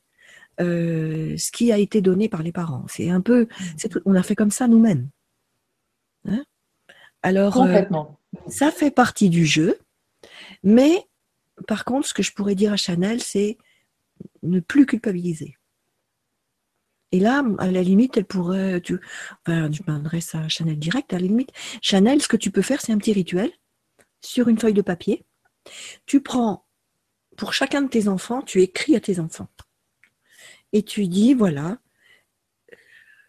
euh, 0.61 1.35
ce 1.37 1.51
qui 1.51 1.71
a 1.71 1.77
été 1.77 1.99
donné 2.01 2.29
par 2.29 2.43
les 2.43 2.51
parents. 2.51 2.85
C'est 2.87 3.09
un 3.09 3.21
peu, 3.21 3.47
tout- 3.89 4.01
on 4.05 4.15
a 4.15 4.23
fait 4.23 4.35
comme 4.35 4.51
ça 4.51 4.67
nous-mêmes. 4.67 5.09
Hein? 6.25 6.43
Alors, 7.21 7.53
euh, 7.67 7.71
ça 8.47 8.71
fait 8.71 8.91
partie 8.91 9.29
du 9.29 9.45
jeu, 9.45 9.77
mais 10.63 11.05
par 11.67 11.85
contre, 11.85 12.07
ce 12.07 12.13
que 12.13 12.23
je 12.23 12.33
pourrais 12.33 12.55
dire 12.55 12.73
à 12.73 12.77
Chanel, 12.77 13.21
c'est 13.21 13.57
ne 14.41 14.59
plus 14.59 14.85
culpabiliser. 14.85 15.55
Et 17.11 17.19
là, 17.19 17.43
à 17.59 17.69
la 17.69 17.83
limite, 17.83 18.17
elle 18.17 18.25
pourrait, 18.25 18.81
tu, 18.81 18.99
enfin, 19.45 19.71
je 19.71 19.81
m'adresse 19.85 20.33
à 20.33 20.47
Chanel 20.49 20.79
direct, 20.79 21.13
à 21.13 21.19
la 21.19 21.27
limite, 21.27 21.51
Chanel, 21.81 22.21
ce 22.21 22.27
que 22.27 22.37
tu 22.37 22.49
peux 22.51 22.61
faire, 22.63 22.81
c'est 22.81 22.91
un 22.91 22.97
petit 22.97 23.13
rituel 23.13 23.51
sur 24.21 24.47
une 24.47 24.57
feuille 24.57 24.73
de 24.73 24.81
papier. 24.81 25.23
Tu 26.05 26.21
prends, 26.21 26.65
pour 27.37 27.53
chacun 27.53 27.81
de 27.81 27.89
tes 27.89 28.07
enfants, 28.07 28.41
tu 28.41 28.61
écris 28.61 28.95
à 28.95 28.99
tes 28.99 29.19
enfants. 29.19 29.49
Et 30.71 30.83
tu 30.83 31.07
dis, 31.07 31.33
voilà, 31.33 31.77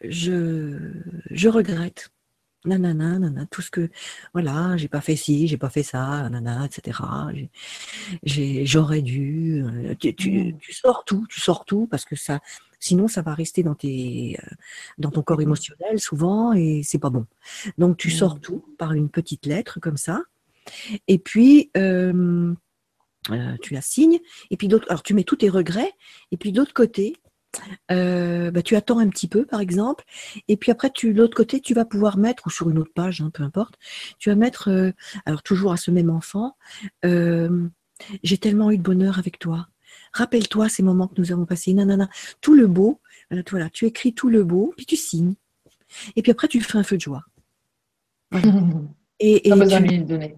je, 0.03 0.93
je 1.31 1.49
regrette 1.49 2.11
nanana, 2.65 3.19
nanana, 3.19 3.47
tout 3.47 3.63
ce 3.63 3.71
que, 3.71 3.91
voilà, 4.33 4.77
j'ai 4.77 4.89
pas 4.89 5.01
fait 5.01 5.17
ci, 5.17 5.47
j'ai 5.47 5.59
pas 5.59 5.69
fait 5.71 5.83
ça, 5.83 6.29
nanana, 6.31 6.67
etc. 6.67 6.99
J'aurais 8.25 9.03
dû. 9.03 9.63
Euh, 9.63 9.95
tu, 9.99 10.15
tu, 10.15 10.57
tu, 10.59 10.73
sors 10.73 11.05
tout, 11.05 11.27
tu 11.29 11.41
sors 11.41 11.65
tout 11.65 11.87
parce 11.87 12.05
que 12.05 12.17
ça, 12.17 12.41
sinon 12.81 13.09
ça 13.09 13.23
va 13.23 13.35
rester 13.35 13.63
dans 13.63 13.75
tes, 13.75 14.39
euh, 14.43 14.55
dans 14.99 15.11
ton 15.11 15.23
corps 15.23 15.41
émotionnel 15.41 15.99
souvent 15.99 16.53
et 16.53 16.83
c'est 16.83 16.99
pas 16.99 17.11
bon. 17.11 17.27
Donc 17.79 17.97
tu 17.97 18.11
sors 18.11 18.41
tout 18.41 18.65
par 18.79 18.93
une 18.93 19.11
petite 19.11 19.47
lettre 19.47 19.81
comme 19.81 19.97
ça, 19.97 20.23
et 21.09 21.19
puis 21.19 21.71
euh, 21.77 22.55
tu 23.63 23.75
la 23.75 23.81
signes, 23.81 24.21
et 24.51 24.57
puis 24.57 24.69
d'autres, 24.69 24.87
alors 24.89 25.03
tu 25.03 25.15
mets 25.15 25.25
tous 25.25 25.37
tes 25.37 25.49
regrets, 25.49 25.93
et 26.31 26.37
puis 26.37 26.53
d'autre 26.53 26.75
côté, 26.75 27.17
euh, 27.91 28.51
bah, 28.51 28.63
tu 28.63 28.77
attends 28.77 28.99
un 28.99 29.09
petit 29.09 29.29
peu, 29.29 29.45
par 29.45 29.61
exemple, 29.61 30.05
et 30.49 30.57
puis 30.57 30.71
après, 30.71 30.91
tu 30.91 31.13
l'autre 31.13 31.37
côté, 31.37 31.61
tu 31.61 31.75
vas 31.75 31.85
pouvoir 31.85 32.17
mettre, 32.17 32.47
ou 32.47 32.51
sur 32.51 32.69
une 32.71 32.79
autre 32.79 32.93
page, 32.95 33.21
hein, 33.21 33.31
peu 33.33 33.43
importe, 33.43 33.75
tu 34.19 34.31
vas 34.31 34.37
mettre, 34.37 34.71
euh, 34.71 34.93
alors 35.27 35.43
toujours 35.43 35.73
à 35.73 35.77
ce 35.77 35.91
même 35.91 36.11
enfant, 36.11 36.57
euh, 37.05 37.67
j'ai 38.23 38.39
tellement 38.39 38.71
eu 38.71 38.79
de 38.79 38.83
bonheur 38.83 39.19
avec 39.19 39.39
toi. 39.39 39.69
Rappelle-toi 40.13 40.69
ces 40.69 40.83
moments 40.83 41.09
que 41.09 41.21
nous 41.21 41.33
avons 41.33 41.47
passés, 41.47 41.73
nanana, 41.73 42.09
tout 42.41 42.55
le 42.55 42.67
beau, 42.67 43.01
voilà, 43.51 43.71
tu 43.71 43.87
écris 43.87 44.15
tout 44.15 44.29
le 44.29 44.45
beau, 44.45 44.73
puis 44.77 44.87
tu 44.87 44.97
signes. 44.97 45.35
Et 46.17 46.23
puis 46.23 46.33
après, 46.33 46.49
tu 46.49 46.61
fais 46.61 46.79
un 46.79 46.83
feu 46.83 46.97
de 46.97 47.03
joie. 47.03 47.25
Et, 49.21 49.49
et 49.49 49.53
besoin 49.53 49.81
de 49.81 49.87
lui 49.87 50.03
donner. 50.03 50.37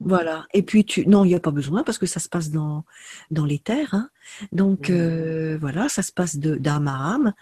Voilà. 0.00 0.46
Et 0.52 0.62
puis 0.62 0.84
tu, 0.84 1.06
non, 1.06 1.24
il 1.24 1.28
n'y 1.28 1.34
a 1.34 1.40
pas 1.40 1.50
besoin 1.50 1.82
parce 1.82 1.98
que 1.98 2.06
ça 2.06 2.20
se 2.20 2.28
passe 2.28 2.50
dans 2.50 2.84
dans 3.30 3.44
les 3.44 3.58
terres. 3.58 3.94
Hein. 3.94 4.10
Donc 4.52 4.90
euh, 4.90 5.56
voilà, 5.58 5.88
ça 5.88 6.02
se 6.02 6.12
passe 6.12 6.36
de 6.36 6.56
d'âme 6.56 6.88
à 6.88 7.14
âme. 7.14 7.34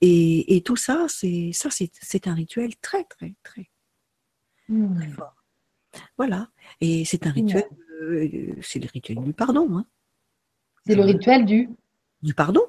Et, 0.00 0.56
et 0.56 0.62
tout 0.62 0.76
ça, 0.76 1.06
c'est 1.08 1.50
ça, 1.52 1.68
c'est 1.70 2.26
un 2.26 2.34
rituel 2.34 2.76
très 2.76 3.04
très 3.04 3.34
très 3.42 3.68
mmh. 4.68 4.94
très 4.96 5.08
fort. 5.08 5.36
Voilà. 6.16 6.48
Et 6.80 7.04
c'est 7.04 7.26
un 7.26 7.30
rituel, 7.30 7.64
euh, 8.02 8.54
c'est 8.62 8.78
le 8.78 8.88
rituel 8.92 9.22
du 9.22 9.32
pardon. 9.32 9.76
Hein. 9.76 9.86
C'est 10.86 10.94
le 10.94 11.02
rituel 11.02 11.44
du 11.44 11.68
du 12.22 12.34
pardon. 12.34 12.62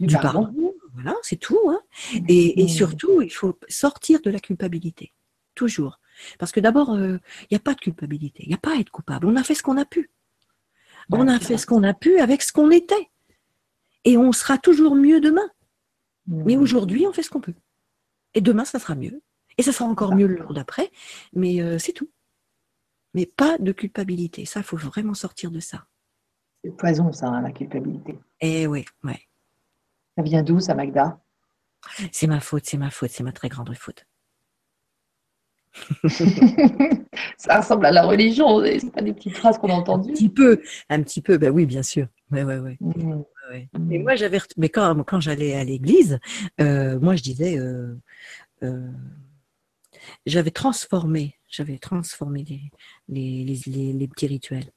Du, 0.00 0.14
pardon. 0.16 0.52
Voilà, 0.94 1.14
c'est 1.22 1.36
tout. 1.36 1.60
Hein. 1.68 1.80
Et, 2.28 2.60
et 2.60 2.64
mmh. 2.64 2.68
surtout, 2.68 3.20
il 3.20 3.30
faut 3.30 3.58
sortir 3.68 4.20
de 4.22 4.30
la 4.30 4.40
culpabilité. 4.40 5.12
Toujours. 5.54 6.00
Parce 6.38 6.52
que 6.52 6.60
d'abord, 6.60 6.96
il 6.96 7.02
euh, 7.02 7.18
n'y 7.50 7.56
a 7.56 7.60
pas 7.60 7.74
de 7.74 7.80
culpabilité, 7.80 8.42
il 8.44 8.48
n'y 8.48 8.54
a 8.54 8.58
pas 8.58 8.76
à 8.76 8.80
être 8.80 8.90
coupable. 8.90 9.26
On 9.26 9.36
a 9.36 9.42
fait 9.42 9.54
ce 9.54 9.62
qu'on 9.62 9.76
a 9.76 9.84
pu. 9.84 10.10
On 11.10 11.26
a 11.26 11.40
fait 11.40 11.56
ce 11.56 11.66
qu'on 11.66 11.82
a 11.84 11.94
pu 11.94 12.18
avec 12.18 12.42
ce 12.42 12.52
qu'on 12.52 12.70
était. 12.70 13.10
Et 14.04 14.16
on 14.16 14.32
sera 14.32 14.58
toujours 14.58 14.94
mieux 14.94 15.20
demain. 15.20 15.48
Mais 16.26 16.56
mmh. 16.56 16.60
aujourd'hui, 16.60 17.06
on 17.06 17.12
fait 17.12 17.22
ce 17.22 17.30
qu'on 17.30 17.40
peut. 17.40 17.54
Et 18.34 18.40
demain, 18.40 18.64
ça 18.64 18.78
sera 18.78 18.94
mieux. 18.94 19.22
Et 19.56 19.62
ça 19.62 19.72
sera 19.72 19.88
encore 19.88 20.14
mieux 20.14 20.26
le 20.26 20.36
jour 20.36 20.52
d'après. 20.52 20.90
Mais 21.32 21.62
euh, 21.62 21.78
c'est 21.78 21.92
tout. 21.92 22.10
Mais 23.14 23.26
pas 23.26 23.56
de 23.58 23.72
culpabilité. 23.72 24.44
Ça, 24.44 24.60
il 24.60 24.64
faut 24.64 24.76
vraiment 24.76 25.14
sortir 25.14 25.50
de 25.50 25.60
ça. 25.60 25.86
C'est 26.62 26.76
poison, 26.76 27.12
ça, 27.12 27.28
hein, 27.28 27.40
la 27.40 27.52
culpabilité. 27.52 28.18
Eh 28.40 28.66
oui, 28.66 28.84
ouais. 29.04 29.20
Ça 30.16 30.22
vient 30.22 30.42
d'où, 30.42 30.60
ça, 30.60 30.74
Magda? 30.74 31.20
C'est 32.12 32.26
ma 32.26 32.40
faute, 32.40 32.66
c'est 32.66 32.76
ma 32.76 32.90
faute, 32.90 33.10
c'est 33.10 33.22
ma 33.22 33.32
très 33.32 33.48
grande 33.48 33.74
faute. 33.74 34.04
ça 37.36 37.60
ressemble 37.60 37.86
à 37.86 37.90
la 37.90 38.04
religion, 38.04 38.62
c'est 38.64 38.92
pas 38.92 39.02
des 39.02 39.12
petites 39.12 39.36
phrases 39.36 39.58
qu'on 39.58 39.70
a 39.70 39.74
entendues. 39.74 40.10
Un 40.10 40.14
petit 40.14 40.28
peu, 40.28 40.60
un 40.88 41.02
petit 41.02 41.22
peu, 41.22 41.38
ben 41.38 41.50
oui, 41.50 41.66
bien 41.66 41.82
sûr. 41.82 42.06
Ouais, 42.30 42.44
ouais, 42.44 42.58
ouais. 42.58 42.76
Mmh. 42.80 43.22
Mais 43.78 43.98
moi, 43.98 44.14
j'avais, 44.16 44.40
mais 44.56 44.68
quand, 44.68 45.02
quand 45.04 45.20
j'allais 45.20 45.54
à 45.54 45.64
l'église, 45.64 46.18
euh, 46.60 46.98
moi, 47.00 47.16
je 47.16 47.22
disais, 47.22 47.58
euh, 47.58 47.94
euh, 48.62 48.90
j'avais 50.26 50.50
transformé, 50.50 51.36
j'avais 51.48 51.78
transformé 51.78 52.44
les, 52.44 52.70
les, 53.08 53.60
les, 53.66 53.92
les, 53.92 54.08
petits 54.08 54.26
rituels. 54.26 54.70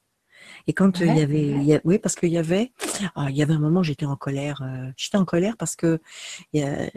Et 0.66 0.72
quand 0.72 1.00
il 1.00 1.14
y 1.16 1.20
avait, 1.20 1.80
oui, 1.84 1.98
parce 1.98 2.14
qu'il 2.14 2.30
y 2.30 2.38
avait, 2.38 2.72
ah, 3.14 3.28
il 3.30 3.36
y 3.36 3.42
avait 3.42 3.54
un 3.54 3.60
moment, 3.60 3.82
j'étais 3.82 4.06
en 4.06 4.16
colère. 4.16 4.62
j'étais 4.96 5.18
en 5.18 5.24
colère 5.24 5.56
parce 5.56 5.76
que 5.76 6.00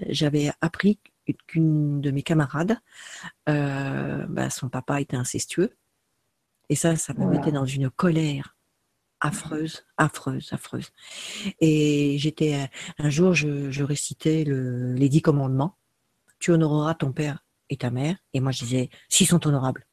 j'avais 0.09 0.51
appris 0.61 0.99
qu'une 1.33 2.01
de 2.01 2.11
mes 2.11 2.23
camarades, 2.23 2.77
euh, 3.49 4.25
bah, 4.29 4.49
son 4.49 4.69
papa 4.69 5.01
était 5.01 5.17
incestueux. 5.17 5.75
Et 6.69 6.75
ça, 6.75 6.95
ça 6.95 7.13
me 7.13 7.25
mettait 7.25 7.51
dans 7.51 7.65
une 7.65 7.89
colère 7.89 8.55
affreuse, 9.19 9.85
affreuse, 9.97 10.49
affreuse. 10.51 10.91
Et 11.59 12.17
j'étais 12.17 12.69
un 12.97 13.09
jour, 13.09 13.33
je, 13.33 13.83
récitais 13.83 14.43
les 14.45 15.09
dix 15.09 15.21
commandements. 15.21 15.77
Tu 16.39 16.51
honoreras 16.51 16.95
ton 16.95 17.11
père 17.11 17.45
et 17.69 17.77
ta 17.77 17.91
mère. 17.91 18.17
Et 18.33 18.39
moi, 18.39 18.51
je 18.51 18.63
disais, 18.63 18.89
s'ils 19.09 19.27
sont 19.27 19.45
honorables. 19.47 19.85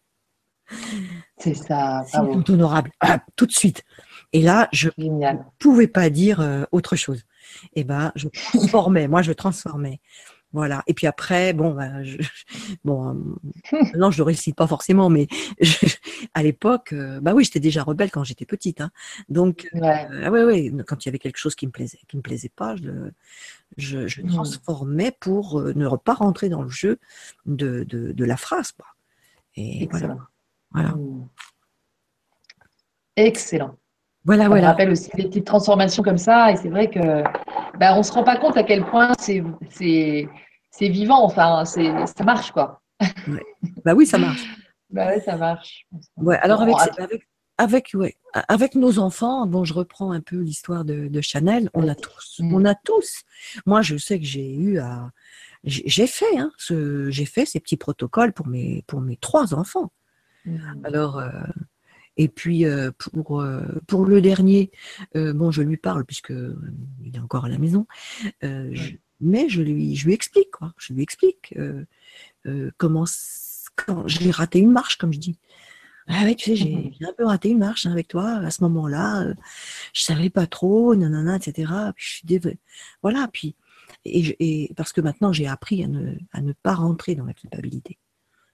C'est 1.39 1.55
ça. 1.55 2.03
S'ils 2.07 2.21
sont 2.21 2.51
honorables, 2.51 2.91
tout 3.37 3.47
de 3.47 3.53
suite. 3.53 3.85
Et 4.33 4.43
là, 4.43 4.69
je 4.73 4.89
ne 4.97 5.35
pouvais 5.59 5.89
pas 5.89 6.09
dire 6.09 6.41
euh, 6.41 6.65
autre 6.73 6.97
chose. 6.97 7.25
Et 7.75 7.85
ben, 7.85 8.13
je 8.15 8.29
transformais. 8.29 9.09
moi, 9.09 9.23
je 9.23 9.33
transformais. 9.33 10.01
Voilà. 10.53 10.83
Et 10.87 10.95
puis 10.95 11.07
après, 11.07 11.53
bon, 11.53 11.73
bah, 11.75 12.03
je, 12.03 12.19
bon, 12.85 13.37
euh, 13.73 13.79
non, 13.97 14.11
je 14.11 14.19
le 14.19 14.25
récite 14.25 14.57
pas 14.57 14.67
forcément, 14.67 15.09
mais 15.09 15.27
à 16.35 16.43
l'époque, 16.43 16.93
euh, 16.93 17.21
bah 17.21 17.33
oui, 17.35 17.45
j'étais 17.45 17.61
déjà 17.61 17.83
rebelle 17.83 18.11
quand 18.11 18.25
j'étais 18.25 18.45
petite. 18.45 18.81
Hein. 18.81 18.91
Donc, 19.29 19.69
euh, 19.75 19.81
ouais. 19.81 20.29
ouais, 20.29 20.45
ouais, 20.45 20.73
quand 20.87 21.05
il 21.05 21.09
y 21.09 21.11
avait 21.11 21.19
quelque 21.19 21.39
chose 21.39 21.55
qui 21.55 21.67
me 21.67 21.73
plaisait, 21.73 21.99
qui 22.09 22.17
me 22.17 22.23
plaisait 22.23 22.53
pas, 22.55 22.77
je, 22.77 23.11
je, 23.79 24.07
je 24.07 24.23
mmh. 24.23 24.29
transformais 24.29 25.17
pour 25.19 25.63
ne 25.63 25.97
pas 25.97 26.15
rentrer 26.15 26.49
dans 26.49 26.63
le 26.63 26.71
jeu 26.71 26.99
de, 27.47 27.85
de, 27.85 28.13
de 28.13 28.25
la 28.25 28.37
phrase. 28.37 28.73
Quoi. 28.73 28.87
Et 29.57 29.85
Excellent. 29.85 30.19
voilà. 30.71 30.91
voilà. 30.91 30.97
Mmh. 30.97 31.29
Excellent. 33.17 33.77
Voilà, 34.25 34.47
voilà. 34.47 34.63
me 34.63 34.67
rappelle 34.67 34.91
aussi 34.91 35.11
des 35.17 35.25
petites 35.25 35.47
transformations 35.47 36.03
comme 36.03 36.19
ça, 36.19 36.53
et 36.53 36.57
c'est 36.57 36.69
vrai 36.69 36.89
que 36.89 37.23
bah, 37.79 37.97
on 37.97 38.03
se 38.03 38.13
rend 38.13 38.23
pas 38.23 38.37
compte 38.37 38.57
à 38.57 38.63
quel 38.63 38.85
point 38.85 39.13
c'est 39.19 39.43
vivant, 40.81 41.25
enfin 41.25 41.65
ça 41.65 42.25
marche 42.25 42.53
quoi. 42.53 42.81
Bah 43.85 43.95
oui, 43.95 44.07
ça 44.07 44.19
marche. 44.19 44.43
bah 44.91 45.09
oui, 45.15 45.23
ça 45.25 45.37
marche. 45.37 45.87
Ouais, 46.17 46.39
alors 46.39 46.63
avec, 46.63 46.77
avec, 46.99 47.29
avec, 47.59 47.91
ouais, 47.95 48.17
avec 48.49 48.75
nos 48.75 48.99
enfants, 48.99 49.47
bon, 49.47 49.65
je 49.65 49.75
reprends 49.75 50.13
un 50.13 50.21
peu 50.21 50.37
l'histoire 50.37 50.85
de, 50.85 51.09
de, 51.09 51.21
Chanel. 51.21 51.69
On 51.75 51.89
a 51.89 51.95
tous, 51.95 52.39
mm. 52.39 52.55
on 52.55 52.65
a 52.65 52.75
tous. 52.75 53.23
Moi, 53.67 53.83
je 53.83 53.97
sais 53.97 54.19
que 54.19 54.25
j'ai 54.25 54.55
eu 54.55 54.79
à, 54.79 55.11
j'ai 55.65 56.07
fait, 56.07 56.39
hein, 56.39 56.51
ce, 56.59 57.11
j'ai 57.11 57.27
fait 57.27 57.47
ces 57.47 57.61
petits 57.61 57.77
protocoles 57.77 58.33
pour 58.33 58.47
mes, 58.47 58.85
pour 58.87 59.01
mes 59.01 59.17
trois 59.17 59.55
enfants. 59.55 59.93
Mm. 60.45 60.85
Alors, 60.85 61.19
euh, 61.19 61.31
et 62.17 62.29
puis 62.29 62.65
euh, 62.65 62.91
pour, 62.99 63.41
euh, 63.41 63.63
pour 63.87 64.05
le 64.05 64.21
dernier, 64.21 64.71
euh, 65.17 65.33
bon, 65.33 65.51
je 65.51 65.63
lui 65.63 65.77
parle 65.77 66.05
puisque 66.05 66.33
il 67.03 67.17
est 67.17 67.21
encore 67.21 67.45
à 67.47 67.49
la 67.49 67.59
maison, 67.59 67.87
mais 69.21 69.49
je 69.49 69.63
lui, 69.63 69.97
je 69.97 70.07
lui 70.07 70.15
explique 70.15 70.51
quoi. 70.51 70.73
Je 70.79 70.93
lui 70.93 71.03
explique 71.03 71.55
comment 72.77 73.05
quand 73.75 74.07
j'ai 74.07 74.31
raté 74.31 74.59
une 74.59 74.73
marche, 74.73 74.99
comme 74.99 75.13
je 75.13 75.19
dis. 75.19 75.39
Ah 76.09 76.23
oui, 76.25 76.37
tu 76.37 76.51
sais, 76.51 76.57
j'ai 77.01 77.07
un 77.07 77.13
peu 77.17 77.25
raté 77.25 77.51
une 77.51 77.59
marche 77.59 77.87
hein, 77.87 77.93
avec 77.93 78.09
toi 78.09 78.29
à 78.29 78.51
ce 78.51 78.63
moment-là. 78.65 79.33
je 79.93 80.03
savais 80.03 80.31
pas 80.31 80.47
trop, 80.47 80.95
nanana, 80.95 81.37
etc. 81.37 81.73
Puis 81.95 82.23
je 82.27 82.37
suis 82.37 82.59
voilà. 83.03 83.29
Puis 83.33 83.57
et, 84.05 84.37
et, 84.65 84.75
parce 84.75 84.93
que 84.93 85.01
maintenant 85.01 85.33
j'ai 85.33 85.47
appris 85.47 85.85
à 85.85 85.87
ne, 85.87 86.15
à 86.33 86.41
ne 86.41 86.53
pas 86.53 86.75
rentrer 86.75 87.15
dans 87.15 87.25
la 87.25 87.35
culpabilité. 87.35 87.99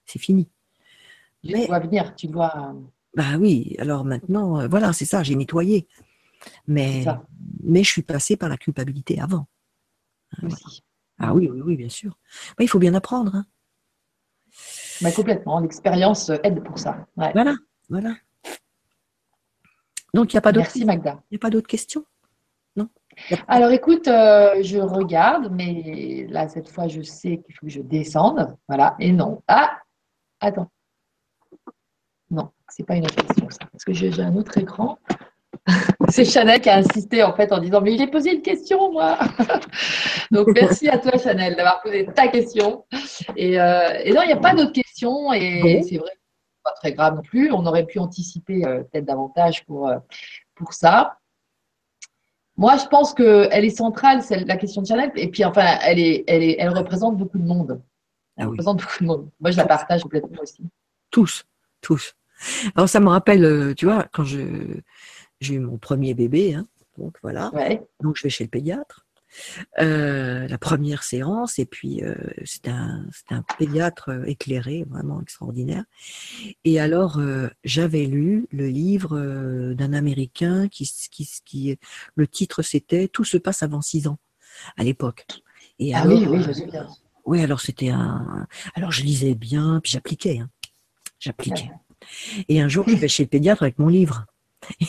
C'est 0.05 0.19
fini. 0.19 0.49
Tu 1.43 1.53
mais, 1.53 1.67
dois 1.67 1.79
venir, 1.79 2.15
tu 2.15 2.27
dois 2.27 2.75
bah 3.15 3.37
oui, 3.39 3.75
alors 3.79 4.05
maintenant, 4.05 4.59
euh, 4.59 4.67
voilà, 4.67 4.93
c'est 4.93 5.05
ça, 5.05 5.23
j'ai 5.23 5.35
nettoyé. 5.35 5.87
Mais, 6.67 7.05
mais 7.63 7.83
je 7.83 7.89
suis 7.89 8.01
passée 8.01 8.37
par 8.37 8.49
la 8.49 8.57
culpabilité 8.57 9.19
avant. 9.19 9.47
Hein, 10.41 10.47
ah 11.17 11.33
oui, 11.33 11.49
oui, 11.51 11.61
oui, 11.61 11.75
bien 11.75 11.89
sûr. 11.89 12.17
Il 12.59 12.69
faut 12.69 12.79
bien 12.79 12.93
apprendre. 12.93 13.35
Hein. 13.35 13.45
Bah, 15.01 15.11
complètement, 15.11 15.59
l'expérience 15.59 16.31
aide 16.43 16.63
pour 16.63 16.79
ça. 16.79 17.07
Voilà, 17.15 17.55
voilà. 17.89 18.15
Donc, 20.13 20.31
il 20.33 20.35
n'y 20.35 20.39
a 20.39 20.41
pas 20.41 20.51
d'autres 20.51 20.65
Merci 20.65 20.85
Magda. 20.85 21.21
Il 21.29 21.33
n'y 21.33 21.37
a 21.37 21.39
pas 21.39 21.49
d'autres 21.49 21.67
questions? 21.67 22.05
Non? 22.75 22.89
Alors 23.47 23.71
écoute, 23.71 24.07
euh, 24.07 24.63
je 24.63 24.77
regarde, 24.77 25.51
mais 25.51 26.25
là, 26.29 26.47
cette 26.47 26.69
fois, 26.69 26.87
je 26.87 27.01
sais 27.01 27.37
qu'il 27.39 27.55
faut 27.55 27.65
que 27.65 27.71
je 27.71 27.81
descende. 27.81 28.55
Voilà, 28.67 28.95
et 28.99 29.11
non. 29.11 29.43
Ah 29.47 29.77
Attends. 30.39 30.71
C'est 32.69 32.85
pas 32.85 32.95
une 32.95 33.05
autre 33.05 33.15
question, 33.15 33.49
ça. 33.49 33.65
Parce 33.71 33.83
que 33.83 33.93
j'ai 33.93 34.11
un 34.21 34.35
autre 34.35 34.57
écran. 34.57 34.97
c'est 36.09 36.25
Chanel 36.25 36.61
qui 36.61 36.69
a 36.69 36.77
insisté 36.77 37.23
en 37.23 37.33
fait 37.33 37.51
en 37.51 37.59
disant 37.59 37.81
Mais 37.81 37.97
j'ai 37.97 38.07
posé 38.07 38.33
une 38.33 38.41
question, 38.41 38.91
moi. 38.91 39.17
Donc 40.31 40.47
merci 40.53 40.87
à 40.89 40.97
toi, 40.97 41.17
Chanel, 41.17 41.55
d'avoir 41.55 41.81
posé 41.81 42.05
ta 42.05 42.27
question. 42.27 42.85
Et, 43.35 43.59
euh, 43.59 44.13
non, 44.13 44.21
il 44.21 44.27
n'y 44.27 44.33
a 44.33 44.37
pas 44.37 44.53
d'autres 44.53 44.71
questions. 44.71 45.33
Et 45.33 45.81
c'est 45.87 45.97
vrai, 45.97 46.11
pas 46.63 46.73
très 46.73 46.93
grave 46.93 47.15
non 47.15 47.21
plus. 47.21 47.51
On 47.51 47.65
aurait 47.65 47.85
pu 47.85 47.99
anticiper 47.99 48.65
euh, 48.65 48.83
peut-être 48.83 49.05
davantage 49.05 49.65
pour, 49.65 49.87
euh, 49.87 49.97
pour 50.55 50.73
ça. 50.73 51.17
Moi, 52.57 52.75
je 52.77 52.85
pense 52.87 53.13
qu'elle 53.13 53.63
est 53.63 53.69
centrale, 53.69 54.21
la 54.29 54.57
question 54.57 54.81
de 54.81 54.87
Chanel. 54.87 55.11
Et 55.15 55.29
puis, 55.29 55.45
enfin, 55.45 55.77
elle, 55.81 55.99
est, 55.99 56.25
elle, 56.27 56.43
est, 56.43 56.57
elle 56.59 56.69
représente 56.69 57.17
beaucoup 57.17 57.39
de 57.39 57.45
monde. 57.45 57.81
Ah 58.37 58.47
oui. 58.47 58.57
beaucoup 58.57 58.77
de 59.01 59.05
monde. 59.05 59.29
Moi, 59.39 59.51
je 59.51 59.57
la 59.57 59.65
partage 59.65 60.03
complètement 60.03 60.41
aussi. 60.41 60.63
Tous, 61.09 61.45
tous. 61.81 62.13
Alors, 62.75 62.89
ça 62.89 62.99
me 62.99 63.09
rappelle, 63.09 63.43
euh, 63.43 63.73
tu 63.73 63.85
vois, 63.85 64.07
quand 64.11 64.23
j'ai 64.23 64.83
eu 65.49 65.59
mon 65.59 65.77
premier 65.77 66.13
bébé, 66.13 66.53
hein, 66.53 66.67
donc 66.97 67.15
voilà. 67.21 67.51
Donc, 68.01 68.17
je 68.17 68.23
vais 68.23 68.29
chez 68.29 68.43
le 68.43 68.49
pédiatre. 68.49 69.05
Euh, 69.79 70.47
la 70.47 70.57
première 70.57 71.03
séance, 71.03 71.59
et 71.59 71.65
puis 71.65 72.03
euh, 72.03 72.15
c'est 72.45 72.67
un, 72.67 73.05
un, 73.29 73.43
pédiatre 73.57 74.09
euh, 74.09 74.23
éclairé, 74.25 74.85
vraiment 74.89 75.21
extraordinaire. 75.21 75.83
Et 76.63 76.79
alors, 76.79 77.21
j'avais 77.63 78.05
lu 78.05 78.47
le 78.51 78.67
livre 78.67 79.73
d'un 79.73 79.93
Américain 79.93 80.67
qui, 80.67 80.89
qui, 81.11 81.29
qui, 81.45 81.77
le 82.15 82.27
titre 82.27 82.61
c'était 82.61 83.07
Tout 83.07 83.23
se 83.23 83.37
passe 83.37 83.63
avant 83.63 83.81
six 83.81 84.07
ans, 84.07 84.17
à 84.77 84.83
l'époque. 84.83 85.25
Et 85.77 85.93
ah 85.93 86.05
oui, 86.07 86.25
oui, 86.27 86.41
je 86.43 86.51
sais 86.51 86.65
bien. 86.65 86.87
Oui, 87.25 87.41
alors 87.41 87.61
c'était 87.61 87.89
un. 87.89 88.47
Alors 88.73 88.91
je 88.91 89.03
lisais 89.03 89.35
bien, 89.35 89.79
puis 89.81 89.91
j'appliquais. 89.91 90.39
Hein. 90.39 90.49
J'appliquais. 91.19 91.71
Et 92.47 92.61
un 92.61 92.67
jour, 92.67 92.87
je 92.87 92.95
vais 92.95 93.07
chez 93.07 93.23
le 93.23 93.29
pédiatre 93.29 93.63
avec 93.63 93.79
mon 93.79 93.87
livre. 93.87 94.25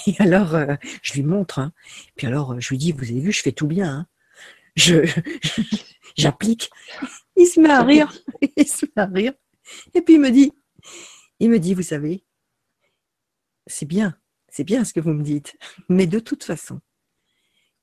Et 0.07 0.15
alors, 0.19 0.57
je 1.03 1.13
lui 1.15 1.23
montre. 1.23 1.59
Hein. 1.59 1.73
Puis 2.17 2.27
alors, 2.27 2.61
je 2.61 2.69
lui 2.71 2.79
dis, 2.79 2.93
vous 2.93 3.05
avez 3.05 3.21
vu, 3.21 3.33
je 3.33 3.43
fais 3.43 3.53
tout 3.53 3.67
bien. 3.67 3.89
Hein 3.89 4.07
je, 4.77 5.05
j'applique. 6.17 6.71
Il 7.37 7.47
se 7.47 7.61
met 7.61 7.71
à 7.71 7.83
rire. 7.83 8.13
Il 8.57 8.67
se 8.67 8.87
met 8.87 9.03
à 9.03 9.07
rire. 9.07 9.33
Et 9.95 10.03
puis 10.03 10.15
il 10.15 10.21
me 10.21 10.31
dit, 10.31 10.53
il 11.39 11.51
me 11.51 11.59
dit, 11.59 11.75
vous 11.75 11.83
savez, 11.83 12.25
c'est 13.67 13.87
bien, 13.87 14.19
c'est 14.49 14.65
bien 14.65 14.85
ce 14.85 14.93
que 14.93 15.01
vous 15.01 15.13
me 15.13 15.23
dites, 15.23 15.57
mais 15.89 16.07
de 16.07 16.19
toute 16.19 16.45
façon, 16.45 16.81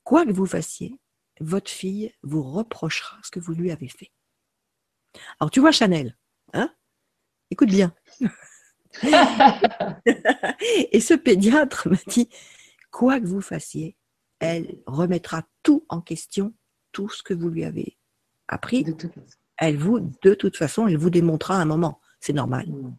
quoi 0.04 0.26
que 0.26 0.34
vous 0.34 0.46
fassiez, 0.46 1.00
votre 1.40 1.72
fille 1.72 2.14
vous 2.24 2.44
reprochera 2.44 3.18
ce 3.24 3.32
que 3.32 3.40
vous 3.40 3.54
lui 3.54 3.72
avez 3.72 3.88
fait. 3.88 4.12
Alors 5.40 5.52
tu 5.52 5.60
vois 5.60 5.72
Chanel, 5.72 6.18
hein 6.54 6.74
Écoute 7.50 7.70
bien. 7.70 7.96
Et 10.92 11.00
ce 11.00 11.14
pédiatre 11.14 11.90
me 11.90 12.10
dit, 12.10 12.30
quoi 12.92 13.20
que 13.20 13.26
vous 13.26 13.42
fassiez, 13.42 13.96
elle 14.40 14.80
remettra 14.86 15.44
tout 15.64 15.86
en 15.90 16.02
question 16.02 16.54
tout 16.92 17.10
ce 17.10 17.24
que 17.24 17.34
vous 17.34 17.50
lui 17.50 17.64
avez 17.64 17.98
appris, 18.48 18.86
elle 19.58 19.78
vous, 19.78 20.00
de 20.22 20.34
toute 20.34 20.58
façon, 20.58 20.88
elle 20.88 20.98
vous 20.98 21.10
démontrera 21.10 21.56
un 21.56 21.66
moment. 21.66 22.00
C'est 22.20 22.34
normal. 22.34 22.68
Mm. 22.68 22.96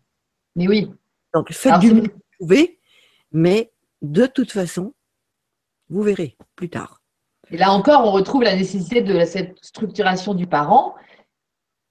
Mais 0.57 0.69
oui. 0.69 0.93
Donc 1.35 1.53
faites 1.53 1.79
du 1.79 1.95
mieux 1.95 2.03
que 2.03 2.15
vous 2.15 2.23
pouvez, 2.41 2.81
mais 3.33 3.73
de 4.03 4.27
toute 4.27 4.53
façon, 4.53 4.95
vous 5.89 6.03
verrez 6.03 6.37
plus 6.57 6.71
tard. 6.71 7.03
Et 7.51 7.57
là 7.57 7.71
encore, 7.71 8.05
on 8.05 8.13
retrouve 8.13 8.43
la 8.43 8.57
nécessité 8.57 9.01
de 9.01 9.25
cette 9.25 9.59
structuration 9.65 10.35
du 10.35 10.47
parent 10.47 10.95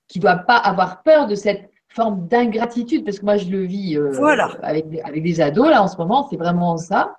qui 0.08 0.20
ne 0.20 0.24
doit 0.24 0.38
pas 0.38 0.58
avoir 0.58 1.04
peur 1.04 1.28
de 1.28 1.36
cette 1.36 1.72
forme 1.98 2.28
d'ingratitude, 2.28 3.04
parce 3.04 3.20
que 3.20 3.26
moi 3.26 3.38
je 3.38 3.50
le 3.50 3.66
vis 3.66 3.98
euh, 3.98 4.12
avec, 4.64 4.86
avec, 5.04 5.24
des 5.24 5.42
ados 5.42 5.70
là 5.70 5.84
en 5.84 5.88
ce 5.88 5.98
moment, 5.98 6.28
c'est 6.30 6.38
vraiment 6.38 6.78
ça 6.78 7.18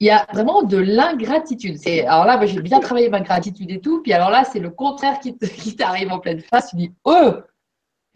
il 0.00 0.08
y 0.08 0.10
a 0.10 0.26
vraiment 0.32 0.62
de 0.62 0.76
l'ingratitude. 0.76 1.78
alors 2.06 2.24
là, 2.26 2.36
moi, 2.36 2.46
j'ai 2.46 2.60
bien 2.60 2.80
travaillé 2.80 3.08
ma 3.08 3.20
gratitude 3.20 3.70
et 3.70 3.80
tout. 3.80 4.02
Puis 4.02 4.12
alors 4.12 4.30
là, 4.30 4.44
c'est 4.44 4.58
le 4.58 4.70
contraire 4.70 5.18
qui, 5.20 5.36
t'arrive 5.76 6.10
en 6.12 6.18
pleine 6.18 6.40
face. 6.40 6.70
Tu 6.70 6.76
dis, 6.76 6.92
oh, 7.04 7.32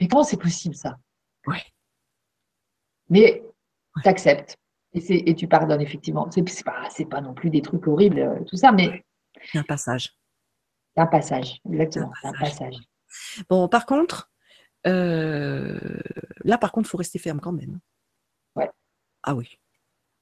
mais 0.01 0.09
comment 0.09 0.23
c'est 0.23 0.40
possible 0.40 0.74
ça? 0.74 0.98
Ouais. 1.47 1.62
Mais 3.09 3.43
tu 4.02 4.09
acceptes 4.09 4.56
et, 4.93 5.31
et, 5.31 5.35
tu 5.35 5.48
pardonnes, 5.48 5.81
effectivement. 5.81 6.28
C'est 6.31 6.65
pas, 6.65 6.89
pas 7.10 7.20
non 7.20 7.35
plus 7.35 7.51
des 7.51 7.62
trucs 7.62 7.86
horribles, 7.86 8.19
euh, 8.19 8.44
tout 8.47 8.56
ça, 8.56 8.73
mais. 8.73 9.05
C'est 9.44 9.59
un 9.59 9.62
passage. 9.62 10.15
C'est 10.94 11.02
un 11.02 11.06
passage, 11.06 11.60
exactement. 11.70 12.12
Un 12.24 12.32
passage. 12.32 12.77
Bon, 13.48 13.69
par 13.69 13.86
contre, 13.86 14.28
euh, 14.89 15.78
là, 16.44 16.59
par 16.59 16.73
contre, 16.73 16.89
il 16.89 16.90
faut 16.90 16.98
rester 16.98 17.19
ferme 17.19 17.40
quand 17.40 17.52
même. 17.52 17.78
Ouais. 18.56 18.70
Ah 19.23 19.35
oui. 19.35 19.59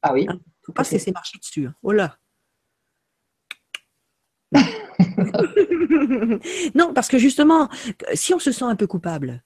Ah 0.02 0.12
oui. 0.12 0.26
Hein 0.28 0.40
faut 0.66 0.72
pas 0.72 0.84
se 0.84 0.92
laisser 0.92 1.12
marcher 1.12 1.38
dessus. 1.38 1.66
Hein. 1.66 1.74
Oh 1.82 1.92
là 1.92 2.18
Non, 6.74 6.92
parce 6.92 7.08
que 7.08 7.18
justement, 7.18 7.68
si 8.14 8.34
on 8.34 8.40
se 8.40 8.50
sent 8.50 8.64
un 8.64 8.76
peu 8.76 8.86
coupable, 8.88 9.44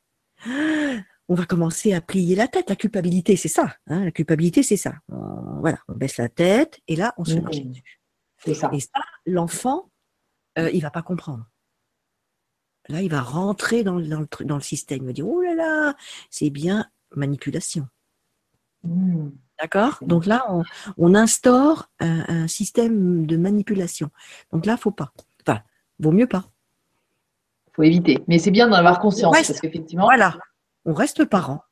on 1.29 1.35
va 1.35 1.45
commencer 1.45 1.93
à 1.93 2.01
plier 2.01 2.35
la 2.37 2.49
tête. 2.49 2.71
La 2.71 2.77
culpabilité, 2.77 3.37
c'est 3.37 3.49
ça. 3.49 3.77
Hein. 3.87 4.07
la 4.07 4.11
culpabilité, 4.11 4.63
c'est 4.63 4.79
ça. 4.79 4.95
voilà, 5.09 5.79
on 5.89 5.95
baisse 5.95 6.17
la 6.17 6.31
tête 6.31 6.81
et 6.89 6.97
là, 6.97 7.13
on 7.19 7.25
se 7.25 7.35
marche 7.35 7.61
dessus. 7.61 8.01
C'est 8.39 8.55
ça. 8.55 8.71
Et 8.73 8.81
ça, 8.81 9.03
l'enfant, 9.27 9.91
euh, 10.59 10.71
il 10.73 10.81
va 10.81 10.91
pas 10.91 11.03
comprendre. 11.03 11.47
Là, 12.91 13.03
il 13.03 13.11
va 13.11 13.23
rentrer 13.23 13.85
dans, 13.85 14.01
dans, 14.01 14.21
le, 14.21 14.45
dans 14.45 14.57
le 14.57 14.63
système. 14.63 15.03
Il 15.03 15.07
va 15.07 15.13
dire, 15.13 15.29
oh 15.29 15.41
là 15.41 15.55
là, 15.55 15.95
c'est 16.29 16.51
bien 16.51 16.87
manipulation. 17.15 17.87
Mmh. 18.85 19.29
D'accord? 19.61 19.99
Donc 20.03 20.27
là, 20.27 20.45
on, 20.97 21.15
instaure 21.15 21.91
un, 22.01 22.49
système 22.49 23.27
de 23.27 23.37
manipulation. 23.37 24.11
Donc 24.53 24.65
là, 24.65 24.77
faut 24.77 24.91
pas. 24.91 25.13
Enfin, 25.47 25.61
vaut 25.99 26.13
mieux 26.13 26.27
pas. 26.27 26.45
faut 27.75 27.83
éviter. 27.83 28.19
Mais 28.27 28.39
c'est 28.39 28.51
bien 28.51 28.69
d'en 28.69 28.77
avoir 28.77 29.01
conscience. 29.01 29.35
parce 29.35 29.61
qu'effectivement. 29.61 30.05
Voilà. 30.05 30.39
On 30.87 30.95
reste 30.95 31.27
parent. 31.27 31.63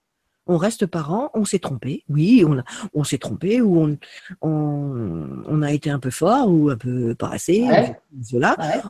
On 0.50 0.56
reste 0.56 0.86
parent, 0.86 1.30
on 1.34 1.44
s'est 1.44 1.58
trompé. 1.58 2.04
Oui, 2.08 2.42
on, 2.46 2.62
on 2.94 3.04
s'est 3.04 3.18
trompé 3.18 3.60
ou 3.60 3.82
on, 3.82 3.98
on, 4.40 5.62
a 5.62 5.72
été 5.72 5.90
un 5.90 5.98
peu 5.98 6.10
fort 6.10 6.50
ou 6.50 6.70
un 6.70 6.76
peu 6.76 7.14
pas 7.14 7.28
assez. 7.28 7.66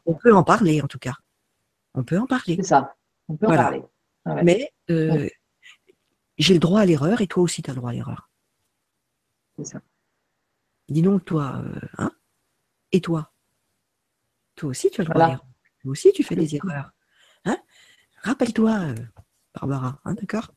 On 0.07 0.15
peut 0.15 0.33
en 0.33 0.45
parler 0.45 0.81
en 0.83 0.87
tout 0.87 1.01
cas. 1.01 1.15
On 1.99 2.05
peut 2.05 2.19
en 2.19 2.27
parler. 2.27 2.55
C'est 2.57 2.63
ça. 2.63 2.95
On 3.27 3.37
peut 3.37 3.47
en 3.47 3.57
parler. 3.57 3.83
Mais 4.45 4.73
euh, 4.89 5.29
j'ai 6.37 6.55
le 6.55 6.61
droit 6.61 6.81
à 6.81 6.87
l'erreur 6.87 7.21
et 7.21 7.27
toi 7.27 7.43
aussi 7.43 7.61
tu 7.61 7.71
as 7.71 7.75
le 7.75 7.79
droit 7.79 7.91
à 7.91 7.93
l'erreur. 7.93 8.31
Dis 10.89 11.03
donc, 11.03 11.25
toi, 11.25 11.61
euh, 11.65 11.81
hein 11.99 12.13
Et 12.93 13.01
toi? 13.01 13.33
Toi 14.55 14.71
aussi, 14.71 14.91
tu 14.91 15.01
as 15.01 15.05
le 15.05 15.11
droit 15.11 15.37
Toi 15.83 15.91
aussi, 15.91 16.13
tu 16.13 16.23
fais 16.23 16.37
des 16.37 16.55
erreurs. 16.55 16.93
Hein? 17.45 17.59
Rappelle-toi, 18.23 18.71
euh, 18.71 18.95
Barbara, 19.55 20.01
hein, 20.05 20.15
d'accord? 20.15 20.55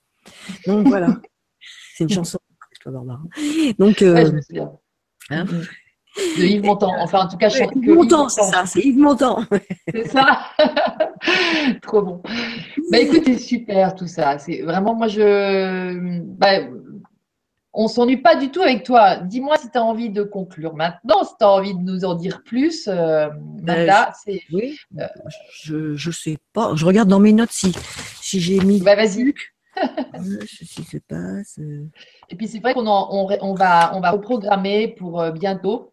Donc 0.68 0.88
voilà. 0.88 1.20
C'est 1.96 2.04
une 2.04 2.12
chanson, 2.12 2.38
toi, 2.82 2.92
Barbara. 2.92 3.24
Donc, 3.80 4.04
euh, 4.04 4.40
hein? 5.32 5.46
De 6.18 6.44
Yves 6.44 6.66
Montand. 6.66 6.94
Enfin, 7.00 7.26
en 7.26 7.28
tout 7.28 7.38
cas, 7.38 7.50
Yves 7.50 7.94
Montand, 7.94 8.30
c'est 8.30 8.44
ça, 8.44 8.66
c'est 8.66 8.82
Yves 8.82 8.98
Montand. 8.98 9.44
c'est 9.94 10.08
ça. 10.08 10.42
Trop 11.82 12.02
bon. 12.02 12.22
Bah 12.92 13.00
écoute, 13.00 13.24
c'est 13.26 13.38
super 13.38 13.96
tout 13.96 14.08
ça. 14.08 14.38
C'est 14.38 14.62
vraiment, 14.62 14.96
moi, 14.96 15.08
je. 15.08 16.20
Bah, 16.22 16.62
on 17.74 17.88
s'ennuie 17.88 18.18
pas 18.18 18.36
du 18.36 18.52
tout 18.52 18.62
avec 18.62 18.84
toi. 18.84 19.18
Dis-moi 19.18 19.58
si 19.58 19.70
tu 19.70 19.78
as 19.78 19.84
envie 19.84 20.10
de 20.10 20.24
conclure 20.24 20.76
maintenant, 20.76 21.24
si 21.24 21.32
tu 21.40 21.46
as 21.46 21.50
envie 21.50 21.74
de 21.74 21.80
nous 21.80 22.04
en 22.04 22.16
dire 22.16 22.44
plus. 22.44 22.88
Euh, 22.88 23.30
ben, 23.62 24.08
c'est. 24.24 24.42
Oui, 24.52 24.78
euh, 25.00 25.08
je, 25.64 25.96
je 25.96 26.12
sais 26.12 26.38
pas. 26.54 26.74
Je 26.76 26.86
regarde 26.86 27.08
dans 27.10 27.20
mes 27.20 27.34
notes 27.34 27.52
si, 27.52 27.72
si 28.22 28.42
j'ai 28.42 28.60
mis. 28.60 28.82
Bah, 28.82 28.96
vas-y. 28.96 29.34
ce 29.78 30.66
qui 30.66 30.84
se 30.84 30.98
passe. 30.98 31.60
Euh. 31.60 31.88
Et 32.30 32.36
puis 32.36 32.48
c'est 32.50 32.60
vrai 32.60 32.74
qu'on 32.74 32.86
on, 32.86 33.54
va, 33.54 33.96
on 33.96 34.02
va 34.02 34.12
reprogrammer 34.12 34.90
pour 34.90 35.32
bientôt 35.32 35.80
hmm? 35.80 35.91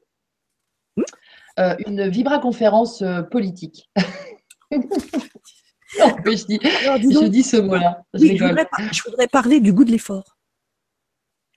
Une 1.86 2.08
vibra-conférence 2.08 3.02
politique. 3.30 3.90
je, 4.70 6.46
dis, 6.46 6.58
je 6.62 7.26
dis 7.26 7.42
ce 7.42 7.56
mot-là. 7.56 8.02
je 8.14 9.02
voudrais 9.04 9.28
parler 9.28 9.60
du 9.60 9.72
goût 9.72 9.84
de 9.84 9.90
l'effort. 9.90 10.36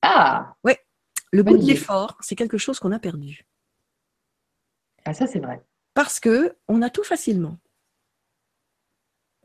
Ah 0.02 0.56
Oui, 0.64 0.74
le 1.32 1.44
goût 1.44 1.58
de 1.58 1.66
l'effort, 1.66 2.18
c'est 2.22 2.36
quelque 2.36 2.58
chose 2.58 2.80
qu'on 2.80 2.92
a 2.92 3.00
perdu. 3.00 3.46
Ah, 5.06 5.14
ça, 5.14 5.28
c'est 5.28 5.40
vrai. 5.40 5.62
Parce 5.94 6.20
que 6.20 6.56
on 6.68 6.82
a 6.82 6.90
tout 6.90 7.04
facilement. 7.04 7.58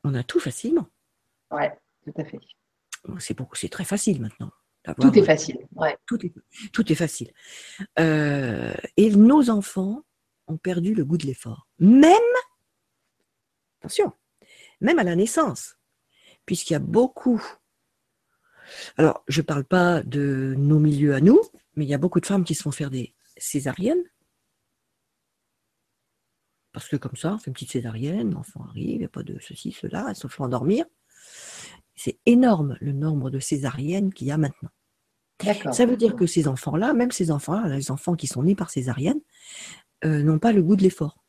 On 0.04 0.14
a 0.14 0.22
tout 0.22 0.40
facilement. 0.40 0.86
Oui, 1.50 1.64
tout 2.04 2.12
à 2.16 2.24
fait. 2.24 2.38
C'est 3.18 3.36
c'est 3.54 3.68
très 3.68 3.84
facile 3.84 4.20
maintenant. 4.20 4.50
Tout 5.00 5.18
est 5.18 5.24
facile. 5.24 5.58
Ouais. 5.74 5.96
Tout, 6.06 6.24
est, 6.24 6.32
tout 6.72 6.92
est 6.92 6.94
facile. 6.94 7.32
Euh, 7.98 8.72
et 8.96 9.10
nos 9.10 9.50
enfants 9.50 10.04
ont 10.48 10.56
perdu 10.56 10.94
le 10.94 11.04
goût 11.04 11.18
de 11.18 11.26
l'effort. 11.26 11.66
Même, 11.78 12.12
attention, 13.80 14.12
même 14.80 14.98
à 14.98 15.04
la 15.04 15.16
naissance, 15.16 15.76
puisqu'il 16.44 16.74
y 16.74 16.76
a 16.76 16.80
beaucoup 16.80 17.42
alors, 18.96 19.24
je 19.28 19.40
ne 19.40 19.46
parle 19.46 19.64
pas 19.64 20.02
de 20.02 20.54
nos 20.56 20.78
milieux 20.78 21.14
à 21.14 21.20
nous, 21.20 21.40
mais 21.74 21.84
il 21.84 21.88
y 21.88 21.94
a 21.94 21.98
beaucoup 21.98 22.20
de 22.20 22.26
femmes 22.26 22.44
qui 22.44 22.54
se 22.54 22.62
font 22.62 22.70
faire 22.70 22.90
des 22.90 23.14
césariennes. 23.36 24.02
Parce 26.72 26.88
que 26.88 26.96
comme 26.96 27.16
ça, 27.16 27.34
on 27.34 27.38
fait 27.38 27.48
une 27.48 27.54
petite 27.54 27.72
césarienne, 27.72 28.32
l'enfant 28.32 28.64
arrive, 28.68 28.90
il 28.90 28.98
n'y 28.98 29.04
a 29.04 29.08
pas 29.08 29.22
de 29.22 29.38
ceci, 29.40 29.72
cela, 29.72 30.06
elles 30.08 30.16
se 30.16 30.28
font 30.28 30.44
endormir. 30.44 30.84
C'est 31.94 32.18
énorme 32.26 32.76
le 32.80 32.92
nombre 32.92 33.30
de 33.30 33.38
césariennes 33.38 34.12
qu'il 34.12 34.26
y 34.26 34.30
a 34.30 34.36
maintenant. 34.36 34.70
Ça 35.72 35.86
veut 35.86 35.96
dire 35.96 36.16
que 36.16 36.26
ces 36.26 36.48
enfants-là, 36.48 36.94
même 36.94 37.10
ces 37.10 37.30
enfants-là, 37.30 37.68
les 37.68 37.90
enfants 37.90 38.14
qui 38.14 38.26
sont 38.26 38.42
nés 38.42 38.54
par 38.54 38.70
césarienne, 38.70 39.20
euh, 40.04 40.22
n'ont 40.22 40.38
pas 40.38 40.52
le 40.52 40.62
goût 40.62 40.76
de 40.76 40.82
l'effort. 40.82 41.22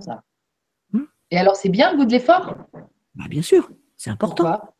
Ça. 0.00 0.22
Hmm 0.92 1.04
Et 1.30 1.38
alors, 1.38 1.56
c'est 1.56 1.68
bien 1.68 1.92
le 1.92 1.98
goût 1.98 2.04
de 2.04 2.12
l'effort? 2.12 2.56
Bah, 3.14 3.24
Bien 3.28 3.42
sûr, 3.42 3.70
c'est 3.96 4.10
important. 4.10 4.44
Pourquoi? 4.44 4.76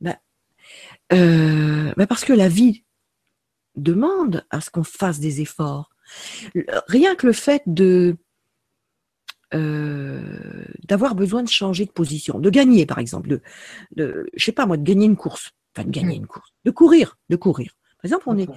Bah, 0.00 0.18
euh, 1.12 1.92
bah, 1.96 2.06
Parce 2.06 2.24
que 2.24 2.32
la 2.32 2.48
vie 2.48 2.84
demande 3.76 4.44
à 4.50 4.60
ce 4.60 4.70
qu'on 4.70 4.84
fasse 4.84 5.20
des 5.20 5.40
efforts. 5.40 5.90
Rien 6.88 7.14
que 7.14 7.26
le 7.26 7.32
fait 7.32 7.62
de 7.66 8.16
euh, 9.54 10.64
d'avoir 10.84 11.14
besoin 11.14 11.42
de 11.42 11.48
changer 11.48 11.86
de 11.86 11.90
position, 11.90 12.38
de 12.38 12.50
gagner 12.50 12.84
par 12.84 12.98
exemple, 12.98 13.28
de, 13.28 13.42
de 13.96 14.28
je 14.34 14.44
sais 14.44 14.52
pas 14.52 14.66
moi, 14.66 14.76
de 14.76 14.82
gagner 14.82 15.06
une 15.06 15.16
course, 15.16 15.52
enfin 15.74 15.86
de 15.86 15.90
gagner 15.90 16.16
mm. 16.16 16.22
une 16.22 16.26
course, 16.26 16.52
de 16.64 16.70
courir, 16.70 17.16
de 17.28 17.36
courir. 17.36 17.72
Par 17.96 18.04
exemple, 18.04 18.24
on 18.26 18.36
est, 18.36 18.48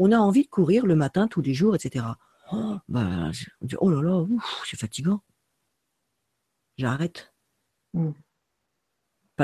on 0.00 0.12
a 0.12 0.18
envie 0.18 0.44
de 0.44 0.48
courir 0.48 0.86
le 0.86 0.96
matin 0.96 1.28
tous 1.28 1.42
les 1.42 1.54
jours, 1.54 1.74
etc. 1.74 2.04
Oh, 2.52 2.76
on 2.92 3.30
dit 3.62 3.76
oh 3.78 3.90
là 3.90 4.02
là, 4.02 4.26
c'est 4.64 4.78
fatigant. 4.78 5.20
J'arrête. 6.78 7.32
Mm 7.94 8.10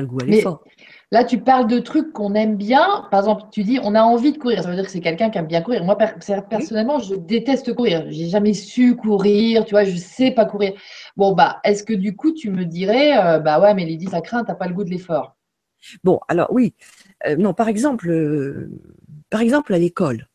le 0.01 0.07
goût 0.07 0.21
à 0.21 0.25
l'effort. 0.25 0.65
Là, 1.13 1.25
tu 1.25 1.39
parles 1.39 1.67
de 1.67 1.79
trucs 1.79 2.13
qu'on 2.13 2.35
aime 2.35 2.57
bien. 2.57 3.07
Par 3.11 3.21
exemple, 3.21 3.45
tu 3.51 3.63
dis 3.63 3.79
on 3.83 3.95
a 3.95 4.03
envie 4.03 4.33
de 4.33 4.39
courir. 4.39 4.63
Ça 4.63 4.69
veut 4.69 4.75
dire 4.75 4.85
que 4.85 4.91
c'est 4.91 5.01
quelqu'un 5.01 5.31
qui 5.31 5.39
aime 5.39 5.47
bien 5.47 5.63
courir. 5.63 5.85
Moi, 5.85 5.97
personnellement, 5.97 6.99
je 6.99 7.15
déteste 7.15 7.75
courir. 7.75 8.05
J'ai 8.09 8.29
jamais 8.29 8.55
su 8.55 8.97
courir. 8.97 9.65
Tu 9.65 9.73
vois, 9.73 9.85
je 9.85 9.97
sais 9.97 10.31
pas 10.31 10.45
courir. 10.45 10.73
Bon, 11.17 11.33
bah, 11.33 11.61
est-ce 11.65 11.83
que 11.85 11.95
du 11.95 12.17
coup, 12.17 12.33
tu 12.33 12.51
me 12.51 12.65
dirais, 12.65 13.19
euh, 13.19 13.39
bah 13.39 13.61
ouais, 13.61 13.75
mais 13.75 13.85
Lydie, 13.85 14.07
ça 14.07 14.21
craint, 14.21 14.45
t'as 14.45 14.55
pas 14.55 14.67
le 14.67 14.75
goût 14.75 14.85
de 14.85 14.91
l'effort? 14.91 15.37
Bon, 16.03 16.21
alors 16.29 16.49
oui. 16.51 16.75
Euh, 17.27 17.37
non, 17.37 17.55
par 17.55 17.69
exemple, 17.69 18.11
euh, 18.11 18.71
par 19.31 19.41
exemple 19.41 19.73
à 19.75 19.79
l'école. 19.79 20.29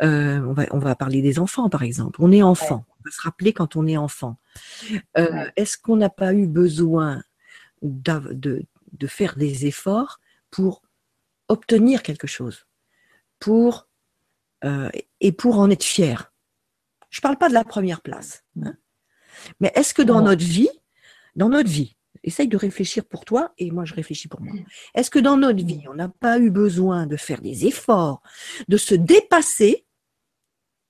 On, 0.00 0.52
va, 0.52 0.66
on 0.70 0.78
va 0.78 0.94
parler 0.94 1.22
des 1.22 1.38
enfants, 1.38 1.68
par 1.68 1.82
exemple. 1.82 2.18
On 2.22 2.32
est 2.32 2.42
enfant. 2.42 2.84
On 3.00 3.02
va 3.04 3.10
se 3.10 3.20
rappeler 3.22 3.52
quand 3.52 3.76
on 3.76 3.86
est 3.86 3.96
enfant. 3.96 4.38
Est-ce 5.14 5.78
qu'on 5.78 5.96
n'a 5.96 6.10
pas 6.10 6.34
eu 6.34 6.46
besoin 6.46 7.22
de, 7.82 8.66
de, 8.92 9.06
faire 9.06 9.36
des 9.36 9.66
efforts 9.66 10.20
pour 10.50 10.82
obtenir 11.48 12.02
quelque 12.02 12.26
chose, 12.26 12.66
pour 13.38 13.88
euh, 14.64 14.90
et 15.20 15.32
pour 15.32 15.58
en 15.58 15.70
être 15.70 15.84
fier? 15.84 16.32
Je 17.08 17.18
ne 17.18 17.22
parle 17.22 17.38
pas 17.38 17.48
de 17.48 17.54
la 17.54 17.64
première 17.64 18.02
place, 18.02 18.44
hein. 18.62 18.74
mais 19.58 19.72
est-ce 19.74 19.94
que 19.94 20.02
dans 20.02 20.22
notre 20.22 20.44
vie, 20.44 20.70
dans 21.34 21.48
notre 21.48 21.68
vie, 21.68 21.96
essaye 22.22 22.48
de 22.48 22.56
réfléchir 22.56 23.04
pour 23.04 23.24
toi 23.24 23.52
et 23.58 23.70
moi 23.70 23.84
je 23.84 23.94
réfléchis 23.94 24.28
pour 24.28 24.40
moi. 24.40 24.54
Est-ce 24.94 25.10
que 25.10 25.18
dans 25.18 25.36
notre 25.36 25.64
vie, 25.64 25.82
on 25.88 25.94
n'a 25.94 26.08
pas 26.08 26.38
eu 26.38 26.50
besoin 26.50 27.06
de 27.06 27.16
faire 27.16 27.40
des 27.40 27.66
efforts, 27.66 28.22
de 28.68 28.76
se 28.76 28.94
dépasser 28.94 29.86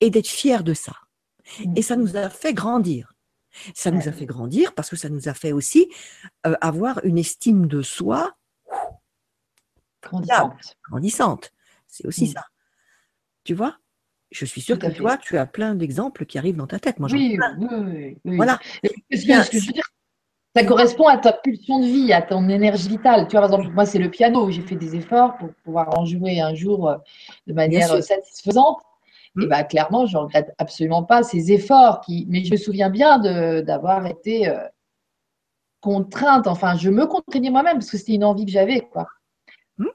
et 0.00 0.10
d'être 0.10 0.28
fier 0.28 0.64
de 0.64 0.74
ça 0.74 0.96
Et 1.76 1.82
ça 1.82 1.96
nous 1.96 2.16
a 2.16 2.28
fait 2.30 2.54
grandir. 2.54 3.14
Ça 3.74 3.90
nous 3.90 4.08
a 4.08 4.12
fait 4.12 4.26
grandir 4.26 4.74
parce 4.74 4.88
que 4.88 4.96
ça 4.96 5.08
nous 5.08 5.28
a 5.28 5.34
fait 5.34 5.52
aussi 5.52 5.90
euh, 6.46 6.54
avoir 6.60 7.04
une 7.04 7.18
estime 7.18 7.66
de 7.66 7.82
soi 7.82 8.34
grandissante. 10.02 10.76
grandissante. 10.88 11.52
C'est 11.88 12.06
aussi 12.06 12.24
mm. 12.24 12.32
ça. 12.32 12.44
Tu 13.44 13.54
vois? 13.54 13.76
Je 14.30 14.44
suis 14.44 14.60
sûre 14.60 14.78
que 14.78 14.86
toi, 14.86 15.16
tu 15.16 15.36
as 15.38 15.46
plein 15.46 15.74
d'exemples 15.74 16.24
qui 16.24 16.38
arrivent 16.38 16.56
dans 16.56 16.68
ta 16.68 16.78
tête. 16.78 17.00
Moi, 17.00 17.08
oui, 17.10 17.36
oui, 17.58 18.16
oui, 18.24 18.36
Voilà. 18.36 18.60
ça 20.54 20.64
correspond 20.64 21.08
à 21.08 21.18
ta 21.18 21.32
pulsion 21.32 21.80
de 21.80 21.86
vie, 21.86 22.12
à 22.12 22.22
ton 22.22 22.48
énergie 22.48 22.88
vitale. 22.88 23.26
Tu 23.26 23.32
vois, 23.32 23.40
par 23.48 23.50
exemple, 23.50 23.74
moi, 23.74 23.86
c'est 23.86 23.98
le 23.98 24.08
piano. 24.08 24.48
J'ai 24.52 24.62
fait 24.62 24.76
des 24.76 24.94
efforts 24.94 25.36
pour 25.38 25.52
pouvoir 25.64 25.98
en 25.98 26.04
jouer 26.04 26.40
un 26.40 26.54
jour 26.54 26.88
euh, 26.88 26.96
de 27.48 27.54
manière 27.54 27.88
satisfaisante. 28.04 28.78
Et 29.40 29.46
bah, 29.46 29.62
clairement, 29.64 30.06
je 30.06 30.16
ne 30.16 30.22
regrette 30.22 30.52
absolument 30.58 31.04
pas 31.04 31.22
ces 31.22 31.52
efforts. 31.52 32.00
Qui... 32.00 32.26
Mais 32.28 32.44
je 32.44 32.52
me 32.52 32.56
souviens 32.56 32.90
bien 32.90 33.18
d'avoir 33.62 34.06
été 34.06 34.48
euh, 34.48 34.66
contrainte. 35.80 36.46
Enfin, 36.46 36.76
je 36.76 36.90
me 36.90 37.06
contraignais 37.06 37.50
moi-même 37.50 37.78
parce 37.78 37.90
que 37.90 37.98
c'était 37.98 38.14
une 38.14 38.24
envie 38.24 38.44
que 38.44 38.50
j'avais. 38.50 38.80
quoi. 38.80 39.06
Hmm. 39.78 39.86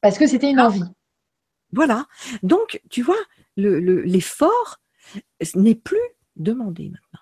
Parce 0.00 0.18
que 0.18 0.26
c'était 0.26 0.50
une 0.50 0.60
ah. 0.60 0.66
envie. 0.66 0.84
Voilà. 1.72 2.06
Donc, 2.42 2.80
tu 2.90 3.02
vois, 3.02 3.16
l'effort 3.56 4.80
le, 5.40 5.60
n'est 5.60 5.74
plus 5.74 5.98
demandé 6.36 6.90
maintenant. 6.90 7.20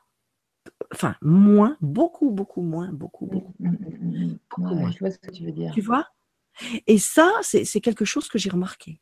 Enfin, 0.92 1.16
moins, 1.22 1.78
beaucoup, 1.80 2.30
beaucoup 2.30 2.60
moins, 2.60 2.92
beaucoup, 2.92 3.24
beaucoup, 3.24 3.54
mmh, 3.59 3.70
mmh, 3.70 4.38
mmh, 4.59 4.74
moins. 4.74 4.90
Je 4.90 4.98
vois 4.98 5.10
ce 5.10 5.18
que 5.18 5.30
tu 5.30 5.44
veux 5.44 5.52
dire. 5.52 5.72
Tu 5.72 5.80
vois? 5.80 6.06
Et 6.86 6.98
ça, 6.98 7.30
c'est 7.40 7.80
quelque 7.80 8.04
chose 8.04 8.28
que 8.28 8.38
j'ai 8.38 8.50
remarqué 8.50 9.00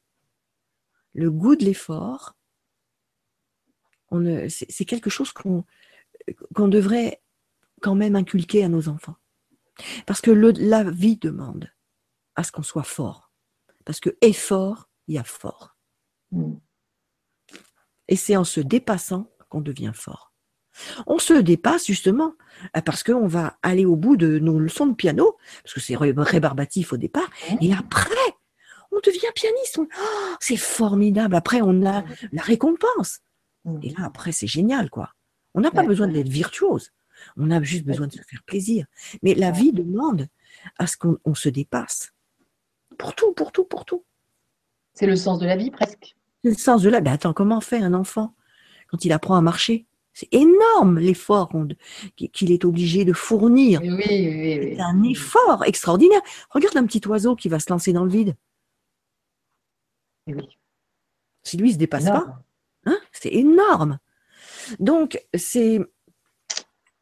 le 1.14 1.30
goût 1.30 1.56
de 1.56 1.64
l'effort, 1.64 2.36
c'est 4.48 4.84
quelque 4.84 5.10
chose 5.10 5.32
qu'on 5.32 6.68
devrait 6.68 7.22
quand 7.80 7.94
même 7.94 8.16
inculquer 8.16 8.64
à 8.64 8.68
nos 8.68 8.88
enfants. 8.88 9.16
Parce 10.06 10.20
que 10.20 10.30
la 10.30 10.84
vie 10.84 11.16
demande 11.16 11.70
à 12.34 12.44
ce 12.44 12.52
qu'on 12.52 12.62
soit 12.62 12.82
fort. 12.82 13.32
Parce 13.84 14.00
que 14.00 14.10
effort, 14.20 14.88
il 15.06 15.14
y 15.14 15.18
a 15.18 15.24
fort. 15.24 15.76
Mm. 16.32 16.54
Et 18.08 18.16
c'est 18.16 18.36
en 18.36 18.44
se 18.44 18.60
dépassant 18.60 19.30
qu'on 19.48 19.60
devient 19.60 19.92
fort. 19.94 20.32
On 21.06 21.18
se 21.18 21.34
dépasse 21.34 21.86
justement 21.86 22.34
parce 22.84 23.02
qu'on 23.02 23.26
va 23.26 23.58
aller 23.62 23.84
au 23.84 23.96
bout 23.96 24.16
de 24.16 24.38
nos 24.38 24.58
leçons 24.58 24.86
de 24.86 24.94
piano, 24.94 25.36
parce 25.62 25.74
que 25.74 25.80
c'est 25.80 25.96
rébarbatif 25.96 26.92
au 26.92 26.96
départ, 26.96 27.28
mm. 27.50 27.56
et 27.60 27.74
après, 27.74 28.36
on 28.92 28.98
devient 29.04 29.32
pianiste. 29.34 29.78
Oh, 29.78 30.34
c'est 30.40 30.56
formidable. 30.56 31.34
Après, 31.34 31.60
on 31.62 31.84
a 31.86 32.04
la 32.32 32.42
récompense. 32.42 33.20
Et 33.82 33.90
là, 33.90 34.04
après, 34.04 34.32
c'est 34.32 34.46
génial, 34.46 34.90
quoi. 34.90 35.10
On 35.54 35.60
n'a 35.60 35.70
pas 35.70 35.82
besoin 35.82 36.08
d'être 36.08 36.28
virtuose. 36.28 36.90
On 37.36 37.50
a 37.50 37.62
juste 37.62 37.84
besoin 37.84 38.06
de 38.06 38.12
se 38.12 38.22
faire 38.22 38.42
plaisir. 38.46 38.86
Mais 39.22 39.34
la 39.34 39.50
vie 39.50 39.72
demande 39.72 40.28
à 40.78 40.86
ce 40.86 40.96
qu'on 40.96 41.34
se 41.34 41.48
dépasse. 41.48 42.12
Pour 42.98 43.14
tout, 43.14 43.32
pour 43.32 43.52
tout, 43.52 43.64
pour 43.64 43.84
tout. 43.84 44.04
C'est 44.94 45.06
le 45.06 45.16
sens 45.16 45.38
de 45.38 45.46
la 45.46 45.56
vie, 45.56 45.70
presque. 45.70 46.16
C'est 46.42 46.50
le 46.50 46.56
sens 46.56 46.82
de 46.82 46.88
la 46.88 46.98
vie. 46.98 47.04
Mais 47.04 47.10
attends, 47.10 47.32
comment 47.32 47.60
fait 47.60 47.78
un 47.78 47.94
enfant 47.94 48.34
quand 48.88 49.04
il 49.04 49.12
apprend 49.12 49.36
à 49.36 49.40
marcher? 49.40 49.86
C'est 50.12 50.32
énorme 50.32 50.98
l'effort 50.98 51.52
qu'il 52.32 52.52
est 52.52 52.64
obligé 52.64 53.04
de 53.04 53.12
fournir. 53.12 53.80
Oui, 53.80 53.90
oui, 53.90 53.98
oui. 53.98 54.74
C'est 54.76 54.82
un 54.82 55.02
effort 55.04 55.64
extraordinaire. 55.64 56.20
Regarde 56.50 56.76
un 56.76 56.84
petit 56.84 57.06
oiseau 57.06 57.36
qui 57.36 57.48
va 57.48 57.60
se 57.60 57.70
lancer 57.70 57.92
dans 57.92 58.04
le 58.04 58.10
vide. 58.10 58.34
Si 61.42 61.56
lui, 61.56 61.70
il 61.70 61.72
se 61.72 61.78
dépasse 61.78 62.06
pas, 62.06 62.42
hein, 62.86 62.98
c'est 63.12 63.32
énorme. 63.32 63.98
Donc, 64.78 65.24
c'est 65.34 65.80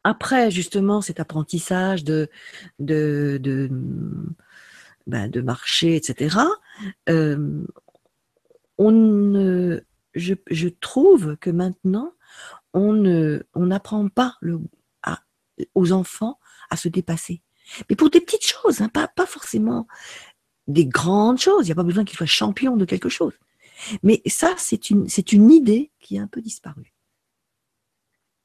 après 0.03 0.49
justement 0.49 1.01
cet 1.01 1.19
apprentissage 1.19 2.03
de, 2.03 2.29
de, 2.79 3.37
de, 3.41 3.69
ben, 5.07 5.29
de 5.29 5.41
marcher, 5.41 5.95
etc. 5.95 6.37
Euh, 7.09 7.65
on 8.77 9.79
je, 10.15 10.33
je, 10.49 10.67
trouve 10.69 11.37
que 11.37 11.49
maintenant, 11.49 12.13
on 12.73 12.93
n'apprend 13.55 14.05
on 14.05 14.09
pas 14.09 14.35
le, 14.41 14.59
aux 15.75 15.91
enfants 15.91 16.39
à 16.69 16.77
se 16.77 16.87
dépasser. 16.87 17.41
Mais 17.89 17.95
pour 17.95 18.09
des 18.09 18.21
petites 18.21 18.45
choses, 18.45 18.81
hein, 18.81 18.89
pas, 18.89 19.07
pas 19.07 19.25
forcément 19.25 19.87
des 20.69 20.85
grandes 20.85 21.39
choses. 21.39 21.65
Il 21.65 21.69
n'y 21.69 21.73
a 21.73 21.75
pas 21.75 21.83
besoin 21.83 22.05
qu'il 22.05 22.17
soit 22.17 22.25
champion 22.25 22.77
de 22.77 22.85
quelque 22.85 23.09
chose. 23.09 23.33
Mais 24.03 24.21
ça, 24.25 24.53
c'est 24.57 24.89
une, 24.89 25.07
c'est 25.09 25.33
une 25.33 25.51
idée 25.51 25.91
qui 25.99 26.15
est 26.15 26.19
un 26.19 26.27
peu 26.27 26.41
disparue. 26.41 26.93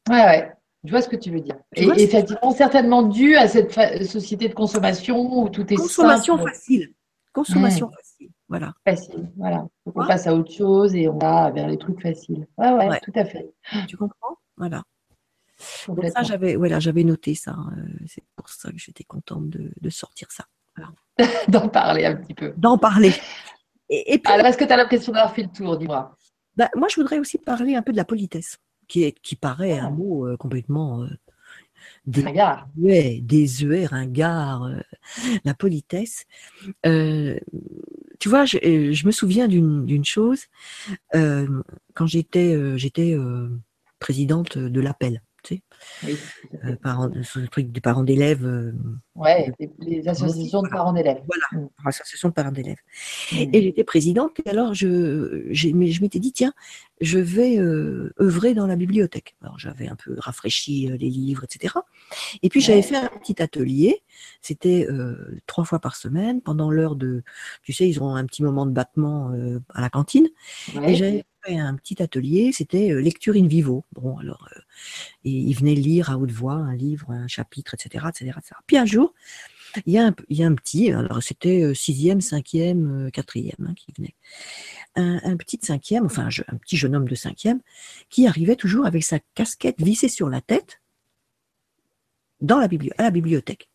Ouais, 0.08 0.22
ouais. 0.22 0.52
Je 0.84 0.90
vois 0.90 1.00
ce 1.00 1.08
que 1.08 1.16
tu 1.16 1.30
veux 1.30 1.40
dire. 1.40 1.56
et 1.74 1.86
effectivement, 1.96 2.52
certainement 2.52 3.02
dû 3.02 3.36
à 3.36 3.48
cette 3.48 3.72
société 4.04 4.48
de 4.48 4.54
consommation 4.54 5.38
où 5.38 5.48
tout 5.48 5.72
est 5.72 5.76
Consommation 5.76 6.36
facile. 6.36 6.92
Consommation 7.32 7.90
facile. 7.90 8.30
Voilà. 8.48 8.74
Facile. 8.86 9.32
Voilà. 9.36 9.66
on 9.86 9.92
passe 9.92 10.26
à 10.26 10.34
autre 10.34 10.52
chose 10.52 10.94
et 10.94 11.08
on 11.08 11.18
va 11.18 11.50
vers 11.50 11.68
les 11.68 11.78
trucs 11.78 12.00
faciles. 12.02 12.46
Ouais, 12.58 12.70
ouais, 12.72 13.00
tout 13.00 13.12
à 13.14 13.24
fait. 13.24 13.50
Tu 13.88 13.96
comprends? 13.96 14.36
Voilà. 14.58 14.82
ça, 15.58 16.22
j'avais, 16.22 16.54
voilà, 16.56 16.80
j'avais 16.80 17.02
noté 17.02 17.34
ça. 17.34 17.56
Euh, 17.76 17.86
c'est 18.06 18.22
pour 18.36 18.50
ça 18.50 18.70
que 18.70 18.78
j'étais 18.78 19.04
contente 19.04 19.48
de, 19.48 19.72
de 19.80 19.90
sortir 19.90 20.30
ça. 20.30 20.44
D'en 21.48 21.68
parler 21.68 22.04
un 22.04 22.16
petit 22.16 22.34
peu. 22.34 22.52
D'en 22.56 22.78
parler. 22.78 23.12
Et, 23.88 24.20
Alors, 24.24 24.46
est-ce 24.46 24.58
que 24.58 24.64
tu 24.64 24.72
as 24.72 24.76
l'impression 24.76 25.12
d'avoir 25.12 25.34
fait 25.34 25.42
le 25.42 25.48
tour, 25.48 25.76
dis-moi 25.76 26.16
bah, 26.56 26.70
Moi, 26.74 26.88
je 26.88 26.96
voudrais 26.96 27.18
aussi 27.18 27.38
parler 27.38 27.74
un 27.74 27.82
peu 27.82 27.92
de 27.92 27.96
la 27.96 28.04
politesse, 28.04 28.58
qui, 28.88 29.04
est, 29.04 29.12
qui 29.20 29.36
paraît 29.36 29.78
un 29.78 29.88
ah. 29.88 29.90
mot 29.90 30.26
euh, 30.26 30.36
complètement 30.36 31.02
euh, 31.02 31.08
désuet, 32.06 33.20
désuet, 33.22 33.86
ringard. 33.86 34.64
Euh, 34.64 34.80
la 35.44 35.54
politesse. 35.54 36.24
Euh, 36.86 37.38
tu 38.18 38.28
vois, 38.28 38.44
je, 38.44 38.58
je 38.92 39.06
me 39.06 39.12
souviens 39.12 39.48
d'une 39.48 40.04
chose. 40.04 40.46
quand 41.12 42.06
j'étais 42.06 42.78
j'étais 42.78 43.16
présidente 43.98 44.56
de 44.56 44.80
l'appel. 44.80 45.22
Sais, 46.00 46.16
euh, 46.64 46.76
parents, 46.76 47.08
le 47.08 47.48
truc 47.48 47.70
des 47.72 47.80
parents 47.80 48.02
d'élèves. 48.02 48.44
Euh, 48.44 48.72
oui, 49.14 49.30
les, 49.80 50.06
associations 50.08 50.62
de 50.62 50.68
parents 50.68 50.92
d'élèves. 50.92 51.22
Voilà, 51.26 51.64
mm. 51.64 51.68
association 51.86 52.28
de 52.28 52.34
parents 52.34 52.52
d'élèves. 52.52 52.78
Mm. 53.32 53.36
Et 53.52 53.62
j'étais 53.62 53.84
présidente, 53.84 54.32
et 54.44 54.50
alors 54.50 54.74
je, 54.74 55.46
je 55.50 55.68
m'étais 55.70 56.18
dit, 56.18 56.32
tiens, 56.32 56.52
je 57.00 57.18
vais 57.18 57.58
euh, 57.58 58.12
œuvrer 58.20 58.54
dans 58.54 58.66
la 58.66 58.76
bibliothèque. 58.76 59.36
Alors 59.42 59.58
j'avais 59.58 59.88
un 59.88 59.96
peu 59.96 60.16
rafraîchi 60.18 60.88
les 60.88 61.10
livres, 61.10 61.44
etc. 61.44 61.74
Et 62.42 62.48
puis 62.48 62.60
j'avais 62.60 62.82
fait 62.82 62.96
un 62.96 63.08
petit 63.08 63.40
atelier, 63.42 64.02
c'était 64.40 64.86
euh, 64.88 65.40
trois 65.46 65.64
fois 65.64 65.78
par 65.78 65.96
semaine, 65.96 66.40
pendant 66.40 66.70
l'heure 66.70 66.96
de, 66.96 67.22
tu 67.62 67.72
sais, 67.72 67.88
ils 67.88 68.02
ont 68.02 68.14
un 68.14 68.24
petit 68.26 68.42
moment 68.42 68.66
de 68.66 68.72
battement 68.72 69.32
euh, 69.32 69.60
à 69.72 69.80
la 69.80 69.90
cantine. 69.90 70.28
Et 70.82 70.94
j'avais 70.94 71.24
fait 71.44 71.56
un 71.56 71.74
petit 71.74 72.02
atelier, 72.02 72.52
c'était 72.52 72.90
euh, 72.90 73.00
lecture 73.00 73.34
in 73.34 73.46
vivo. 73.46 73.84
Bon, 73.92 74.18
alors, 74.18 74.48
et 75.24 75.30
ils 75.30 75.54
venaient 75.54 75.74
lire 75.74 76.10
à 76.10 76.18
haute 76.18 76.30
voix 76.30 76.54
un 76.54 76.74
livre, 76.74 77.10
un 77.10 77.28
chapitre, 77.28 77.74
etc. 77.74 78.06
etc., 78.08 78.32
etc. 78.38 78.54
Puis 78.66 78.76
un 78.76 78.86
jour, 78.86 79.14
il 79.86 79.92
y, 79.92 79.98
a 79.98 80.06
un, 80.06 80.14
il 80.28 80.36
y 80.36 80.44
a 80.44 80.46
un 80.46 80.54
petit, 80.54 80.92
alors 80.92 81.20
c'était 81.20 81.74
sixième, 81.74 82.20
cinquième, 82.20 83.10
quatrième 83.12 83.56
hein, 83.66 83.74
qui 83.74 83.92
venait. 83.96 84.14
Un, 84.94 85.20
un, 85.24 85.36
petit 85.36 85.58
cinquième, 85.60 86.04
enfin 86.04 86.28
un 86.46 86.56
petit 86.58 86.76
jeune 86.76 86.94
homme 86.94 87.08
de 87.08 87.14
cinquième, 87.16 87.60
qui 88.08 88.28
arrivait 88.28 88.54
toujours 88.54 88.86
avec 88.86 89.02
sa 89.02 89.18
casquette 89.34 89.82
vissée 89.82 90.08
sur 90.08 90.28
la 90.28 90.40
tête, 90.40 90.80
dans 92.40 92.58
la 92.58 92.68
à 92.98 93.02
la 93.02 93.10
bibliothèque. 93.10 93.70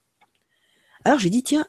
Alors 1.06 1.20
j'ai 1.20 1.30
dit, 1.30 1.44
tiens, 1.44 1.66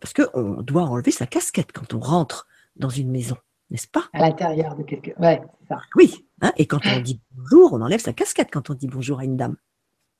parce 0.00 0.12
qu'on 0.12 0.62
doit 0.62 0.82
enlever 0.82 1.10
sa 1.10 1.26
casquette 1.26 1.72
quand 1.72 1.94
on 1.94 2.00
rentre 2.00 2.46
dans 2.76 2.88
une 2.88 3.10
maison, 3.10 3.36
n'est-ce 3.70 3.88
pas? 3.88 4.04
À 4.12 4.20
l'intérieur 4.20 4.76
de 4.76 4.82
quelqu'un. 4.82 5.12
Ouais, 5.18 5.40
ça. 5.68 5.80
Oui, 5.96 6.26
hein, 6.40 6.52
et 6.56 6.66
quand 6.66 6.80
on 6.86 7.00
dit 7.00 7.20
bonjour, 7.32 7.72
on 7.72 7.80
enlève 7.80 8.00
sa 8.00 8.12
casquette 8.12 8.48
quand 8.50 8.70
on 8.70 8.74
dit 8.74 8.88
bonjour 8.88 9.20
à 9.20 9.24
une 9.24 9.36
dame. 9.36 9.56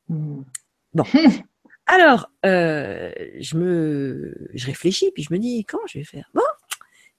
Hmm. 0.09 0.43
Bon. 0.95 1.05
Alors, 1.87 2.31
euh, 2.47 3.11
je 3.41 3.57
me, 3.57 4.49
je 4.55 4.67
réfléchis, 4.67 5.11
puis 5.13 5.25
je 5.25 5.33
me 5.33 5.39
dis, 5.39 5.65
comment 5.65 5.87
je 5.87 5.99
vais 5.99 6.05
faire? 6.05 6.31
Bon, 6.33 6.43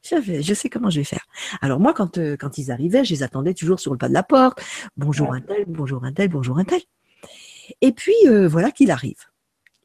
je, 0.04 0.54
sais 0.54 0.70
comment 0.70 0.90
je 0.90 1.00
vais 1.00 1.06
faire. 1.06 1.26
Alors 1.62 1.80
moi, 1.80 1.94
quand, 1.94 2.18
euh, 2.18 2.36
quand 2.38 2.58
ils 2.58 2.72
arrivaient, 2.72 3.04
je 3.04 3.14
les 3.14 3.24
attendais 3.24 3.54
toujours 3.54 3.80
sur 3.80 3.92
le 3.92 3.98
pas 3.98 4.10
de 4.10 4.14
la 4.14 4.24
porte. 4.24 4.62
Bonjour 4.98 5.34
un 5.34 5.42
tel, 5.42 5.66
bonjour 5.68 6.04
un 6.04 6.14
tel, 6.14 6.30
bonjour 6.30 6.58
un 6.58 6.66
tel. 6.66 6.82
Et 7.82 7.92
puis, 7.92 8.16
euh, 8.26 8.48
voilà 8.48 8.72
qu'il 8.72 8.92
arrive. 8.92 9.30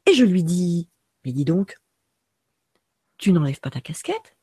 Et 0.05 0.13
je 0.13 0.25
lui 0.25 0.43
dis, 0.43 0.89
mais 1.25 1.31
dis 1.31 1.45
donc, 1.45 1.77
tu 3.17 3.31
n'enlèves 3.31 3.59
pas 3.59 3.69
ta 3.69 3.81
casquette? 3.81 4.37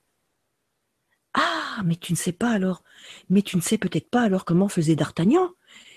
Ah, 1.34 1.82
mais 1.84 1.96
tu 1.96 2.12
ne 2.12 2.16
sais 2.16 2.32
pas 2.32 2.50
alors, 2.50 2.82
mais 3.28 3.42
tu 3.42 3.56
ne 3.56 3.62
sais 3.62 3.76
peut-être 3.76 4.08
pas 4.08 4.22
alors 4.22 4.44
comment 4.44 4.68
faisait 4.68 4.96
D'Artagnan 4.96 5.50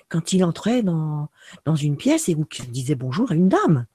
quand 0.09 0.33
il 0.33 0.43
entrait 0.43 0.83
dans, 0.83 1.29
dans 1.65 1.75
une 1.75 1.95
pièce 1.95 2.27
et 2.29 2.35
où 2.35 2.45
il 2.59 2.71
disait 2.71 2.95
bonjour 2.95 3.31
à 3.31 3.35
une 3.35 3.47
dame. 3.47 3.85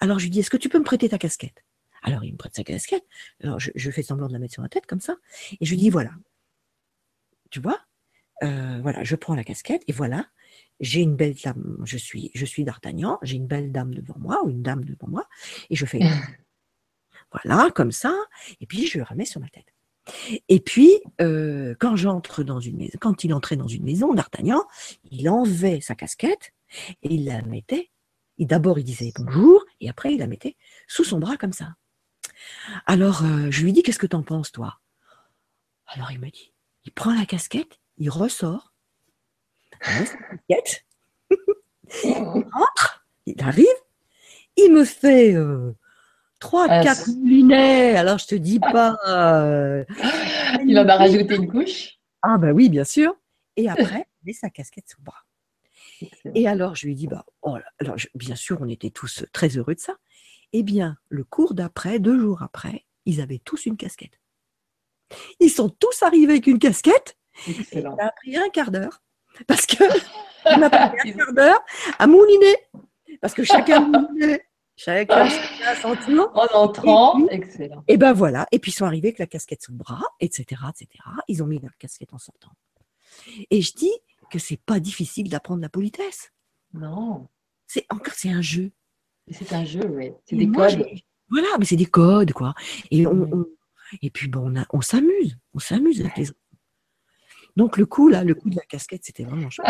Alors 0.00 0.18
je 0.18 0.24
lui 0.24 0.30
dis, 0.30 0.40
est-ce 0.40 0.50
que 0.50 0.56
tu 0.56 0.68
peux 0.68 0.78
me 0.78 0.84
prêter 0.84 1.08
ta 1.08 1.18
casquette? 1.18 1.64
Alors 2.02 2.24
il 2.24 2.32
me 2.32 2.36
prête 2.36 2.54
sa 2.54 2.64
casquette, 2.64 3.04
alors 3.42 3.58
je, 3.58 3.90
fais 3.90 4.02
semblant 4.02 4.26
de 4.26 4.32
la 4.32 4.38
mettre 4.38 4.54
sur 4.54 4.62
la 4.62 4.68
tête 4.68 4.86
comme 4.86 5.00
ça, 5.00 5.16
et 5.52 5.64
je 5.64 5.70
lui 5.70 5.78
dis, 5.78 5.90
voilà, 5.90 6.10
tu 7.50 7.60
vois, 7.60 7.80
euh, 8.42 8.80
voilà, 8.82 9.04
je 9.04 9.16
prends 9.16 9.34
la 9.34 9.44
casquette 9.44 9.82
et 9.86 9.92
voilà, 9.92 10.26
j'ai 10.80 11.00
une 11.00 11.16
belle 11.16 11.34
dame, 11.34 11.78
je 11.84 11.96
suis, 11.96 12.30
je 12.34 12.44
suis 12.44 12.64
d'Artagnan, 12.64 13.18
j'ai 13.22 13.36
une 13.36 13.46
belle 13.46 13.72
dame 13.72 13.94
devant 13.94 14.16
moi 14.18 14.42
ou 14.44 14.50
une 14.50 14.62
dame 14.62 14.84
devant 14.84 15.08
moi, 15.08 15.26
et 15.70 15.76
je 15.76 15.86
fais 15.86 16.00
voilà, 17.32 17.70
comme 17.70 17.92
ça, 17.92 18.14
et 18.60 18.66
puis 18.66 18.86
je 18.86 18.98
le 18.98 19.04
remets 19.04 19.24
sur 19.24 19.40
ma 19.40 19.48
tête. 19.48 19.74
Et 20.48 20.60
puis, 20.60 21.00
euh, 21.20 21.74
quand 21.78 21.96
j'entre 21.96 22.42
dans 22.42 22.60
une 22.60 22.76
maison, 22.76 22.98
quand 23.00 23.24
il 23.24 23.32
entrait 23.32 23.56
dans 23.56 23.68
une 23.68 23.84
maison, 23.84 24.12
d'Artagnan, 24.12 24.64
il 25.10 25.28
enlevait 25.28 25.80
sa 25.80 25.94
casquette 25.94 26.52
et 27.02 27.14
il 27.14 27.24
la 27.24 27.40
mettait. 27.42 27.90
Et 28.38 28.46
d'abord, 28.46 28.78
il 28.78 28.84
disait 28.84 29.12
bonjour, 29.16 29.64
et 29.80 29.88
après, 29.88 30.12
il 30.12 30.18
la 30.18 30.26
mettait 30.26 30.56
sous 30.88 31.04
son 31.04 31.18
bras 31.18 31.36
comme 31.36 31.52
ça. 31.52 31.74
Alors, 32.86 33.24
euh, 33.24 33.50
je 33.50 33.62
lui 33.62 33.72
dis, 33.72 33.82
qu'est-ce 33.82 33.98
que 33.98 34.06
t'en 34.06 34.22
penses, 34.22 34.52
toi? 34.52 34.80
Alors, 35.86 36.10
il 36.10 36.20
me 36.20 36.30
dit, 36.30 36.52
il 36.84 36.92
prend 36.92 37.14
la 37.14 37.26
casquette, 37.26 37.80
il 37.96 38.10
ressort, 38.10 38.73
il 42.04 42.14
rentre, 42.52 43.06
il 43.26 43.42
arrive, 43.42 43.66
il 44.56 44.72
me 44.72 44.84
fait 44.84 45.34
euh, 45.34 45.72
trois, 46.38 46.66
ah, 46.68 46.82
quatre 46.82 47.08
moulinets. 47.10 47.96
Alors 47.96 48.18
je 48.18 48.26
te 48.26 48.34
dis 48.34 48.60
pas. 48.60 48.96
Euh, 49.06 49.84
il 50.66 50.78
en 50.78 50.88
a 50.88 50.96
rajouté 50.96 51.36
une 51.36 51.48
couche? 51.48 51.98
Ah 52.22 52.38
ben 52.38 52.52
oui, 52.52 52.68
bien 52.68 52.84
sûr. 52.84 53.14
Et 53.56 53.68
après, 53.68 54.06
il 54.22 54.26
met 54.26 54.32
sa 54.32 54.50
casquette 54.50 54.88
sous 54.88 55.00
le 55.00 55.04
bras. 55.04 55.24
Et 56.34 56.48
alors 56.48 56.74
je 56.74 56.86
lui 56.86 56.94
dis 56.94 57.06
bah 57.06 57.24
oh 57.42 57.56
alors 57.78 57.96
bien 58.14 58.34
sûr 58.34 58.58
on 58.60 58.68
était 58.68 58.90
tous 58.90 59.24
très 59.32 59.56
heureux 59.56 59.74
de 59.74 59.80
ça. 59.80 59.94
Eh 60.52 60.62
bien 60.62 60.96
le 61.08 61.24
cours 61.24 61.54
d'après, 61.54 61.98
deux 61.98 62.18
jours 62.18 62.42
après, 62.42 62.84
ils 63.06 63.20
avaient 63.20 63.40
tous 63.44 63.66
une 63.66 63.76
casquette. 63.76 64.20
Ils 65.40 65.50
sont 65.50 65.68
tous 65.68 66.02
arrivés 66.02 66.32
avec 66.32 66.46
une 66.46 66.58
casquette. 66.58 67.16
ça 67.72 67.78
a 67.78 68.12
pris 68.12 68.36
un 68.36 68.48
quart 68.50 68.70
d'heure 68.70 69.02
parce 69.46 69.66
que 69.66 69.84
on 70.46 70.62
a 70.62 70.70
passé 70.70 71.10
un 71.10 71.12
quart 71.12 71.32
d'heure 71.32 71.60
à 71.98 72.06
mouliner. 72.06 72.56
Parce 73.20 73.34
que 73.34 73.44
chacun 73.44 73.80
moulinait. 73.80 74.46
Chacun, 74.76 75.28
chacun 75.28 75.74
sentiment. 75.76 76.30
En 76.34 76.46
entrant, 76.54 77.26
excellent. 77.28 77.84
Et 77.86 77.96
ben 77.96 78.12
voilà. 78.12 78.46
Et 78.50 78.58
puis 78.58 78.72
ils 78.72 78.74
sont 78.74 78.84
arrivés 78.84 79.08
avec 79.08 79.18
la 79.18 79.26
casquette 79.26 79.62
sous 79.62 79.72
le 79.72 79.78
bras, 79.78 80.02
etc., 80.20 80.60
etc. 80.68 80.88
Ils 81.28 81.42
ont 81.42 81.46
mis 81.46 81.60
la 81.60 81.68
casquette 81.78 82.12
en 82.12 82.18
sortant. 82.18 82.50
Et 83.50 83.62
je 83.62 83.72
dis 83.72 83.92
que 84.30 84.38
c'est 84.38 84.56
pas 84.56 84.80
difficile 84.80 85.28
d'apprendre 85.28 85.62
la 85.62 85.68
politesse. 85.68 86.32
Non. 86.72 87.28
C'est 87.66 87.86
encore 87.88 88.14
c'est 88.14 88.30
un 88.30 88.42
jeu. 88.42 88.72
C'est 89.30 89.52
un 89.52 89.64
jeu, 89.64 89.86
oui. 89.86 90.10
C'est 90.26 90.36
des 90.36 90.50
codes. 90.50 90.84
Voilà, 91.30 91.48
mais 91.58 91.64
c'est 91.64 91.76
des 91.76 91.86
codes, 91.86 92.32
quoi. 92.32 92.52
Et, 92.90 93.06
on, 93.06 93.46
et 94.02 94.10
puis 94.10 94.28
bon, 94.28 94.52
on, 94.54 94.64
on 94.72 94.80
s'amuse. 94.80 95.38
On 95.54 95.58
s'amuse 95.58 96.00
avec 96.00 96.16
les 96.18 96.26
donc 97.56 97.76
le 97.76 97.86
coup 97.86 98.08
là, 98.08 98.24
le 98.24 98.34
coup 98.34 98.50
de 98.50 98.56
la 98.56 98.62
casquette, 98.62 99.04
c'était 99.04 99.24
vraiment 99.24 99.50
chouette. 99.50 99.68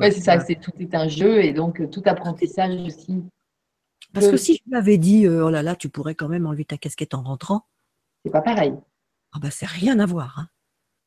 oui, 0.00 0.12
c'est 0.12 0.20
ça, 0.20 0.40
c'est 0.40 0.56
tout 0.56 0.72
est 0.80 0.94
un 0.94 1.08
jeu 1.08 1.42
et 1.42 1.52
donc 1.52 1.80
euh, 1.80 1.86
tout 1.86 2.02
apprentissage 2.06 2.74
aussi. 2.86 3.22
Parce 4.12 4.28
que 4.28 4.36
si 4.36 4.56
je 4.56 4.70
m'avais 4.70 4.98
dit 4.98 5.26
euh, 5.26 5.44
oh 5.44 5.50
là 5.50 5.62
là, 5.62 5.76
tu 5.76 5.88
pourrais 5.88 6.14
quand 6.14 6.28
même 6.28 6.46
enlever 6.46 6.64
ta 6.64 6.76
casquette 6.76 7.14
en 7.14 7.22
rentrant. 7.22 7.66
C'est 8.24 8.30
pas 8.30 8.42
pareil. 8.42 8.74
Ah 9.32 9.38
bah 9.40 9.50
c'est 9.50 9.66
rien 9.66 9.98
à 9.98 10.06
voir. 10.06 10.38
Hein. 10.38 10.48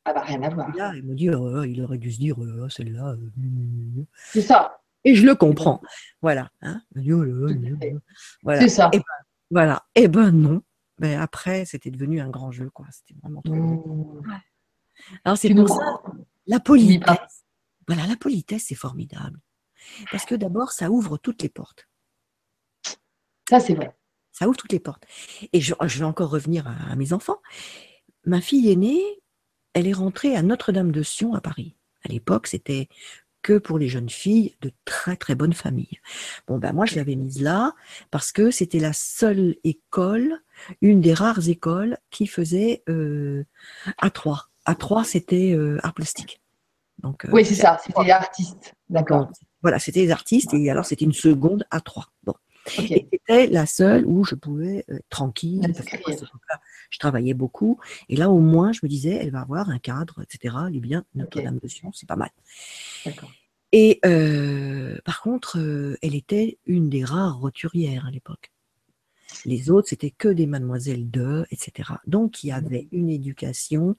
Ah 0.04 0.12
bah 0.12 0.22
rien 0.22 0.42
à 0.42 0.50
voir. 0.50 0.74
Là, 0.74 0.92
il 0.94 1.04
me 1.04 1.14
dit 1.14 1.30
oh, 1.30 1.62
il 1.64 1.82
aurait 1.82 1.98
dû 1.98 2.12
se 2.12 2.18
dire 2.18 2.36
oh, 2.38 2.68
celle-là. 2.68 3.16
Euh, 3.16 4.04
c'est 4.32 4.42
ça. 4.42 4.80
Et 5.04 5.14
je 5.14 5.24
le 5.26 5.34
comprends. 5.34 5.80
Voilà. 6.22 6.50
Hein. 6.62 6.82
voilà. 8.42 8.60
C'est 8.60 8.68
ça. 8.68 8.90
Et 8.92 8.98
ben, 8.98 9.04
voilà. 9.50 9.86
Et 9.94 10.02
eh 10.02 10.08
ben 10.08 10.30
non. 10.30 10.62
Mais 10.98 11.14
après, 11.14 11.64
c'était 11.64 11.90
devenu 11.90 12.20
un 12.20 12.28
grand 12.28 12.50
jeu, 12.50 12.70
quoi. 12.70 12.86
C'était 12.90 13.18
vraiment 13.22 13.40
trop. 13.42 13.54
Mmh. 13.54 14.40
Alors 15.24 15.38
c'est 15.38 15.54
pour 15.54 15.68
ça, 15.68 16.02
la 16.46 16.60
politesse. 16.60 17.44
Voilà, 17.86 18.06
la 18.06 18.16
politesse, 18.16 18.66
c'est 18.68 18.74
formidable. 18.74 19.40
Parce 20.10 20.24
que 20.24 20.34
d'abord, 20.34 20.72
ça 20.72 20.90
ouvre 20.90 21.16
toutes 21.16 21.42
les 21.42 21.48
portes. 21.48 21.88
Ça, 23.48 23.60
c'est 23.60 23.74
vrai. 23.74 23.96
Ça 24.32 24.46
ouvre 24.46 24.56
toutes 24.56 24.72
les 24.72 24.80
portes. 24.80 25.04
Et 25.52 25.60
je, 25.60 25.74
vais 25.74 26.04
encore 26.04 26.30
revenir 26.30 26.66
à, 26.68 26.94
mes 26.96 27.12
enfants. 27.12 27.40
Ma 28.24 28.40
fille 28.40 28.70
aînée, 28.70 29.02
elle 29.72 29.86
est 29.86 29.92
rentrée 29.92 30.36
à 30.36 30.42
Notre-Dame 30.42 30.92
de 30.92 31.02
Sion 31.02 31.34
à 31.34 31.40
Paris. 31.40 31.76
À 32.04 32.08
l'époque, 32.08 32.46
c'était 32.46 32.88
que 33.40 33.56
pour 33.56 33.78
les 33.78 33.88
jeunes 33.88 34.10
filles 34.10 34.56
de 34.60 34.70
très 34.84 35.16
très 35.16 35.34
bonnes 35.34 35.52
familles. 35.52 36.00
Bon 36.48 36.58
ben 36.58 36.72
moi 36.72 36.86
je 36.86 36.96
l'avais 36.96 37.14
mise 37.14 37.40
là 37.40 37.72
parce 38.10 38.32
que 38.32 38.50
c'était 38.50 38.80
la 38.80 38.92
seule 38.92 39.54
école, 39.62 40.42
une 40.82 41.00
des 41.00 41.14
rares 41.14 41.48
écoles 41.48 41.98
qui 42.10 42.26
faisait 42.26 42.82
euh, 42.88 43.44
à 43.96 44.10
trois 44.10 44.47
à 44.68 44.74
trois, 44.74 45.02
c'était 45.02 45.52
euh, 45.52 45.78
art 45.82 45.94
plastique. 45.94 46.42
Donc, 46.98 47.24
euh, 47.24 47.30
oui, 47.32 47.42
c'est 47.42 47.54
ça, 47.54 47.80
c'était 47.82 48.04
les 48.04 48.10
artistes. 48.10 48.74
D'accord. 48.90 49.30
Voilà, 49.62 49.78
c'était 49.78 50.00
les 50.00 50.10
artistes 50.10 50.52
et 50.52 50.70
alors 50.70 50.84
c'était 50.84 51.06
une 51.06 51.14
seconde 51.14 51.64
à 51.70 51.80
trois. 51.80 52.08
Bon. 52.22 52.34
C'était 52.66 53.46
la 53.46 53.64
seule 53.64 54.04
où 54.04 54.24
je 54.24 54.34
pouvais 54.34 54.84
être 54.88 55.08
tranquille. 55.08 55.62
je 56.90 56.98
travaillais 56.98 57.32
beaucoup. 57.32 57.80
Et 58.10 58.16
là, 58.16 58.28
au 58.28 58.40
moins, 58.40 58.72
je 58.72 58.80
me 58.82 58.88
disais, 58.88 59.12
elle 59.14 59.30
va 59.30 59.40
avoir 59.40 59.70
un 59.70 59.78
cadre, 59.78 60.20
etc. 60.20 60.54
Elle 60.68 60.76
est 60.76 60.80
bien, 60.80 61.02
Notre-Dame 61.14 61.58
de 61.62 61.66
Sion, 61.68 61.90
c'est 61.94 62.06
pas 62.06 62.16
mal. 62.16 62.30
Et 63.72 64.00
euh, 64.04 64.98
par 65.06 65.22
contre, 65.22 65.56
elle 66.02 66.14
était 66.14 66.58
une 66.66 66.90
des 66.90 67.04
rares 67.04 67.40
roturières 67.40 68.04
à 68.04 68.10
l'époque. 68.10 68.50
Les 69.44 69.70
autres, 69.70 69.88
c'était 69.88 70.10
que 70.10 70.28
des 70.28 70.46
mademoiselles 70.46 71.10
de, 71.10 71.46
etc. 71.50 71.90
Donc, 72.06 72.42
il 72.42 72.48
y 72.48 72.52
avait 72.52 72.88
une 72.92 73.10
éducation, 73.10 73.96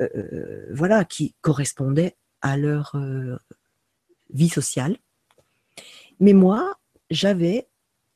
euh, 0.00 0.08
euh, 0.14 0.66
voilà, 0.72 1.04
qui 1.04 1.34
correspondait 1.40 2.16
à 2.40 2.56
leur 2.56 2.94
euh, 2.94 3.36
vie 4.30 4.48
sociale. 4.48 4.96
Mais 6.20 6.32
moi, 6.32 6.78
j'avais, 7.10 7.68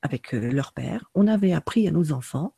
avec 0.02 0.32
leur 0.32 0.72
père, 0.72 1.10
on 1.14 1.26
avait 1.26 1.52
appris 1.52 1.86
à 1.86 1.90
nos 1.90 2.12
enfants 2.12 2.56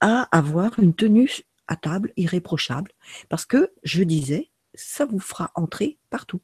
à 0.00 0.28
avoir 0.36 0.78
une 0.78 0.94
tenue 0.94 1.30
à 1.68 1.76
table 1.76 2.12
irréprochable, 2.16 2.90
parce 3.28 3.46
que 3.46 3.72
je 3.82 4.02
disais, 4.02 4.50
ça 4.74 5.04
vous 5.04 5.20
fera 5.20 5.52
entrer 5.54 5.98
partout. 6.10 6.40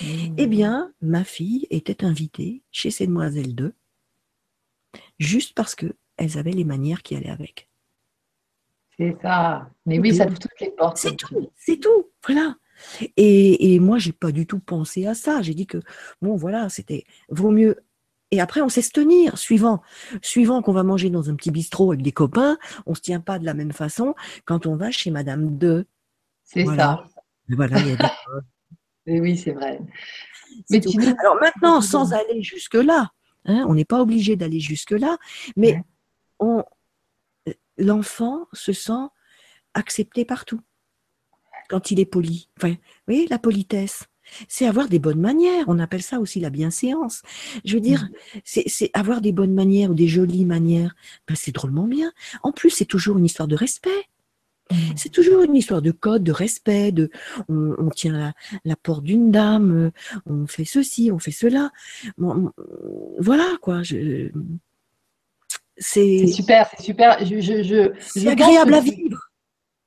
Mmh. 0.00 0.34
Eh 0.38 0.46
bien, 0.46 0.92
ma 1.00 1.24
fille 1.24 1.66
était 1.70 2.04
invitée 2.04 2.62
chez 2.70 2.90
ces 2.90 3.06
demoiselles 3.06 3.54
de 3.54 3.74
juste 5.18 5.54
parce 5.54 5.74
qu'elles 5.74 6.38
avaient 6.38 6.52
les 6.52 6.64
manières 6.64 7.02
qui 7.02 7.16
allaient 7.16 7.30
avec. 7.30 7.68
C'est 9.02 9.16
ça. 9.22 9.68
Mais 9.86 9.98
oui, 9.98 10.14
ça 10.14 10.26
ouvre 10.26 10.38
toutes 10.38 10.60
les 10.60 10.70
portes. 10.70 10.96
C'est 10.96 11.16
tout, 11.16 11.50
c'est 11.56 11.78
tout. 11.78 12.10
Voilà. 12.24 12.56
Et, 13.16 13.74
et 13.74 13.80
moi, 13.80 13.98
j'ai 13.98 14.12
pas 14.12 14.32
du 14.32 14.46
tout 14.46 14.60
pensé 14.60 15.06
à 15.06 15.14
ça. 15.14 15.42
J'ai 15.42 15.54
dit 15.54 15.66
que, 15.66 15.78
bon, 16.20 16.36
voilà, 16.36 16.68
c'était, 16.68 17.04
vaut 17.28 17.50
mieux 17.50 17.76
et 18.32 18.40
après, 18.40 18.62
on 18.62 18.70
sait 18.70 18.82
se 18.82 18.90
tenir, 18.90 19.36
suivant, 19.36 19.82
suivant 20.22 20.62
qu'on 20.62 20.72
va 20.72 20.82
manger 20.82 21.10
dans 21.10 21.28
un 21.28 21.36
petit 21.36 21.50
bistrot 21.50 21.92
avec 21.92 22.02
des 22.02 22.12
copains, 22.12 22.56
on 22.86 22.94
se 22.94 23.02
tient 23.02 23.20
pas 23.20 23.38
de 23.38 23.44
la 23.44 23.52
même 23.52 23.72
façon 23.72 24.14
quand 24.46 24.64
on 24.64 24.74
va 24.74 24.90
chez 24.90 25.10
Madame 25.10 25.58
de. 25.58 25.86
C'est 26.42 26.64
ça. 26.64 27.04
Voilà, 27.50 27.78
il 27.80 27.88
y 27.88 27.92
a 27.92 27.96
des 29.06 29.20
oui, 29.20 29.36
c'est 29.36 29.52
vrai. 29.52 29.80
Mais 30.70 30.80
Alors 31.20 31.36
maintenant, 31.40 31.82
sans 31.82 32.14
aller 32.14 32.42
jusque-là, 32.42 33.10
hein, 33.44 33.66
on 33.68 33.74
n'est 33.74 33.84
pas 33.84 34.00
obligé 34.00 34.34
d'aller 34.34 34.60
jusque-là, 34.60 35.18
mais 35.54 35.82
on, 36.40 36.64
l'enfant 37.82 38.46
se 38.52 38.72
sent 38.72 39.08
accepté 39.74 40.24
partout 40.24 40.60
quand 41.68 41.90
il 41.90 42.00
est 42.00 42.06
poli. 42.06 42.48
Enfin, 42.58 42.70
vous 42.70 42.78
voyez, 43.06 43.26
la 43.28 43.38
politesse 43.38 44.04
c'est 44.48 44.66
avoir 44.66 44.88
des 44.88 44.98
bonnes 44.98 45.20
manières. 45.20 45.64
On 45.68 45.78
appelle 45.78 46.02
ça 46.02 46.20
aussi 46.20 46.40
la 46.40 46.50
bienséance. 46.50 47.22
Je 47.64 47.74
veux 47.74 47.80
dire, 47.80 48.08
mmh. 48.34 48.38
c'est 48.44 48.90
avoir 48.94 49.20
des 49.20 49.32
bonnes 49.32 49.54
manières 49.54 49.90
ou 49.90 49.94
des 49.94 50.08
jolies 50.08 50.44
manières. 50.44 50.94
Ben, 51.28 51.34
c'est 51.34 51.52
drôlement 51.52 51.86
bien. 51.86 52.12
En 52.42 52.52
plus, 52.52 52.70
c'est 52.70 52.84
toujours 52.84 53.18
une 53.18 53.24
histoire 53.24 53.48
de 53.48 53.56
respect. 53.56 53.90
Mmh. 54.70 54.76
C'est 54.96 55.10
toujours 55.10 55.42
une 55.42 55.56
histoire 55.56 55.82
de 55.82 55.90
code, 55.90 56.22
de 56.22 56.32
respect, 56.32 56.92
de 56.92 57.10
on, 57.48 57.90
tient 57.90 58.32
la, 58.64 58.76
porte 58.76 59.04
d'une 59.04 59.30
dame, 59.30 59.90
on 60.26 60.46
fait 60.46 60.64
ceci, 60.64 61.10
on 61.12 61.18
fait 61.18 61.32
cela. 61.32 61.70
voilà 63.18 63.56
quoi. 63.60 63.82
C'est 65.82 66.26
super, 66.28 66.70
c'est 66.76 66.82
super. 66.82 67.24
Je, 67.24 67.40
je, 67.40 67.92
c'est 68.00 68.28
agréable 68.28 68.74
à 68.74 68.80
vivre. 68.80 69.18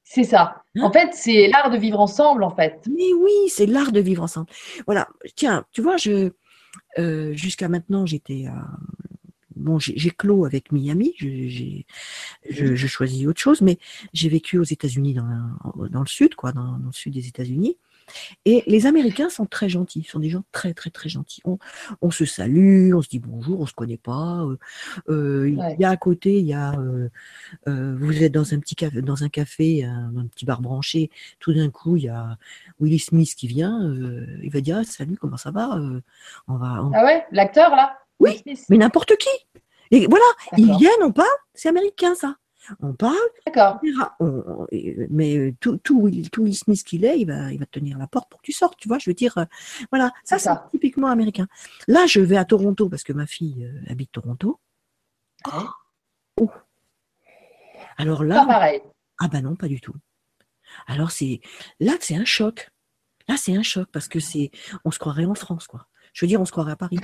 C'est 0.03 0.23
ça. 0.23 0.61
Hein 0.75 0.83
en 0.83 0.91
fait, 0.91 1.09
c'est 1.13 1.47
l'art 1.47 1.71
de 1.71 1.77
vivre 1.77 1.99
ensemble, 1.99 2.43
en 2.43 2.55
fait. 2.55 2.79
Mais 2.87 3.13
oui, 3.13 3.31
c'est 3.49 3.65
l'art 3.65 3.91
de 3.91 3.99
vivre 3.99 4.23
ensemble. 4.23 4.47
Voilà. 4.85 5.07
Tiens, 5.35 5.65
tu 5.71 5.81
vois, 5.81 5.97
je 5.97 6.31
euh, 6.99 7.33
jusqu'à 7.33 7.69
maintenant, 7.69 8.05
j'étais 8.05 8.45
bon, 9.55 9.79
j'ai 9.79 10.11
clos 10.11 10.45
avec 10.45 10.71
Miami. 10.71 11.13
J'ai 11.17 11.85
je, 12.49 12.87
choisis 12.87 13.25
autre 13.27 13.39
chose, 13.39 13.61
mais 13.61 13.77
j'ai 14.13 14.29
vécu 14.29 14.57
aux 14.57 14.63
États-Unis 14.63 15.13
dans, 15.13 15.25
dans 15.89 16.01
le 16.01 16.07
sud, 16.07 16.35
quoi, 16.35 16.51
dans, 16.51 16.77
dans 16.77 16.87
le 16.87 16.93
sud 16.93 17.13
des 17.13 17.27
États-Unis. 17.27 17.77
Et 18.45 18.63
les 18.67 18.85
Américains 18.85 19.29
sont 19.29 19.45
très 19.45 19.69
gentils, 19.69 20.03
sont 20.03 20.19
des 20.19 20.29
gens 20.29 20.43
très 20.51 20.73
très 20.73 20.89
très 20.89 21.09
gentils. 21.09 21.41
On, 22.01 22.11
se 22.11 22.25
salue, 22.25 22.93
on 22.93 23.01
se 23.01 23.09
dit 23.09 23.19
bonjour, 23.19 23.59
on 23.61 23.65
se 23.65 23.73
connaît 23.73 23.97
pas. 23.97 24.43
Euh, 24.43 24.57
euh, 25.09 25.49
il 25.49 25.79
y 25.79 25.85
a 25.85 25.89
à 25.89 25.97
côté, 25.97 26.39
il 26.39 26.45
y 26.45 26.53
a, 26.53 26.73
euh, 27.67 27.97
vous 27.99 28.23
êtes 28.23 28.31
dans 28.31 28.53
un 28.53 28.59
petit 28.59 28.75
café, 28.75 29.01
dans 29.01 29.23
un 29.23 29.29
café, 29.29 29.83
un, 29.83 30.27
petit 30.27 30.45
bar 30.45 30.61
branché. 30.61 31.09
Tout 31.39 31.53
d'un 31.53 31.69
coup, 31.69 31.97
il 31.97 32.03
y 32.03 32.09
a 32.09 32.37
Willie 32.79 32.99
Smith 32.99 33.33
qui 33.35 33.47
vient. 33.47 33.93
il 34.43 34.49
va 34.51 34.61
dire 34.61 34.77
ah, 34.79 34.83
salut, 34.83 35.17
comment 35.17 35.37
ça 35.37 35.51
va 35.51 35.79
On 36.47 36.57
va. 36.57 36.89
Ah 36.93 37.03
ouais, 37.03 37.25
l'acteur 37.31 37.75
là? 37.75 37.97
Oui, 38.19 38.41
mais 38.69 38.77
n'importe 38.77 39.15
qui. 39.17 39.29
Et 39.91 40.07
voilà, 40.07 40.25
ils 40.57 40.73
viennent, 40.77 41.03
on 41.03 41.11
parle, 41.11 41.27
c'est 41.53 41.69
américain 41.69 42.15
ça 42.15 42.37
on 42.79 42.93
parle. 42.93 43.15
D'accord. 43.45 43.79
mais 45.09 45.37
euh, 45.37 45.53
tout, 45.59 45.77
tout, 45.77 46.09
tout 46.31 46.51
Smith 46.53 46.83
qu'il 46.83 47.05
est, 47.05 47.19
il 47.19 47.25
va, 47.25 47.51
il 47.51 47.59
va 47.59 47.65
te 47.65 47.79
tenir 47.79 47.97
la 47.97 48.07
porte 48.07 48.29
pour 48.29 48.41
que 48.41 48.45
tu 48.45 48.51
sortes, 48.51 48.77
tu 48.77 48.87
vois. 48.87 48.99
Je 48.99 49.09
veux 49.09 49.13
dire, 49.13 49.37
euh, 49.37 49.45
voilà, 49.91 50.11
ça 50.23 50.39
c'est 50.39 50.49
typiquement 50.71 51.07
américain. 51.07 51.47
Là, 51.87 52.05
je 52.05 52.19
vais 52.19 52.37
à 52.37 52.45
Toronto 52.45 52.89
parce 52.89 53.03
que 53.03 53.13
ma 53.13 53.25
fille 53.25 53.65
euh, 53.65 53.91
habite 53.91 54.11
Toronto. 54.11 54.59
Oh. 56.37 56.49
Alors 57.97 58.23
là. 58.23 58.41
Pas 58.41 58.53
pareil. 58.53 58.81
Ah 59.19 59.27
ben 59.27 59.41
non, 59.41 59.55
pas 59.55 59.67
du 59.67 59.79
tout. 59.79 59.95
Alors 60.87 61.11
c'est 61.11 61.39
là 61.79 61.93
c'est 61.99 62.15
un 62.15 62.25
choc. 62.25 62.69
Là 63.27 63.35
c'est 63.37 63.55
un 63.55 63.63
choc 63.63 63.87
parce 63.91 64.07
que 64.07 64.19
c'est, 64.19 64.51
on 64.83 64.91
se 64.91 64.99
croirait 64.99 65.25
en 65.25 65.35
France 65.35 65.67
quoi. 65.67 65.87
Je 66.13 66.25
veux 66.25 66.27
dire, 66.27 66.41
on 66.41 66.45
se 66.45 66.51
croirait 66.51 66.71
à 66.71 66.77
Paris. 66.77 66.99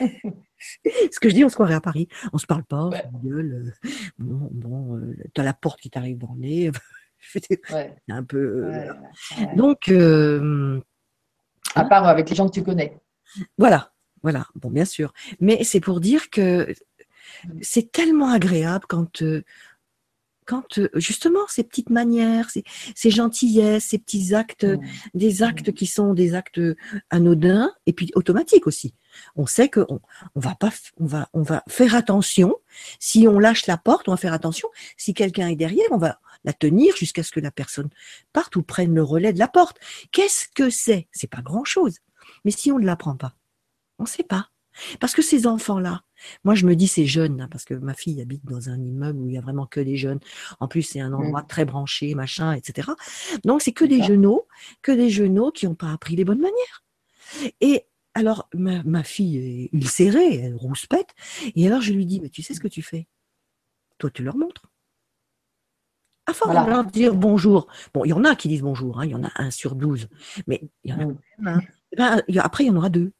Ce 0.58 1.20
que 1.20 1.28
je 1.28 1.34
dis, 1.34 1.44
on 1.44 1.48
se 1.48 1.54
croirait 1.54 1.74
à 1.74 1.80
Paris. 1.80 2.08
On 2.32 2.38
se 2.38 2.46
parle 2.46 2.64
pas, 2.64 2.84
on 2.84 2.90
se 2.90 3.26
gueule. 3.26 3.74
Euh, 3.84 3.90
bon, 4.18 4.48
bon 4.52 4.96
euh, 4.96 5.16
t'as 5.34 5.42
la 5.42 5.52
porte 5.54 5.80
qui 5.80 5.90
t'arrive 5.90 6.18
dans 6.18 6.32
le 6.34 6.40
nez. 6.40 6.70
c'est 7.20 7.60
un 8.08 8.24
peu. 8.24 8.72
Euh, 8.72 8.92
Donc. 9.56 9.90
à 11.74 11.84
part 11.84 12.06
avec 12.06 12.30
les 12.30 12.36
gens 12.36 12.48
que 12.48 12.54
tu 12.54 12.62
connais. 12.62 13.00
Voilà, 13.58 13.92
voilà. 14.22 14.46
Bon, 14.54 14.70
bien 14.70 14.84
sûr. 14.84 15.12
Mais 15.40 15.62
c'est 15.64 15.80
pour 15.80 16.00
dire 16.00 16.30
que 16.30 16.70
mm. 17.44 17.58
c'est 17.60 17.92
tellement 17.92 18.30
agréable 18.30 18.86
quand 18.88 19.22
quand 20.46 20.78
euh, 20.78 20.88
justement 20.94 21.40
ces 21.48 21.64
petites 21.64 21.90
manières, 21.90 22.48
ces, 22.50 23.10
gentillesses, 23.10 23.84
ces 23.84 23.98
petits 23.98 24.34
actes, 24.34 24.64
mmh. 24.64 24.78
des 25.14 25.42
actes 25.42 25.68
mmh. 25.68 25.72
qui 25.72 25.86
sont 25.86 26.14
des 26.14 26.34
actes 26.34 26.60
anodins 27.10 27.70
et 27.84 27.92
puis 27.92 28.10
automatiques 28.14 28.66
aussi. 28.66 28.94
On 29.34 29.46
sait 29.46 29.68
que 29.68 29.80
on, 29.88 30.00
va 30.34 30.54
pas, 30.54 30.70
on 30.98 31.06
va, 31.06 31.28
on 31.32 31.42
va 31.42 31.62
faire 31.68 31.94
attention. 31.94 32.56
Si 32.98 33.26
on 33.28 33.38
lâche 33.38 33.66
la 33.66 33.76
porte, 33.76 34.08
on 34.08 34.12
va 34.12 34.16
faire 34.16 34.32
attention. 34.32 34.68
Si 34.96 35.14
quelqu'un 35.14 35.48
est 35.48 35.56
derrière, 35.56 35.86
on 35.90 35.98
va 35.98 36.20
la 36.44 36.52
tenir 36.52 36.96
jusqu'à 36.96 37.22
ce 37.22 37.32
que 37.32 37.40
la 37.40 37.50
personne 37.50 37.90
parte 38.32 38.56
ou 38.56 38.62
prenne 38.62 38.94
le 38.94 39.02
relais 39.02 39.32
de 39.32 39.38
la 39.38 39.48
porte. 39.48 39.78
Qu'est-ce 40.12 40.46
que 40.54 40.70
c'est? 40.70 41.08
C'est 41.10 41.30
pas 41.30 41.42
grand 41.42 41.64
chose. 41.64 41.98
Mais 42.44 42.50
si 42.50 42.72
on 42.72 42.78
ne 42.78 42.86
l'apprend 42.86 43.16
pas, 43.16 43.34
on 43.98 44.04
ne 44.04 44.08
sait 44.08 44.22
pas. 44.22 44.50
Parce 45.00 45.14
que 45.14 45.22
ces 45.22 45.46
enfants-là, 45.46 46.02
moi, 46.44 46.54
je 46.54 46.66
me 46.66 46.76
dis 46.76 46.86
c'est 46.86 47.06
jeune, 47.06 47.40
hein, 47.40 47.48
parce 47.50 47.64
que 47.64 47.74
ma 47.74 47.94
fille 47.94 48.20
habite 48.20 48.44
dans 48.44 48.68
un 48.68 48.80
immeuble 48.80 49.18
où 49.20 49.28
il 49.28 49.34
y 49.34 49.38
a 49.38 49.40
vraiment 49.40 49.66
que 49.66 49.80
des 49.80 49.96
jeunes. 49.96 50.20
En 50.60 50.68
plus, 50.68 50.82
c'est 50.82 51.00
un 51.00 51.10
mmh. 51.10 51.14
endroit 51.14 51.42
très 51.42 51.64
branché, 51.64 52.14
machin, 52.14 52.52
etc. 52.52 52.90
Donc, 53.44 53.62
c'est 53.62 53.72
que 53.72 53.84
des 53.84 54.02
genoux, 54.02 54.42
que 54.82 54.92
des 54.92 55.10
genoux 55.10 55.50
qui 55.50 55.66
n'ont 55.66 55.74
pas 55.74 55.92
appris 55.92 56.16
les 56.16 56.24
bonnes 56.24 56.40
manières. 56.40 56.84
Et 57.60 57.86
alors, 58.16 58.48
ma, 58.54 59.02
fille, 59.02 59.68
il 59.72 59.88
serrée, 59.88 60.36
elle 60.36 60.54
rouspète. 60.54 61.14
Et 61.54 61.66
alors, 61.66 61.82
je 61.82 61.92
lui 61.92 62.06
dis, 62.06 62.18
mais 62.20 62.30
tu 62.30 62.42
sais 62.42 62.54
ce 62.54 62.60
que 62.60 62.68
tu 62.68 62.80
fais? 62.80 63.06
Toi, 63.98 64.10
tu 64.10 64.22
leur 64.22 64.38
montres. 64.38 64.70
À 66.24 66.32
force 66.32 66.50
de 66.50 66.70
leur 66.70 66.84
dire 66.84 67.14
bonjour. 67.14 67.68
Bon, 67.94 68.04
il 68.04 68.08
y 68.08 68.12
en 68.12 68.24
a 68.24 68.34
qui 68.34 68.48
disent 68.48 68.62
bonjour, 68.62 68.98
hein, 68.98 69.04
il 69.04 69.12
y 69.12 69.14
en 69.14 69.22
a 69.22 69.30
un 69.36 69.50
sur 69.50 69.76
douze. 69.76 70.08
Mais 70.46 70.62
il 70.82 70.90
y 70.90 70.94
en 70.94 71.00
a 71.00 71.04
mmh. 71.04 71.18
hein. 71.46 71.60
eh 71.92 71.96
ben, 71.96 72.22
après, 72.38 72.64
il 72.64 72.68
y 72.68 72.70
en 72.70 72.76
aura 72.76 72.88
deux. 72.88 73.12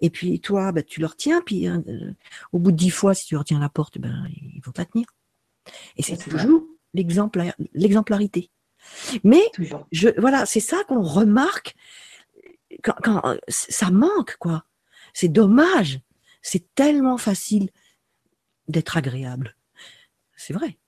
Et 0.00 0.10
puis 0.10 0.40
toi, 0.40 0.70
bah, 0.70 0.82
tu 0.82 1.00
leur 1.00 1.16
tiens, 1.16 1.42
puis 1.44 1.66
hein, 1.66 1.82
euh, 1.88 2.12
au 2.52 2.60
bout 2.60 2.70
de 2.70 2.76
dix 2.76 2.90
fois, 2.90 3.14
si 3.14 3.26
tu 3.26 3.36
retiens 3.36 3.58
la 3.58 3.68
porte, 3.68 3.98
ben, 3.98 4.26
ils 4.30 4.60
vont 4.64 4.72
la 4.78 4.84
tenir. 4.84 5.06
Et 5.96 6.02
c'est 6.02 6.16
toujours 6.16 6.64
l'exemplarité. 6.94 8.50
Mais 9.24 9.42
je, 9.90 10.08
voilà, 10.18 10.46
c'est 10.46 10.60
ça 10.60 10.84
qu'on 10.86 11.02
remarque 11.02 11.74
quand, 12.82 13.36
ça 13.48 13.90
manque, 13.90 14.36
quoi. 14.38 14.64
C'est 15.12 15.28
dommage. 15.28 16.00
C'est 16.42 16.74
tellement 16.74 17.16
facile 17.16 17.70
d'être 18.68 18.96
agréable. 18.96 19.56
C'est 20.36 20.52
vrai. 20.52 20.78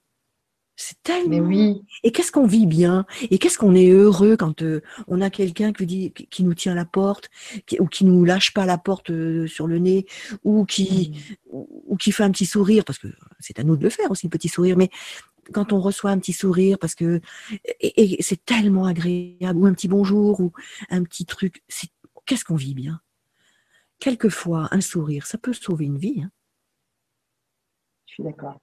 C'est 0.79 1.03
tellement. 1.03 1.39
oui. 1.39 1.81
Et 2.03 2.13
qu'est-ce 2.13 2.31
qu'on 2.31 2.47
vit 2.47 2.67
bien? 2.67 3.07
Et 3.31 3.39
qu'est-ce 3.39 3.57
qu'on 3.57 3.75
est 3.75 3.89
heureux 3.89 4.37
quand 4.37 4.61
euh, 4.61 4.83
on 5.09 5.23
a 5.23 5.31
quelqu'un 5.31 5.73
qui, 5.73 5.87
dit, 5.87 6.13
qui 6.13 6.45
nous 6.45 6.53
tient 6.53 6.75
la 6.75 6.85
porte, 6.85 7.31
ou 7.81 7.87
qui 7.87 8.05
nous 8.05 8.27
lâche 8.27 8.53
pas 8.53 8.67
la 8.67 8.77
porte 8.77 9.09
euh, 9.09 9.47
sur 9.47 9.67
le 9.67 9.79
nez, 9.79 10.05
ou 10.45 10.67
qui, 10.67 11.15
mmh. 11.51 11.57
ou, 11.87 11.97
qui 11.97 12.13
fait 12.13 12.25
un 12.25 12.31
petit 12.31 12.45
sourire, 12.45 12.85
parce 12.85 12.99
que 12.99 13.09
c'est 13.41 13.59
à 13.59 13.65
nous 13.65 13.77
de 13.79 13.85
le 13.85 13.91
faire 13.91 14.11
aussi, 14.11 14.27
le 14.27 14.31
petit 14.31 14.49
sourire, 14.49 14.77
mais 14.77 14.91
quand 15.53 15.73
on 15.73 15.81
reçoit 15.81 16.11
un 16.11 16.19
petit 16.19 16.33
sourire, 16.33 16.79
parce 16.79 16.95
que 16.95 17.21
et, 17.81 18.23
c'est 18.23 18.45
tellement 18.45 18.87
agréable, 18.87 19.59
ou 19.59 19.67
un 19.67 19.75
petit 19.75 19.89
bonjour, 19.89 20.41
ou 20.41 20.53
un 20.91 21.03
petit 21.05 21.27
truc, 21.27 21.63
c'est 21.69 21.89
qu'est-ce 22.25 22.45
qu'on 22.45 22.57
vit 22.57 22.75
bien? 22.75 23.01
Quelquefois, 23.99 24.69
un 24.73 24.81
sourire, 24.81 25.27
ça 25.27 25.39
peut 25.39 25.53
sauver 25.53 25.87
une 25.87 25.99
vie. 25.99 26.23
Hein. 26.23 26.31
Je 28.07 28.15
suis 28.15 28.23
d'accord. 28.23 28.61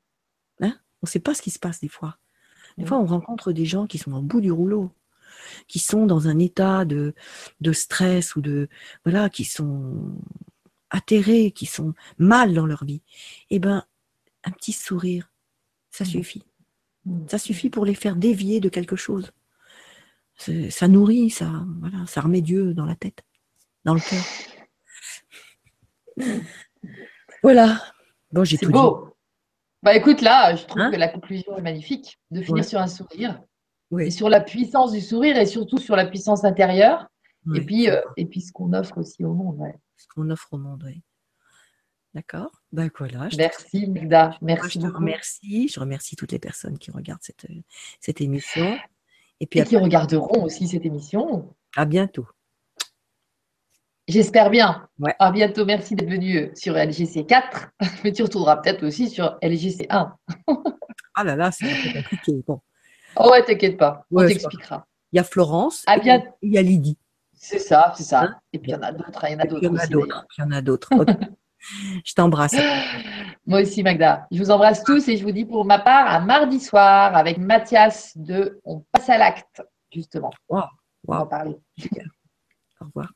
On 1.03 1.05
ne 1.05 1.09
sait 1.09 1.19
pas 1.19 1.33
ce 1.33 1.41
qui 1.41 1.51
se 1.51 1.59
passe 1.59 1.81
des 1.81 1.89
fois. 1.89 2.17
Des 2.77 2.85
fois, 2.85 2.97
on 2.97 3.05
rencontre 3.05 3.51
des 3.51 3.65
gens 3.65 3.87
qui 3.87 3.97
sont 3.97 4.13
au 4.13 4.21
bout 4.21 4.39
du 4.39 4.53
rouleau, 4.53 4.89
qui 5.67 5.79
sont 5.79 6.05
dans 6.05 6.29
un 6.29 6.39
état 6.39 6.85
de, 6.85 7.13
de 7.59 7.73
stress 7.73 8.37
ou 8.37 8.41
de 8.41 8.69
voilà, 9.03 9.29
qui 9.29 9.43
sont 9.43 10.15
atterrés, 10.89 11.51
qui 11.51 11.65
sont 11.65 11.93
mal 12.17 12.53
dans 12.53 12.65
leur 12.65 12.85
vie. 12.85 13.01
Eh 13.49 13.59
ben, 13.59 13.85
un 14.45 14.51
petit 14.51 14.71
sourire, 14.71 15.29
ça 15.91 16.05
mmh. 16.05 16.07
suffit. 16.07 16.45
Ça 17.27 17.37
suffit 17.37 17.69
pour 17.69 17.85
les 17.85 17.95
faire 17.95 18.15
dévier 18.15 18.59
de 18.59 18.69
quelque 18.69 18.95
chose. 18.95 19.31
Ça 20.37 20.87
nourrit, 20.87 21.29
ça, 21.29 21.51
voilà, 21.79 22.05
ça 22.07 22.21
remet 22.21 22.41
Dieu 22.41 22.73
dans 22.73 22.85
la 22.85 22.95
tête, 22.95 23.23
dans 23.85 23.93
le 23.93 23.99
cœur. 23.99 24.23
Voilà. 27.43 27.81
Bon, 28.31 28.43
j'ai 28.43 28.57
tout 28.57 28.71
beau. 28.71 29.09
Bah 29.83 29.95
écoute, 29.95 30.21
là, 30.21 30.55
je 30.55 30.65
trouve 30.65 30.81
hein 30.81 30.91
que 30.91 30.95
la 30.95 31.09
conclusion 31.09 31.57
est 31.57 31.61
magnifique, 31.61 32.17
de 32.31 32.41
finir 32.41 32.63
sur 32.63 32.79
un 32.79 32.87
sourire. 32.87 33.41
Et 33.99 34.11
sur 34.11 34.29
la 34.29 34.39
puissance 34.39 34.91
du 34.91 35.01
sourire 35.01 35.37
et 35.37 35.45
surtout 35.45 35.77
sur 35.77 35.95
la 35.95 36.05
puissance 36.05 36.45
intérieure. 36.45 37.07
Et, 37.53 37.61
puis, 37.61 37.89
euh, 37.89 38.01
et 38.15 38.25
puis 38.25 38.41
ce 38.41 38.53
qu'on 38.53 38.71
offre 38.73 38.97
aussi 38.97 39.23
au 39.25 39.33
monde. 39.33 39.59
Ce 39.97 40.07
qu'on 40.07 40.29
offre 40.29 40.47
au 40.53 40.57
monde, 40.57 40.83
oui. 40.85 41.03
D'accord 42.13 42.51
ben 42.71 42.91
voilà, 42.97 43.27
Merci, 43.37 43.87
Migda. 43.87 44.37
Merci 44.41 44.79
je 44.79 44.87
te 44.87 44.93
remercie. 44.93 45.67
Je 45.67 45.79
remercie 45.79 46.15
toutes 46.15 46.31
les 46.31 46.39
personnes 46.39 46.77
qui 46.77 46.91
regardent 46.91 47.23
cette, 47.23 47.47
cette 47.99 48.21
émission. 48.21 48.77
Et, 49.39 49.47
puis 49.47 49.59
et 49.59 49.63
qui 49.63 49.77
regarderont 49.77 50.43
aussi 50.43 50.67
cette 50.67 50.85
émission. 50.85 51.55
À 51.75 51.85
bientôt. 51.85 52.27
J'espère 54.07 54.49
bien. 54.49 54.87
Ouais. 54.99 55.15
À 55.17 55.31
bientôt. 55.31 55.65
Merci 55.65 55.95
d'être 55.95 56.09
venu 56.09 56.51
sur 56.55 56.75
LGC 56.75 57.25
4. 57.25 57.69
Mais 58.03 58.11
tu 58.11 58.21
retourneras 58.21 58.57
peut-être 58.57 58.85
aussi 58.85 59.09
sur 59.09 59.37
LGC 59.41 59.87
1. 59.89 60.15
Ah 61.15 61.23
là 61.23 61.35
là, 61.35 61.51
c'est 61.51 61.65
un 61.65 61.75
peu 61.75 62.01
compliqué. 62.01 62.43
Bon. 62.47 62.59
Oh 63.17 63.29
ouais, 63.29 63.43
t'inquiète 63.43 63.77
pas. 63.77 64.03
On 64.09 64.15
Ouais, 64.17 64.29
t'expliquera. 64.29 64.87
Il 65.11 65.17
y 65.17 65.19
a 65.19 65.23
Florence, 65.23 65.83
À 65.85 65.97
il 65.97 66.51
y 66.51 66.57
a 66.57 66.61
Lydie. 66.63 66.97
C'est 67.33 67.59
ça, 67.59 67.93
c'est 67.95 68.03
ça. 68.03 68.23
Hein 68.23 68.35
Et 68.51 68.57
puis 68.57 68.71
il 68.71 68.73
y 68.73 68.75
en 68.75 68.81
a 68.81 68.91
d'autres. 68.91 69.23
Il 69.29 69.33
y 69.33 69.35
en 69.35 69.39
a 69.39 69.45
d'autres 69.45 69.61
Il 70.37 70.41
y 70.41 70.43
en 70.43 70.51
a 70.51 70.61
d'autres. 70.61 70.89
Je 72.05 72.13
t'embrasse. 72.13 72.55
Moi 73.45 73.61
aussi, 73.61 73.83
Magda. 73.83 74.27
Je 74.31 74.39
vous 74.39 74.51
embrasse 74.51 74.83
tous 74.83 75.07
et 75.09 75.17
je 75.17 75.23
vous 75.23 75.31
dis 75.31 75.45
pour 75.45 75.65
ma 75.65 75.79
part 75.79 76.07
à 76.07 76.19
mardi 76.19 76.59
soir 76.59 77.15
avec 77.15 77.37
Mathias 77.37 78.17
de 78.17 78.61
On 78.63 78.79
passe 78.91 79.09
à 79.09 79.17
l'acte, 79.17 79.61
justement. 79.91 80.31
Wow. 80.47 80.63
On 81.07 81.11
va 81.11 81.21
en 81.21 81.27
parler. 81.27 81.57
Au 82.79 82.85
revoir. 82.85 83.09